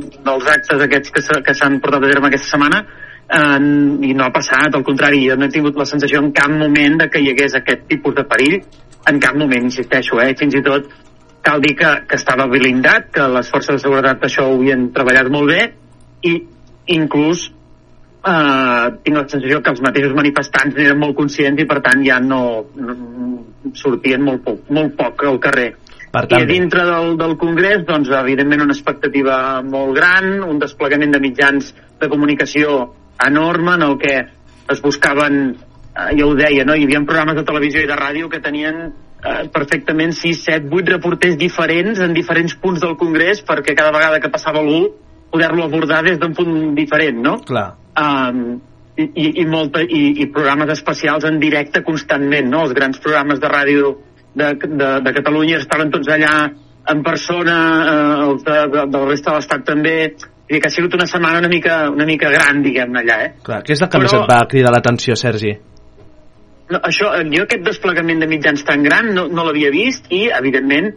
dels 0.00 0.46
actes 0.52 0.84
aquests 0.84 1.12
que 1.16 1.24
s'ha- 1.24 1.42
que 1.44 1.54
s'han 1.56 1.80
portat 1.80 2.04
a 2.04 2.12
terme 2.12 2.28
aquesta 2.28 2.54
setmana 2.54 2.84
eh, 2.84 3.58
i 4.08 4.12
no 4.16 4.24
ha 4.28 4.32
passat, 4.36 4.72
al 4.76 4.84
contrari, 4.84 5.24
jo 5.28 5.36
no 5.36 5.48
he 5.48 5.52
tingut 5.56 5.76
la 5.80 5.88
sensació 5.88 6.20
en 6.20 6.32
cap 6.36 6.52
moment 6.52 7.00
de 7.04 7.08
que 7.12 7.20
hi 7.24 7.32
hagués 7.32 7.56
aquest 7.60 7.84
tipus 7.88 8.16
de 8.20 8.24
perill, 8.28 8.60
en 9.10 9.18
cap 9.22 9.38
moment, 9.38 9.64
insisteixo, 9.68 10.20
eh? 10.22 10.34
fins 10.38 10.54
i 10.58 10.62
tot 10.64 10.90
cal 11.42 11.62
dir 11.62 11.74
que, 11.78 11.90
que 12.08 12.18
estava 12.20 12.46
blindat, 12.50 13.10
que 13.14 13.26
les 13.34 13.50
forces 13.50 13.76
de 13.76 13.82
seguretat 13.82 14.22
això 14.28 14.46
ho 14.46 14.60
havien 14.60 14.90
treballat 14.94 15.30
molt 15.32 15.50
bé 15.50 15.62
i 16.30 16.36
inclús 16.94 17.48
eh, 17.50 18.86
tinc 19.02 19.16
la 19.18 19.26
sensació 19.26 19.60
que 19.62 19.72
els 19.74 19.82
mateixos 19.82 20.14
manifestants 20.18 20.78
eren 20.78 21.00
molt 21.02 21.16
conscients 21.18 21.62
i 21.62 21.66
per 21.68 21.80
tant 21.84 22.04
ja 22.06 22.20
no, 22.22 22.42
no 22.78 22.96
sortien 23.78 24.22
molt 24.22 24.44
poc, 24.46 24.68
molt 24.70 24.94
poc 24.98 25.26
al 25.26 25.40
carrer. 25.42 25.72
Per 26.12 26.26
I 26.26 26.28
tant, 26.28 26.44
a 26.44 26.48
dintre 26.48 26.84
del, 26.84 27.14
del 27.16 27.34
Congrés, 27.40 27.86
doncs, 27.88 28.10
evidentment, 28.12 28.66
una 28.66 28.74
expectativa 28.76 29.36
molt 29.64 29.96
gran, 29.96 30.42
un 30.44 30.58
desplegament 30.60 31.14
de 31.14 31.22
mitjans 31.24 31.72
de 32.00 32.08
comunicació 32.12 32.92
enorme 33.26 33.78
en 33.78 33.86
el 33.86 33.96
que 34.02 34.16
es 34.72 34.82
buscaven, 34.84 35.56
eh, 35.96 36.10
ja 36.18 36.26
ho 36.26 36.34
deia, 36.38 36.66
no? 36.68 36.76
hi 36.76 36.86
havia 36.88 37.04
programes 37.06 37.38
de 37.38 37.46
televisió 37.48 37.82
i 37.82 37.88
de 37.90 37.98
ràdio 37.98 38.30
que 38.32 38.42
tenien 38.44 38.82
eh, 38.88 39.44
perfectament 39.52 40.14
6, 40.18 40.42
7, 40.48 40.72
8 40.72 40.96
reporters 40.96 41.38
diferents 41.40 42.02
en 42.02 42.16
diferents 42.16 42.56
punts 42.60 42.82
del 42.82 42.96
Congrés 43.00 43.44
perquè 43.46 43.76
cada 43.78 43.94
vegada 43.94 44.20
que 44.20 44.32
passava 44.32 44.60
algú 44.62 44.90
poder-lo 45.32 45.64
abordar 45.64 46.02
des 46.04 46.18
d'un 46.20 46.34
punt 46.36 46.74
diferent, 46.76 47.22
no? 47.24 47.38
clar. 47.46 47.72
um, 47.96 48.60
i, 48.96 49.04
i, 49.04 49.28
i, 49.40 49.44
molta, 49.48 49.80
i, 49.80 50.02
i 50.20 50.26
programes 50.32 50.68
especials 50.74 51.24
en 51.24 51.38
directe 51.40 51.80
constantment, 51.86 52.50
no? 52.52 52.66
Els 52.66 52.74
grans 52.76 53.00
programes 53.00 53.40
de 53.40 53.48
ràdio 53.48 53.94
de, 54.36 54.50
de, 54.60 54.90
de 55.06 55.14
Catalunya 55.16 55.62
estaven 55.62 55.92
tots 55.94 56.10
allà 56.12 56.34
en 56.92 57.02
persona, 57.06 57.56
eh, 57.86 58.28
els 58.28 58.44
de, 58.44 58.58
de, 58.74 58.86
de 58.92 59.00
la 59.00 59.08
resta 59.08 59.30
de 59.30 59.38
l'Estat 59.38 59.64
també, 59.64 59.96
i 60.52 60.60
que 60.60 60.68
ha 60.68 60.74
sigut 60.74 60.96
una 60.98 61.06
setmana 61.08 61.40
una 61.40 61.48
mica, 61.48 61.86
una 61.88 62.04
mica 62.04 62.30
gran, 62.34 62.60
diguem-ne, 62.64 63.04
allà, 63.04 63.18
eh? 63.24 63.34
Clar, 63.46 63.62
què 63.64 63.76
és 63.76 63.80
el 63.80 63.88
que 63.88 64.00
Però- 64.00 64.10
més 64.10 64.18
et 64.18 64.32
va 64.34 64.40
cridar 64.50 64.74
l'atenció, 64.74 65.16
Sergi? 65.16 65.54
No, 66.72 66.80
això, 66.88 67.10
eh, 67.18 67.26
jo 67.32 67.44
aquest 67.44 67.64
desplegament 67.66 68.22
de 68.22 68.28
mitjans 68.30 68.64
tan 68.64 68.84
gran 68.86 69.12
no, 69.16 69.26
no 69.28 69.44
l'havia 69.44 69.72
vist 69.74 70.08
i, 70.10 70.24
evidentment, 70.32 70.92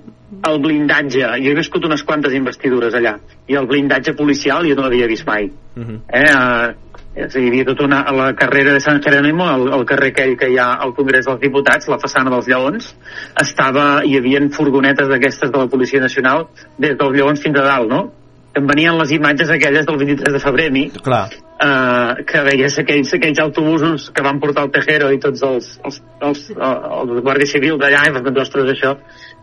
el 0.47 0.59
blindatge. 0.63 1.25
Jo 1.43 1.51
he 1.51 1.57
viscut 1.57 1.85
unes 1.87 2.03
quantes 2.07 2.33
investidures 2.37 2.95
allà 2.97 3.17
i 3.51 3.57
el 3.59 3.67
blindatge 3.69 4.15
policial 4.17 4.67
jo 4.69 4.77
no 4.77 4.87
l'havia 4.87 5.09
vist 5.11 5.27
mai. 5.27 5.49
Uh 5.75 5.83
-huh. 5.83 5.99
Eh, 6.07 6.23
eh, 6.23 6.73
és 7.15 7.35
a 7.35 7.39
dir, 7.39 7.45
hi 7.45 7.49
havia 7.49 7.65
tota 7.65 7.85
una, 7.85 8.01
a 8.01 8.11
la 8.11 8.33
carrera 8.35 8.73
de 8.73 8.79
Sant 8.79 9.01
Jerónimo, 9.03 9.47
el, 9.49 9.69
el 9.73 9.85
carrer 9.85 10.09
aquell 10.11 10.35
que 10.37 10.49
hi 10.51 10.57
ha 10.57 10.73
al 10.83 10.93
Congrés 10.93 11.25
dels 11.25 11.39
Diputats, 11.39 11.87
la 11.87 11.97
façana 11.97 12.29
dels 12.29 12.47
Lleons, 12.47 12.95
estava, 13.41 14.03
hi 14.03 14.17
havia 14.17 14.41
furgonetes 14.51 15.07
d'aquestes 15.07 15.51
de 15.51 15.57
la 15.57 15.67
Policia 15.67 16.01
Nacional 16.01 16.47
des 16.77 16.97
dels 16.97 17.15
Lleons 17.15 17.41
fins 17.41 17.57
a 17.57 17.63
dalt, 17.63 17.89
no? 17.89 18.11
Em 18.55 18.67
venien 18.67 18.97
les 18.97 19.11
imatges 19.11 19.49
aquelles 19.49 19.85
del 19.85 19.97
23 19.97 20.33
de 20.33 20.39
febrer 20.39 20.67
a 20.67 20.71
mi, 20.71 20.89
Clar. 21.03 21.29
Eh, 21.61 22.23
que 22.27 22.43
veies 22.49 22.77
aquells, 22.81 23.13
aquells 23.17 23.39
autobusos 23.43 24.09
que 24.15 24.23
van 24.25 24.39
portar 24.43 24.65
el 24.67 24.73
Tejero 24.75 25.11
i 25.13 25.19
tots 25.23 25.43
els, 25.47 25.71
els, 25.85 26.01
els, 26.21 26.43
els 26.55 27.23
guàrdies 27.25 27.55
civils 27.55 27.79
d'allà, 27.81 28.05
i 28.09 28.15
dir, 28.17 28.41
ostres, 28.43 28.71
això 28.75 28.95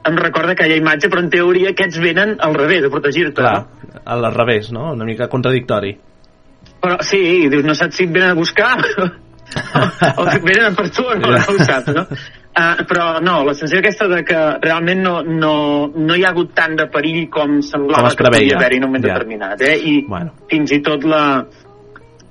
em 0.08 0.18
recorda 0.18 0.56
aquella 0.56 0.76
imatge, 0.80 1.08
però 1.08 1.22
en 1.22 1.30
teoria 1.30 1.72
aquests 1.72 2.00
venen 2.02 2.36
al 2.42 2.56
revés, 2.58 2.84
a 2.84 2.90
protegir-te. 2.90 3.38
Clar, 3.40 3.58
no? 3.94 4.02
al 4.16 4.28
revés, 4.34 4.72
no? 4.74 4.92
Una 4.96 5.06
mica 5.08 5.28
contradictori. 5.30 5.96
Però 6.82 6.98
sí, 7.06 7.20
i 7.44 7.50
dius, 7.50 7.64
no 7.64 7.74
saps 7.78 8.00
si 8.00 8.08
et 8.08 8.14
venen 8.14 8.32
a 8.32 8.38
buscar 8.38 8.74
o, 8.82 9.06
o 9.06 10.24
si 10.30 10.38
et 10.40 10.46
venen 10.46 10.74
per 10.78 10.88
tu, 10.90 11.04
no, 11.20 11.30
no 11.36 11.42
ho 11.54 11.58
saps, 11.62 11.92
no? 11.94 12.06
Uh, 12.52 12.82
però 12.84 13.04
no, 13.24 13.38
la 13.46 13.54
sensació 13.56 13.78
aquesta 13.80 14.04
de 14.10 14.18
que 14.28 14.38
realment 14.60 15.00
no, 15.00 15.12
no, 15.24 15.52
no 15.96 16.16
hi 16.18 16.24
ha 16.26 16.32
hagut 16.34 16.50
tant 16.52 16.74
de 16.76 16.84
perill 16.92 17.30
com 17.32 17.62
semblava 17.64 18.10
Com 18.10 18.18
que 18.18 18.32
podia 18.34 18.58
haver-hi 18.58 18.76
en 18.76 18.84
un 18.84 18.90
moment 18.90 19.06
Ja. 19.06 19.14
determinat, 19.14 19.62
eh? 19.64 19.76
I 19.78 19.94
Bueno. 20.04 20.34
fins 20.50 20.74
i 20.76 20.82
tot 20.84 21.06
la, 21.08 21.22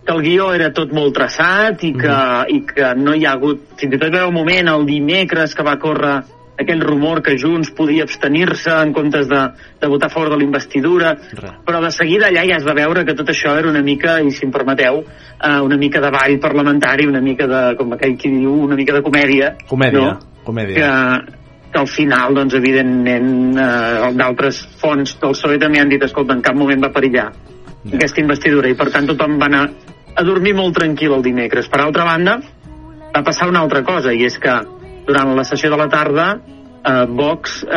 que 0.06 0.14
el 0.14 0.22
guió 0.26 0.52
era 0.54 0.72
tot 0.74 0.92
molt 0.94 1.14
traçat 1.16 1.84
i 1.84 1.94
que, 1.94 2.10
Mhm. 2.10 2.46
i 2.50 2.62
que 2.66 2.94
no 2.96 3.14
hi 3.16 3.26
ha 3.26 3.34
hagut... 3.34 3.60
Fins 3.78 3.94
i 3.94 3.98
tot 3.98 4.10
va 4.14 4.18
haver 4.24 4.30
un 4.30 4.34
moment, 4.34 4.68
el 4.70 4.86
dimecres, 4.86 5.54
que 5.56 5.64
va 5.64 5.78
córrer 5.80 6.24
aquell 6.62 6.82
rumor 6.82 7.22
que 7.24 7.38
Junts 7.40 7.72
podia 7.74 8.04
abstenir-se 8.04 8.70
en 8.84 8.92
comptes 8.94 9.28
de, 9.28 9.40
de 9.82 9.88
votar 9.88 10.08
a 10.12 10.14
favor 10.14 10.30
de 10.30 10.38
la 10.38 10.44
investidura, 10.44 11.16
Res. 11.34 11.54
però 11.66 11.82
de 11.82 11.90
seguida 11.92 12.28
allà 12.28 12.44
ja 12.46 12.58
es 12.58 12.68
va 12.68 12.76
veure 12.78 13.04
que 13.06 13.16
tot 13.18 13.30
això 13.34 13.56
era 13.58 13.70
una 13.70 13.82
mica, 13.82 14.20
i 14.22 14.30
si 14.32 14.46
em 14.46 14.52
permeteu, 14.52 15.00
eh, 15.02 15.60
una 15.62 15.78
mica 15.78 16.02
de 16.02 16.12
ball 16.14 16.38
parlamentari, 16.40 17.08
una 17.08 17.22
mica 17.22 17.48
de, 17.48 17.62
com 17.78 17.94
aquell 17.94 18.18
qui 18.18 18.30
diu, 18.30 18.54
una 18.68 18.76
mica 18.76 18.94
de 18.94 19.02
comèdia. 19.02 19.56
Comèdia, 19.68 20.00
no? 20.02 20.20
comèdia. 20.44 20.76
que, 20.76 21.40
que 21.72 21.80
al 21.80 21.88
final, 21.88 22.36
doncs, 22.36 22.54
evidentment, 22.54 23.58
eh, 23.58 24.12
d'altres 24.20 24.62
fons 24.78 25.18
del 25.22 25.32
PSOE 25.34 25.58
també 25.58 25.80
han 25.82 25.90
dit, 25.90 26.04
escolta, 26.04 26.34
en 26.38 26.42
cap 26.46 26.56
moment 26.56 26.84
va 26.84 26.92
perillar 26.94 27.32
Ja. 27.84 27.98
aquesta 27.98 28.22
investidura 28.22 28.70
i 28.70 28.76
per 28.78 28.90
tant 28.92 29.08
tothom 29.08 29.40
va 29.42 29.48
anar 29.48 29.64
a 30.16 30.24
dormir 30.24 30.54
molt 30.54 30.76
tranquil 30.76 31.14
el 31.14 31.24
dimecres. 31.24 31.68
Per 31.72 31.80
altra 31.82 32.04
banda, 32.06 32.40
va 33.16 33.24
passar 33.24 33.48
una 33.50 33.60
altra 33.62 33.82
cosa 33.84 34.14
i 34.14 34.24
és 34.26 34.38
que 34.40 34.54
durant 35.08 35.36
la 35.36 35.44
sessió 35.44 35.70
de 35.72 35.78
la 35.78 35.88
tarda 35.90 36.28
eh, 36.86 37.06
Vox 37.10 37.64
eh, 37.64 37.70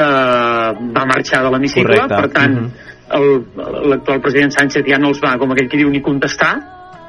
va 0.96 1.04
marxar 1.06 1.42
de 1.44 1.50
l'hemicicle, 1.50 2.06
per 2.08 2.28
tant 2.32 2.54
Mhm. 2.54 2.70
el- 3.16 3.90
l'actual 3.90 4.20
president 4.20 4.50
Sánchez 4.52 4.84
ja 4.86 4.98
no 4.98 5.08
els 5.08 5.20
va, 5.20 5.36
com 5.38 5.50
aquell 5.52 5.68
que 5.68 5.76
diu, 5.76 5.90
ni 5.90 6.00
contestar, 6.00 6.54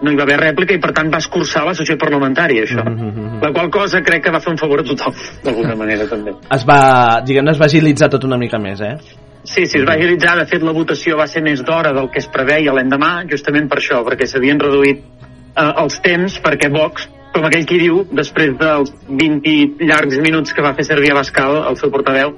no 0.02 0.12
hi 0.12 0.16
va 0.16 0.24
haver 0.24 0.38
rèplica 0.39 0.74
i 0.76 0.78
per 0.78 0.91
tant 0.91 1.10
va 1.12 1.18
escurçar 1.24 1.64
la 1.66 1.74
sessió 1.74 1.96
parlamentària, 1.98 2.64
això. 2.64 2.84
Mhm. 2.84 3.41
La 3.41 3.52
qual 3.54 3.70
cosa 3.70 4.02
crec 4.04 4.24
que 4.26 4.32
va 4.32 4.39
fer 4.41 4.52
un 4.52 4.58
favor 4.58 4.80
a 4.82 4.84
tothom, 4.84 5.14
d'alguna 5.43 5.76
manera 5.76 6.06
també. 6.08 6.32
Es 6.52 6.66
va, 6.68 7.22
diguem-ne, 7.26 7.52
es 7.52 7.60
va 7.62 7.66
agilitzar 7.66 8.10
tot 8.10 8.24
una 8.26 8.38
mica 8.38 8.60
més, 8.60 8.82
eh? 8.82 8.98
Sí, 9.46 9.66
sí, 9.66 9.80
es 9.80 9.86
va 9.88 9.96
agilitzar. 9.96 10.36
De 10.39 10.48
fet, 10.50 10.64
la 10.66 10.74
votació 10.76 11.20
va 11.20 11.28
ser 11.32 11.43
més 11.46 11.62
d'hora 11.66 11.93
del 11.96 12.10
que 12.14 12.22
es 12.24 12.30
preveia 12.32 12.74
l'endemà, 12.76 13.12
justament 13.30 13.70
per 13.72 13.80
això, 13.82 14.02
perquè 14.08 14.28
s'havien 14.30 14.62
reduït 14.62 15.04
eh, 15.04 15.72
els 15.84 16.00
temps, 16.06 16.39
perquè 16.43 16.72
Vox, 16.74 17.08
com 17.36 17.46
aquell 17.48 17.68
qui 17.70 17.80
diu, 17.82 18.02
després 18.16 18.56
dels 18.60 18.91
20 19.08 19.52
i 19.52 19.88
llargs 19.89 20.20
minuts 20.24 20.56
que 20.56 20.66
va 20.66 20.74
fer 20.78 20.88
servir 20.88 21.14
Abascal, 21.14 21.62
el 21.70 21.78
seu 21.80 21.91
portaveu, 21.93 22.34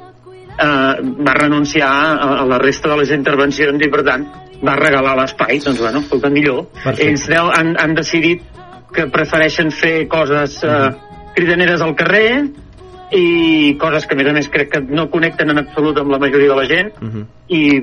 eh, 0.57 0.93
va 1.27 1.37
renunciar 1.39 1.89
a, 1.89 2.29
a 2.43 2.45
la 2.49 2.59
resta 2.61 2.91
de 2.91 2.99
les 3.01 3.15
intervencions 3.15 3.81
i, 3.83 3.91
per 3.93 4.03
tant, 4.07 4.27
va 4.63 4.77
regalar 4.79 5.15
l'espai. 5.19 5.61
Doncs, 5.63 5.81
bueno, 5.81 6.03
escolta, 6.05 6.31
millor. 6.33 6.65
Perfecte. 6.75 7.09
Ells 7.09 7.27
deu, 7.31 7.51
han, 7.53 7.75
han 7.79 7.97
decidit 7.97 8.45
que 8.95 9.07
prefereixen 9.13 9.69
fer 9.71 10.07
coses 10.09 10.61
eh, 10.65 10.87
cridaneres 11.37 11.83
al 11.85 11.93
carrer 11.99 12.29
i 13.11 13.75
coses 13.79 14.05
que 14.05 14.15
a 14.15 14.17
més 14.17 14.27
a 14.27 14.33
més 14.33 14.49
crec 14.51 14.69
que 14.71 14.81
no 14.81 15.09
connecten 15.09 15.49
en 15.53 15.57
absolut 15.63 15.97
amb 15.97 16.11
la 16.11 16.19
majoria 16.19 16.49
de 16.49 16.55
la 16.55 16.65
gent 16.65 16.91
Uh 17.01 17.07
-huh. 17.07 17.25
i 17.47 17.81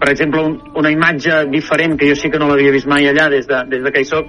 per 0.00 0.10
exemple 0.10 0.40
un, 0.42 0.60
una 0.74 0.90
imatge 0.90 1.46
diferent 1.50 1.96
que 1.98 2.08
jo 2.08 2.14
sí 2.14 2.28
que 2.30 2.38
no 2.38 2.48
l'havia 2.48 2.70
vist 2.72 2.86
mai 2.86 3.04
allà 3.06 3.28
des 3.30 3.46
de, 3.46 3.62
des 3.68 3.82
de 3.82 3.90
que 3.92 4.00
hi 4.00 4.04
soc 4.04 4.26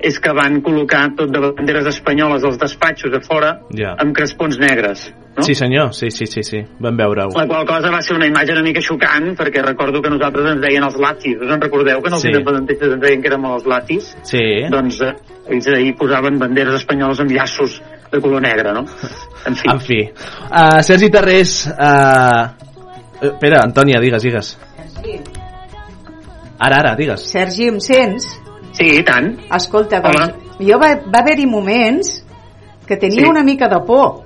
és 0.00 0.20
que 0.20 0.30
van 0.32 0.62
col·locar 0.62 1.16
tot 1.16 1.28
de 1.28 1.40
banderes 1.40 1.84
espanyoles 1.86 2.44
als 2.44 2.56
despatxos 2.58 3.12
a 3.12 3.20
fora 3.20 3.60
Ja. 3.74 3.96
amb 3.98 4.14
crespons 4.14 4.56
negres 4.58 5.12
no? 5.36 5.42
Sí, 5.42 5.54
senyor, 5.54 5.92
sí, 5.92 6.10
sí, 6.10 6.26
sí, 6.26 6.42
sí. 6.42 6.64
Vam 6.80 6.96
veure-ho. 6.96 7.28
la 7.36 7.46
qual 7.46 7.66
cosa 7.66 7.90
va 7.90 8.00
ser 8.00 8.16
una 8.16 8.26
imatge 8.26 8.52
una 8.52 8.62
mica 8.62 8.80
xocant 8.80 9.36
perquè 9.36 9.60
recordo 9.64 10.00
que 10.00 10.08
nosaltres 10.10 10.52
ens 10.52 10.60
deien 10.60 10.84
els 10.84 10.96
latis 10.96 11.36
us 11.40 11.50
en 11.50 11.60
recordeu 11.60 12.00
que 12.00 12.08
en 12.08 12.14
els 12.14 12.22
Sí. 12.22 12.28
independentistes 12.28 12.92
ens 12.92 13.00
deien 13.00 13.20
que 13.22 13.28
érem 13.28 13.44
els 13.44 13.66
latis 13.66 14.16
Sí. 14.22 14.68
doncs 14.70 15.00
eh, 15.00 15.14
ells 15.50 15.66
ahir 15.66 15.96
posaven 15.96 16.38
banderes 16.38 16.74
espanyoles 16.74 17.18
amb 17.20 17.30
llaços 17.32 17.82
de 18.12 18.20
color 18.20 18.40
negre 18.42 18.72
no? 18.72 18.84
en 19.46 19.56
fi, 19.56 19.68
En 19.70 19.80
fi. 19.80 20.00
Uh, 20.50 20.80
Sergi 20.82 21.10
Tarrés... 21.10 21.66
Uh... 21.66 22.66
Espera, 23.20 23.64
Antònia, 23.66 23.98
digues, 23.98 24.22
digues. 24.22 24.52
Ara, 26.58 26.76
ara, 26.82 26.92
digues. 26.98 27.24
Sergi, 27.30 27.68
em 27.70 27.80
sents? 27.82 28.28
sí, 28.78 28.86
i 29.00 29.02
tant 29.06 29.32
Escolta, 29.56 29.98
Hola. 30.04 30.26
doncs, 30.28 30.58
jo 30.68 30.78
va, 30.78 30.92
va 31.10 31.20
haver-hi 31.24 31.46
moments 31.50 32.12
que 32.86 32.96
tenia 32.96 33.24
Sí. 33.24 33.28
una 33.30 33.42
mica 33.42 33.66
de 33.68 33.80
por 33.86 34.24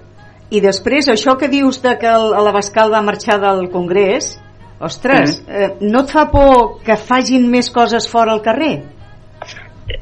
i 0.52 0.60
després 0.60 1.08
això 1.08 1.38
que 1.40 1.48
dius 1.48 1.80
de 1.82 1.94
que 1.98 2.06
el- 2.10 2.32
l'Abascal 2.44 2.92
va 2.92 3.00
marxar 3.02 3.38
del 3.40 3.70
Congrés 3.72 4.34
ostres, 4.80 5.42
eh, 5.48 5.76
no 5.80 6.02
et 6.02 6.10
fa 6.10 6.26
por 6.30 6.82
que 6.82 6.96
fagin 6.96 7.48
més 7.50 7.70
coses 7.70 8.08
fora 8.10 8.32
al 8.32 8.42
carrer? 8.42 8.82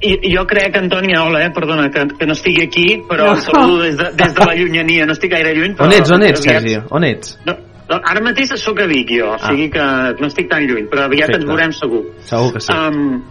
I, 0.00 0.34
jo 0.34 0.44
crec, 0.46 0.76
Antònia, 0.76 1.22
hola, 1.24 1.44
eh, 1.46 1.50
perdona, 1.54 1.88
que, 1.90 2.06
que 2.18 2.26
no 2.26 2.32
estigui 2.32 2.62
aquí, 2.64 3.02
però 3.08 3.30
No. 3.34 3.40
saludo 3.40 3.82
des 3.82 3.96
de, 3.96 4.10
des 4.16 4.34
de 4.34 4.44
la 4.46 4.54
llunyania, 4.54 5.06
no 5.06 5.12
estic 5.12 5.32
gaire 5.32 5.54
lluny. 5.54 5.74
Però 5.76 5.86
On 5.88 5.92
ets, 5.92 6.10
on 6.10 6.22
ets, 6.22 6.40
aviat- 6.40 6.60
Sergi? 6.62 6.76
On 6.90 7.04
ets? 7.04 7.38
No, 7.46 7.54
no, 7.90 8.00
ara 8.04 8.20
mateix 8.20 8.52
sóc 8.60 8.80
a 8.80 8.86
Vic, 8.86 9.10
jo, 9.18 9.32
o 9.34 9.38
sigui 9.38 9.70
que 9.70 9.82
no 10.20 10.26
estic 10.28 10.48
tan 10.50 10.66
lluny, 10.66 10.86
però 10.88 11.04
aviat 11.08 11.28
Perfecte. 11.30 11.40
ens 11.42 11.46
veurem 11.50 11.72
segur. 11.72 12.04
Segur 12.20 12.52
que 12.54 12.60
sí. 12.60 12.72
Um, 12.72 13.22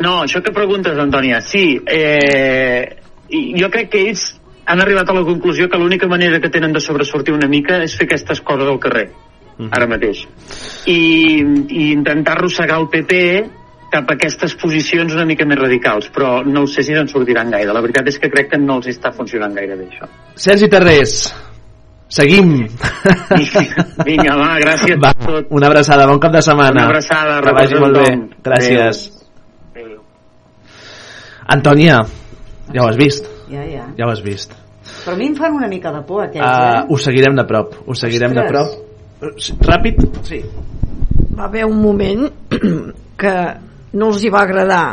no, 0.00 0.22
això 0.24 0.42
que 0.42 0.52
preguntes, 0.52 0.98
Antònia, 0.98 1.40
sí, 1.40 1.80
eh, 1.86 2.96
i 3.28 3.54
jo 3.60 3.68
crec 3.70 3.90
que 3.90 4.00
ells 4.08 4.40
han 4.66 4.80
arribat 4.80 5.08
a 5.10 5.14
la 5.14 5.22
conclusió 5.24 5.68
que 5.68 5.76
l'única 5.78 6.06
manera 6.08 6.40
que 6.40 6.48
tenen 6.50 6.72
de 6.72 6.80
sobresortir 6.80 7.34
una 7.34 7.46
mica 7.48 7.82
és 7.84 7.94
fer 7.96 8.06
aquestes 8.06 8.40
coses 8.40 8.66
al 8.68 8.78
carrer, 8.80 9.10
Mhm. 9.58 9.68
ara 9.70 9.86
mateix. 9.86 10.26
I, 10.86 11.42
i 11.68 11.92
intentar 11.92 12.32
arrossegar 12.38 12.80
el 12.80 12.88
PP 12.88 13.50
cap 13.94 14.10
a 14.10 14.16
aquestes 14.18 14.56
posicions 14.60 15.14
una 15.14 15.24
mica 15.28 15.46
més 15.46 15.58
radicals, 15.60 16.10
però 16.14 16.40
no 16.44 16.64
ho 16.66 16.70
sé 16.70 16.82
si 16.82 16.94
se'n 16.96 17.08
sortiran 17.10 17.50
gaire. 17.54 17.70
La 17.72 17.82
veritat 17.84 18.10
és 18.10 18.18
que 18.18 18.30
crec 18.32 18.50
que 18.52 18.58
no 18.60 18.80
els 18.80 18.90
està 18.90 19.12
funcionant 19.14 19.54
gaire 19.54 19.76
bé, 19.78 19.86
això. 19.92 20.08
Sergi 20.34 20.68
Terrés, 20.72 21.14
seguim. 22.10 22.52
Vinga, 24.04 24.34
va, 24.40 24.50
gràcies 24.62 24.98
Va, 25.02 25.12
per 25.14 25.26
tot. 25.30 25.52
una 25.54 25.70
abraçada, 25.70 26.06
bon 26.10 26.18
cap 26.22 26.34
de 26.34 26.42
setmana. 26.42 26.74
Una 26.82 26.90
abraçada, 26.90 27.38
que 27.46 27.54
vagi 27.60 27.80
molt 27.82 28.00
bé. 28.02 28.10
Gràcies. 28.50 29.04
Antònia, 31.54 31.98
ja 32.72 32.82
ho 32.82 32.88
has 32.88 32.96
vist, 32.96 33.26
Ja, 33.52 33.62
ja. 33.68 33.84
ja 33.98 34.06
ho 34.06 34.10
has 34.10 34.22
vist. 34.24 34.54
Però 35.04 35.12
a 35.14 35.18
mi 35.20 35.26
em 35.28 35.34
fan 35.36 35.52
una 35.52 35.68
mica 35.68 35.90
de 35.92 36.00
por 36.08 36.22
aquests, 36.24 36.40
Uh, 36.40 36.78
eh? 36.80 36.86
ho 36.88 36.96
seguirem 36.98 37.36
de 37.36 37.44
prop, 37.48 37.74
ho 37.86 37.94
seguirem 37.94 38.32
de 38.32 38.44
prop. 38.48 38.70
Ostres. 38.70 38.88
Eh, 39.20 39.32
sí, 39.40 39.52
Ràpid? 39.60 40.00
Sí. 40.24 40.40
va 41.36 41.44
haver 41.48 41.64
un 41.66 41.80
moment 41.82 42.28
que 43.20 43.34
no 43.94 44.10
els 44.12 44.24
hi 44.24 44.30
va 44.34 44.42
agradar 44.44 44.84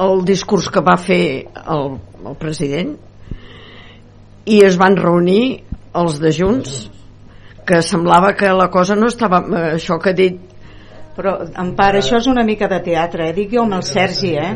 el 0.00 0.24
discurs 0.24 0.68
que 0.72 0.82
va 0.84 0.96
fer 1.00 1.24
el, 1.60 1.98
el 2.24 2.38
president? 2.40 2.94
I 4.50 4.62
es 4.66 4.78
van 4.80 4.96
reunir 4.96 5.42
els 6.00 6.20
de 6.22 6.32
Junts 6.32 6.78
que 7.68 7.82
semblava 7.86 8.32
que 8.34 8.50
la 8.56 8.70
cosa 8.72 8.96
no 8.98 9.10
estava 9.12 9.42
eh, 9.44 9.66
això 9.76 9.98
que 10.00 10.14
ha 10.14 10.16
dit 10.16 10.49
Però, 11.16 11.32
Empar, 11.58 11.96
això 11.98 12.16
és 12.20 12.26
una 12.30 12.44
mica 12.44 12.68
de 12.70 12.78
teatre, 12.80 13.28
eh? 13.28 13.32
Dic 13.34 13.50
jo 13.52 13.64
amb 13.64 13.74
el 13.74 13.82
Sergi, 13.82 14.30
eh? 14.38 14.54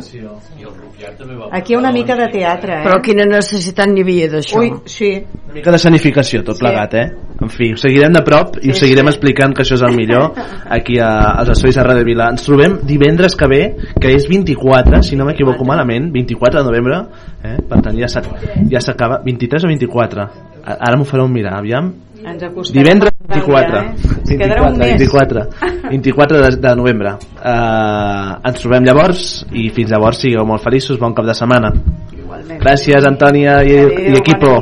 Aquí 1.52 1.72
hi 1.72 1.76
ha 1.76 1.78
una 1.78 1.90
mica 1.93 2.14
de 2.16 2.28
teatre, 2.32 2.78
eh? 2.81 2.85
però 2.86 3.01
quina 3.02 3.24
necessitat 3.28 3.90
n'hi 3.90 4.02
havia 4.05 4.28
d'això 4.32 4.60
Ui, 4.60 4.70
sí. 4.86 5.10
Una 5.44 5.55
mica 5.59 5.72
de 5.74 5.78
sanificació, 5.82 6.43
tot 6.47 6.56
Sí. 6.56 6.62
plegat, 6.64 6.94
eh? 6.94 7.05
En 7.43 7.51
fi, 7.51 7.72
ho 7.74 7.76
seguirem 7.76 8.12
de 8.14 8.22
prop 8.22 8.56
i 8.62 8.68
Sí, 8.68 8.70
us 8.70 8.78
seguirem 8.78 9.06
sí. 9.09 9.12
explicant 9.12 9.52
que 9.55 9.62
això 9.62 9.74
és 9.74 9.82
el 9.82 9.97
millor 9.97 10.32
aquí 10.70 10.98
a, 10.98 11.10
als 11.40 11.51
estudis 11.51 11.74
de 11.76 11.82
Ràdio 11.82 12.05
Vila. 12.06 12.31
Ens 12.31 12.44
trobem 12.47 12.78
divendres 12.86 13.35
que 13.36 13.48
ve, 13.51 13.62
que 14.01 14.14
és 14.14 14.28
24, 14.28 15.02
si 15.02 15.16
no 15.16 15.26
m'equivoco 15.26 15.64
malament, 15.66 16.10
24 16.12 16.62
de 16.62 16.64
novembre, 16.70 17.02
eh? 17.43 17.56
per 17.68 17.82
tant 17.82 17.98
ja 17.98 18.06
s'ac- 18.09 18.31
ja 18.70 18.81
s'acaba, 18.81 19.20
23 19.24 19.64
o 19.64 19.68
24? 19.68 20.22
A- 20.64 20.78
Ara 20.81 20.97
m'ho 20.97 21.05
fareu 21.05 21.28
mirar, 21.28 21.59
aviam. 21.59 21.93
Ens 22.25 22.43
acostem. 22.43 22.79
Divendres 22.83 23.13
a 23.13 23.35
veure, 23.35 23.41
24, 23.41 23.79
eh? 23.79 24.15
Ens 24.25 24.31
quedarà 24.31 24.63
un 24.71 24.79
24, 24.79 25.41
mes. 25.45 25.51
24, 25.91 25.91
24 25.91 26.41
de, 26.45 26.51
de 26.65 26.75
novembre. 26.81 27.17
Uh, 27.37 28.41
ens 28.49 28.61
trobem 28.63 28.85
llavors 28.89 29.27
i 29.53 29.69
fins 29.77 29.91
llavors 29.93 30.23
sigueu 30.25 30.47
molt 30.49 30.65
feliços, 30.65 30.99
bon 31.01 31.15
cap 31.17 31.27
de 31.29 31.37
setmana. 31.37 31.73
Igualment. 32.17 32.61
Gràcies, 32.63 33.05
Antònia 33.09 33.61
i, 33.65 33.77
i 34.11 34.17
equipo. 34.21 34.55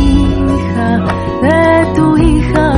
hija, 0.00 0.88
de 1.44 1.62
tu 1.96 2.06
hija. 2.26 2.68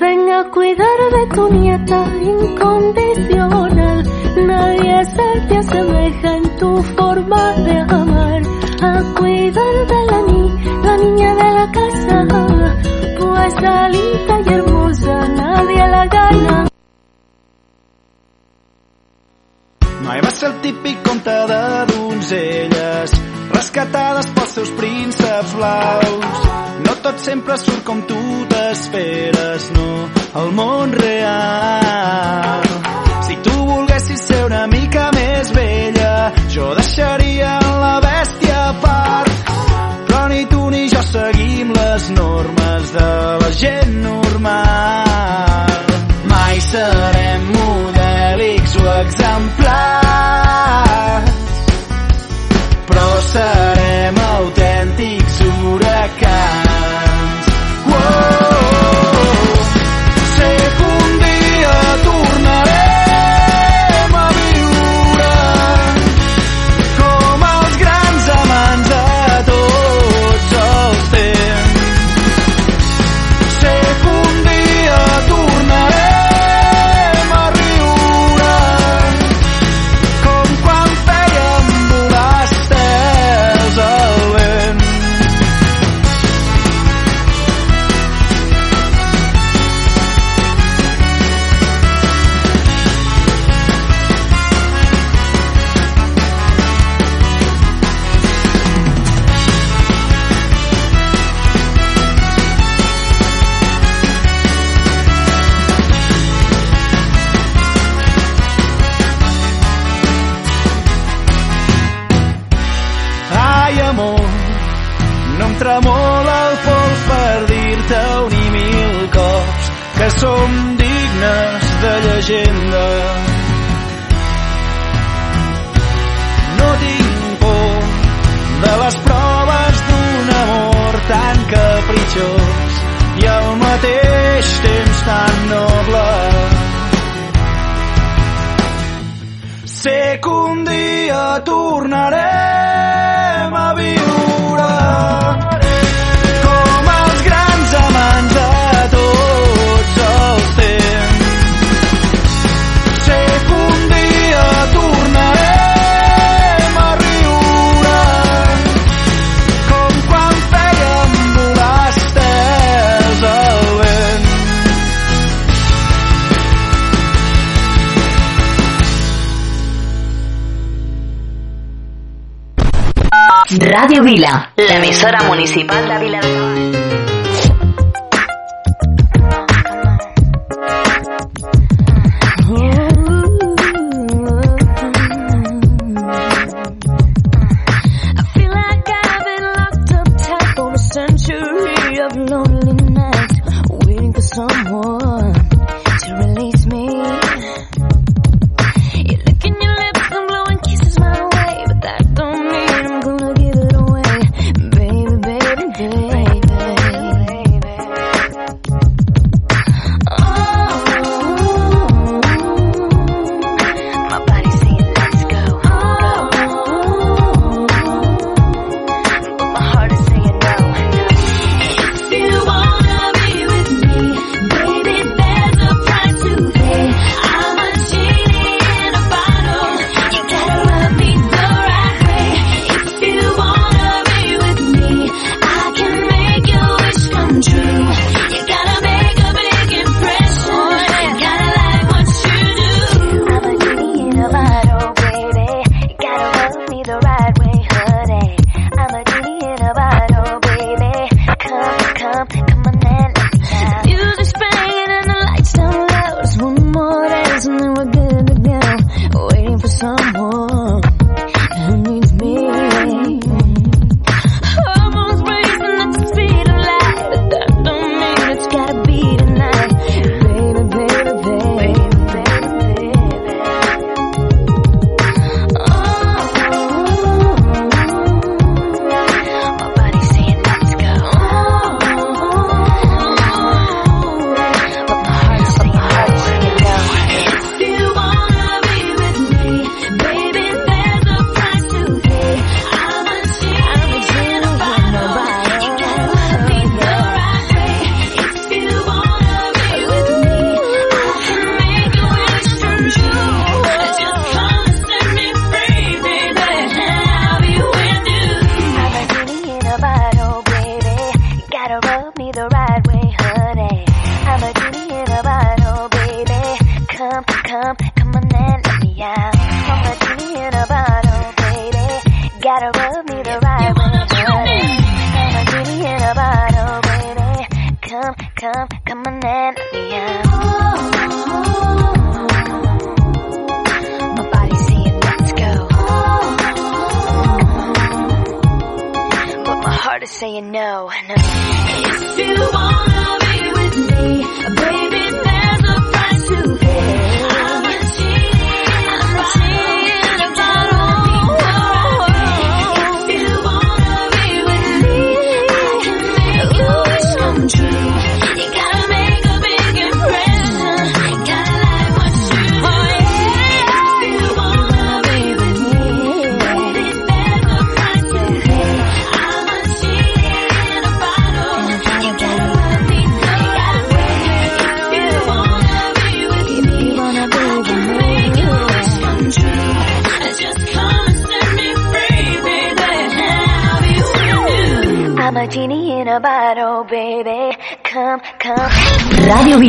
Ven 0.00 0.22
a 0.38 0.42
cuidar 0.50 0.98
de 1.16 1.22
tu 1.34 1.48
nieta 1.54 2.00
incondicional. 2.32 4.04
Nadie 4.46 5.04
se 5.14 5.28
te 5.48 5.56
asemeja 5.58 6.36
en 6.36 6.56
tu 6.58 6.70
forma 6.96 7.52
de 7.68 7.78
amar. 7.78 8.42
A 8.82 9.02
cuidar 9.18 9.74
de 9.92 10.00
la, 10.10 10.18
ni 10.28 10.42
la 10.84 10.96
niña 10.96 11.34
de 11.34 11.48
la 11.58 11.66
casa. 11.72 12.33
Pues 13.44 13.56
alita 13.56 14.40
y 14.40 14.54
hermosa, 14.54 15.28
nadie 15.28 15.86
la 15.86 16.06
gana. 16.06 16.66
Mai 20.00 20.20
va 20.22 20.30
ser 20.30 20.48
el 20.48 20.60
típic 20.62 21.02
conte 21.02 21.34
de 21.50 21.64
donzelles 21.92 23.12
rescatades 23.52 24.26
pels 24.28 24.54
seus 24.56 24.70
prínceps 24.78 25.52
blaus. 25.58 26.38
No 26.86 26.94
tot 27.04 27.20
sempre 27.20 27.58
surt 27.58 27.84
com 27.84 28.00
tu 28.08 28.22
t'esperes, 28.48 29.68
no, 29.76 29.90
el 30.40 30.50
món 30.56 30.96
real. 31.04 32.64
Si 33.28 33.36
tu 33.44 33.58
volguessis 33.60 34.24
ser 34.24 34.46
una 34.46 34.66
mica 34.66 35.10
més 35.12 35.52
vella, 35.52 36.32
jo 36.48 36.72
deixaria 36.80 37.58
la 37.60 37.98
bèstia 38.08 38.64
a 38.70 38.74
part. 38.80 39.23
Seguim 41.14 41.68
les 41.70 42.10
normes 42.10 42.92
de 42.96 43.10
la 43.42 43.50
gent 43.60 43.92
normal. 44.02 45.78
Mai 46.32 46.56
serem 46.70 47.42
modèlics 47.54 48.74
o 48.82 48.84
exemplars, 49.04 49.70
però 52.90 53.08
serem 53.30 54.14
autèntics 54.34 55.40
huracans. 55.46 56.23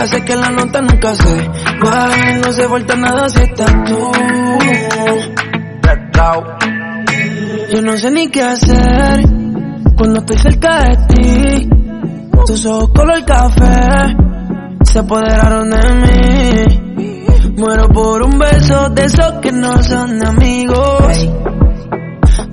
Hace 0.00 0.24
que 0.24 0.34
la 0.34 0.50
nota 0.50 0.80
nunca 0.80 1.14
se 1.14 1.50
baje, 1.84 2.38
no 2.38 2.52
se 2.52 2.66
vuelta 2.66 2.96
nada 2.96 3.28
si 3.28 3.42
estás 3.42 3.72
tú. 3.84 4.12
Yo 7.72 7.82
no 7.82 7.96
sé 7.96 8.10
ni 8.10 8.28
qué 8.28 8.42
hacer 8.42 9.22
cuando 9.96 10.20
estoy 10.20 10.38
cerca 10.38 10.80
de 10.84 10.96
ti. 11.08 11.68
Tus 12.46 12.66
ojos 12.66 12.90
color 12.94 13.24
café 13.24 14.16
se 14.84 14.98
apoderaron 14.98 15.70
de 15.70 15.94
mí. 15.94 17.52
Muero 17.56 17.88
por 17.88 18.22
un 18.22 18.38
beso 18.38 18.88
de 18.90 19.04
esos 19.04 19.32
que 19.42 19.52
no 19.52 19.82
son 19.82 20.18
de 20.18 20.26
amigos. 20.26 21.28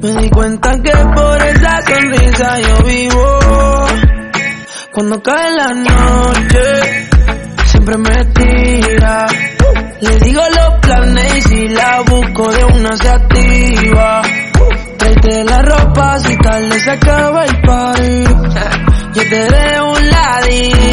Me 0.02 0.22
di 0.22 0.30
cuenta 0.30 0.82
que 0.82 0.91
por 0.91 1.41
esa 1.41 1.82
sonrisa 1.82 2.60
yo 2.60 2.86
vivo. 2.86 3.40
Cuando 4.94 5.22
cae 5.22 5.56
la 5.56 5.74
noche, 5.74 6.97
siempre 7.88 7.97
me 7.97 8.26
tira. 8.34 9.27
Le 10.01 10.19
digo 10.19 10.41
los 10.41 10.80
planes 10.81 11.38
y 11.38 11.41
si 11.41 11.68
la 11.69 12.01
busco 12.01 12.51
de 12.51 12.65
una 12.65 12.97
se 12.97 13.09
activa. 13.09 14.22
Tráete 14.97 15.43
la 15.45 15.61
ropa 15.61 16.19
si 16.19 16.38
tarde 16.38 16.80
se 16.80 16.91
acaba 16.91 17.45
el 17.45 17.61
party. 17.61 18.23
Yo 19.14 19.30
te 19.30 19.39
dejo 19.39 19.91
un 19.91 20.09
ladito 20.09 20.86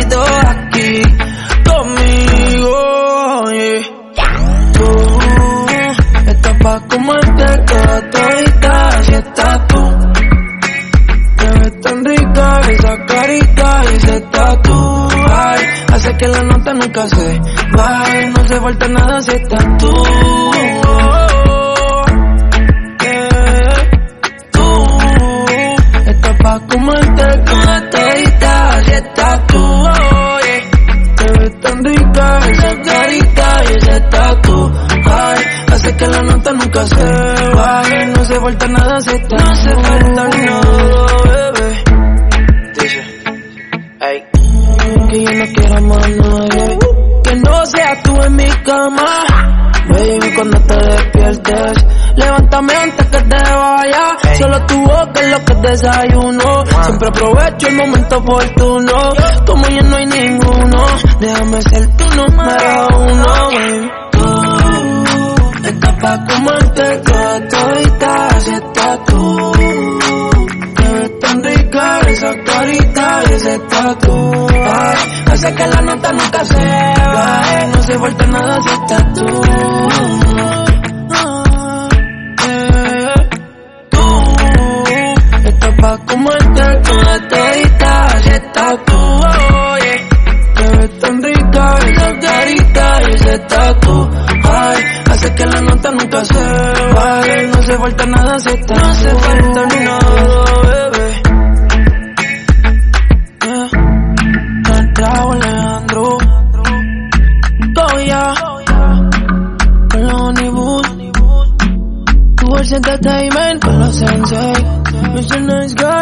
hace 15.94 16.16
que 16.16 16.26
la 16.26 16.42
nota 16.42 16.72
nunca 16.74 17.06
se 17.08 17.40
baje, 17.76 18.26
no 18.30 18.48
se 18.48 18.60
falta 18.60 18.88
nada 18.88 19.20
si 19.20 19.30
estás 19.30 19.64
tú. 19.78 19.92
Eh, 20.56 20.80
Tú 24.50 24.86
estás 26.10 26.36
pa' 26.42 26.60
comerte 26.68 27.24
toda 27.44 27.90
todita, 27.90 28.74
así 28.76 28.90
estás 28.92 29.46
tú. 29.46 29.88
Te 31.16 31.24
ves 31.38 31.60
tan 31.60 31.84
rica 31.84 32.38
esa 32.50 32.82
carita 32.82 33.62
y 33.64 33.66
ese 33.78 34.00
tatu. 34.10 34.72
Ay, 35.06 35.38
hace 35.72 35.96
que 35.96 36.06
la 36.08 36.22
nota 36.22 36.52
nunca 36.52 36.84
se 36.86 37.04
baje, 37.54 38.06
no 38.06 38.24
se 38.24 38.40
falta 38.40 38.66
nada 38.66 39.00
si 39.00 39.10
estás 39.10 39.42
No 39.42 39.54
se 39.54 39.74
falta 39.74 40.24
nada, 40.24 40.60
en 48.26 48.36
mi 48.36 48.48
cama. 48.64 49.24
Baby, 49.88 50.34
cuando 50.34 50.59
te 50.60 50.74
despiertes, 50.76 51.84
levántame 52.16 52.74
antes 52.74 53.06
que 53.06 53.18
te 53.18 53.36
vaya. 53.36 54.16
Solo 54.38 54.66
tu 54.66 54.78
boca 54.80 55.20
es 55.20 55.28
lo 55.30 55.44
que 55.44 55.55
desayuno. 55.55 56.64
Siempre 56.84 57.09
aprovecho 57.09 57.68
el 57.68 57.76
momento 57.76 58.16
oportuno. 58.18 58.94
Como 59.46 59.66
ya 59.68 59.82
no 59.82 59.96
hay 59.96 60.06
ninguno, 60.06 60.86
déjame 61.20 61.62
ser 61.62 61.86
tu 61.96 62.05
número 62.16 62.88
uno. 62.98 63.24
baby. 63.51 63.90
Tú 64.12 65.68
estás 65.68 65.92
pa' 66.01 66.24
comerte 66.24 66.98
toda 66.98 67.48
todita, 67.48 68.28
estás 68.38 69.05
tú. 69.06 69.52
Te 70.76 70.88
ves 70.88 71.18
tan 71.20 71.42
rica 71.44 72.01
esa 72.09 72.34
carita 72.44 73.22
y 73.28 73.32
ese 73.34 73.59
tatu. 73.59 74.46
Ay, 74.51 75.23
hace 75.35 75.52
que 75.55 75.66
la 75.66 75.81
nota 75.82 76.12
nunca 76.12 76.44
se 76.44 76.55
baje, 76.55 77.66
no 77.69 77.82
se 77.82 77.98
falta 77.98 78.27
nada 78.27 78.61
si 78.62 78.69
estás 78.69 79.15
tú. 79.15 79.24
Eh, 82.47 83.15
Tú 83.90 85.48
estás 85.48 85.74
pa' 85.81 85.98
comerte 86.06 86.62
toda 86.85 87.28
todita, 87.28 88.05
así 88.06 88.31
estás 88.31 88.74
tú. 88.86 88.97
Oye, 88.97 90.09
te 90.56 90.77
ves 90.77 90.98
tan 91.01 91.23
rica 91.23 91.77
esa 91.89 92.19
carita 92.20 93.02
y 93.02 93.15
ese 93.15 93.39
tatu. 93.40 94.11
Ay, 94.44 94.82
hace 95.11 95.35
que 95.35 95.47
la 95.47 95.61
nota 95.62 95.90
nunca 95.90 96.24
se 96.24 96.44
baje, 96.94 97.47
no 97.48 97.62
se 97.62 97.77
falta 97.78 98.06
nada 98.06 98.39
si 98.39 98.48
estás 98.51 98.78
No 98.78 98.94
se 98.94 99.11
falta 99.16 99.61
time. 114.05 114.85
Mr. 115.16 115.47
Nice 115.47 115.74
Guy. 115.74 115.93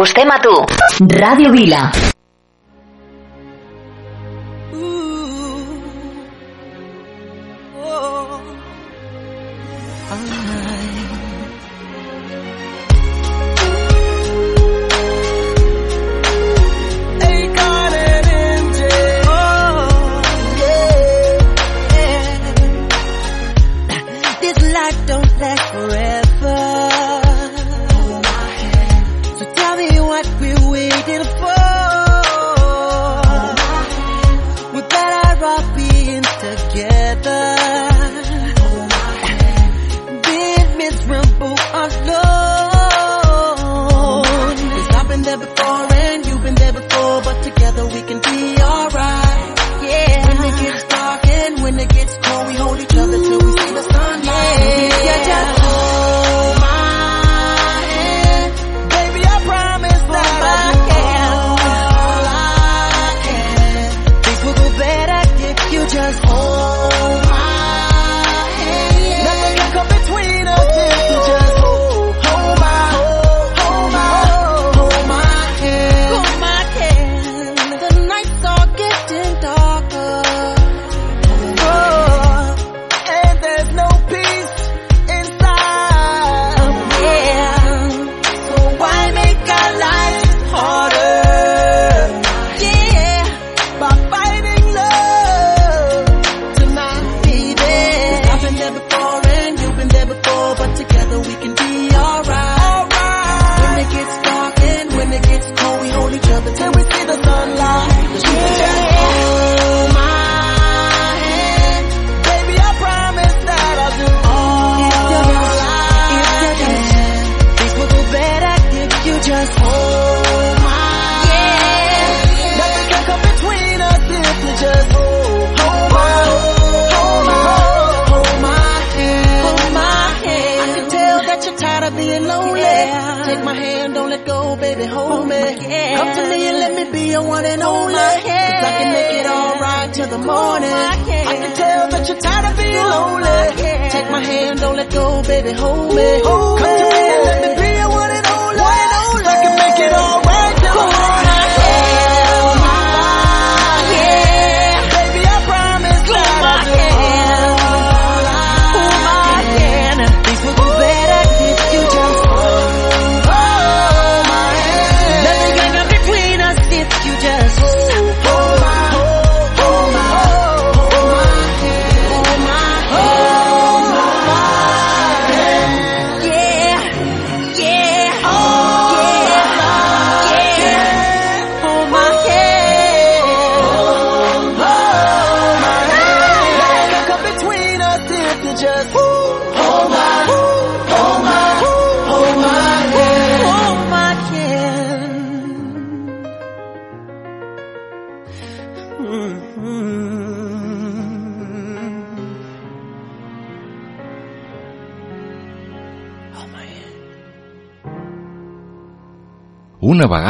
Ens 0.00 0.08
acostem 0.08 0.30
a 0.32 0.38
tu. 0.40 0.52
Ràdio 1.20 1.50
Vila. 1.52 2.19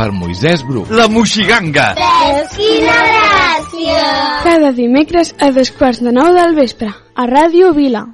per 0.00 0.12
Moisès 0.16 0.62
Bru. 0.64 0.86
La 0.96 1.04
Moixiganga! 1.12 1.90
Veus 1.98 2.54
quina 2.56 2.94
gràcia! 3.06 4.04
Cada 4.46 4.70
dimecres 4.78 5.34
a 5.36 5.50
dos 5.52 5.70
quarts 5.76 6.00
de 6.06 6.14
nou 6.16 6.32
del 6.36 6.56
vespre, 6.56 6.88
a 6.88 7.26
Ràdio 7.28 7.74
Vila. 7.76 8.06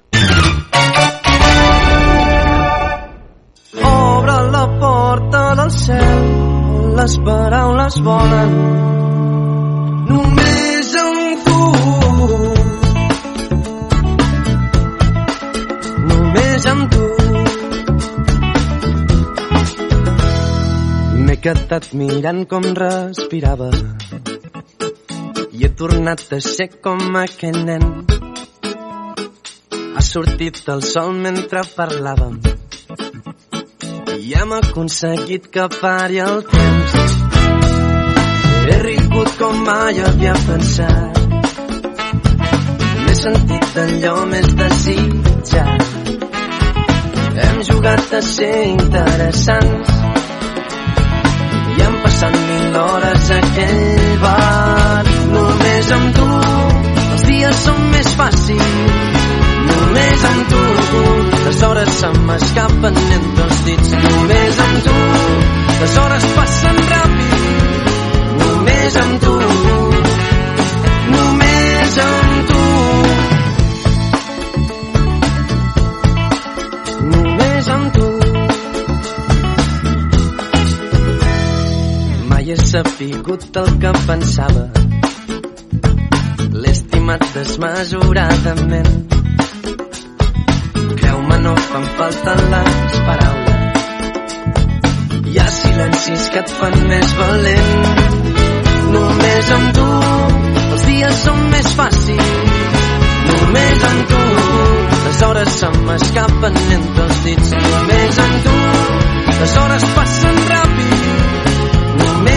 Obre 3.92 4.36
la 4.56 4.64
porta 4.82 5.44
del 5.60 5.70
cel, 5.78 6.26
les 6.98 7.16
paraules 7.28 8.00
volen. 8.08 8.58
Només 10.10 10.92
amb 11.04 11.46
tu. 11.46 11.62
Només 16.10 16.70
amb 16.74 16.90
tu. 16.96 17.35
Quedat 21.46 21.92
mirant 21.94 22.40
com 22.50 22.64
respirava 22.74 23.68
i 25.54 25.60
he 25.62 25.68
tornat 25.78 26.24
a 26.34 26.38
ser 26.42 26.66
com 26.82 27.18
aquell 27.20 27.58
nen. 27.68 27.84
Ha 29.94 30.02
sortit 30.06 30.58
el 30.74 30.82
sol 30.86 31.12
mentre 31.26 31.62
parlàvem 31.76 32.40
i 34.16 34.34
hem 34.40 34.54
aconseguit 34.56 35.46
que 35.54 35.68
pari 35.76 36.18
el 36.24 36.42
temps. 36.50 36.96
He 38.66 38.80
rigut 38.82 39.30
com 39.44 39.62
mai 39.68 40.02
havia 40.08 40.34
pensat. 40.48 41.22
M'he 43.04 43.14
sentit 43.20 43.78
allò 43.84 44.16
més 44.34 44.50
desitjat. 44.64 45.86
Hem 47.46 47.64
jugat 47.70 48.18
a 48.18 48.24
ser 48.34 48.52
interessants 48.72 50.05
passat 52.06 52.34
mil 52.48 52.76
hores 52.76 53.30
a 53.30 53.38
aquell 53.42 54.18
bar. 54.22 55.06
Només 55.32 55.88
amb 55.96 56.18
tu 56.18 56.26
els 57.14 57.24
dies 57.30 57.62
són 57.64 57.80
més 57.94 58.12
fàcils. 58.20 59.24
Només 59.70 60.26
amb 60.30 60.52
tu 60.52 60.62
les 61.46 61.64
hores 61.68 61.90
se 62.02 62.12
m'escapen 62.28 63.02
entre 63.18 63.48
els 63.48 63.64
dits. 63.70 63.96
Només 64.06 64.62
amb 64.68 64.86
tu 64.86 64.96
les 65.80 65.98
hores 66.04 66.30
passen 66.38 66.80
ràpid. 66.94 67.92
Només 68.44 69.02
amb 69.02 69.20
tu, 69.26 69.36
he 82.56 82.66
sapigut 82.66 83.56
el 83.56 83.68
que 83.80 83.92
pensava. 84.06 84.64
L'he 86.60 86.70
estimat 86.70 87.22
desmesuradament. 87.34 88.92
Creu-me, 91.00 91.36
no 91.44 91.54
fan 91.68 91.86
falta 91.98 92.34
les 92.52 92.96
paraules. 93.08 93.80
Hi 95.26 95.38
ha 95.38 95.48
silencis 95.58 96.28
que 96.32 96.42
et 96.44 96.54
fan 96.60 96.76
més 96.92 97.14
valent. 97.20 97.72
Només 98.96 99.52
amb 99.58 99.72
tu 99.78 99.88
els 100.64 100.86
dies 100.90 101.22
són 101.28 101.46
més 101.54 101.72
fàcils. 101.80 102.34
Només 103.32 103.88
amb 103.92 104.12
tu 104.12 104.22
les 105.06 105.22
hores 105.28 105.56
se 105.62 105.72
m'escapen 105.88 106.60
entre 106.80 107.08
els 107.08 107.24
dits. 107.28 107.56
Només 107.70 108.22
amb 108.28 108.44
tu 108.48 108.60
les 109.40 109.58
hores 109.64 109.90
passen 109.98 110.46
ràpid. 110.52 111.35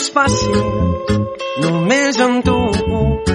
més 0.00 0.10
fàcils. 0.14 1.18
Només 1.60 2.18
amb 2.24 2.44
tu, 2.44 2.56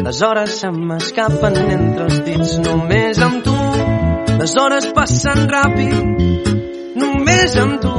les 0.05 0.21
hores 0.25 0.55
se 0.61 0.71
m'escapen 0.73 1.57
entre 1.75 2.07
els 2.07 2.21
dits. 2.25 2.55
Només 2.65 3.21
amb 3.21 3.43
tu, 3.45 3.53
les 4.39 4.55
hores 4.61 4.87
passen 4.97 5.45
ràpid. 5.51 5.93
Només 7.03 7.57
amb 7.61 7.77
tu, 7.83 7.93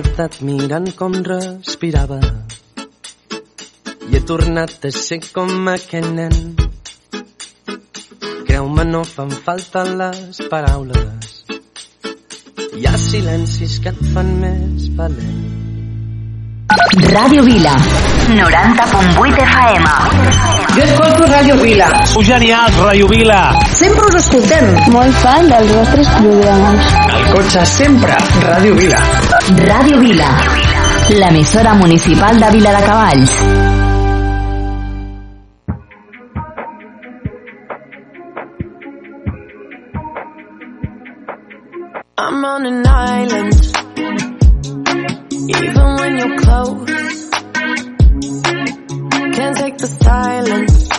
quedat 0.00 0.40
mirant 0.40 0.88
com 0.96 1.12
respirava 1.26 2.18
i 4.08 4.16
he 4.16 4.20
tornat 4.26 4.86
a 4.88 4.90
ser 4.96 5.20
com 5.34 5.68
aquest 5.70 6.08
nen. 6.16 6.36
Creu-me, 8.48 8.84
no 8.88 9.04
fan 9.04 9.30
falta 9.44 9.84
les 10.00 10.40
paraules. 10.50 11.36
Hi 12.78 12.86
ha 12.88 12.96
silencis 12.98 13.78
que 13.84 13.92
et 13.92 14.02
fan 14.14 14.32
més 14.40 14.88
valent. 14.98 15.40
Ràdio 17.12 17.44
Vila. 17.46 17.76
90.8 18.30 19.44
FM. 19.46 19.86
Jo 20.76 20.84
escolto 20.86 21.28
Ràdio 21.30 21.58
Vila. 21.62 21.90
Sou 22.12 22.22
genials, 22.26 22.78
Ràdio 22.86 23.10
Vila. 23.10 23.40
Sempre 23.78 24.08
us 24.10 24.20
escoltem. 24.24 24.72
Molt 24.94 25.20
fan 25.22 25.50
dels 25.50 25.74
vostres 25.76 26.14
programes. 26.18 26.96
Al 27.10 27.28
cotxe 27.34 27.66
sempre, 27.78 28.18
Ràdio 28.48 28.78
Vila. 28.78 29.29
Ràdio 29.48 29.98
Vila, 29.98 30.28
l'emissora 31.08 31.72
municipal 31.74 32.38
de 32.38 32.50
Vila 32.50 32.70
de 32.76 32.84
Cavalls. 32.84 33.32
I'm 42.18 42.44
on 42.44 42.66
an 42.66 42.86
island 42.86 43.54
Even 45.32 45.86
when 45.96 46.18
you're 46.18 46.38
close 46.38 47.30
Can't 49.36 49.56
take 49.56 49.78
the 49.78 49.86
silence 50.02 50.89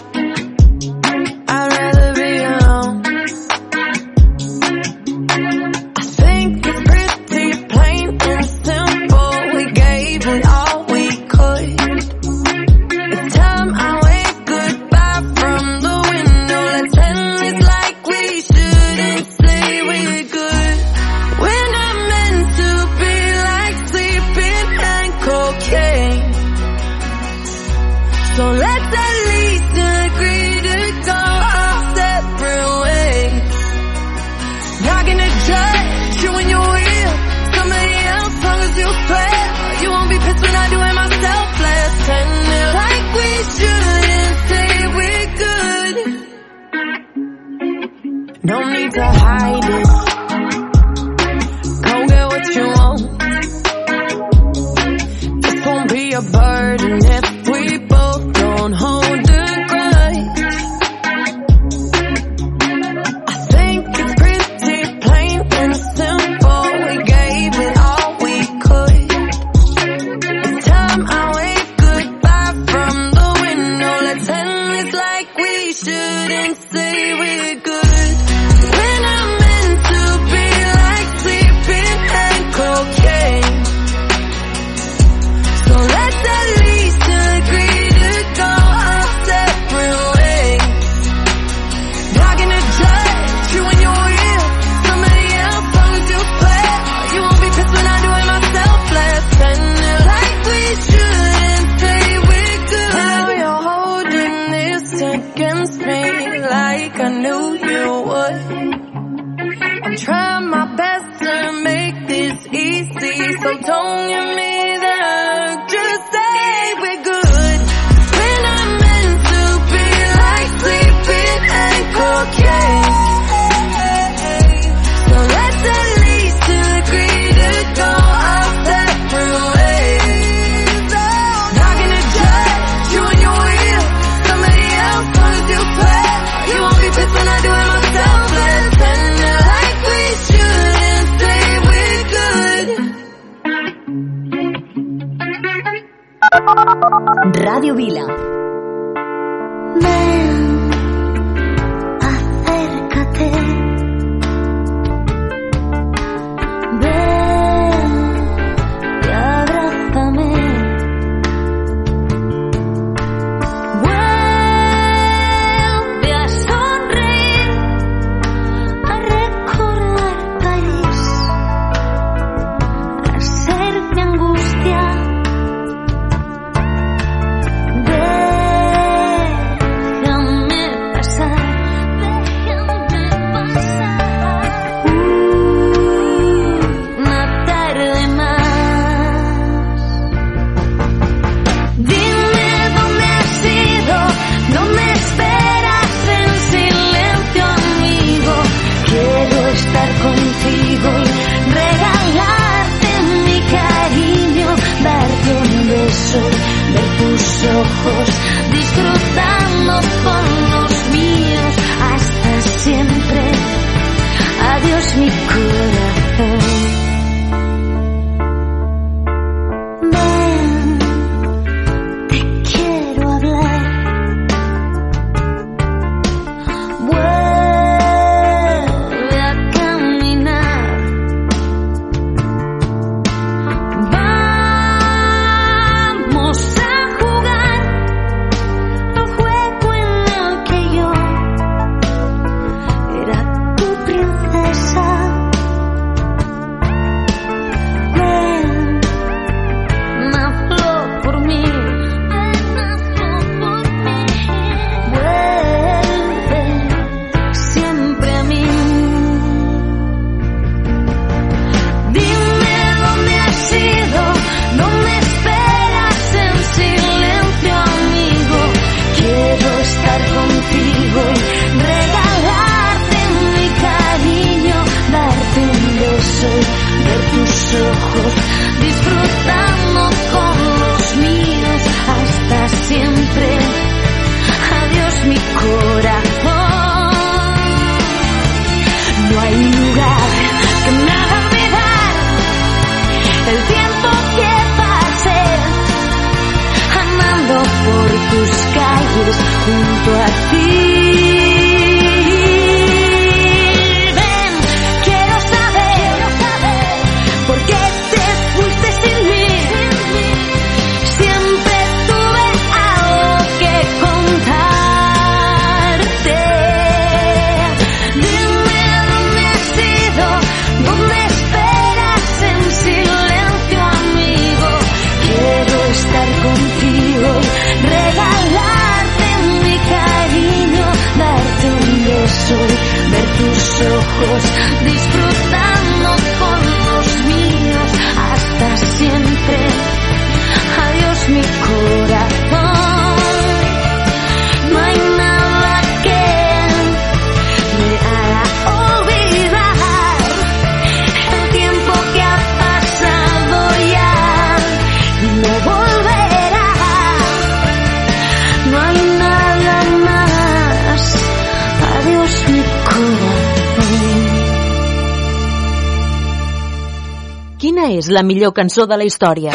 la 367.92 368.04
millor 368.04 368.34
cançó 368.34 368.66
de 368.66 368.78
la 368.78 368.86
història. 368.86 369.32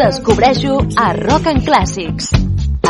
Descobreixo 0.00 0.78
a 0.96 1.12
Rock 1.12 1.46
and 1.46 1.64
Classics. 1.64 2.30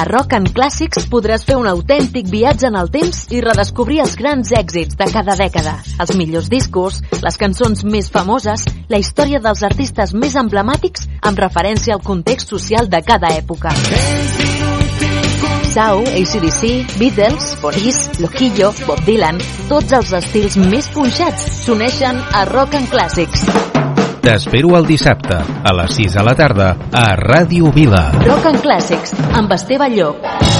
A 0.01 0.05
Rock 0.05 0.33
and 0.33 0.53
Classics 0.55 1.05
podràs 1.13 1.43
fer 1.45 1.59
un 1.61 1.67
autèntic 1.69 2.31
viatge 2.31 2.71
en 2.71 2.79
el 2.79 2.89
temps 2.95 3.27
i 3.35 3.43
redescobrir 3.45 3.99
els 4.05 4.15
grans 4.17 4.55
èxits 4.57 4.97
de 4.97 5.11
cada 5.13 5.35
dècada, 5.37 5.75
els 6.01 6.15
millors 6.17 6.49
discos, 6.49 7.03
les 7.21 7.37
cançons 7.37 7.85
més 7.85 8.09
famoses, 8.09 8.65
la 8.89 9.03
història 9.03 9.43
dels 9.45 9.67
artistes 9.67 10.15
més 10.15 10.39
emblemàtics 10.41 11.11
amb 11.21 11.43
referència 11.45 11.99
al 11.99 12.07
context 12.07 12.55
social 12.55 12.89
de 12.89 13.03
cada 13.05 13.35
època. 13.37 13.75
Hey, 13.91 14.40
Sau, 15.71 16.01
ACDC, 16.03 16.99
Beatles, 16.99 17.57
Boris, 17.63 18.19
Loquillo, 18.19 18.73
Bob 18.89 19.05
Dylan, 19.07 19.39
tots 19.69 19.95
els 19.95 20.11
estils 20.19 20.57
més 20.59 20.89
punxats 20.91 21.45
s'uneixen 21.63 22.19
a 22.19 22.43
Rock 22.51 22.75
and 22.81 22.91
Classics. 22.91 23.47
T'espero 24.21 24.75
el 24.77 24.89
dissabte, 24.91 25.39
a 25.39 25.77
les 25.79 25.95
6 26.01 26.19
de 26.19 26.27
la 26.27 26.35
tarda, 26.35 26.73
a 26.91 27.07
Ràdio 27.23 27.71
Vila. 27.73 28.09
Rock 28.27 28.51
and 28.51 28.67
Classics, 28.67 29.15
amb 29.31 29.55
Esteve 29.55 29.89
Llop. 29.95 30.60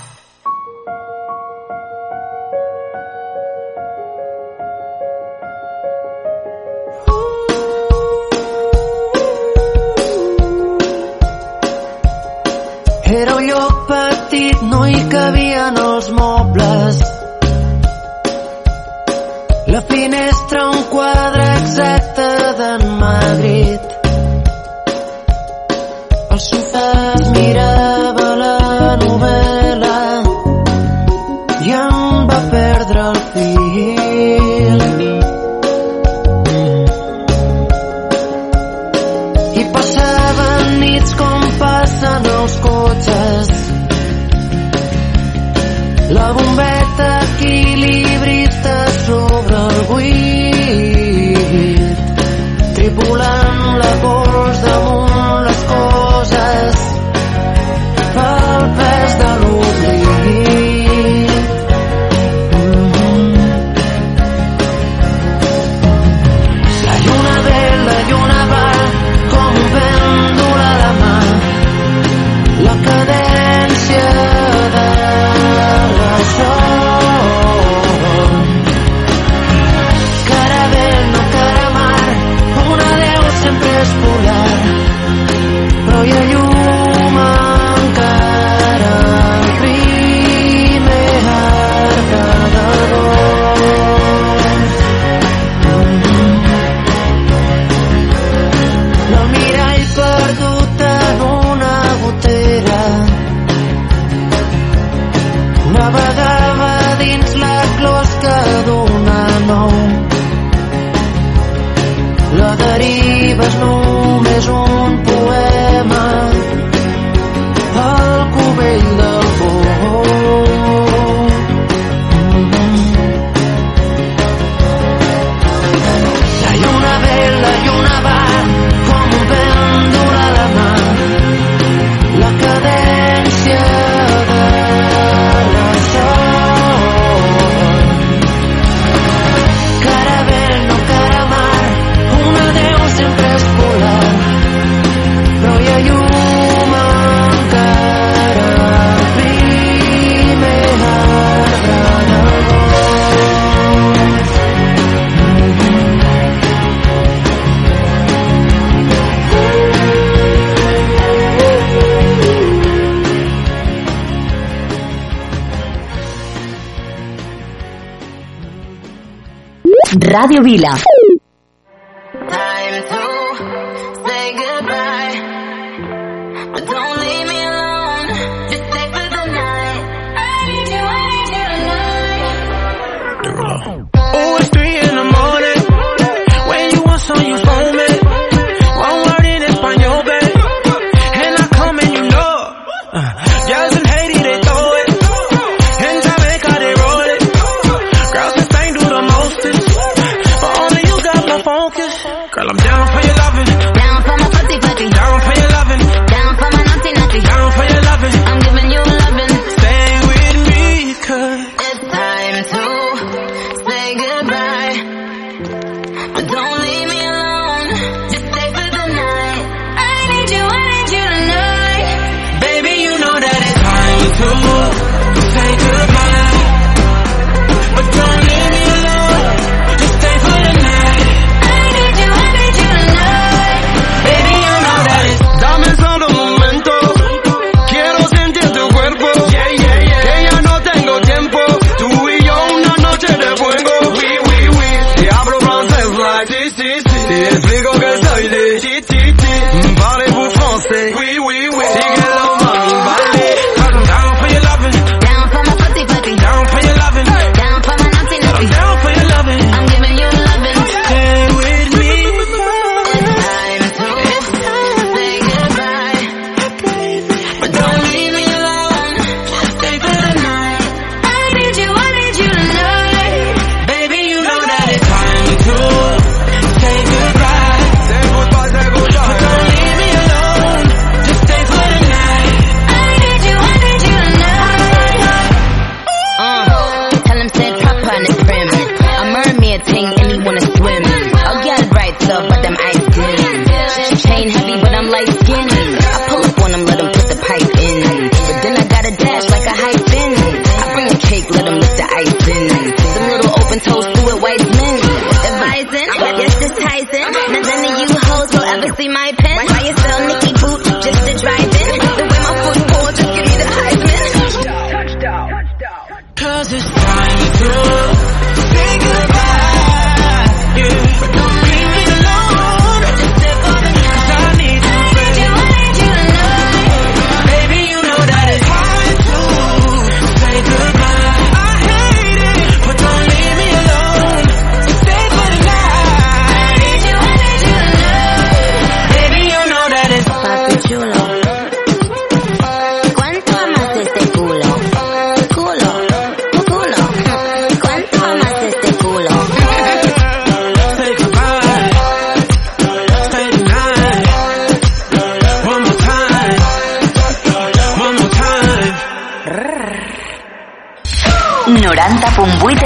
Radio 170.11 170.41
Vila. 170.41 170.90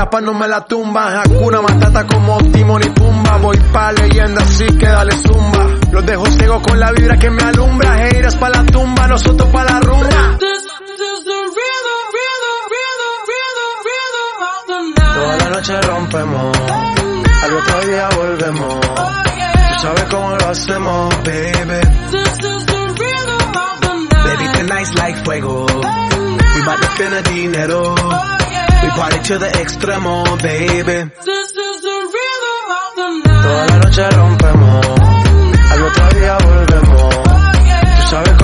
La 0.00 0.08
paz 0.08 0.22
no 0.22 0.32
me 0.32 0.48
la 0.48 0.64
tumba. 0.64 1.20
Hakuna 1.20 1.60
Matata 1.60 2.06
como 2.06 2.38
Timon 2.52 2.82
y 2.82 2.88
Pumba. 2.88 3.36
Voy 3.36 3.58
pa' 3.70 3.92
leyenda 3.92 4.40
así 4.40 4.66
que 4.78 4.86
dale 4.86 5.12
zumba. 5.12 5.66
Los 5.92 6.06
dejo 6.06 6.24
ciego 6.26 6.62
con 6.62 6.80
la 6.80 6.90
vibra 6.92 7.18
que 7.18 7.28
me 7.28 7.42
alumbra. 7.42 8.08
Heiras 8.08 8.34
pa' 8.36 8.48
la 8.48 8.64
tumba, 8.64 9.06
nosotros 9.08 9.46
pa' 9.50 9.64
la 9.64 9.80
rumba. 9.80 10.38
Toda 15.14 15.36
la 15.36 15.50
noche 15.50 15.80
rompemos, 15.82 16.58
al 17.42 17.52
otro 17.58 17.80
día 17.86 18.08
volvemos. 18.16 18.80
Tú 18.80 19.80
sabes 19.82 20.04
cómo 20.04 20.30
lo 20.30 20.48
hacemos, 20.48 21.14
baby. 21.24 21.80
Baby, 24.24 24.48
tonight's 24.54 24.94
like 24.94 25.24
fuego. 25.24 25.66
We 25.66 26.62
bout 26.64 26.80
to 26.80 26.86
spend 26.94 27.12
the 27.12 27.22
dinero. 27.34 27.94
We 28.82 28.88
party 28.90 29.18
to 29.28 29.38
the 29.38 29.46
extremo, 29.62 30.24
baby. 30.42 31.10
This 31.24 31.50
is 31.50 31.82
the 31.82 31.96
rhythm 32.14 32.66
of 32.80 32.90
the 32.96 33.08
night. 33.24 33.42
Toda 33.42 33.66
la 33.66 33.76
noche 33.78 34.10
rompemos, 34.10 34.86
al 35.70 35.82
otro 35.82 36.08
día 36.18 36.38
volvemos. 36.38 37.14
Oh, 37.14 37.22
Tú 37.96 38.02
sabes 38.10 38.34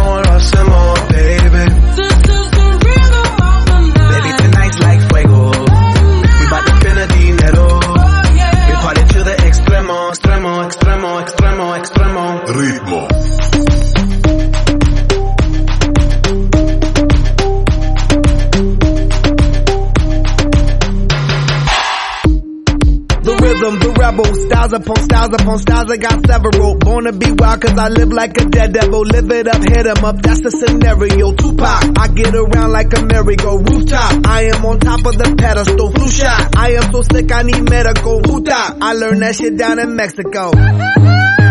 styles 24.66 24.72
upon 24.72 25.04
styles 25.04 25.34
upon 25.34 25.58
styles, 25.58 25.90
I 25.90 25.96
got 25.96 26.26
several. 26.26 26.74
Born 26.76 27.04
to 27.04 27.12
be 27.12 27.30
wild 27.32 27.60
cause 27.60 27.78
I 27.78 27.88
live 27.88 28.12
like 28.12 28.40
a 28.40 28.44
dead 28.46 28.72
devil. 28.72 29.02
Live 29.02 29.30
it 29.30 29.48
up, 29.48 29.62
hit 29.62 29.86
'em 29.86 30.04
up, 30.04 30.22
that's 30.22 30.40
the 30.42 30.50
scenario. 30.50 31.32
Tupac, 31.32 31.98
I 31.98 32.08
get 32.08 32.34
around 32.34 32.72
like 32.72 32.96
a 32.96 33.02
merry-go 33.02 33.58
rooftop. 33.58 34.26
I 34.26 34.50
am 34.54 34.64
on 34.64 34.80
top 34.80 35.06
of 35.06 35.16
the 35.18 35.34
pedestal, 35.36 35.90
flu 35.92 36.08
shot. 36.08 36.56
I 36.56 36.72
am 36.72 36.92
so 36.92 37.02
sick, 37.02 37.30
I 37.32 37.42
need 37.42 37.68
medical. 37.70 38.20
Huta, 38.22 38.76
I 38.80 38.92
learned 38.94 39.22
that 39.22 39.36
shit 39.36 39.56
down 39.56 39.78
in 39.78 39.94
Mexico. 39.94 40.50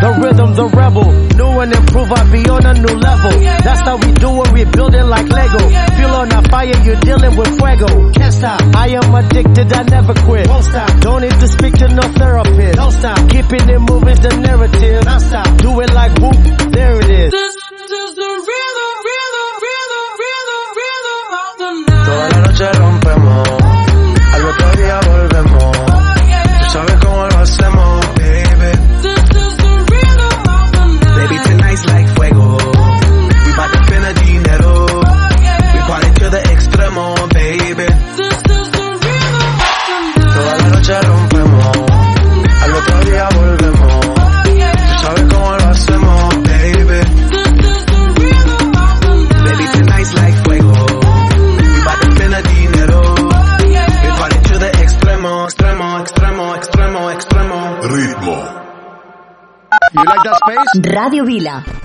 The 0.02 0.10
rhythm, 0.22 0.50
the 0.56 0.66
rebel. 0.76 1.08
New 1.40 1.52
and 1.62 1.74
improve, 1.74 2.12
I 2.12 2.22
be 2.32 2.42
on 2.50 2.66
a 2.66 2.74
new 2.74 2.96
level. 3.00 3.32
That's 3.64 3.82
how 3.82 3.98
we 3.98 4.12
do 4.12 4.30
it, 4.44 4.52
we 4.52 4.64
build 4.66 4.94
it 4.94 5.06
like 5.06 5.28
Lego. 5.28 5.62
Feel 5.96 6.14
on 6.16 6.32
a 6.32 6.42
fire, 6.50 6.78
you're 6.84 7.00
dealing 7.00 7.36
with 7.36 7.52
fuego. 7.58 7.88
Can't 8.12 8.34
stop. 8.34 8.62
I 8.76 8.88
am 9.00 9.14
addicted, 9.16 9.72
I 9.72 9.84
never 9.84 10.14
quit. 10.26 10.48
Won't 10.48 10.66
stop. 10.66 10.90
Don't 11.02 11.22
need 11.22 11.38
to 11.40 11.48
speak 11.48 11.74
to 11.80 11.88
no 11.90 12.04
therapist. 12.20 12.76
Don't 12.76 12.92
stop. 12.92 13.18
Keeping 13.30 13.66
it 13.70 13.80
moving's 13.80 14.20
the 14.20 14.32
narrative. 14.38 15.02
Don't 15.04 15.20
stop. 15.20 15.48
Do 15.58 15.80
it 15.80 15.92
like 15.94 16.14
whoop, 16.20 16.38
there 16.72 17.00
it 17.00 17.10
is. 17.10 17.32
This 17.32 17.56
is 17.56 18.16
the 18.16 18.30
rhythm, 18.50 18.92
rhythm, 19.08 19.50
rhythm, 19.64 20.08
rhythm, 20.22 20.56
Toda 22.06 22.26
la 22.30 22.40
noche 22.46 22.68
rompemos, 22.80 23.25
Ritmo. 61.06 61.18
You 61.22 61.24
like 61.24 61.46
that 61.46 61.66
space? 61.66 61.85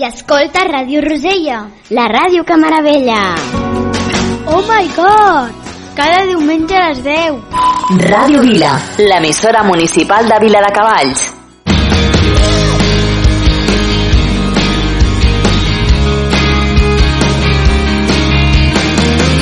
i 0.00 0.04
escolta 0.06 0.62
Ràdio 0.64 1.02
Rosella, 1.04 1.58
la 1.92 2.06
ràdio 2.08 2.44
que 2.48 2.56
meravella. 2.56 3.18
Oh 4.48 4.62
my 4.64 4.86
god! 4.96 5.50
Cada 5.94 6.22
diumenge 6.24 6.76
a 6.78 6.86
les 6.88 7.02
10. 7.04 7.36
Ràdio 8.08 8.40
Vila, 8.40 8.72
l'emissora 8.96 9.62
municipal 9.62 10.30
de 10.30 10.38
Vila 10.40 10.62
de 10.64 10.72
Cavalls. 10.78 11.26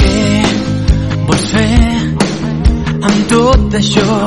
Què 0.03 1.25
vols 1.29 1.51
fer 1.55 1.73
amb 2.99 3.21
tot 3.35 3.79
això? 3.85 4.23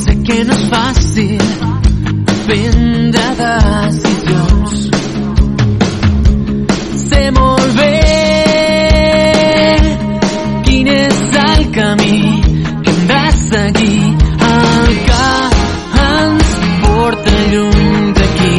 Sé 0.00 0.22
que 0.24 0.44
no 0.48 0.56
és 0.56 0.70
fàcil 0.72 1.77
vendades 2.48 3.96
i 4.10 4.14
flors. 4.24 4.78
Sé 7.02 7.22
molt 7.36 7.76
bé 7.76 7.90
quin 10.68 10.88
és 10.94 11.20
el 11.44 11.62
camí 11.76 12.22
que 12.84 12.90
hem 12.94 13.02
de 13.12 13.24
seguir. 13.42 14.00
El 14.48 14.96
que 15.08 15.28
porta 16.86 17.36
lluny 17.52 18.12
d'aquí. 18.16 18.58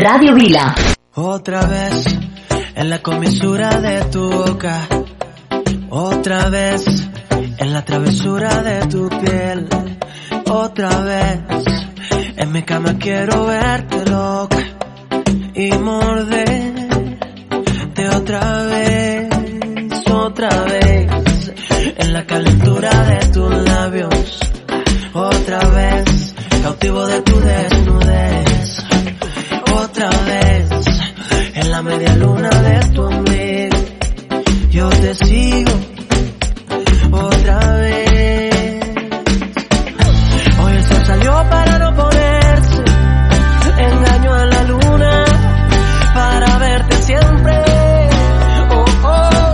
Ràdio 0.00 0.34
Vila. 0.34 0.74
Otra 1.14 1.66
vez 1.66 2.06
en 2.74 2.88
la 2.88 3.02
comisura 3.02 3.68
de 3.82 4.00
tu 4.10 4.30
boca. 4.30 4.88
Otra 5.90 6.48
vez 6.48 6.86
en 7.58 7.72
la 7.74 7.84
travesura 7.84 8.62
de 8.62 8.86
tu 8.86 9.10
piel. 9.10 9.68
Otra 10.46 11.00
vez 11.00 11.40
en 12.34 12.50
mi 12.50 12.62
cama 12.62 12.96
quiero 12.98 13.44
verte 13.44 13.59